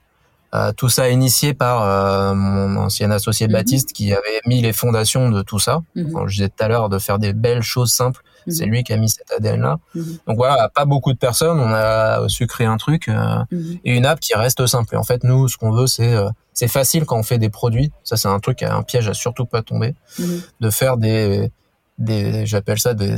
Euh, 0.53 0.71
tout 0.71 0.87
ça 0.89 1.09
initié 1.09 1.53
par 1.53 1.83
euh, 1.83 2.33
mon 2.33 2.77
ancien 2.77 3.11
associé 3.11 3.47
Mhm. 3.47 3.53
Baptiste 3.53 3.91
qui 3.93 4.13
avait 4.13 4.39
mis 4.45 4.61
les 4.61 4.71
fondations 4.73 5.29
de 5.29 5.41
tout 5.41 5.59
ça. 5.59 5.81
Quand 6.13 6.27
je 6.27 6.35
disais 6.37 6.49
tout 6.49 6.63
à 6.63 6.67
l'heure 6.69 6.87
de 6.89 6.97
faire 6.97 7.19
des 7.19 7.33
belles 7.33 7.61
choses 7.61 7.91
simples, 7.91 8.21
c'est 8.47 8.65
lui 8.65 8.83
qui 8.83 8.93
a 8.93 8.97
mis 8.97 9.09
cet 9.09 9.31
ADN-là. 9.31 9.79
Mhm. 9.95 10.17
Donc 10.27 10.37
voilà, 10.37 10.69
pas 10.69 10.85
beaucoup 10.85 11.11
de 11.11 11.17
personnes, 11.17 11.59
on 11.59 11.73
a 11.73 12.29
su 12.29 12.47
créer 12.47 12.67
un 12.67 12.77
truc 12.77 13.09
euh, 13.09 13.43
et 13.83 13.95
une 13.97 14.05
app 14.05 14.19
qui 14.19 14.33
reste 14.33 14.65
simple. 14.65 14.93
Et 14.95 14.97
en 14.97 15.03
fait, 15.03 15.23
nous, 15.23 15.47
ce 15.49 15.57
qu'on 15.57 15.71
veut, 15.71 15.87
c'est 15.87 16.13
euh, 16.13 16.29
c'est 16.55 16.67
facile 16.67 17.05
quand 17.05 17.17
on 17.19 17.23
fait 17.23 17.37
des 17.37 17.49
produits. 17.51 17.91
Ça, 18.03 18.17
c'est 18.17 18.27
un 18.27 18.39
truc, 18.39 18.63
un 18.63 18.81
piège 18.81 19.07
à 19.07 19.13
surtout 19.13 19.45
pas 19.45 19.61
tomber, 19.61 19.93
Mhm. 20.17 20.41
de 20.61 20.69
faire 20.71 20.97
des 20.97 21.51
des 21.97 22.45
j'appelle 22.45 22.79
ça 22.79 22.93
des 22.93 23.15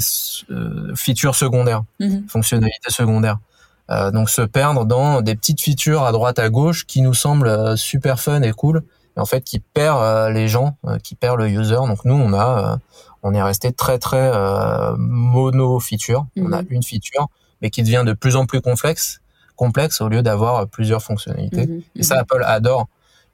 euh, 0.52 0.94
features 0.96 1.34
secondaires, 1.36 1.84
Mhm. 2.00 2.26
fonctionnalités 2.28 2.92
secondaires. 2.92 3.40
Euh, 3.90 4.12
donc 4.12 4.30
se 4.30 4.42
perdre 4.42 4.86
dans 4.86 5.22
des 5.22 5.36
petites 5.36 5.62
features 5.62 6.04
à 6.04 6.12
droite 6.12 6.38
à 6.40 6.50
gauche 6.50 6.86
qui 6.86 7.02
nous 7.02 7.14
semblent 7.16 7.48
euh, 7.48 7.76
super 7.78 8.20
fun 8.20 8.42
et 8.42 8.52
cool, 8.52 8.84
et 9.16 9.20
en 9.20 9.26
fait 9.26 9.42
qui 9.42 9.60
perd 9.60 9.98
euh, 10.04 10.30
les 10.30 10.48
gens, 10.48 10.76
qui 11.04 11.16
perd 11.16 11.38
le 11.40 11.48
user. 11.50 11.76
Donc 11.88 12.04
nous, 12.06 12.14
on 12.16 12.34
a 12.34 12.80
on 13.24 13.34
est 13.34 13.42
resté 13.42 13.72
très 13.72 13.98
très 13.98 14.32
mono 14.98 15.80
feature. 15.80 16.26
On 16.38 16.52
a 16.54 16.62
Mhm. 16.62 16.68
une 16.70 16.84
feature, 16.84 17.28
mais 17.62 17.70
qui 17.70 17.82
devient 17.84 18.04
de 18.06 18.14
plus 18.14 18.36
en 18.36 18.46
plus 18.46 18.62
complexe, 18.62 19.22
complexe 19.56 20.02
au 20.02 20.08
lieu 20.10 20.22
d'avoir 20.22 20.68
plusieurs 20.68 21.02
fonctionnalités. 21.02 21.68
Et 21.96 22.04
ça, 22.04 22.20
Apple 22.20 22.44
adore 22.46 22.88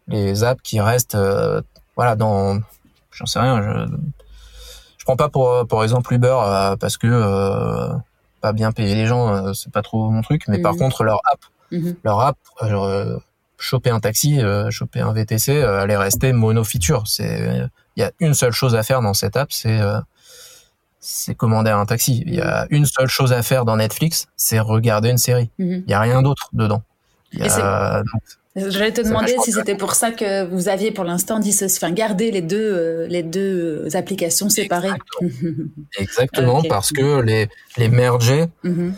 les 0.08 0.44
apps 0.44 0.62
qui 0.62 0.80
restent, 0.82 1.16
euh, 1.16 1.62
voilà, 1.96 2.16
dans, 2.16 2.60
j'en 3.12 3.26
sais 3.26 3.40
rien, 3.40 3.62
je, 3.62 3.92
je 4.98 5.06
prends 5.06 5.16
pas 5.16 5.30
pour, 5.30 5.66
pour 5.68 5.84
exemple 5.84 6.14
Uber 6.14 6.36
euh, 6.44 6.76
parce 6.76 6.98
que 6.98 7.08
euh, 7.08 7.94
pas 8.42 8.54
bien 8.54 8.72
payer 8.72 8.96
les 8.96 9.06
gens, 9.06 9.54
c'est 9.54 9.72
pas 9.72 9.82
trop 9.82 10.10
mon 10.10 10.22
truc. 10.22 10.44
Mais 10.48 10.60
par 10.60 10.74
Mhm. 10.74 10.80
contre, 10.80 11.04
leur 11.04 11.20
app, 11.32 11.40
Mhm. 11.72 11.96
leur 12.04 12.20
app, 12.20 12.38
genre, 12.62 13.20
choper 13.58 13.90
un 13.90 14.00
taxi, 14.02 14.42
choper 14.70 15.00
un 15.00 15.14
VTC, 15.14 15.54
elle 15.54 15.90
est 15.92 15.98
restée 15.98 16.34
mono 16.34 16.64
feature. 16.66 17.04
C'est, 17.08 17.70
il 17.96 18.02
y 18.02 18.04
a 18.04 18.12
une 18.20 18.34
seule 18.34 18.52
chose 18.52 18.76
à 18.76 18.84
faire 18.84 19.02
dans 19.02 19.14
cette 19.14 19.38
app, 19.38 19.52
c'est 19.52 19.80
c'est 21.00 21.36
commander 21.36 21.70
un 21.72 21.86
taxi. 21.86 22.24
Il 22.26 22.36
y 22.36 22.42
a 22.42 22.66
une 22.70 22.86
seule 22.86 23.08
chose 23.08 23.34
à 23.34 23.42
faire 23.44 23.66
dans 23.66 23.76
Netflix, 23.78 24.28
c'est 24.38 24.60
regarder 24.60 25.10
une 25.10 25.18
série. 25.18 25.50
Mhm. 25.60 25.84
Il 25.86 25.92
y 25.92 25.94
a 25.94 26.00
rien 26.00 26.22
d'autre 26.22 26.50
dedans. 26.54 26.82
Y 27.34 27.42
a, 27.50 28.04
J'allais 28.56 28.92
te 28.94 29.02
demander 29.02 29.36
si 29.44 29.52
c'était 29.52 29.76
pour 29.76 29.96
ça 29.96 30.12
que 30.12 30.46
vous 30.46 30.68
aviez 30.70 30.92
pour 30.92 31.04
l'instant 31.06 31.40
dissocié, 31.40 31.80
enfin 31.84 31.92
gardé 31.92 32.30
les 32.30 32.42
deux, 32.44 32.58
euh, 32.74 33.08
les 33.08 33.24
deux 33.24 33.88
applications 33.96 34.48
séparées. 34.50 34.92
Exactement, 35.98 36.60
Ok. 36.60 36.68
parce 36.70 36.92
que 36.92 37.22
les, 37.22 37.50
les 37.78 37.90
merger, 37.90 38.46
Mhm. 38.64 38.94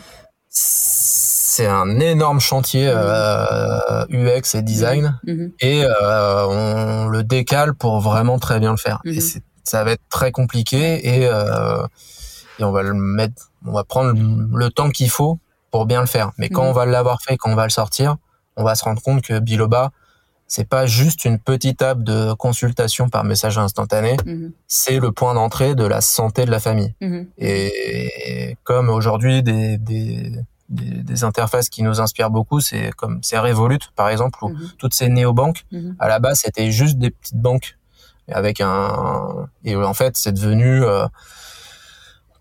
c'est 0.48 1.66
un 1.66 1.98
énorme 2.00 2.38
chantier 2.40 2.86
euh, 2.88 4.04
UX 4.10 4.54
et 4.54 4.62
design, 4.62 5.18
Mhm. 5.24 5.52
et 5.60 5.84
euh, 5.84 6.46
on 6.48 7.08
le 7.08 7.22
décale 7.22 7.72
pour 7.74 8.00
vraiment 8.00 8.38
très 8.38 8.60
bien 8.60 8.72
le 8.72 8.76
faire. 8.76 9.00
Et 9.06 9.20
ça 9.64 9.84
va 9.84 9.92
être 9.92 10.02
très 10.10 10.32
compliqué, 10.32 11.00
et, 11.22 11.26
euh, 11.32 11.82
et 12.58 12.64
on 12.64 12.72
va 12.72 12.82
le 12.82 12.92
mettre, 12.92 13.50
on 13.66 13.72
va 13.72 13.84
prendre 13.84 14.12
le 14.14 14.68
temps 14.70 14.90
qu'il 14.90 15.08
faut 15.08 15.38
pour 15.70 15.86
bien 15.86 16.00
le 16.00 16.06
faire. 16.06 16.32
Mais 16.36 16.50
quand 16.50 16.64
on 16.64 16.72
va 16.72 16.84
l'avoir 16.84 17.22
fait, 17.22 17.38
quand 17.38 17.50
on 17.50 17.56
va 17.56 17.64
le 17.64 17.70
sortir, 17.70 18.16
on 18.56 18.64
va 18.64 18.74
se 18.74 18.84
rendre 18.84 19.02
compte 19.02 19.22
que 19.22 19.38
Biloba, 19.38 19.92
c'est 20.48 20.68
pas 20.68 20.86
juste 20.86 21.24
une 21.24 21.38
petite 21.40 21.82
app 21.82 22.02
de 22.02 22.32
consultation 22.34 23.08
par 23.08 23.24
message 23.24 23.58
instantané, 23.58 24.16
Mhm. 24.24 24.52
c'est 24.68 25.00
le 25.00 25.10
point 25.12 25.34
d'entrée 25.34 25.74
de 25.74 25.84
la 25.84 26.00
santé 26.00 26.44
de 26.44 26.50
la 26.50 26.60
famille. 26.60 26.94
Mhm. 27.00 27.26
Et 27.38 28.56
comme 28.62 28.88
aujourd'hui 28.88 29.42
des, 29.42 29.76
des, 29.78 30.32
des, 30.68 31.02
des 31.02 31.24
interfaces 31.24 31.68
qui 31.68 31.82
nous 31.82 32.00
inspirent 32.00 32.30
beaucoup, 32.30 32.60
c'est 32.60 32.92
comme 32.96 33.18
c'est 33.22 33.38
Revolut 33.38 33.80
par 33.96 34.08
exemple 34.08 34.38
ou 34.44 34.50
Mhm. 34.50 34.70
toutes 34.78 34.94
ces 34.94 35.08
néobanques. 35.08 35.64
À 35.98 36.06
la 36.08 36.18
base, 36.20 36.40
c'était 36.44 36.70
juste 36.70 36.98
des 36.98 37.10
petites 37.10 37.36
banques 37.40 37.76
avec 38.30 38.60
un 38.60 39.48
et 39.64 39.74
en 39.76 39.94
fait, 39.94 40.16
c'est 40.16 40.32
devenu 40.32 40.84
euh, 40.84 41.06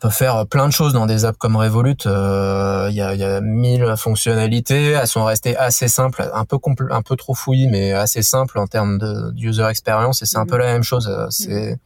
peut 0.05 0.11
faire 0.11 0.45
plein 0.45 0.67
de 0.67 0.73
choses 0.73 0.93
dans 0.93 1.07
des 1.07 1.25
apps 1.25 1.37
comme 1.39 1.55
Revolut. 1.55 1.97
Il 2.05 2.95
y, 2.95 3.01
a, 3.01 3.15
y 3.15 3.23
a 3.23 3.41
mille 3.41 3.95
fonctionnalités. 3.97 4.91
Elles 4.91 5.07
sont 5.07 5.25
restées 5.25 5.57
assez 5.57 5.87
simples, 5.87 6.29
un 6.31 6.45
peu 6.45 6.57
un 6.91 7.01
peu 7.01 7.15
trop 7.15 7.33
fouilles, 7.33 7.67
mais 7.67 7.91
assez 7.91 8.21
simples 8.21 8.59
en 8.59 8.67
termes 8.67 8.99
de 8.99 9.33
user 9.35 9.65
experience. 9.67 10.21
Et 10.21 10.27
c'est 10.27 10.37
un 10.37 10.45
peu 10.45 10.57
la 10.57 10.65
même 10.65 10.83
chose. 10.83 11.11
C'est 11.31 11.79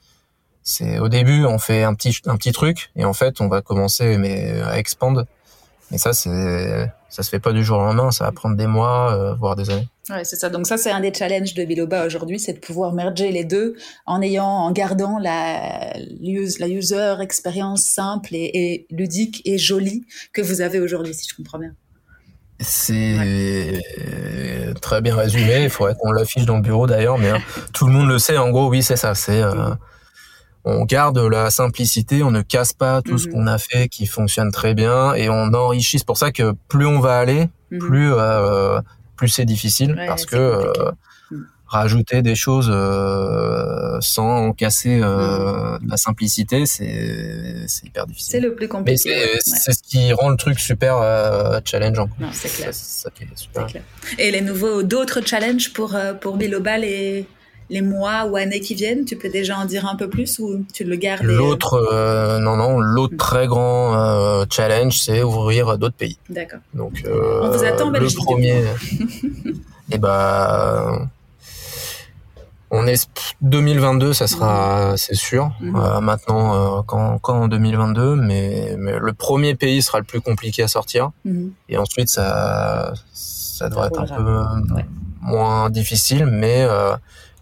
c'est 0.62 1.00
au 1.00 1.08
début 1.08 1.46
on 1.46 1.58
fait 1.58 1.84
un 1.84 1.94
petit 1.94 2.20
un 2.26 2.36
petit 2.36 2.52
truc 2.52 2.92
et 2.98 3.06
en 3.06 3.14
fait 3.14 3.40
on 3.40 3.48
va 3.48 3.62
commencer 3.62 4.18
mais 4.18 4.62
à 4.64 4.78
expand. 4.78 5.26
Mais 5.92 5.98
ça 5.98 6.14
c'est 6.14 6.92
ça 7.10 7.24
se 7.24 7.30
fait 7.30 7.40
pas 7.40 7.52
du 7.52 7.64
jour 7.64 7.80
au 7.80 7.82
lendemain, 7.82 8.12
ça 8.12 8.26
va 8.26 8.32
prendre 8.32 8.56
des 8.56 8.68
mois 8.68 9.14
euh, 9.14 9.34
voire 9.34 9.56
des 9.56 9.70
années. 9.70 9.88
Ouais, 10.10 10.24
c'est 10.24 10.36
ça. 10.36 10.50
Donc 10.50 10.68
ça 10.68 10.78
c'est 10.78 10.92
un 10.92 11.00
des 11.00 11.14
challenges 11.14 11.54
de 11.54 11.64
Biloba 11.66 12.06
aujourd'hui, 12.06 12.40
c'est 12.40 12.54
de 12.54 12.60
pouvoir 12.60 12.94
merger 12.94 13.32
les 13.32 13.44
deux 13.44 13.76
en 14.06 14.22
ayant 14.22 14.46
en 14.46 14.72
gardant 14.72 15.18
la 15.20 15.94
la 15.94 16.68
user 16.68 17.16
expérience 17.22 17.84
simple 17.84 18.36
et, 18.36 18.52
et 18.54 18.88
ludique 18.92 19.42
et 19.46 19.58
jolie 19.58 20.06
que 20.34 20.42
vous 20.42 20.62
avez 20.62 20.80
aujourd'hui 20.80 21.14
si 21.14 21.28
je 21.30 21.36
comprends 21.36 21.60
bien. 21.60 21.74
C'est 22.62 23.82
très 24.82 25.02
bien 25.02 25.16
résumé. 25.16 25.64
Il 25.64 25.70
faudrait 25.70 25.96
qu'on 25.96 26.12
l'affiche 26.12 26.46
dans 26.46 26.58
le 26.58 26.62
bureau 26.62 26.88
d'ailleurs, 26.88 27.18
mais 27.18 27.30
hein, 27.30 27.40
tout 27.74 27.88
le 27.88 27.94
monde 27.94 28.08
le 28.08 28.20
sait. 28.20 28.38
En 28.38 28.50
gros, 28.50 28.70
oui, 28.70 28.84
c'est 28.84 28.98
ça. 28.98 29.16
C'est 29.16 29.42
euh, 29.42 29.70
on 30.66 30.86
garde 30.86 31.18
la 31.18 31.50
simplicité, 31.50 32.24
on 32.24 32.32
ne 32.32 32.42
casse 32.42 32.74
pas 32.74 33.02
tout 33.02 33.18
ce 33.18 33.28
mhm. 33.28 33.34
qu'on 33.34 33.48
a 33.48 33.58
fait 33.58 33.88
qui 33.88 34.06
fonctionne 34.06 34.52
très 34.52 34.74
bien 34.74 35.14
et 35.14 35.30
on 35.30 35.54
enrichit. 35.54 36.00
C'est 36.00 36.08
pour 36.08 36.18
ça 36.18 36.32
que 36.32 36.54
plus 36.68 36.86
on 36.86 37.00
va 37.00 37.18
aller, 37.18 37.48
mhm. 37.72 37.80
plus 37.80 38.14
euh, 38.14 38.80
plus 39.16 39.30
c'est 39.30 39.46
difficile 39.46 39.96
parce 40.08 40.26
que 40.26 40.36
euh, 40.36 40.74
mhm. 41.32 41.48
rajouter 41.66 42.22
des 42.22 42.36
choses 42.36 42.70
euh, 42.72 43.98
sans 44.02 44.52
casser 44.52 45.00
la 45.00 45.96
simplicité, 45.96 46.66
c'est 46.66 47.66
c'est 47.68 47.88
hyper 47.88 48.06
difficile. 48.06 48.32
C'est 48.32 48.40
le 48.42 48.54
plus 48.54 48.68
compliqué. 48.68 49.10
Mais 49.10 49.40
c'est 49.40 49.72
ce 49.72 49.82
qui 49.82 50.12
rend 50.12 50.30
le 50.30 50.38
truc 50.38 50.60
super 50.60 51.62
challengeant. 51.64 52.10
Non, 52.20 52.30
c'est 52.34 52.50
clair. 52.50 52.74
Ça, 52.74 53.10
super. 53.36 53.66
Clair. 53.68 53.84
Et 54.18 54.30
les 54.32 54.42
nouveaux 54.42 54.84
d'autres 54.84 55.22
challenges 55.26 55.72
pour 55.72 55.98
pour 56.20 56.36
Bilobal 56.36 56.84
et 56.84 57.26
les 57.70 57.82
mois 57.82 58.26
ou 58.26 58.36
années 58.36 58.60
qui 58.60 58.76
viennent 58.76 59.06
Tu 59.06 59.16
peux 59.16 59.30
déjà 59.30 59.58
en 59.58 59.66
dire 59.66 59.88
un 59.88 59.96
peu 59.96 60.10
plus 60.10 60.40
ou 60.40 60.66
tu 60.74 60.84
le 60.84 60.96
gardes 60.96 61.24
L'autre, 61.24 61.76
euh, 61.92 62.40
non, 62.40 62.58
non, 62.58 62.80
l'autre 62.80 63.14
hmm. 63.14 63.18
très 63.18 63.48
grand 63.48 63.96
euh, 63.96 64.46
challenge, 64.50 65.00
c'est 65.00 65.24
ouvrir 65.24 65.78
d'autres 65.78 65.96
pays. 65.96 66.18
D'accord. 66.30 66.60
Donc, 66.74 67.04
euh, 67.06 67.42
on 67.44 67.50
vous 67.50 67.64
attend, 67.64 67.90
Le 67.92 68.16
premier, 68.16 68.64
eh 69.92 69.98
ben, 69.98 71.10
on 72.72 72.88
est 72.88 73.08
2022, 73.42 74.14
ça 74.14 74.28
sera, 74.28 74.94
hmm. 74.94 74.98
c'est 74.98 75.16
sûr. 75.16 75.52
Hmm. 75.60 76.00
maintenant, 76.02 76.82
quand, 76.84 77.20
quand 77.20 77.42
en 77.42 77.48
2022, 77.48 78.16
mais, 78.16 78.76
mais, 78.78 78.98
le 79.00 79.14
premier 79.14 79.56
pays 79.56 79.82
sera 79.82 80.00
le 80.00 80.06
plus 80.06 80.22
compliqué 80.22 80.64
à 80.64 80.68
sortir. 80.68 81.12
Et 81.68 81.78
ensuite, 81.78 82.10
ça, 82.10 82.94
ça 83.14 83.70
devrait 83.70 83.88
être 83.88 84.00
un 84.00 84.06
peu 84.06 84.40
moins 85.22 85.70
difficile, 85.70 86.26
mais 86.26 86.66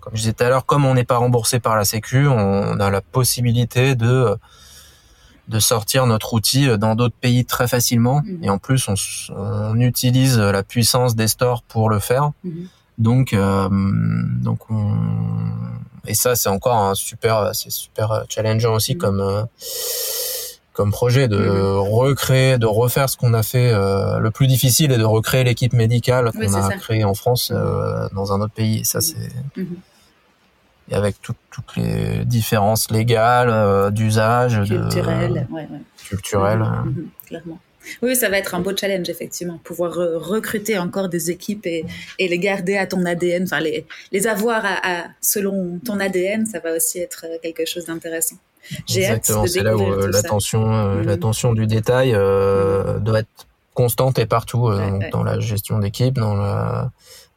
comme 0.08 0.16
je 0.16 0.22
disais 0.22 0.34
tout 0.34 0.44
à 0.46 0.48
l'heure, 0.48 0.66
comme 0.66 0.86
on 0.86 0.94
n'est 0.94 1.04
pas 1.04 1.18
remboursé 1.18 1.60
par 1.60 1.76
la 1.76 1.84
Sécu, 1.84 2.28
on 2.28 2.80
a 2.80 2.90
la 2.90 3.02
possibilité 3.02 3.96
de 3.96 4.38
de 5.50 5.60
sortir 5.60 6.08
notre 6.08 6.34
outil 6.34 6.78
dans 6.78 6.96
d'autres 6.96 7.16
pays 7.20 7.44
très 7.46 7.68
facilement. 7.68 8.22
Mhm. 8.26 8.44
Et 8.44 8.50
en 8.50 8.58
plus, 8.58 8.90
on, 8.90 9.80
utilise 9.80 10.40
la 10.40 10.64
puissance 10.64 11.16
des 11.16 11.28
stores 11.28 11.62
pour 11.64 11.90
le 11.90 12.00
faire. 12.00 12.32
Mhm. 12.46 12.68
Donc, 12.98 13.34
euh, 13.34 13.68
donc 13.72 14.60
et 16.08 16.14
ça, 16.14 16.36
c'est 16.36 16.50
encore 16.50 16.78
un 16.78 16.96
super, 16.96 17.52
c'est 17.54 17.70
super 17.70 18.24
challengeant 18.30 18.76
aussi 18.76 18.96
mhm. 18.96 19.02
comme 19.02 19.20
euh, 19.20 19.44
comme 20.72 20.92
projet 20.92 21.28
de 21.28 21.38
recréer, 21.38 22.58
de 22.58 22.66
refaire 22.66 23.10
ce 23.10 23.18
qu'on 23.18 23.34
a 23.34 23.44
fait. 23.44 23.72
Euh, 23.74 24.20
le 24.20 24.32
plus 24.32 24.48
difficile 24.48 24.94
est 24.94 24.98
de 24.98 25.04
recréer 25.04 25.44
l'équipe 25.44 25.74
médicale 25.74 26.32
qu'on 26.32 26.54
a 26.54 26.70
créée 26.78 27.04
en 27.04 27.14
France 27.14 27.52
dans 27.52 28.32
un 28.32 28.42
autre 28.42 28.54
pays. 28.54 28.86
ça, 28.86 29.02
c'est 29.02 29.32
et 30.90 30.96
avec 30.96 31.22
toutes 31.22 31.38
les 31.76 32.26
différences 32.26 32.92
légales, 32.92 33.50
euh, 33.50 33.90
d'usage, 33.90 34.62
culturelles, 34.68 35.48
ouais, 35.52 35.68
ouais. 35.72 35.80
culturelles. 36.08 36.60
Mhm, 36.60 36.86
mhm, 36.86 37.10
clairement. 37.26 37.60
Oui, 38.02 38.18
ça 38.18 38.28
va 38.28 38.38
être 38.38 38.54
un 38.54 38.60
beau 38.60 38.76
challenge, 38.76 39.10
effectivement. 39.10 39.60
Pouvoir 39.64 39.94
recruter 39.94 40.78
encore 40.78 41.08
des 41.08 41.32
équipes 41.32 41.66
et, 41.66 41.86
et, 42.20 42.28
les 42.28 42.38
garder 42.38 42.76
à 42.78 42.86
ton 42.86 43.06
ADN, 43.06 43.44
enfin 43.44 43.62
les, 43.62 43.86
les 44.12 44.28
avoir 44.28 44.64
à, 44.66 45.06
selon 45.22 45.80
ton 45.86 46.00
ADN, 46.00 46.46
ça 46.46 46.60
va 46.60 46.76
aussi 46.76 47.00
être 47.00 47.26
euh, 47.26 47.38
quelque 47.42 47.66
chose 47.66 47.86
d'intéressant. 47.86 48.36
J'ai 48.86 49.06
hâte 49.08 49.30
de 49.30 49.48
c'est 49.48 49.64
là 49.64 49.76
où 49.76 49.82
euh, 49.82 50.10
l'attention, 50.12 50.74
euh, 50.74 50.96
mhm. 50.96 51.06
l'attention 51.06 51.54
du 51.54 51.68
détail 51.68 52.14
euh, 52.14 53.00
doit 53.00 53.20
être 53.20 53.48
constante 53.74 54.18
et 54.20 54.26
partout, 54.26 54.72
dans 55.12 55.24
la 55.24 55.40
gestion 55.40 55.78
d'équipe, 55.78 56.16
dans, 56.16 56.34
la, 56.34 56.92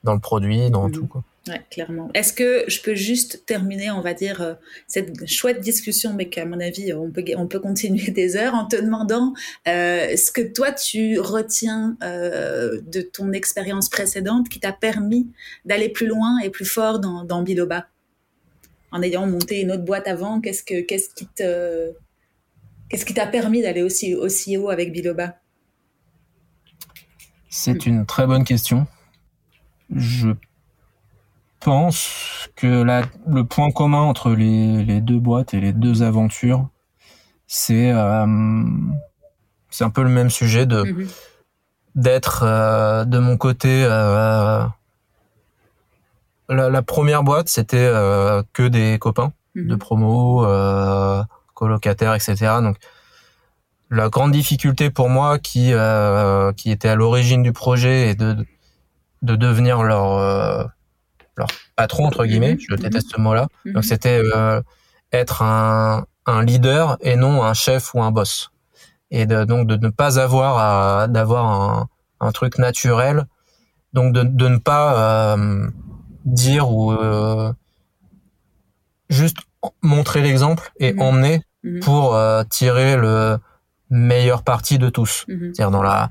dans 0.05 0.15
le 0.15 0.21
produit, 0.21 0.71
dans 0.71 0.89
tout. 0.91 1.07
Quoi. 1.07 1.23
Ouais, 1.49 1.63
clairement. 1.71 2.11
Est-ce 2.13 2.35
que 2.35 2.65
je 2.69 2.83
peux 2.83 2.95
juste 2.95 3.47
terminer, 3.47 3.91
on 3.91 4.03
va 4.03 4.13
dire, 4.13 4.43
euh, 4.43 4.55
cette 4.87 5.27
chouette 5.27 5.61
discussion, 5.61 6.13
mais 6.13 6.29
qu'à 6.29 6.45
mon 6.45 6.61
avis, 6.61 6.93
on 6.93 7.11
peut, 7.11 7.25
on 7.37 7.47
peut 7.47 7.61
continuer 7.61 8.11
des 8.11 8.37
heures 8.37 8.55
en 8.55 8.67
te 8.67 8.77
demandant 8.77 9.33
euh, 9.67 10.17
ce 10.17 10.31
que 10.31 10.43
toi, 10.43 10.71
tu 10.71 11.19
retiens 11.19 11.97
euh, 12.03 12.81
de 12.83 13.01
ton 13.01 13.33
expérience 13.33 13.89
précédente 13.89 14.51
qui 14.51 14.61
t'a 14.61 14.73
permis 14.73 15.29
d'aller 15.65 15.89
plus 15.89 16.07
loin 16.07 16.39
et 16.41 16.51
plus 16.51 16.67
fort 16.67 17.01
dans, 17.01 17.25
dans 17.25 17.43
Biloba? 17.43 17.87
En 18.93 19.03
ayant 19.03 19.27
monté 19.27 19.61
une 19.61 19.73
autre 19.73 19.85
boîte 19.85 20.09
avant, 20.09 20.41
qu'est-ce, 20.41 20.63
que, 20.63 20.81
qu'est-ce 20.83 21.15
qui 21.15 21.27
te... 21.27 21.93
Qu'est-ce 22.91 23.05
qui 23.05 23.15
t'a 23.15 23.27
permis 23.27 23.63
d'aller 23.63 23.83
aussi, 23.83 24.17
aussi 24.17 24.57
haut 24.57 24.69
avec 24.69 24.93
Biloba? 24.93 25.39
C'est 27.49 27.87
une 27.87 28.05
très 28.05 28.27
bonne 28.27 28.45
question. 28.45 28.87
Je 29.95 30.31
pense 31.61 32.49
que 32.57 32.83
la, 32.83 33.03
le 33.27 33.45
point 33.45 33.71
commun 33.71 34.01
entre 34.01 34.31
les, 34.31 34.83
les, 34.83 35.01
deux 35.01 35.19
boîtes 35.19 35.55
et 35.55 35.61
les 35.61 35.73
deux 35.73 36.03
aventures, 36.03 36.69
c'est 37.47 37.93
euh, 37.93 38.27
c'est 39.71 39.85
un 39.85 39.91
peu 39.91 40.03
le 40.03 40.09
même 40.09 40.31
sujet 40.31 40.67
de 40.67 40.83
mhm. 40.83 41.09
d'être 41.95 42.43
euh, 42.45 43.05
de 43.05 43.19
mon 43.19 43.37
côté. 43.37 43.85
Euh, 43.85 44.65
la, 46.49 46.69
la, 46.69 46.83
première 46.83 47.23
boîte, 47.23 47.49
c'était 47.49 47.77
euh, 47.79 48.43
que 48.53 48.67
des 48.67 48.99
copains 48.99 49.33
mhm. 49.55 49.69
de 49.69 49.77
promo, 49.77 50.45
euh, 50.45 51.23
colocataires, 51.55 52.15
etc. 52.15 52.35
Donc 52.63 52.77
la 53.91 54.09
grande 54.09 54.33
difficulté 54.33 54.91
pour 54.91 55.09
moi 55.09 55.39
qui 55.39 55.73
qui 56.57 56.71
était 56.71 56.89
à 56.89 56.95
l'origine 56.95 57.43
du 57.43 57.53
projet 57.53 58.11
et 58.11 58.15
de 58.15 58.37
de 59.23 59.37
devenir 59.37 59.83
leur 59.83 60.71
leur 61.37 61.49
patron 61.77 62.07
entre 62.07 62.25
guillemets, 62.25 62.57
je 62.59 62.75
mhm. 62.75 62.81
déteste 62.81 63.11
ce 63.15 63.21
mot-là. 63.21 63.49
Mhm. 63.65 63.73
Donc 63.73 63.85
c'était 63.85 64.21
euh, 64.23 64.61
être 65.13 65.43
un, 65.43 66.07
un 66.27 66.45
leader 66.45 66.97
et 67.01 67.17
non 67.17 67.43
un 67.43 67.55
chef 67.55 67.95
ou 67.95 68.03
un 68.03 68.11
boss. 68.11 68.51
Et 69.11 69.27
de, 69.27 69.45
donc 69.45 69.67
de 69.67 69.77
ne 69.77 69.91
pas 69.91 70.21
avoir 70.21 71.09
d'avoir 71.09 71.47
un, 71.47 71.89
un 72.21 72.33
truc 72.33 72.59
naturel, 72.59 73.27
donc 73.93 74.13
de, 74.13 74.23
de 74.23 74.49
ne 74.49 74.59
pas 74.59 75.35
euh, 75.37 75.69
dire 76.25 76.71
ou 76.71 76.93
euh, 76.93 77.53
juste 79.09 79.39
montrer 79.83 80.23
l'exemple 80.23 80.71
et 80.79 80.93
mhm. 80.93 81.01
emmener 81.01 81.43
pour 81.83 82.19
tirer 82.49 82.97
le 82.97 83.39
meilleur 83.91 84.43
parti 84.45 84.79
de 84.79 84.89
tous. 84.89 85.27
C'est-à-dire 85.29 85.71
dans 85.71 85.83
la 85.83 86.11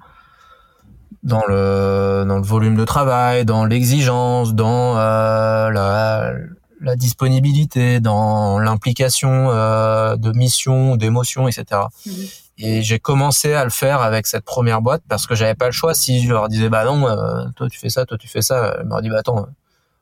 dans 1.24 1.41
le 1.47 2.24
dans 2.28 2.38
le 2.38 2.43
volume 2.43 2.76
de 2.76 2.86
travail, 2.86 3.45
dans 3.45 3.65
l'exigence, 3.65 4.53
dans 4.53 4.97
euh, 4.97 5.70
la, 5.70 6.34
la 6.82 6.95
disponibilité, 6.95 7.99
dans 7.99 8.59
l'implication 8.59 9.49
euh, 9.49 10.15
de 10.15 10.32
mission, 10.32 10.95
d'émotion, 10.95 11.47
etc. 11.47 11.82
Mhm. 12.05 12.13
Et 12.61 12.82
j'ai 12.82 12.99
commencé 12.99 13.53
à 13.53 13.63
le 13.63 13.70
faire 13.70 14.01
avec 14.01 14.28
cette 14.28 14.43
première 14.43 14.82
boîte 14.82 15.01
parce 15.07 15.28
que 15.28 15.36
j'avais 15.36 15.55
pas 15.55 15.67
le 15.67 15.72
choix. 15.72 15.93
Si 15.93 16.22
je 16.26 16.30
leur 16.30 16.49
disais 16.49 16.70
bah 16.70 16.86
non, 16.86 17.07
euh, 17.07 17.45
toi 17.55 17.70
tu 17.70 17.80
fais 17.80 17.89
ça, 17.89 18.05
toi 18.05 18.17
tu 18.17 18.28
fais 18.28 18.41
ça, 18.41 18.78
ils 18.82 18.88
m'auraient 18.88 19.01
dit 19.01 19.09
bah 19.09 19.20
attends, 19.20 19.47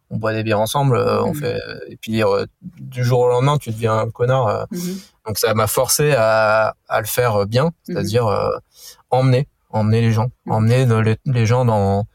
on 0.10 0.18
boit 0.18 0.34
des 0.34 0.44
bières 0.44 0.60
ensemble, 0.60 0.98
on 0.98 1.34
mhm. 1.34 1.36
fait 1.36 1.60
et 1.90 1.98
puis 1.98 2.22
du 2.62 3.04
jour 3.04 3.20
au 3.20 3.28
lendemain 3.28 3.58
tu 3.58 3.72
deviens 3.72 3.98
un 3.98 4.10
connard. 4.10 4.68
Mhm. 4.72 4.98
Donc 5.26 5.40
ça 5.40 5.54
m'a 5.56 5.68
forcé 5.68 6.14
à, 6.14 6.76
à 6.88 7.00
le 7.00 7.08
faire 7.08 7.46
bien, 7.48 7.72
c'est-à-dire 7.84 8.28
emmener 9.10 9.48
emmener 9.70 10.02
les 10.02 10.12
gens, 10.12 10.32
mm. 10.46 10.52
emmener 10.52 11.18
les, 11.26 11.46
gens 11.46 11.66
dans 11.66 12.06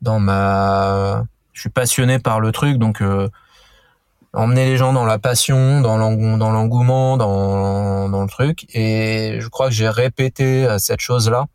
dans 0.00 0.18
ma. 0.18 1.24
Je 1.52 1.60
suis 1.60 1.70
passionné 1.70 2.18
par 2.18 2.40
le 2.40 2.52
truc, 2.52 2.78
donc 2.78 3.00
euh, 3.00 3.28
emmener 4.32 4.64
les 4.66 4.76
gens 4.76 4.92
dans 4.92 5.04
la 5.04 5.18
passion, 5.18 5.80
dans 5.80 5.96
l'engouement, 5.96 7.16
dans 7.16 8.08
dans 8.08 8.22
le 8.22 8.28
truc. 8.28 8.66
Et 8.74 9.38
je 9.40 9.48
crois 9.48 9.68
que 9.68 9.74
j'ai 9.74 9.88
répété 9.88 10.66
cette 10.78 11.00
chose-là 11.00 11.46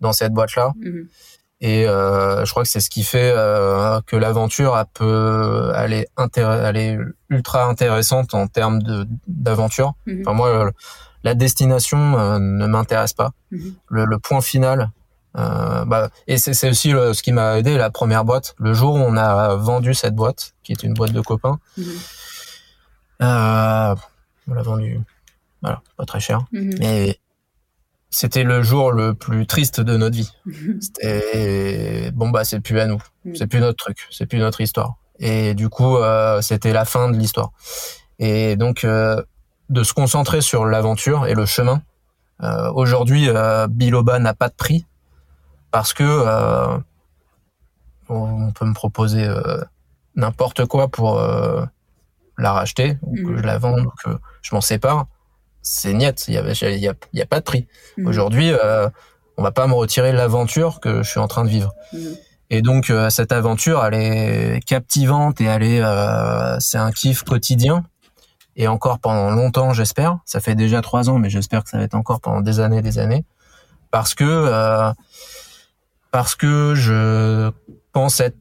dans 0.00 0.12
cette 0.12 0.32
boîte-là. 0.32 0.72
Mm-hmm. 0.78 1.06
Et 1.60 1.88
euh, 1.88 2.44
je 2.44 2.50
crois 2.50 2.62
que 2.62 2.68
c'est 2.68 2.80
ce 2.80 2.90
qui 2.90 3.04
fait 3.04 3.32
euh, 3.34 4.00
que 4.06 4.16
l'aventure 4.16 4.84
peut 4.92 5.72
aller 5.74 6.06
aller 6.16 6.98
ultra 7.30 7.64
intéressante 7.64 8.34
en 8.34 8.48
termes 8.48 8.82
de 8.82 9.06
d'aventure. 9.26 9.94
Mm-hmm. 10.06 10.20
Enfin 10.20 10.32
moi 10.34 10.70
la 11.24 11.34
destination 11.34 11.98
ne 12.38 12.66
m'intéresse 12.66 13.12
pas. 13.14 13.32
Mhm. 13.50 13.74
Le, 13.88 14.04
le 14.04 14.18
point 14.18 14.40
final. 14.40 14.90
Euh, 15.36 15.84
bah, 15.84 16.10
et 16.28 16.38
c'est 16.38 16.70
aussi 16.70 16.92
le- 16.92 17.12
ce 17.12 17.20
qui 17.24 17.32
m'a 17.32 17.58
aidé 17.58 17.76
la 17.76 17.90
première 17.90 18.24
boîte. 18.24 18.54
Le 18.60 18.72
jour 18.72 18.94
où 18.94 18.98
on 18.98 19.16
a 19.16 19.56
vendu 19.56 19.92
cette 19.92 20.14
boîte, 20.14 20.54
qui 20.62 20.70
est 20.70 20.82
une 20.84 20.94
boîte 20.94 21.10
de 21.12 21.20
copains, 21.20 21.58
Mhm. 21.76 21.84
euh, 23.22 23.94
on 24.48 24.54
l'a 24.54 24.62
vendu, 24.62 25.00
voilà, 25.62 25.82
pas 25.96 26.04
très 26.04 26.20
cher, 26.20 26.44
Mhm. 26.52 26.74
mais 26.78 27.18
c'était 28.10 28.44
le 28.44 28.62
jour 28.62 28.92
le 28.92 29.14
plus 29.14 29.46
triste 29.46 29.80
de 29.80 29.96
notre 29.96 30.14
vie. 30.16 30.30
Mhm. 30.46 30.78
C'était 30.80 32.10
bon 32.12 32.30
bah 32.30 32.44
c'est 32.44 32.60
plus 32.60 32.78
à 32.78 32.86
nous, 32.86 33.02
c'est 33.34 33.46
plus 33.48 33.60
notre 33.60 33.76
truc, 33.82 34.06
c'est 34.10 34.26
plus 34.26 34.38
notre 34.38 34.60
histoire. 34.60 34.96
Et 35.18 35.54
du 35.54 35.68
coup 35.68 35.96
euh, 35.96 36.40
c'était 36.42 36.72
la 36.72 36.84
fin 36.84 37.10
de 37.10 37.16
l'histoire. 37.16 37.50
Et 38.20 38.54
donc 38.56 38.84
euh, 38.84 39.20
de 39.70 39.82
se 39.82 39.92
concentrer 39.92 40.40
sur 40.40 40.66
l'aventure 40.66 41.26
et 41.26 41.34
le 41.34 41.46
chemin. 41.46 41.82
Euh, 42.42 42.70
Aujourd'hui 42.72 43.28
euh, 43.28 43.66
Biloba 43.68 44.18
n'a 44.18 44.34
pas 44.34 44.48
de 44.48 44.54
prix 44.54 44.86
parce 45.70 45.92
que 45.94 46.02
euh, 46.04 46.76
on 48.08 48.52
peut 48.52 48.64
me 48.66 48.74
proposer 48.74 49.24
euh, 49.24 49.62
n'importe 50.14 50.66
quoi 50.66 50.88
pour 50.88 51.18
euh, 51.18 51.64
la 52.38 52.52
racheter 52.52 52.98
ou 53.02 53.14
que 53.14 53.20
Mhm. 53.22 53.38
je 53.38 53.42
la 53.42 53.58
vende 53.58 53.86
ou 53.86 53.90
que 54.04 54.10
je 54.42 54.54
m'en 54.54 54.60
sépare. 54.60 55.06
C'est 55.62 55.94
niet, 55.94 56.28
il 56.28 56.34
y 56.34 56.38
a, 56.38 56.42
y 56.42 56.88
a, 56.88 56.94
il 57.12 57.18
y 57.18 57.22
a 57.22 57.26
pas 57.26 57.38
de 57.40 57.44
prix. 57.44 57.66
Mhm. 57.96 58.06
Aujourd'hui, 58.06 58.52
euh, 58.52 58.88
on 59.38 59.42
va 59.42 59.50
pas 59.52 59.66
me 59.66 59.74
retirer 59.74 60.12
l'aventure 60.12 60.80
que 60.80 61.02
je 61.02 61.08
suis 61.10 61.20
en 61.20 61.26
train 61.28 61.44
de 61.44 61.48
vivre. 61.48 61.72
Mhm. 61.92 62.16
Et 62.50 62.60
donc 62.62 62.90
euh, 62.90 63.08
cette 63.10 63.32
aventure, 63.32 63.84
elle 63.84 63.94
est 63.94 64.60
captivante 64.66 65.40
et 65.40 65.44
elle 65.44 65.62
est, 65.62 65.80
euh, 65.82 66.58
c'est 66.60 66.78
un 66.78 66.92
kiff 66.92 67.22
quotidien. 67.22 67.84
Et 68.56 68.68
encore 68.68 68.98
pendant 68.98 69.30
longtemps, 69.30 69.72
j'espère. 69.72 70.18
Ça 70.24 70.40
fait 70.40 70.54
déjà 70.54 70.80
trois 70.80 71.10
ans, 71.10 71.18
mais 71.18 71.30
j'espère 71.30 71.64
que 71.64 71.70
ça 71.70 71.78
va 71.78 71.84
être 71.84 71.94
encore 71.94 72.20
pendant 72.20 72.40
des 72.40 72.60
années, 72.60 72.82
des 72.82 72.98
années, 72.98 73.24
parce 73.90 74.14
que 74.14 74.24
euh, 74.24 74.92
parce 76.10 76.34
que 76.34 76.74
je 76.74 77.50
pense 77.92 78.20
être 78.20 78.36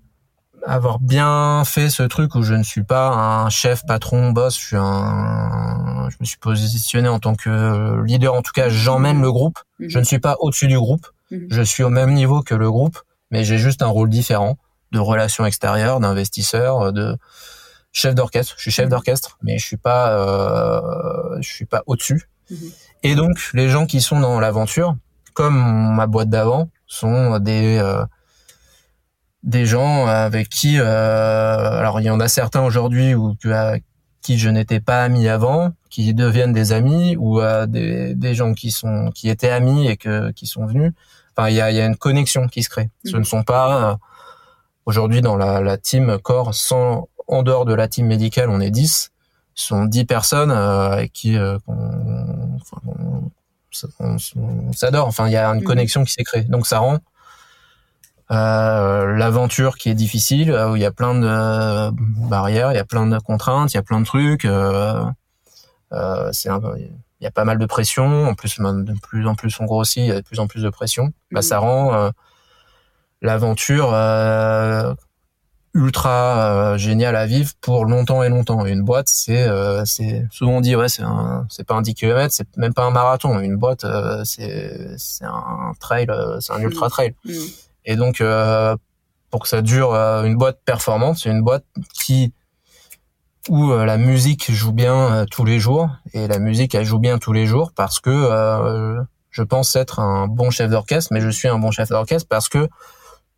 avoir 0.66 1.00
bien 1.00 1.64
fait 1.66 1.90
ce 1.90 2.04
truc 2.04 2.36
où 2.36 2.44
je 2.44 2.54
ne 2.54 2.64
suis 2.64 2.84
pas 2.84 3.10
un 3.10 3.50
chef, 3.50 3.86
patron, 3.86 4.32
boss. 4.32 4.58
Je 4.58 4.66
suis 4.66 4.78
un, 4.78 6.08
je 6.10 6.16
me 6.20 6.26
suis 6.26 6.38
positionné 6.38 7.08
en 7.08 7.20
tant 7.20 7.36
que 7.36 8.02
leader. 8.04 8.34
En 8.34 8.42
tout 8.42 8.52
cas, 8.54 8.70
j'emmène 8.70 9.22
le 9.22 9.32
groupe. 9.32 9.60
Mhm. 9.80 9.90
Je 9.90 10.00
ne 10.00 10.04
suis 10.04 10.20
pas 10.20 10.38
au-dessus 10.40 10.68
du 10.68 10.78
groupe. 10.78 11.08
Mhm. 11.32 11.48
Je 11.50 11.62
suis 11.62 11.84
au 11.84 11.90
même 11.90 12.14
niveau 12.14 12.42
que 12.42 12.56
le 12.56 12.72
groupe, 12.72 13.00
mais 13.32 13.44
j'ai 13.44 13.58
juste 13.58 13.82
un 13.82 13.88
rôle 13.88 14.10
différent 14.10 14.58
de 14.92 15.00
relations 15.00 15.46
extérieures, 15.46 16.00
d'investisseur, 16.00 16.94
de 16.94 17.18
chef 17.94 18.14
d'orchestre. 18.16 18.56
Je 18.58 18.64
suis 18.64 18.72
chef 18.72 18.86
Mhm. 18.86 18.92
d'orchestre, 18.92 19.38
mais 19.44 19.58
je 19.58 19.66
suis 19.66 19.78
pas, 19.78 20.12
euh, 20.12 21.38
je 21.40 21.48
suis 21.50 21.66
pas 21.66 21.84
au-dessus. 21.86 22.28
Mhm. 22.52 22.58
Et 23.04 23.16
donc, 23.16 23.38
les 23.54 23.70
gens 23.70 23.86
qui 23.86 24.02
sont 24.02 24.20
dans 24.20 24.40
l'aventure, 24.42 24.96
comme 25.34 25.94
ma 25.96 26.08
boîte 26.08 26.30
d'avant, 26.30 26.70
sont 26.88 27.40
des 27.40 27.78
euh, 27.78 28.04
des 29.44 29.66
gens 29.66 30.06
avec 30.08 30.48
qui, 30.50 30.80
euh, 30.80 30.86
alors 31.80 32.00
il 32.00 32.06
y 32.06 32.10
en 32.10 32.20
a 32.20 32.28
certains 32.30 32.64
aujourd'hui 32.64 33.14
ou 33.14 33.36
à 33.52 33.76
qui 34.22 34.38
je 34.40 34.50
n'étais 34.50 34.80
pas 34.80 35.04
ami 35.04 35.28
avant, 35.28 35.74
qui 35.90 36.14
deviennent 36.14 36.54
des 36.54 36.72
amis, 36.72 37.18
ou 37.18 37.42
euh, 37.42 37.66
des, 37.66 38.16
des 38.16 38.36
gens 38.36 38.54
qui 38.54 38.72
sont 38.72 39.12
qui 39.14 39.28
étaient 39.30 39.50
amis 39.50 39.88
et 39.88 39.98
que 39.98 40.32
qui 40.32 40.48
sont 40.48 40.66
venus. 40.66 40.94
Enfin, 41.36 41.50
il 41.50 41.56
y 41.56 41.62
a, 41.62 41.72
y 41.72 41.82
a 41.82 41.86
une 41.86 41.98
connexion 41.98 42.48
qui 42.48 42.64
se 42.64 42.70
crée. 42.70 42.90
Ce 43.06 43.12
Mhm. 43.14 43.20
ne 43.20 43.24
sont 43.26 43.44
pas 43.44 43.92
euh, 43.92 43.96
aujourd'hui 44.86 45.22
dans 45.22 45.36
la, 45.36 45.60
la 45.60 45.78
team 45.78 46.18
corps, 46.20 46.54
sans 46.54 47.10
en 47.34 47.44
dehors 47.44 47.66
de 47.66 47.74
la 47.74 47.88
team 47.88 48.06
médicale, 48.08 48.50
on 48.50 48.60
est 48.60 48.72
10 48.72 49.12
Ce 49.56 49.68
sont 49.68 49.86
10 49.86 50.06
personnes 50.06 50.52
euh, 50.52 50.90
avec 50.92 51.14
qui 51.14 51.38
euh, 51.38 51.58
on, 51.68 52.58
on- 52.88 53.32
on 54.00 54.72
s'adore. 54.74 55.08
Enfin, 55.08 55.28
il 55.28 55.34
y 55.34 55.38
a 55.38 55.48
une 55.50 55.58
Mhm. 55.62 55.64
connexion 55.64 56.04
qui 56.04 56.14
s'est 56.14 56.24
créée. 56.24 56.44
Donc 56.44 56.68
ça 56.68 56.80
rend 56.80 57.00
euh, 58.32 59.16
l'aventure 59.16 59.78
qui 59.78 59.90
est 59.90 59.94
difficile, 59.96 60.52
euh, 60.52 60.72
où 60.72 60.76
il 60.76 60.82
y 60.82 60.86
a 60.86 60.92
plein 60.92 61.14
de 61.14 61.28
euh, 61.28 61.92
barrières, 61.94 62.72
il 62.72 62.76
y 62.76 62.80
a 62.80 62.86
plein 62.86 63.06
de 63.06 63.18
contraintes, 63.20 63.74
il 63.74 63.78
y 63.78 63.80
a 63.80 63.84
plein 63.84 64.00
de 64.00 64.06
trucs. 64.06 64.48
C'est 66.32 66.50
il 67.20 67.24
y 67.24 67.28
a 67.28 67.32
pas 67.32 67.46
mal 67.46 67.58
de 67.58 67.66
pression. 67.66 68.28
En 68.28 68.34
plus, 68.34 68.58
de 68.60 68.94
plus 69.02 69.28
en 69.28 69.36
plus 69.36 69.60
on 69.60 69.66
grossit, 69.66 69.98
il 70.04 70.08
y 70.08 70.12
a 70.12 70.16
de 70.16 70.26
plus 70.26 70.40
en 70.40 70.48
plus 70.48 70.64
de 70.64 70.70
pression. 70.70 71.06
Bah, 71.32 71.40
Mhm. 71.40 71.42
ça 71.42 71.60
rend 71.60 72.12
l'aventure 73.22 73.92
ultra 75.74 76.74
euh, 76.74 76.78
géniale 76.78 77.16
à 77.16 77.26
vivre 77.26 77.52
pour 77.62 77.86
longtemps 77.86 78.24
et 78.24 78.30
longtemps. 78.30 78.66
Une 78.66 78.84
boîte, 78.84 79.08
c'est, 79.08 79.48
euh, 79.48 79.84
c'est 79.86 80.26
souvent 80.32 80.58
on 80.58 80.62
dit 80.62 80.76
ouais, 80.76 80.90
c'est 80.90 81.04
un, 81.04 81.46
c'est 81.50 81.66
pas 81.66 81.74
un 81.76 81.82
10 81.82 81.96
km, 81.96 82.34
c'est 82.34 82.48
même 82.58 82.74
pas 82.74 82.84
un 82.84 82.92
marathon. 82.92 83.40
Une 83.40 83.58
boîte, 83.58 83.84
euh, 83.84 84.24
c'est, 84.24 84.98
c'est 84.98 85.26
un 85.26 85.74
trail, 85.80 86.08
euh, 86.10 86.40
c'est 86.40 86.54
un 86.54 86.62
ultra 86.62 86.90
trail. 86.90 87.16
Mhm. 87.26 87.36
Et 87.86 87.96
donc, 87.96 88.22
euh, 88.22 88.76
pour 89.32 89.42
que 89.42 89.50
ça 89.50 89.62
dure, 89.62 89.94
euh, 89.94 90.24
une 90.24 90.36
boîte 90.36 90.60
performante, 90.64 91.18
c'est 91.18 91.30
une 91.30 91.42
boîte 91.42 91.66
qui 91.94 92.34
où 93.50 93.72
euh, 93.72 93.84
la 93.84 93.98
musique 93.98 94.52
joue 94.52 94.72
bien 94.72 95.26
tous 95.30 95.44
les 95.44 95.60
jours 95.60 95.90
et 96.14 96.28
la 96.28 96.40
musique 96.40 96.76
elle 96.76 96.86
joue 96.86 97.00
bien 97.00 97.18
tous 97.18 97.34
les 97.34 97.46
jours 97.46 97.74
parce 97.76 98.00
que 98.00 98.10
euh, 98.10 99.02
je 99.32 99.44
pense 99.44 99.76
être 99.76 100.00
un 100.00 100.28
bon 100.28 100.50
chef 100.50 100.70
d'orchestre, 100.70 101.12
mais 101.12 101.20
je 101.20 101.30
suis 101.30 101.50
un 101.50 101.58
bon 101.58 101.72
chef 101.72 101.90
d'orchestre 101.90 102.28
parce 102.30 102.48
que 102.48 102.70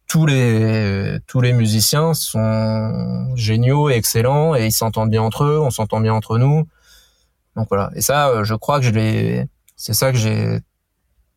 tous 0.08 0.26
les 0.26 1.18
tous 1.28 1.42
les 1.42 1.54
musiciens 1.54 2.14
sont 2.14 3.36
géniaux 3.36 3.90
et 3.90 3.94
excellents 3.94 4.56
et 4.56 4.66
ils 4.68 4.72
s'entendent 4.72 5.10
bien 5.10 5.22
entre 5.22 5.44
eux, 5.44 5.60
on 5.60 5.70
s'entend 5.72 6.00
bien 6.00 6.14
entre 6.14 6.38
nous. 6.38 6.68
Donc 7.56 7.68
voilà. 7.70 7.90
Et 7.96 8.02
ça, 8.02 8.30
euh, 8.30 8.44
je 8.44 8.54
crois 8.56 8.80
que 8.80 8.86
je 8.86 8.92
l'ai. 8.92 9.46
C'est 9.76 9.94
ça 9.94 10.12
que 10.12 10.18
j'ai 10.18 10.60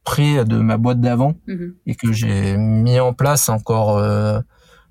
pris 0.05 0.45
de 0.45 0.59
ma 0.59 0.77
boîte 0.77 1.01
d'avant 1.01 1.35
Mhm. 1.47 1.75
et 1.87 1.95
que 1.95 2.13
j'ai 2.13 2.57
mis 2.57 2.99
en 3.01 3.13
place 3.13 3.49
encore 3.49 3.99
euh, 3.99 4.41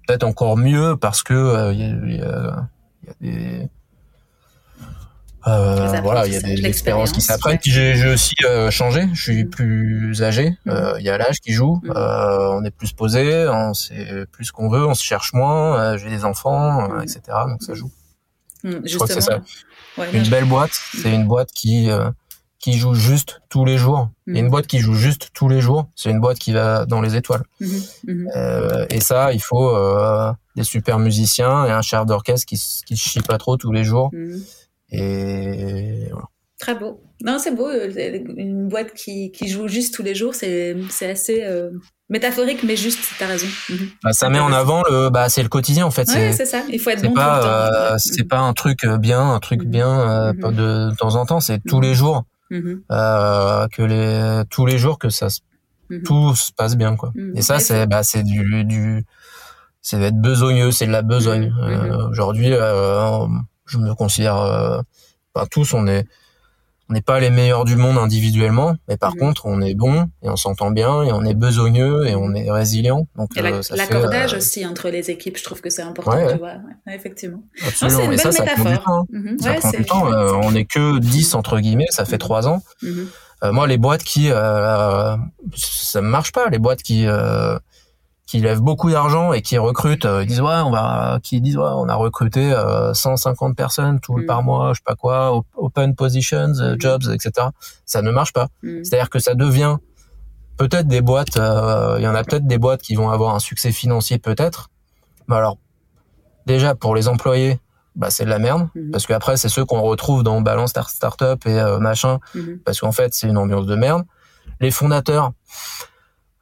peut-être 0.07 0.23
encore 0.23 0.57
mieux 0.57 0.95
parce 0.95 1.23
que 1.23 1.33
euh, 1.33 1.73
il 1.73 1.79
y, 1.79 1.83
a, 1.83 1.87
il 1.87 2.15
y 2.17 2.21
a- 2.21 2.69
il 3.01 3.07
y 3.07 3.09
a 3.09 3.59
des 3.61 3.69
euh, 5.45 5.99
voilà 6.01 6.25
il 6.25 6.33
y 6.33 6.35
a 6.35 6.41
des 6.41 6.65
expériences 6.65 7.11
qui 7.11 7.21
puis 7.61 7.71
j'ai 7.71 7.95
j'ai 7.95 8.09
aussi 8.09 8.33
euh, 8.45 8.71
changé. 8.71 9.07
Je 9.13 9.21
suis 9.21 9.43
Mhm. 9.43 9.49
plus 9.49 10.23
âgé. 10.23 10.57
Mhm. 10.65 10.73
euh, 10.73 10.99
il 10.99 11.05
y 11.05 11.09
a 11.09 11.17
l'âge 11.17 11.39
qui 11.39 11.53
joue. 11.53 11.79
Mhm. 11.83 11.91
euh, 11.95 12.49
on 12.53 12.63
est 12.63 12.71
plus 12.71 12.91
posé 12.93 13.47
on 13.47 13.73
sait 13.73 14.25
plus 14.31 14.45
ce 14.45 14.51
qu'on 14.51 14.69
veut 14.69 14.85
on 14.85 14.93
se 14.95 15.03
cherche 15.03 15.33
moins 15.33 15.79
euh, 15.79 15.97
j'ai 15.97 16.09
des 16.09 16.25
enfants 16.25 16.99
etc 17.01 17.21
donc 17.47 17.61
ça 17.61 17.73
joue. 17.75 17.91
Je 18.63 18.95
crois 18.95 19.07
que 19.07 19.13
c'est 19.13 19.21
ça. 19.21 19.39
Ouais, 19.97 20.09
une 20.13 20.27
belle 20.27 20.45
boîte 20.45 20.71
c'est 21.01 21.13
une 21.13 21.27
boîte 21.27 21.51
qui 21.53 21.89
euh, 21.91 22.09
qui 22.59 22.73
joue 22.79 22.95
juste 22.95 23.41
tous 23.49 23.63
les 23.65 23.77
jours. 23.77 24.09
Et 24.27 24.39
une 24.39 24.49
boîte 24.49 24.65
qui 24.67 24.79
joue 24.79 24.95
juste 24.95 25.29
tous 25.33 25.47
les 25.47 25.61
jours 25.61 25.87
c'est 25.95 26.09
une 26.09 26.19
boîte 26.19 26.39
qui 26.39 26.51
va 26.53 26.85
dans 26.85 27.01
les 27.01 27.15
étoiles. 27.15 27.43
Et 28.89 28.99
ça, 28.99 29.31
il 29.31 29.41
faut 29.41 29.69
euh, 29.75 30.33
des 30.55 30.63
super 30.63 30.97
musiciens 30.99 31.65
et 31.65 31.71
un 31.71 31.81
chef 31.83 32.05
d'orchestre 32.05 32.45
qui, 32.45 32.59
qui 32.85 32.97
chie 32.97 33.21
pas 33.21 33.37
trop 33.37 33.55
tous 33.57 33.71
les 33.71 33.83
jours. 33.83 34.11
Mhm. 34.91 34.99
Et 34.99 36.07
voilà. 36.11 36.25
Très 36.59 36.73
beau. 36.75 37.01
Non, 37.23 37.37
c'est 37.39 37.51
beau. 37.55 37.67
euh, 37.67 37.91
Une 38.35 38.67
boîte 38.67 38.93
qui, 38.93 39.31
qui 39.31 39.47
joue 39.47 39.67
juste 39.67 39.93
tous 39.93 40.01
les 40.03 40.15
jours, 40.15 40.33
c'est 40.33 40.75
assez 41.01 41.43
euh, 41.43 41.69
métaphorique, 42.09 42.63
mais 42.63 42.75
juste, 42.75 42.99
t'as 43.19 43.27
raison. 43.27 43.45
Mhm. 43.69 43.89
Bah, 44.03 44.11
ça 44.11 44.29
met 44.29 44.39
en 44.39 44.51
avant 44.51 44.81
le, 44.89 45.09
bah, 45.09 45.29
c'est 45.29 45.43
le 45.43 45.49
quotidien 45.49 45.85
en 45.85 45.91
fait. 45.91 46.07
Ouais, 46.09 46.31
c'est 46.31 46.45
ça. 46.47 46.63
Il 46.69 46.79
faut 46.79 46.89
être 46.89 47.03
bon 47.03 47.13
pas, 47.13 47.39
tout 47.39 47.45
le 47.45 47.51
temps. 47.51 47.93
euh, 47.93 47.95
c'est 47.99 48.23
pas 48.27 48.39
un 48.39 48.53
truc 48.53 48.85
bien, 48.99 49.21
un 49.33 49.39
truc 49.39 49.63
Mhm. 49.63 49.69
bien 49.69 49.99
euh, 50.09 50.33
Mhm. 50.33 50.51
de, 50.55 50.89
de 50.91 50.95
temps 50.95 51.15
en 51.15 51.25
temps. 51.27 51.39
C'est 51.39 51.59
tous 51.63 51.77
Mhm. 51.77 51.83
les 51.83 51.93
jours 51.93 52.23
Mhm. 52.49 52.81
que 52.89 53.81
les 53.83 54.43
tous 54.49 54.65
les 54.65 54.77
jours 54.79 54.97
que 54.97 55.09
ça 55.09 55.29
se- 55.29 55.41
Mhm. 55.91 56.03
tout 56.03 56.35
se 56.35 56.51
passe 56.53 56.75
bien 56.75 56.95
quoi. 56.95 57.11
Mhm. 57.15 57.33
Et 57.35 57.41
ça, 57.43 57.59
c'est 57.59 57.85
bah, 57.87 58.01
c'est 58.03 58.23
du 58.23 58.63
du 58.65 59.05
c'est 59.81 59.99
d'être 59.99 60.19
besogneux, 60.19 60.71
c'est 60.71 60.87
de 60.87 60.91
la 60.91 61.01
besogne. 61.03 61.53
Mhm. 61.61 62.07
Aujourd'hui, 62.09 62.51
je 63.67 63.77
me 63.77 63.93
considère, 63.93 64.37
euh, 64.37 64.79
tous, 65.51 65.73
on 65.73 65.85
est 65.87 66.05
on 66.89 66.93
n'est 66.93 67.01
pas 67.01 67.19
les 67.19 67.29
meilleurs 67.31 67.65
du 67.65 67.75
monde 67.75 67.97
individuellement, 67.97 68.73
mais 68.87 68.95
par 68.95 69.11
Mhm. 69.11 69.19
contre, 69.19 69.45
on 69.45 69.59
est 69.59 69.73
bon 69.75 70.09
et 70.23 70.29
on 70.29 70.37
s'entend 70.37 70.71
bien 70.71 71.03
et 71.03 71.11
on 71.11 71.21
est 71.25 71.33
besogneux 71.33 72.07
et 72.07 72.15
on 72.15 72.33
est 72.33 72.49
résilient. 72.49 73.07
Donc 73.17 73.37
euh, 73.37 73.61
l'accordage 73.75 74.33
euh, 74.33 74.37
aussi 74.37 74.65
entre 74.65 74.87
les 74.89 75.11
équipes, 75.11 75.37
je 75.37 75.43
trouve 75.43 75.59
que 75.59 75.69
c'est 75.69 75.81
important, 75.81 76.11
Ouais, 76.11 76.23
ouais. 76.25 76.31
tu 76.31 76.37
vois. 76.39 76.53
Ouais, 76.87 76.95
effectivement. 76.95 77.43
C'est 77.57 77.87
une 77.87 77.89
ça, 77.91 78.07
belle 78.07 78.19
ça 78.19 78.29
prend 78.31 78.53
du 78.55 78.69
métaphore. 78.69 78.83
temps. 78.85 79.07
hein. 79.13 79.35
Ça 79.41 79.49
Ouais, 79.49 79.55
prend 79.57 79.71
du 79.71 79.83
temps. 79.85 80.13
Euh, 80.13 80.31
on 80.43 80.55
est 80.55 80.63
que 80.63 80.99
10 80.99 81.35
entre 81.35 81.59
guillemets, 81.59 81.87
ça 81.89 82.05
fait 82.05 82.13
Mhm. 82.13 82.17
trois 82.19 82.47
ans. 82.47 82.61
Mhm. 82.81 83.07
Euh, 83.43 83.51
moi, 83.51 83.67
les 83.67 83.77
boîtes 83.77 84.03
qui, 84.03 84.31
euh, 84.31 85.17
ça 85.57 85.99
ne 86.01 86.07
marche 86.07 86.31
pas. 86.31 86.47
Les 86.49 86.57
boîtes 86.59 86.83
qui 86.83 87.05
euh, 87.05 87.59
qui 88.27 88.39
lèvent 88.41 88.59
beaucoup 88.61 88.91
d'argent 88.91 89.31
et 89.33 89.41
qui 89.41 89.57
recrutent, 89.57 90.05
euh, 90.05 90.21
ils 90.21 90.27
disent 90.27 90.41
ouais, 90.41 90.61
on 90.65 90.69
va, 90.69 91.19
qui 91.23 91.41
disent 91.41 91.57
ouais, 91.57 91.63
on 91.63 91.87
a 91.89 91.95
recruté 91.95 92.53
euh, 92.53 92.93
150 92.93 93.55
personnes 93.55 93.99
tout 94.01 94.21
par 94.27 94.43
mois, 94.43 94.73
je 94.73 94.79
sais 94.79 94.83
pas 94.85 94.95
quoi, 94.95 95.33
op- 95.33 95.47
open 95.55 95.95
positions, 95.95 96.53
euh, 96.59 96.73
Mhm. 96.73 96.81
jobs, 96.81 97.03
etc. 97.13 97.47
Ça 97.85 98.01
ne 98.01 98.11
marche 98.11 98.33
pas. 98.33 98.47
Mhm. 98.63 98.83
C'est-à-dire 98.83 99.09
que 99.09 99.19
ça 99.19 99.33
devient 99.33 99.77
peut-être 100.57 100.87
des 100.87 101.01
boîtes, 101.01 101.37
euh, 101.37 101.95
il 101.99 102.03
y 102.03 102.07
en 102.07 102.15
a 102.15 102.23
peut-être 102.23 102.45
des 102.45 102.57
boîtes 102.57 102.81
qui 102.81 102.95
vont 102.95 103.09
avoir 103.09 103.33
un 103.33 103.39
succès 103.39 103.71
financier 103.71 104.17
peut-être. 104.19 104.69
Mais 105.29 105.37
alors 105.37 105.57
déjà 106.45 106.75
pour 106.75 106.95
les 106.95 107.07
employés, 107.07 107.59
bah 107.95 108.09
c'est 108.09 108.25
de 108.25 108.29
la 108.29 108.39
merde 108.39 108.67
parce 108.91 109.05
qu'après 109.07 109.37
c'est 109.37 109.49
ceux 109.49 109.63
qu'on 109.65 109.81
retrouve 109.81 110.23
dans 110.23 110.41
Balance 110.41 110.71
Star- 110.71 110.89
Startup 110.89 111.39
et 111.47 111.59
euh, 111.59 111.79
machin 111.79 112.19
Mhm. 112.35 112.59
parce 112.65 112.79
qu'en 112.81 112.91
fait 112.91 113.13
c'est 113.13 113.27
une 113.27 113.37
ambiance 113.37 113.65
de 113.65 113.75
merde. 113.75 114.03
Les 114.59 114.71
fondateurs, 114.71 115.31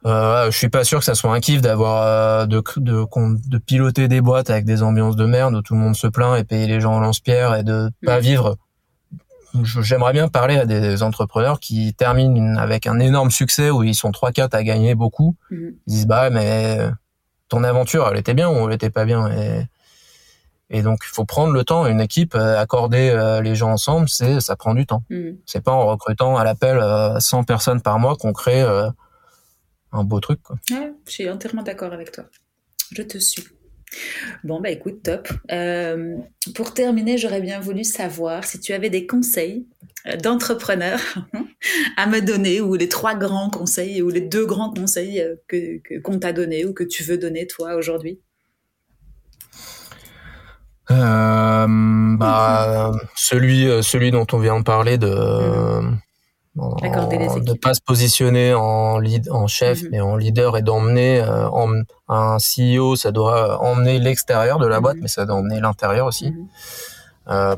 euh, 0.06 0.50
je 0.50 0.56
suis 0.56 0.68
pas 0.68 0.84
sûr 0.84 1.00
que 1.00 1.04
ça 1.04 1.14
soit 1.14 1.32
un 1.34 1.40
kiff 1.40 1.60
d'avoir 1.60 2.02
euh, 2.02 2.46
de, 2.46 2.62
de 2.76 3.04
de 3.48 3.58
piloter 3.58 4.08
des 4.08 4.20
boîtes 4.20 4.50
avec 4.50 4.64
des 4.64 4.82
ambiances 4.82 5.16
de 5.16 5.26
merde 5.26 5.54
où 5.54 5.62
tout 5.62 5.74
le 5.74 5.80
monde 5.80 5.96
se 5.96 6.06
plaint 6.06 6.38
et 6.38 6.44
payer 6.44 6.66
les 6.66 6.80
gens 6.80 6.96
au 6.96 7.00
lance-pierre 7.00 7.54
et 7.56 7.64
de 7.64 7.90
pas 8.04 8.16
Mhm. 8.16 8.22
vivre. 8.22 8.56
J'aimerais 9.82 10.12
bien 10.12 10.28
parler 10.28 10.56
à 10.58 10.66
des 10.66 11.02
entrepreneurs 11.02 11.60
qui 11.60 11.94
terminent 11.94 12.58
avec 12.58 12.86
un 12.86 12.98
énorme 12.98 13.30
succès 13.30 13.70
où 13.70 13.82
ils 13.82 13.94
sont 13.94 14.10
3-4 14.10 14.54
à 14.54 14.62
gagner 14.62 14.94
beaucoup. 14.94 15.34
Mhm. 15.50 15.72
Ils 15.86 15.90
disent 15.90 16.06
bah 16.06 16.22
ouais, 16.24 16.30
mais 16.30 16.78
ton 17.48 17.64
aventure 17.64 18.08
elle 18.12 18.18
était 18.18 18.34
bien 18.34 18.50
ou 18.50 18.68
elle 18.68 18.74
était 18.74 18.90
pas 18.90 19.04
bien 19.04 19.28
et 19.30 19.62
et 20.68 20.82
donc 20.82 20.98
il 21.04 21.14
faut 21.14 21.24
prendre 21.24 21.52
le 21.52 21.62
temps 21.62 21.86
une 21.86 22.00
équipe 22.00 22.34
euh, 22.34 22.58
accorder 22.60 23.08
euh, 23.10 23.40
les 23.40 23.54
gens 23.54 23.70
ensemble 23.70 24.08
c'est 24.08 24.40
ça 24.40 24.56
prend 24.56 24.74
du 24.74 24.84
temps 24.84 25.04
Mhm. 25.10 25.36
c'est 25.46 25.62
pas 25.62 25.70
en 25.70 25.86
recrutant 25.86 26.36
à 26.36 26.42
l'appel 26.42 26.76
euh, 26.78 27.20
100 27.20 27.44
personnes 27.44 27.80
par 27.80 28.00
mois 28.00 28.16
qu'on 28.16 28.32
crée 28.32 28.62
euh, 28.62 28.90
un 29.92 30.04
beau 30.04 30.20
truc 30.20 30.40
quoi. 30.42 30.56
Ouais, 30.70 30.92
je 31.06 31.10
suis 31.12 31.28
entièrement 31.30 31.62
d'accord 31.62 31.92
avec 31.92 32.12
toi. 32.12 32.24
Je 32.92 33.02
te 33.02 33.18
suis. 33.18 33.44
Bon, 34.42 34.60
bah 34.60 34.70
écoute, 34.70 35.02
top. 35.04 35.28
Euh, 35.52 36.16
pour 36.54 36.74
terminer, 36.74 37.18
j'aurais 37.18 37.40
bien 37.40 37.60
voulu 37.60 37.84
savoir 37.84 38.44
si 38.44 38.58
tu 38.60 38.72
avais 38.72 38.90
des 38.90 39.06
conseils 39.06 39.66
euh, 40.06 40.16
d'entrepreneurs 40.16 41.00
à 41.96 42.06
me 42.06 42.20
donner, 42.20 42.60
ou 42.60 42.74
les 42.74 42.88
trois 42.88 43.14
grands 43.14 43.48
conseils, 43.48 44.02
ou 44.02 44.10
les 44.10 44.20
deux 44.20 44.44
grands 44.44 44.72
conseils 44.72 45.20
euh, 45.20 45.36
que 45.48 45.78
que- 45.78 46.00
qu'on 46.00 46.18
t'a 46.18 46.32
donné 46.32 46.64
ou 46.64 46.72
que 46.74 46.84
tu 46.84 47.04
veux 47.04 47.16
donner 47.16 47.46
toi 47.46 47.76
aujourd'hui. 47.76 48.20
Euh, 50.90 51.66
bah 52.16 52.92
celui 53.16 53.82
celui 53.82 54.12
dont 54.12 54.26
on 54.32 54.38
vient 54.38 54.58
de 54.60 54.64
parler 54.64 54.98
de 54.98 55.08
en- 55.08 55.98
Accorder 56.82 57.18
les 57.18 57.28
de 57.28 57.38
équipes. 57.38 57.60
pas 57.62 57.74
se 57.74 57.80
positionner 57.80 58.54
en 58.54 58.98
lead 58.98 59.28
en 59.30 59.46
chef 59.46 59.82
Mhm. 59.82 59.88
mais 59.92 60.00
en 60.00 60.16
leader 60.16 60.56
et 60.56 60.62
d'emmener 60.62 61.20
euh, 61.20 61.48
un 62.08 62.38
CEO 62.38 62.96
ça 62.96 63.12
doit 63.12 63.62
emmener 63.62 63.98
l'extérieur 63.98 64.58
de 64.58 64.66
la 64.66 64.80
boîte 64.80 64.96
Mhm. 64.96 65.02
mais 65.02 65.08
ça 65.08 65.26
doit 65.26 65.36
emmener 65.36 65.60
l'intérieur 65.60 66.06
aussi 66.06 66.30
Mhm. 66.30 66.46
Euh, 67.28 67.56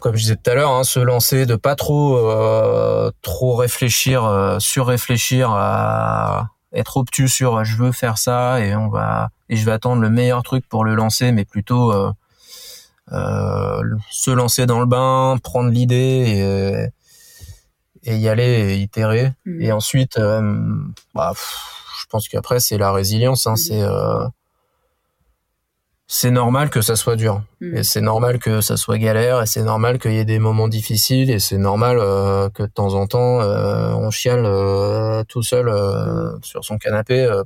comme 0.00 0.14
je 0.16 0.20
disais 0.22 0.36
tout 0.36 0.50
à 0.50 0.54
l'heure, 0.54 0.70
hein, 0.72 0.84
se 0.84 1.00
lancer, 1.00 1.46
de 1.46 1.56
pas 1.56 1.74
trop 1.74 2.16
euh, 2.16 3.10
trop 3.22 3.54
réfléchir, 3.56 4.56
surréfléchir, 4.60 5.50
à 5.50 6.48
être 6.72 6.96
obtus 6.98 7.28
sur 7.28 7.64
je 7.64 7.76
veux 7.76 7.92
faire 7.92 8.18
ça 8.18 8.60
et 8.60 8.74
on 8.76 8.88
va 8.88 9.28
et 9.48 9.56
je 9.56 9.64
vais 9.64 9.72
attendre 9.72 10.02
le 10.02 10.10
meilleur 10.10 10.42
truc 10.42 10.68
pour 10.68 10.84
le 10.84 10.94
lancer, 10.94 11.32
mais 11.32 11.44
plutôt 11.44 11.92
se 13.10 14.30
lancer 14.30 14.66
dans 14.66 14.80
le 14.80 14.86
bain, 14.86 15.36
prendre 15.42 15.70
l'idée 15.70 16.90
et, 18.04 18.10
et 18.12 18.16
y 18.16 18.28
aller, 18.28 18.74
et 18.74 18.76
itérer. 18.78 19.32
Mhm. 19.44 19.60
Et 19.62 19.72
ensuite, 19.72 20.18
euh, 20.18 20.42
bah, 21.14 21.30
pff, 21.32 21.56
je 22.00 22.06
pense 22.08 22.28
qu'après 22.28 22.60
c'est 22.60 22.78
la 22.78 22.92
résilience, 22.92 23.46
hein, 23.46 23.52
Mhm. 23.52 23.56
c'est 23.56 23.82
euh, 23.82 24.26
c'est 26.08 26.30
normal 26.30 26.70
que 26.70 26.82
ça 26.82 26.94
soit 26.94 27.16
dur. 27.16 27.42
Mhm. 27.60 27.76
Et 27.78 27.82
c'est 27.82 28.00
normal 28.00 28.38
que 28.38 28.60
ça 28.60 28.76
soit 28.76 28.98
galère, 28.98 29.42
et 29.42 29.46
c'est 29.46 29.62
normal 29.64 29.98
qu'il 29.98 30.12
y 30.12 30.18
ait 30.18 30.24
des 30.24 30.38
moments 30.38 30.68
difficiles, 30.68 31.30
et 31.30 31.40
c'est 31.40 31.58
normal 31.58 31.98
euh, 31.98 32.48
que 32.50 32.62
de 32.62 32.68
temps 32.68 32.94
en 32.94 33.06
temps 33.08 33.40
euh, 33.40 33.90
on 33.92 34.10
chiale 34.12 34.44
euh, 34.46 35.24
tout 35.24 35.42
seul 35.42 35.68
euh, 35.68 36.38
sur 36.42 36.64
son 36.64 36.78
canapé 36.78 37.22
euh, 37.24 37.42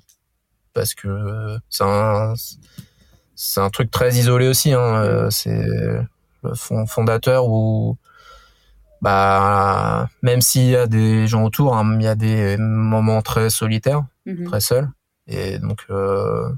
parce 0.74 0.94
que 0.94 1.56
c'est 1.70 1.84
un 1.84 2.34
c'est 3.42 3.60
un 3.60 3.70
truc 3.70 3.90
très 3.90 4.10
isolé 4.16 4.46
aussi. 4.48 4.72
Hein, 4.74 5.02
euh, 5.02 5.30
c'est 5.30 5.50
le 6.42 6.54
fond- 6.54 6.86
fondateur 6.86 7.48
où 7.48 7.96
bah 9.02 10.08
même 10.22 10.40
s'il 10.42 10.66
y 10.68 10.76
a 10.76 10.86
des 10.86 11.26
gens 11.26 11.44
autour, 11.44 11.74
hein, 11.74 11.96
il 11.98 12.04
y 12.04 12.06
a 12.06 12.14
des 12.14 12.56
moments 12.58 13.22
très 13.22 13.48
solitaires, 13.48 14.04
Mhm. 14.26 14.44
très 14.44 14.60
seuls, 14.60 14.88
et 15.26 15.58
donc 15.58 15.86
euh, 15.90 16.48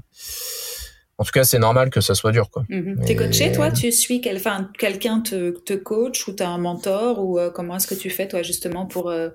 en 1.17 1.23
tout 1.23 1.31
cas 1.31 1.45
c'est 1.45 1.59
normal 1.59 1.89
que 1.89 2.01
ça 2.01 2.15
soit 2.15 2.33
dur 2.33 2.49
quoi. 2.49 2.63
Mais- 2.67 3.05
T'es 3.05 3.15
coaché, 3.15 3.51
toi? 3.53 3.71
Tu 3.71 3.91
suis 3.93 4.19
quel... 4.19 4.35
enfin, 4.37 4.69
quelqu'un 4.77 5.21
te, 5.21 5.51
te 5.51 5.73
coach 5.73 6.27
ou 6.27 6.33
t'as 6.33 6.49
un 6.49 6.57
mentor 6.57 7.19
ou 7.23 7.39
euh, 7.39 7.49
comment 7.49 7.77
est-ce 7.77 7.87
que 7.87 7.95
tu 7.95 8.09
fais, 8.09 8.27
toi, 8.27 8.41
justement, 8.43 8.85
pour 8.85 9.09
euh, 9.09 9.29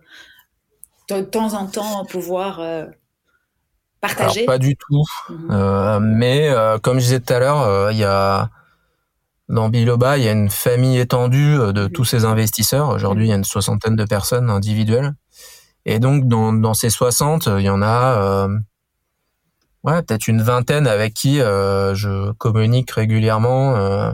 de 1.09 1.23
temps 1.23 1.55
en 1.55 1.67
temps 1.67 2.05
pouvoir 2.05 2.61
partager 4.01 4.41
Alors 4.41 4.47
pas 4.47 4.59
du 4.59 4.77
tout. 4.77 5.05
Mhm. 5.31 5.49
Euh, 5.51 6.01
mais 6.01 6.49
euh, 6.49 6.79
comme 6.79 6.99
je 6.99 7.05
disais 7.05 7.21
tout 7.21 7.33
à 7.33 7.39
l'heure, 7.39 7.61
euh, 7.63 7.93
il 7.93 7.99
y 7.99 8.05
a 8.05 8.51
dans 9.49 9.69
Biloba, 9.71 10.19
il 10.19 10.25
y 10.25 10.29
a 10.29 10.33
une 10.33 10.51
famille 10.51 10.99
étendue 10.99 11.57
de 11.73 11.85
Mhm. 11.85 11.91
tous 11.91 12.05
ces 12.05 12.25
investisseurs. 12.25 12.89
Aujourd'hui, 12.91 13.27
il 13.27 13.29
y 13.31 13.33
a 13.33 13.37
une 13.37 13.45
soixantaine 13.45 13.97
de 13.97 14.05
personnes 14.05 14.51
individuelles. 14.51 15.15
Et 15.87 16.01
donc, 16.01 16.29
dans, 16.29 16.53
dans 16.53 16.75
ces 16.75 16.91
60, 16.91 17.49
euh, 17.49 17.61
il 17.61 17.65
y 17.65 17.71
en 17.71 17.81
a 17.81 18.19
euh, 18.19 18.49
ouais, 19.85 20.03
peut-être 20.03 20.29
une 20.29 20.43
vingtaine 20.43 20.87
avec 20.87 21.15
qui 21.15 21.41
euh, 21.41 21.95
je 21.95 22.33
communique 22.33 22.91
régulièrement, 22.91 23.75
euh, 23.77 24.13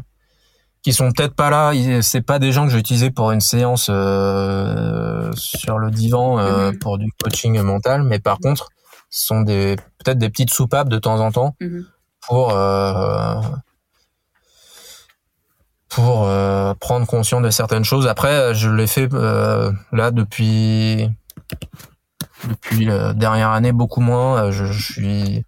qui 0.82 0.92
sont 0.92 1.10
peut-être 1.10 1.34
pas 1.34 1.50
là. 1.50 1.72
C'est 2.02 2.20
pas 2.20 2.38
des 2.38 2.52
gens 2.52 2.66
que 2.66 2.70
j'ai 2.72 2.78
utilisés 2.78 3.10
pour 3.10 3.32
une 3.32 3.40
séance 3.40 3.84
sur 3.86 5.78
le 5.78 5.90
divan 5.90 6.36
Mhm. 6.36 6.78
pour 6.78 6.98
du 6.98 7.10
coaching 7.22 7.60
mental, 7.62 8.04
mais 8.04 8.20
par 8.20 8.38
contre, 8.38 8.68
sont 9.22 9.42
des 9.42 9.76
peut-être 9.98 10.18
des 10.18 10.28
petites 10.30 10.50
soupapes 10.52 10.88
de 10.88 10.98
temps 10.98 11.20
en 11.20 11.30
temps 11.32 11.54
Mhm. 11.60 11.86
pour 12.26 12.50
euh, 12.50 13.40
pour 15.88 16.24
euh, 16.26 16.74
prendre 16.74 17.06
conscience 17.06 17.42
de 17.42 17.50
certaines 17.50 17.84
choses. 17.84 18.06
Après, 18.08 18.54
je 18.54 18.68
l'ai 18.70 18.86
fait 18.88 19.08
euh, 19.14 19.70
là 19.92 20.10
depuis 20.10 21.08
depuis 22.48 22.84
la 22.86 23.14
dernière 23.14 23.50
année 23.50 23.72
beaucoup 23.72 24.00
moins. 24.00 24.50
Je, 24.50 24.66
je 24.66 24.92
suis 24.92 25.44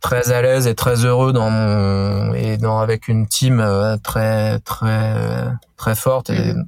très 0.00 0.32
à 0.32 0.42
l'aise 0.42 0.66
et 0.66 0.74
très 0.74 1.04
heureux 1.04 1.32
dans 1.32 1.50
mon 1.50 2.34
et 2.34 2.56
dans 2.56 2.80
avec 2.80 3.08
une 3.08 3.26
team 3.28 3.64
très 4.02 4.58
très 4.60 5.48
très 5.76 5.94
forte 5.94 6.30
et 6.30 6.54
Mhm. 6.54 6.66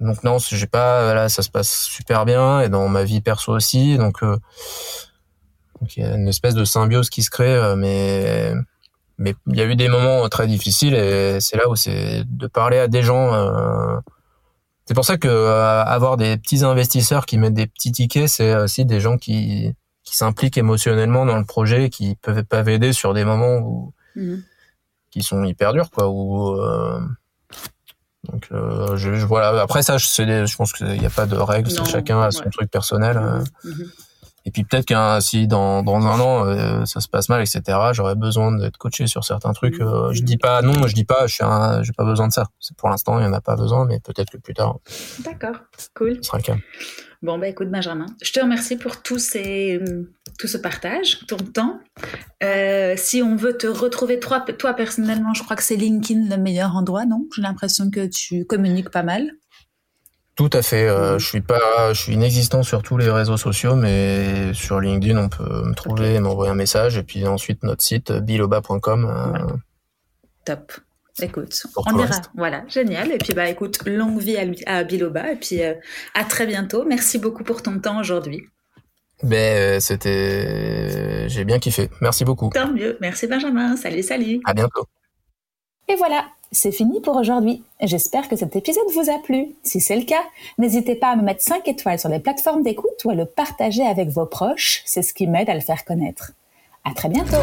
Donc 0.00 0.22
non 0.24 0.38
j'ai 0.38 0.66
pas 0.66 1.12
là 1.14 1.28
ça 1.28 1.42
se 1.42 1.50
passe 1.50 1.84
super 1.84 2.24
bien 2.24 2.60
et 2.60 2.68
dans 2.68 2.88
ma 2.88 3.04
vie 3.04 3.20
perso 3.20 3.52
aussi 3.52 3.96
donc 3.96 4.22
euh, 4.22 4.36
donc 5.80 5.96
il 5.96 6.02
y 6.02 6.06
a 6.06 6.14
une 6.14 6.28
espèce 6.28 6.54
de 6.54 6.64
symbiose 6.64 7.10
qui 7.10 7.22
se 7.22 7.30
crée 7.30 7.54
euh, 7.54 7.76
mais 7.76 8.52
mais 9.18 9.34
il 9.48 9.56
y 9.56 9.60
a 9.60 9.64
eu 9.64 9.74
des 9.74 9.88
moments 9.88 10.28
très 10.28 10.46
difficiles 10.46 10.94
et 10.94 11.40
c'est 11.40 11.56
là 11.56 11.68
où 11.68 11.74
c'est 11.76 12.22
de 12.26 12.46
parler 12.46 12.78
à 12.78 12.86
des 12.88 13.02
gens 13.02 13.34
euh, 13.34 13.98
c'est 14.86 14.94
pour 14.94 15.04
ça 15.04 15.16
que 15.18 15.28
euh, 15.28 15.84
avoir 15.84 16.16
des 16.16 16.36
petits 16.36 16.64
investisseurs 16.64 17.26
qui 17.26 17.36
mettent 17.38 17.54
des 17.54 17.66
petits 17.66 17.92
tickets 17.92 18.28
c'est 18.28 18.54
aussi 18.56 18.84
des 18.84 19.00
gens 19.00 19.18
qui 19.18 19.74
qui 20.04 20.16
s'impliquent 20.16 20.56
émotionnellement 20.56 21.26
dans 21.26 21.36
le 21.36 21.44
projet 21.44 21.90
qui 21.90 22.14
peuvent 22.22 22.44
peuvent 22.44 22.68
aider 22.68 22.92
sur 22.92 23.14
des 23.14 23.24
moments 23.24 23.56
où 23.58 23.92
Mhm. 24.16 24.42
qui 25.10 25.22
sont 25.22 25.44
hyper 25.44 25.72
durs 25.72 25.90
quoi 25.90 26.08
où 26.08 26.56
euh, 26.60 27.00
donc 28.30 28.48
euh, 28.52 28.96
je, 28.96 29.14
je- 29.14 29.26
voilà 29.26 29.60
après 29.62 29.82
ça 29.82 29.96
je, 29.98 30.22
des- 30.22 30.46
je 30.46 30.56
pense 30.56 30.72
qu'il 30.72 30.86
n'y 30.86 31.06
a 31.06 31.10
pas 31.10 31.26
de 31.26 31.36
règles 31.36 31.70
Non, 31.76 31.84
chacun 31.84 32.20
a 32.20 32.30
son 32.30 32.48
truc 32.50 32.70
personnel 32.70 33.16
euh. 33.16 33.40
Mhm. 33.64 33.84
et 34.44 34.50
puis 34.50 34.64
peut-être 34.64 34.86
qu'un 34.86 35.20
si 35.20 35.46
dans 35.46 35.82
dans 35.82 36.06
un 36.06 36.20
an 36.20 36.46
euh, 36.46 36.84
ça 36.84 37.00
se 37.00 37.08
passe 37.08 37.28
mal 37.28 37.40
etc 37.42 37.60
j'aurais 37.92 38.14
besoin 38.14 38.52
d'être 38.52 38.76
coaché 38.78 39.06
sur 39.06 39.24
certains 39.24 39.52
trucs 39.52 39.80
euh, 39.80 40.12
je 40.12 40.22
dis 40.22 40.36
pas 40.36 40.62
non 40.62 40.86
je 40.86 40.94
dis 40.94 41.04
pas 41.04 41.26
je 41.26 41.34
suis 41.34 41.44
un- 41.44 41.82
j'ai 41.82 41.92
pas 41.92 42.04
besoin 42.04 42.28
de 42.28 42.32
ça 42.32 42.44
pour 42.76 42.88
l'instant 42.88 43.18
il 43.18 43.24
y 43.24 43.26
en 43.28 43.32
a 43.32 43.40
pas 43.40 43.56
besoin 43.56 43.84
mais 43.86 43.98
peut-être 44.00 44.30
que 44.30 44.38
plus 44.38 44.54
tard 44.54 44.76
D'accord, 45.24 45.56
cool. 45.96 46.16
ce 46.16 46.22
sera 46.22 46.38
le 46.38 46.44
cas 46.44 46.56
Bon, 47.20 47.36
bah 47.36 47.48
écoute, 47.48 47.68
Benjamin, 47.68 48.06
je 48.22 48.30
te 48.32 48.38
remercie 48.38 48.76
pour 48.76 49.02
tous 49.02 49.18
ces, 49.18 49.80
tout 50.38 50.46
ce 50.46 50.56
partage, 50.56 51.18
ton 51.26 51.36
temps. 51.36 51.80
Euh, 52.44 52.94
si 52.96 53.22
on 53.22 53.34
veut 53.34 53.56
te 53.56 53.66
retrouver, 53.66 54.20
toi, 54.20 54.40
toi 54.40 54.72
personnellement, 54.74 55.34
je 55.34 55.42
crois 55.42 55.56
que 55.56 55.64
c'est 55.64 55.74
LinkedIn 55.74 56.28
le 56.28 56.40
meilleur 56.40 56.76
endroit, 56.76 57.06
non? 57.06 57.26
J'ai 57.34 57.42
l'impression 57.42 57.90
que 57.90 58.06
tu 58.06 58.44
communiques 58.44 58.90
pas 58.90 59.02
mal. 59.02 59.32
Tout 60.36 60.50
à 60.52 60.62
fait. 60.62 60.88
euh. 60.88 61.18
Je 61.18 61.26
suis 61.26 61.40
pas, 61.40 61.92
je 61.92 62.00
suis 62.00 62.14
inexistant 62.14 62.62
sur 62.62 62.82
tous 62.84 62.96
les 62.96 63.10
réseaux 63.10 63.36
sociaux, 63.36 63.74
mais 63.74 64.54
sur 64.54 64.78
LinkedIn, 64.80 65.18
on 65.18 65.28
peut 65.28 65.64
me 65.64 65.74
trouver, 65.74 66.14
et 66.14 66.20
m'envoyer 66.20 66.52
un 66.52 66.54
message, 66.54 66.96
et 66.96 67.02
puis 67.02 67.26
ensuite 67.26 67.64
notre 67.64 67.82
site 67.82 68.12
biloba.com. 68.12 69.06
euh. 69.06 69.56
Top. 70.44 70.72
Écoute, 71.22 71.62
Pour 71.74 71.84
on 71.92 71.98
ira. 71.98 72.16
Voilà, 72.36 72.64
génial. 72.68 73.10
Et 73.12 73.18
puis, 73.18 73.32
bah, 73.34 73.48
écoute, 73.48 73.78
longue 73.86 74.18
vie 74.20 74.36
à, 74.36 74.44
lui- 74.44 74.62
à 74.66 74.84
Biloba. 74.84 75.32
Et 75.32 75.36
puis, 75.36 75.62
euh, 75.62 75.74
à 76.14 76.24
très 76.24 76.46
bientôt. 76.46 76.84
Merci 76.84 77.18
beaucoup 77.18 77.44
pour 77.44 77.62
ton 77.62 77.78
temps 77.80 77.98
aujourd'hui. 78.00 78.42
Ben, 79.22 79.36
euh, 79.58 79.80
c'était, 79.80 81.28
j'ai 81.28 81.44
bien 81.44 81.58
kiffé. 81.58 81.90
Merci 82.00 82.24
beaucoup. 82.24 82.50
Tant 82.54 82.72
mieux. 82.72 82.96
Merci, 83.00 83.26
Benjamin. 83.26 83.76
Salut, 83.76 84.02
salut. 84.02 84.40
À 84.44 84.54
bientôt. 84.54 84.84
Et 85.88 85.96
voilà, 85.96 86.26
c'est 86.52 86.70
fini 86.70 87.00
pour 87.00 87.16
aujourd'hui. 87.16 87.64
J'espère 87.82 88.28
que 88.28 88.36
cet 88.36 88.54
épisode 88.54 88.84
vous 88.94 89.10
a 89.10 89.18
plu. 89.22 89.56
Si 89.62 89.80
c'est 89.80 89.96
le 89.96 90.04
cas, 90.04 90.22
n'hésitez 90.58 90.94
pas 90.94 91.08
à 91.12 91.16
me 91.16 91.22
mettre 91.22 91.42
5 91.42 91.66
étoiles 91.66 91.98
sur 91.98 92.10
les 92.10 92.20
plateformes 92.20 92.62
d'écoute 92.62 93.04
ou 93.04 93.10
à 93.10 93.14
le 93.14 93.24
partager 93.24 93.84
avec 93.86 94.08
vos 94.10 94.26
proches. 94.26 94.82
C'est 94.84 95.02
ce 95.02 95.12
qui 95.14 95.26
m'aide 95.26 95.48
à 95.50 95.54
le 95.54 95.60
faire 95.62 95.84
connaître. 95.84 96.32
À 96.84 96.94
très 96.94 97.08
bientôt. 97.08 97.38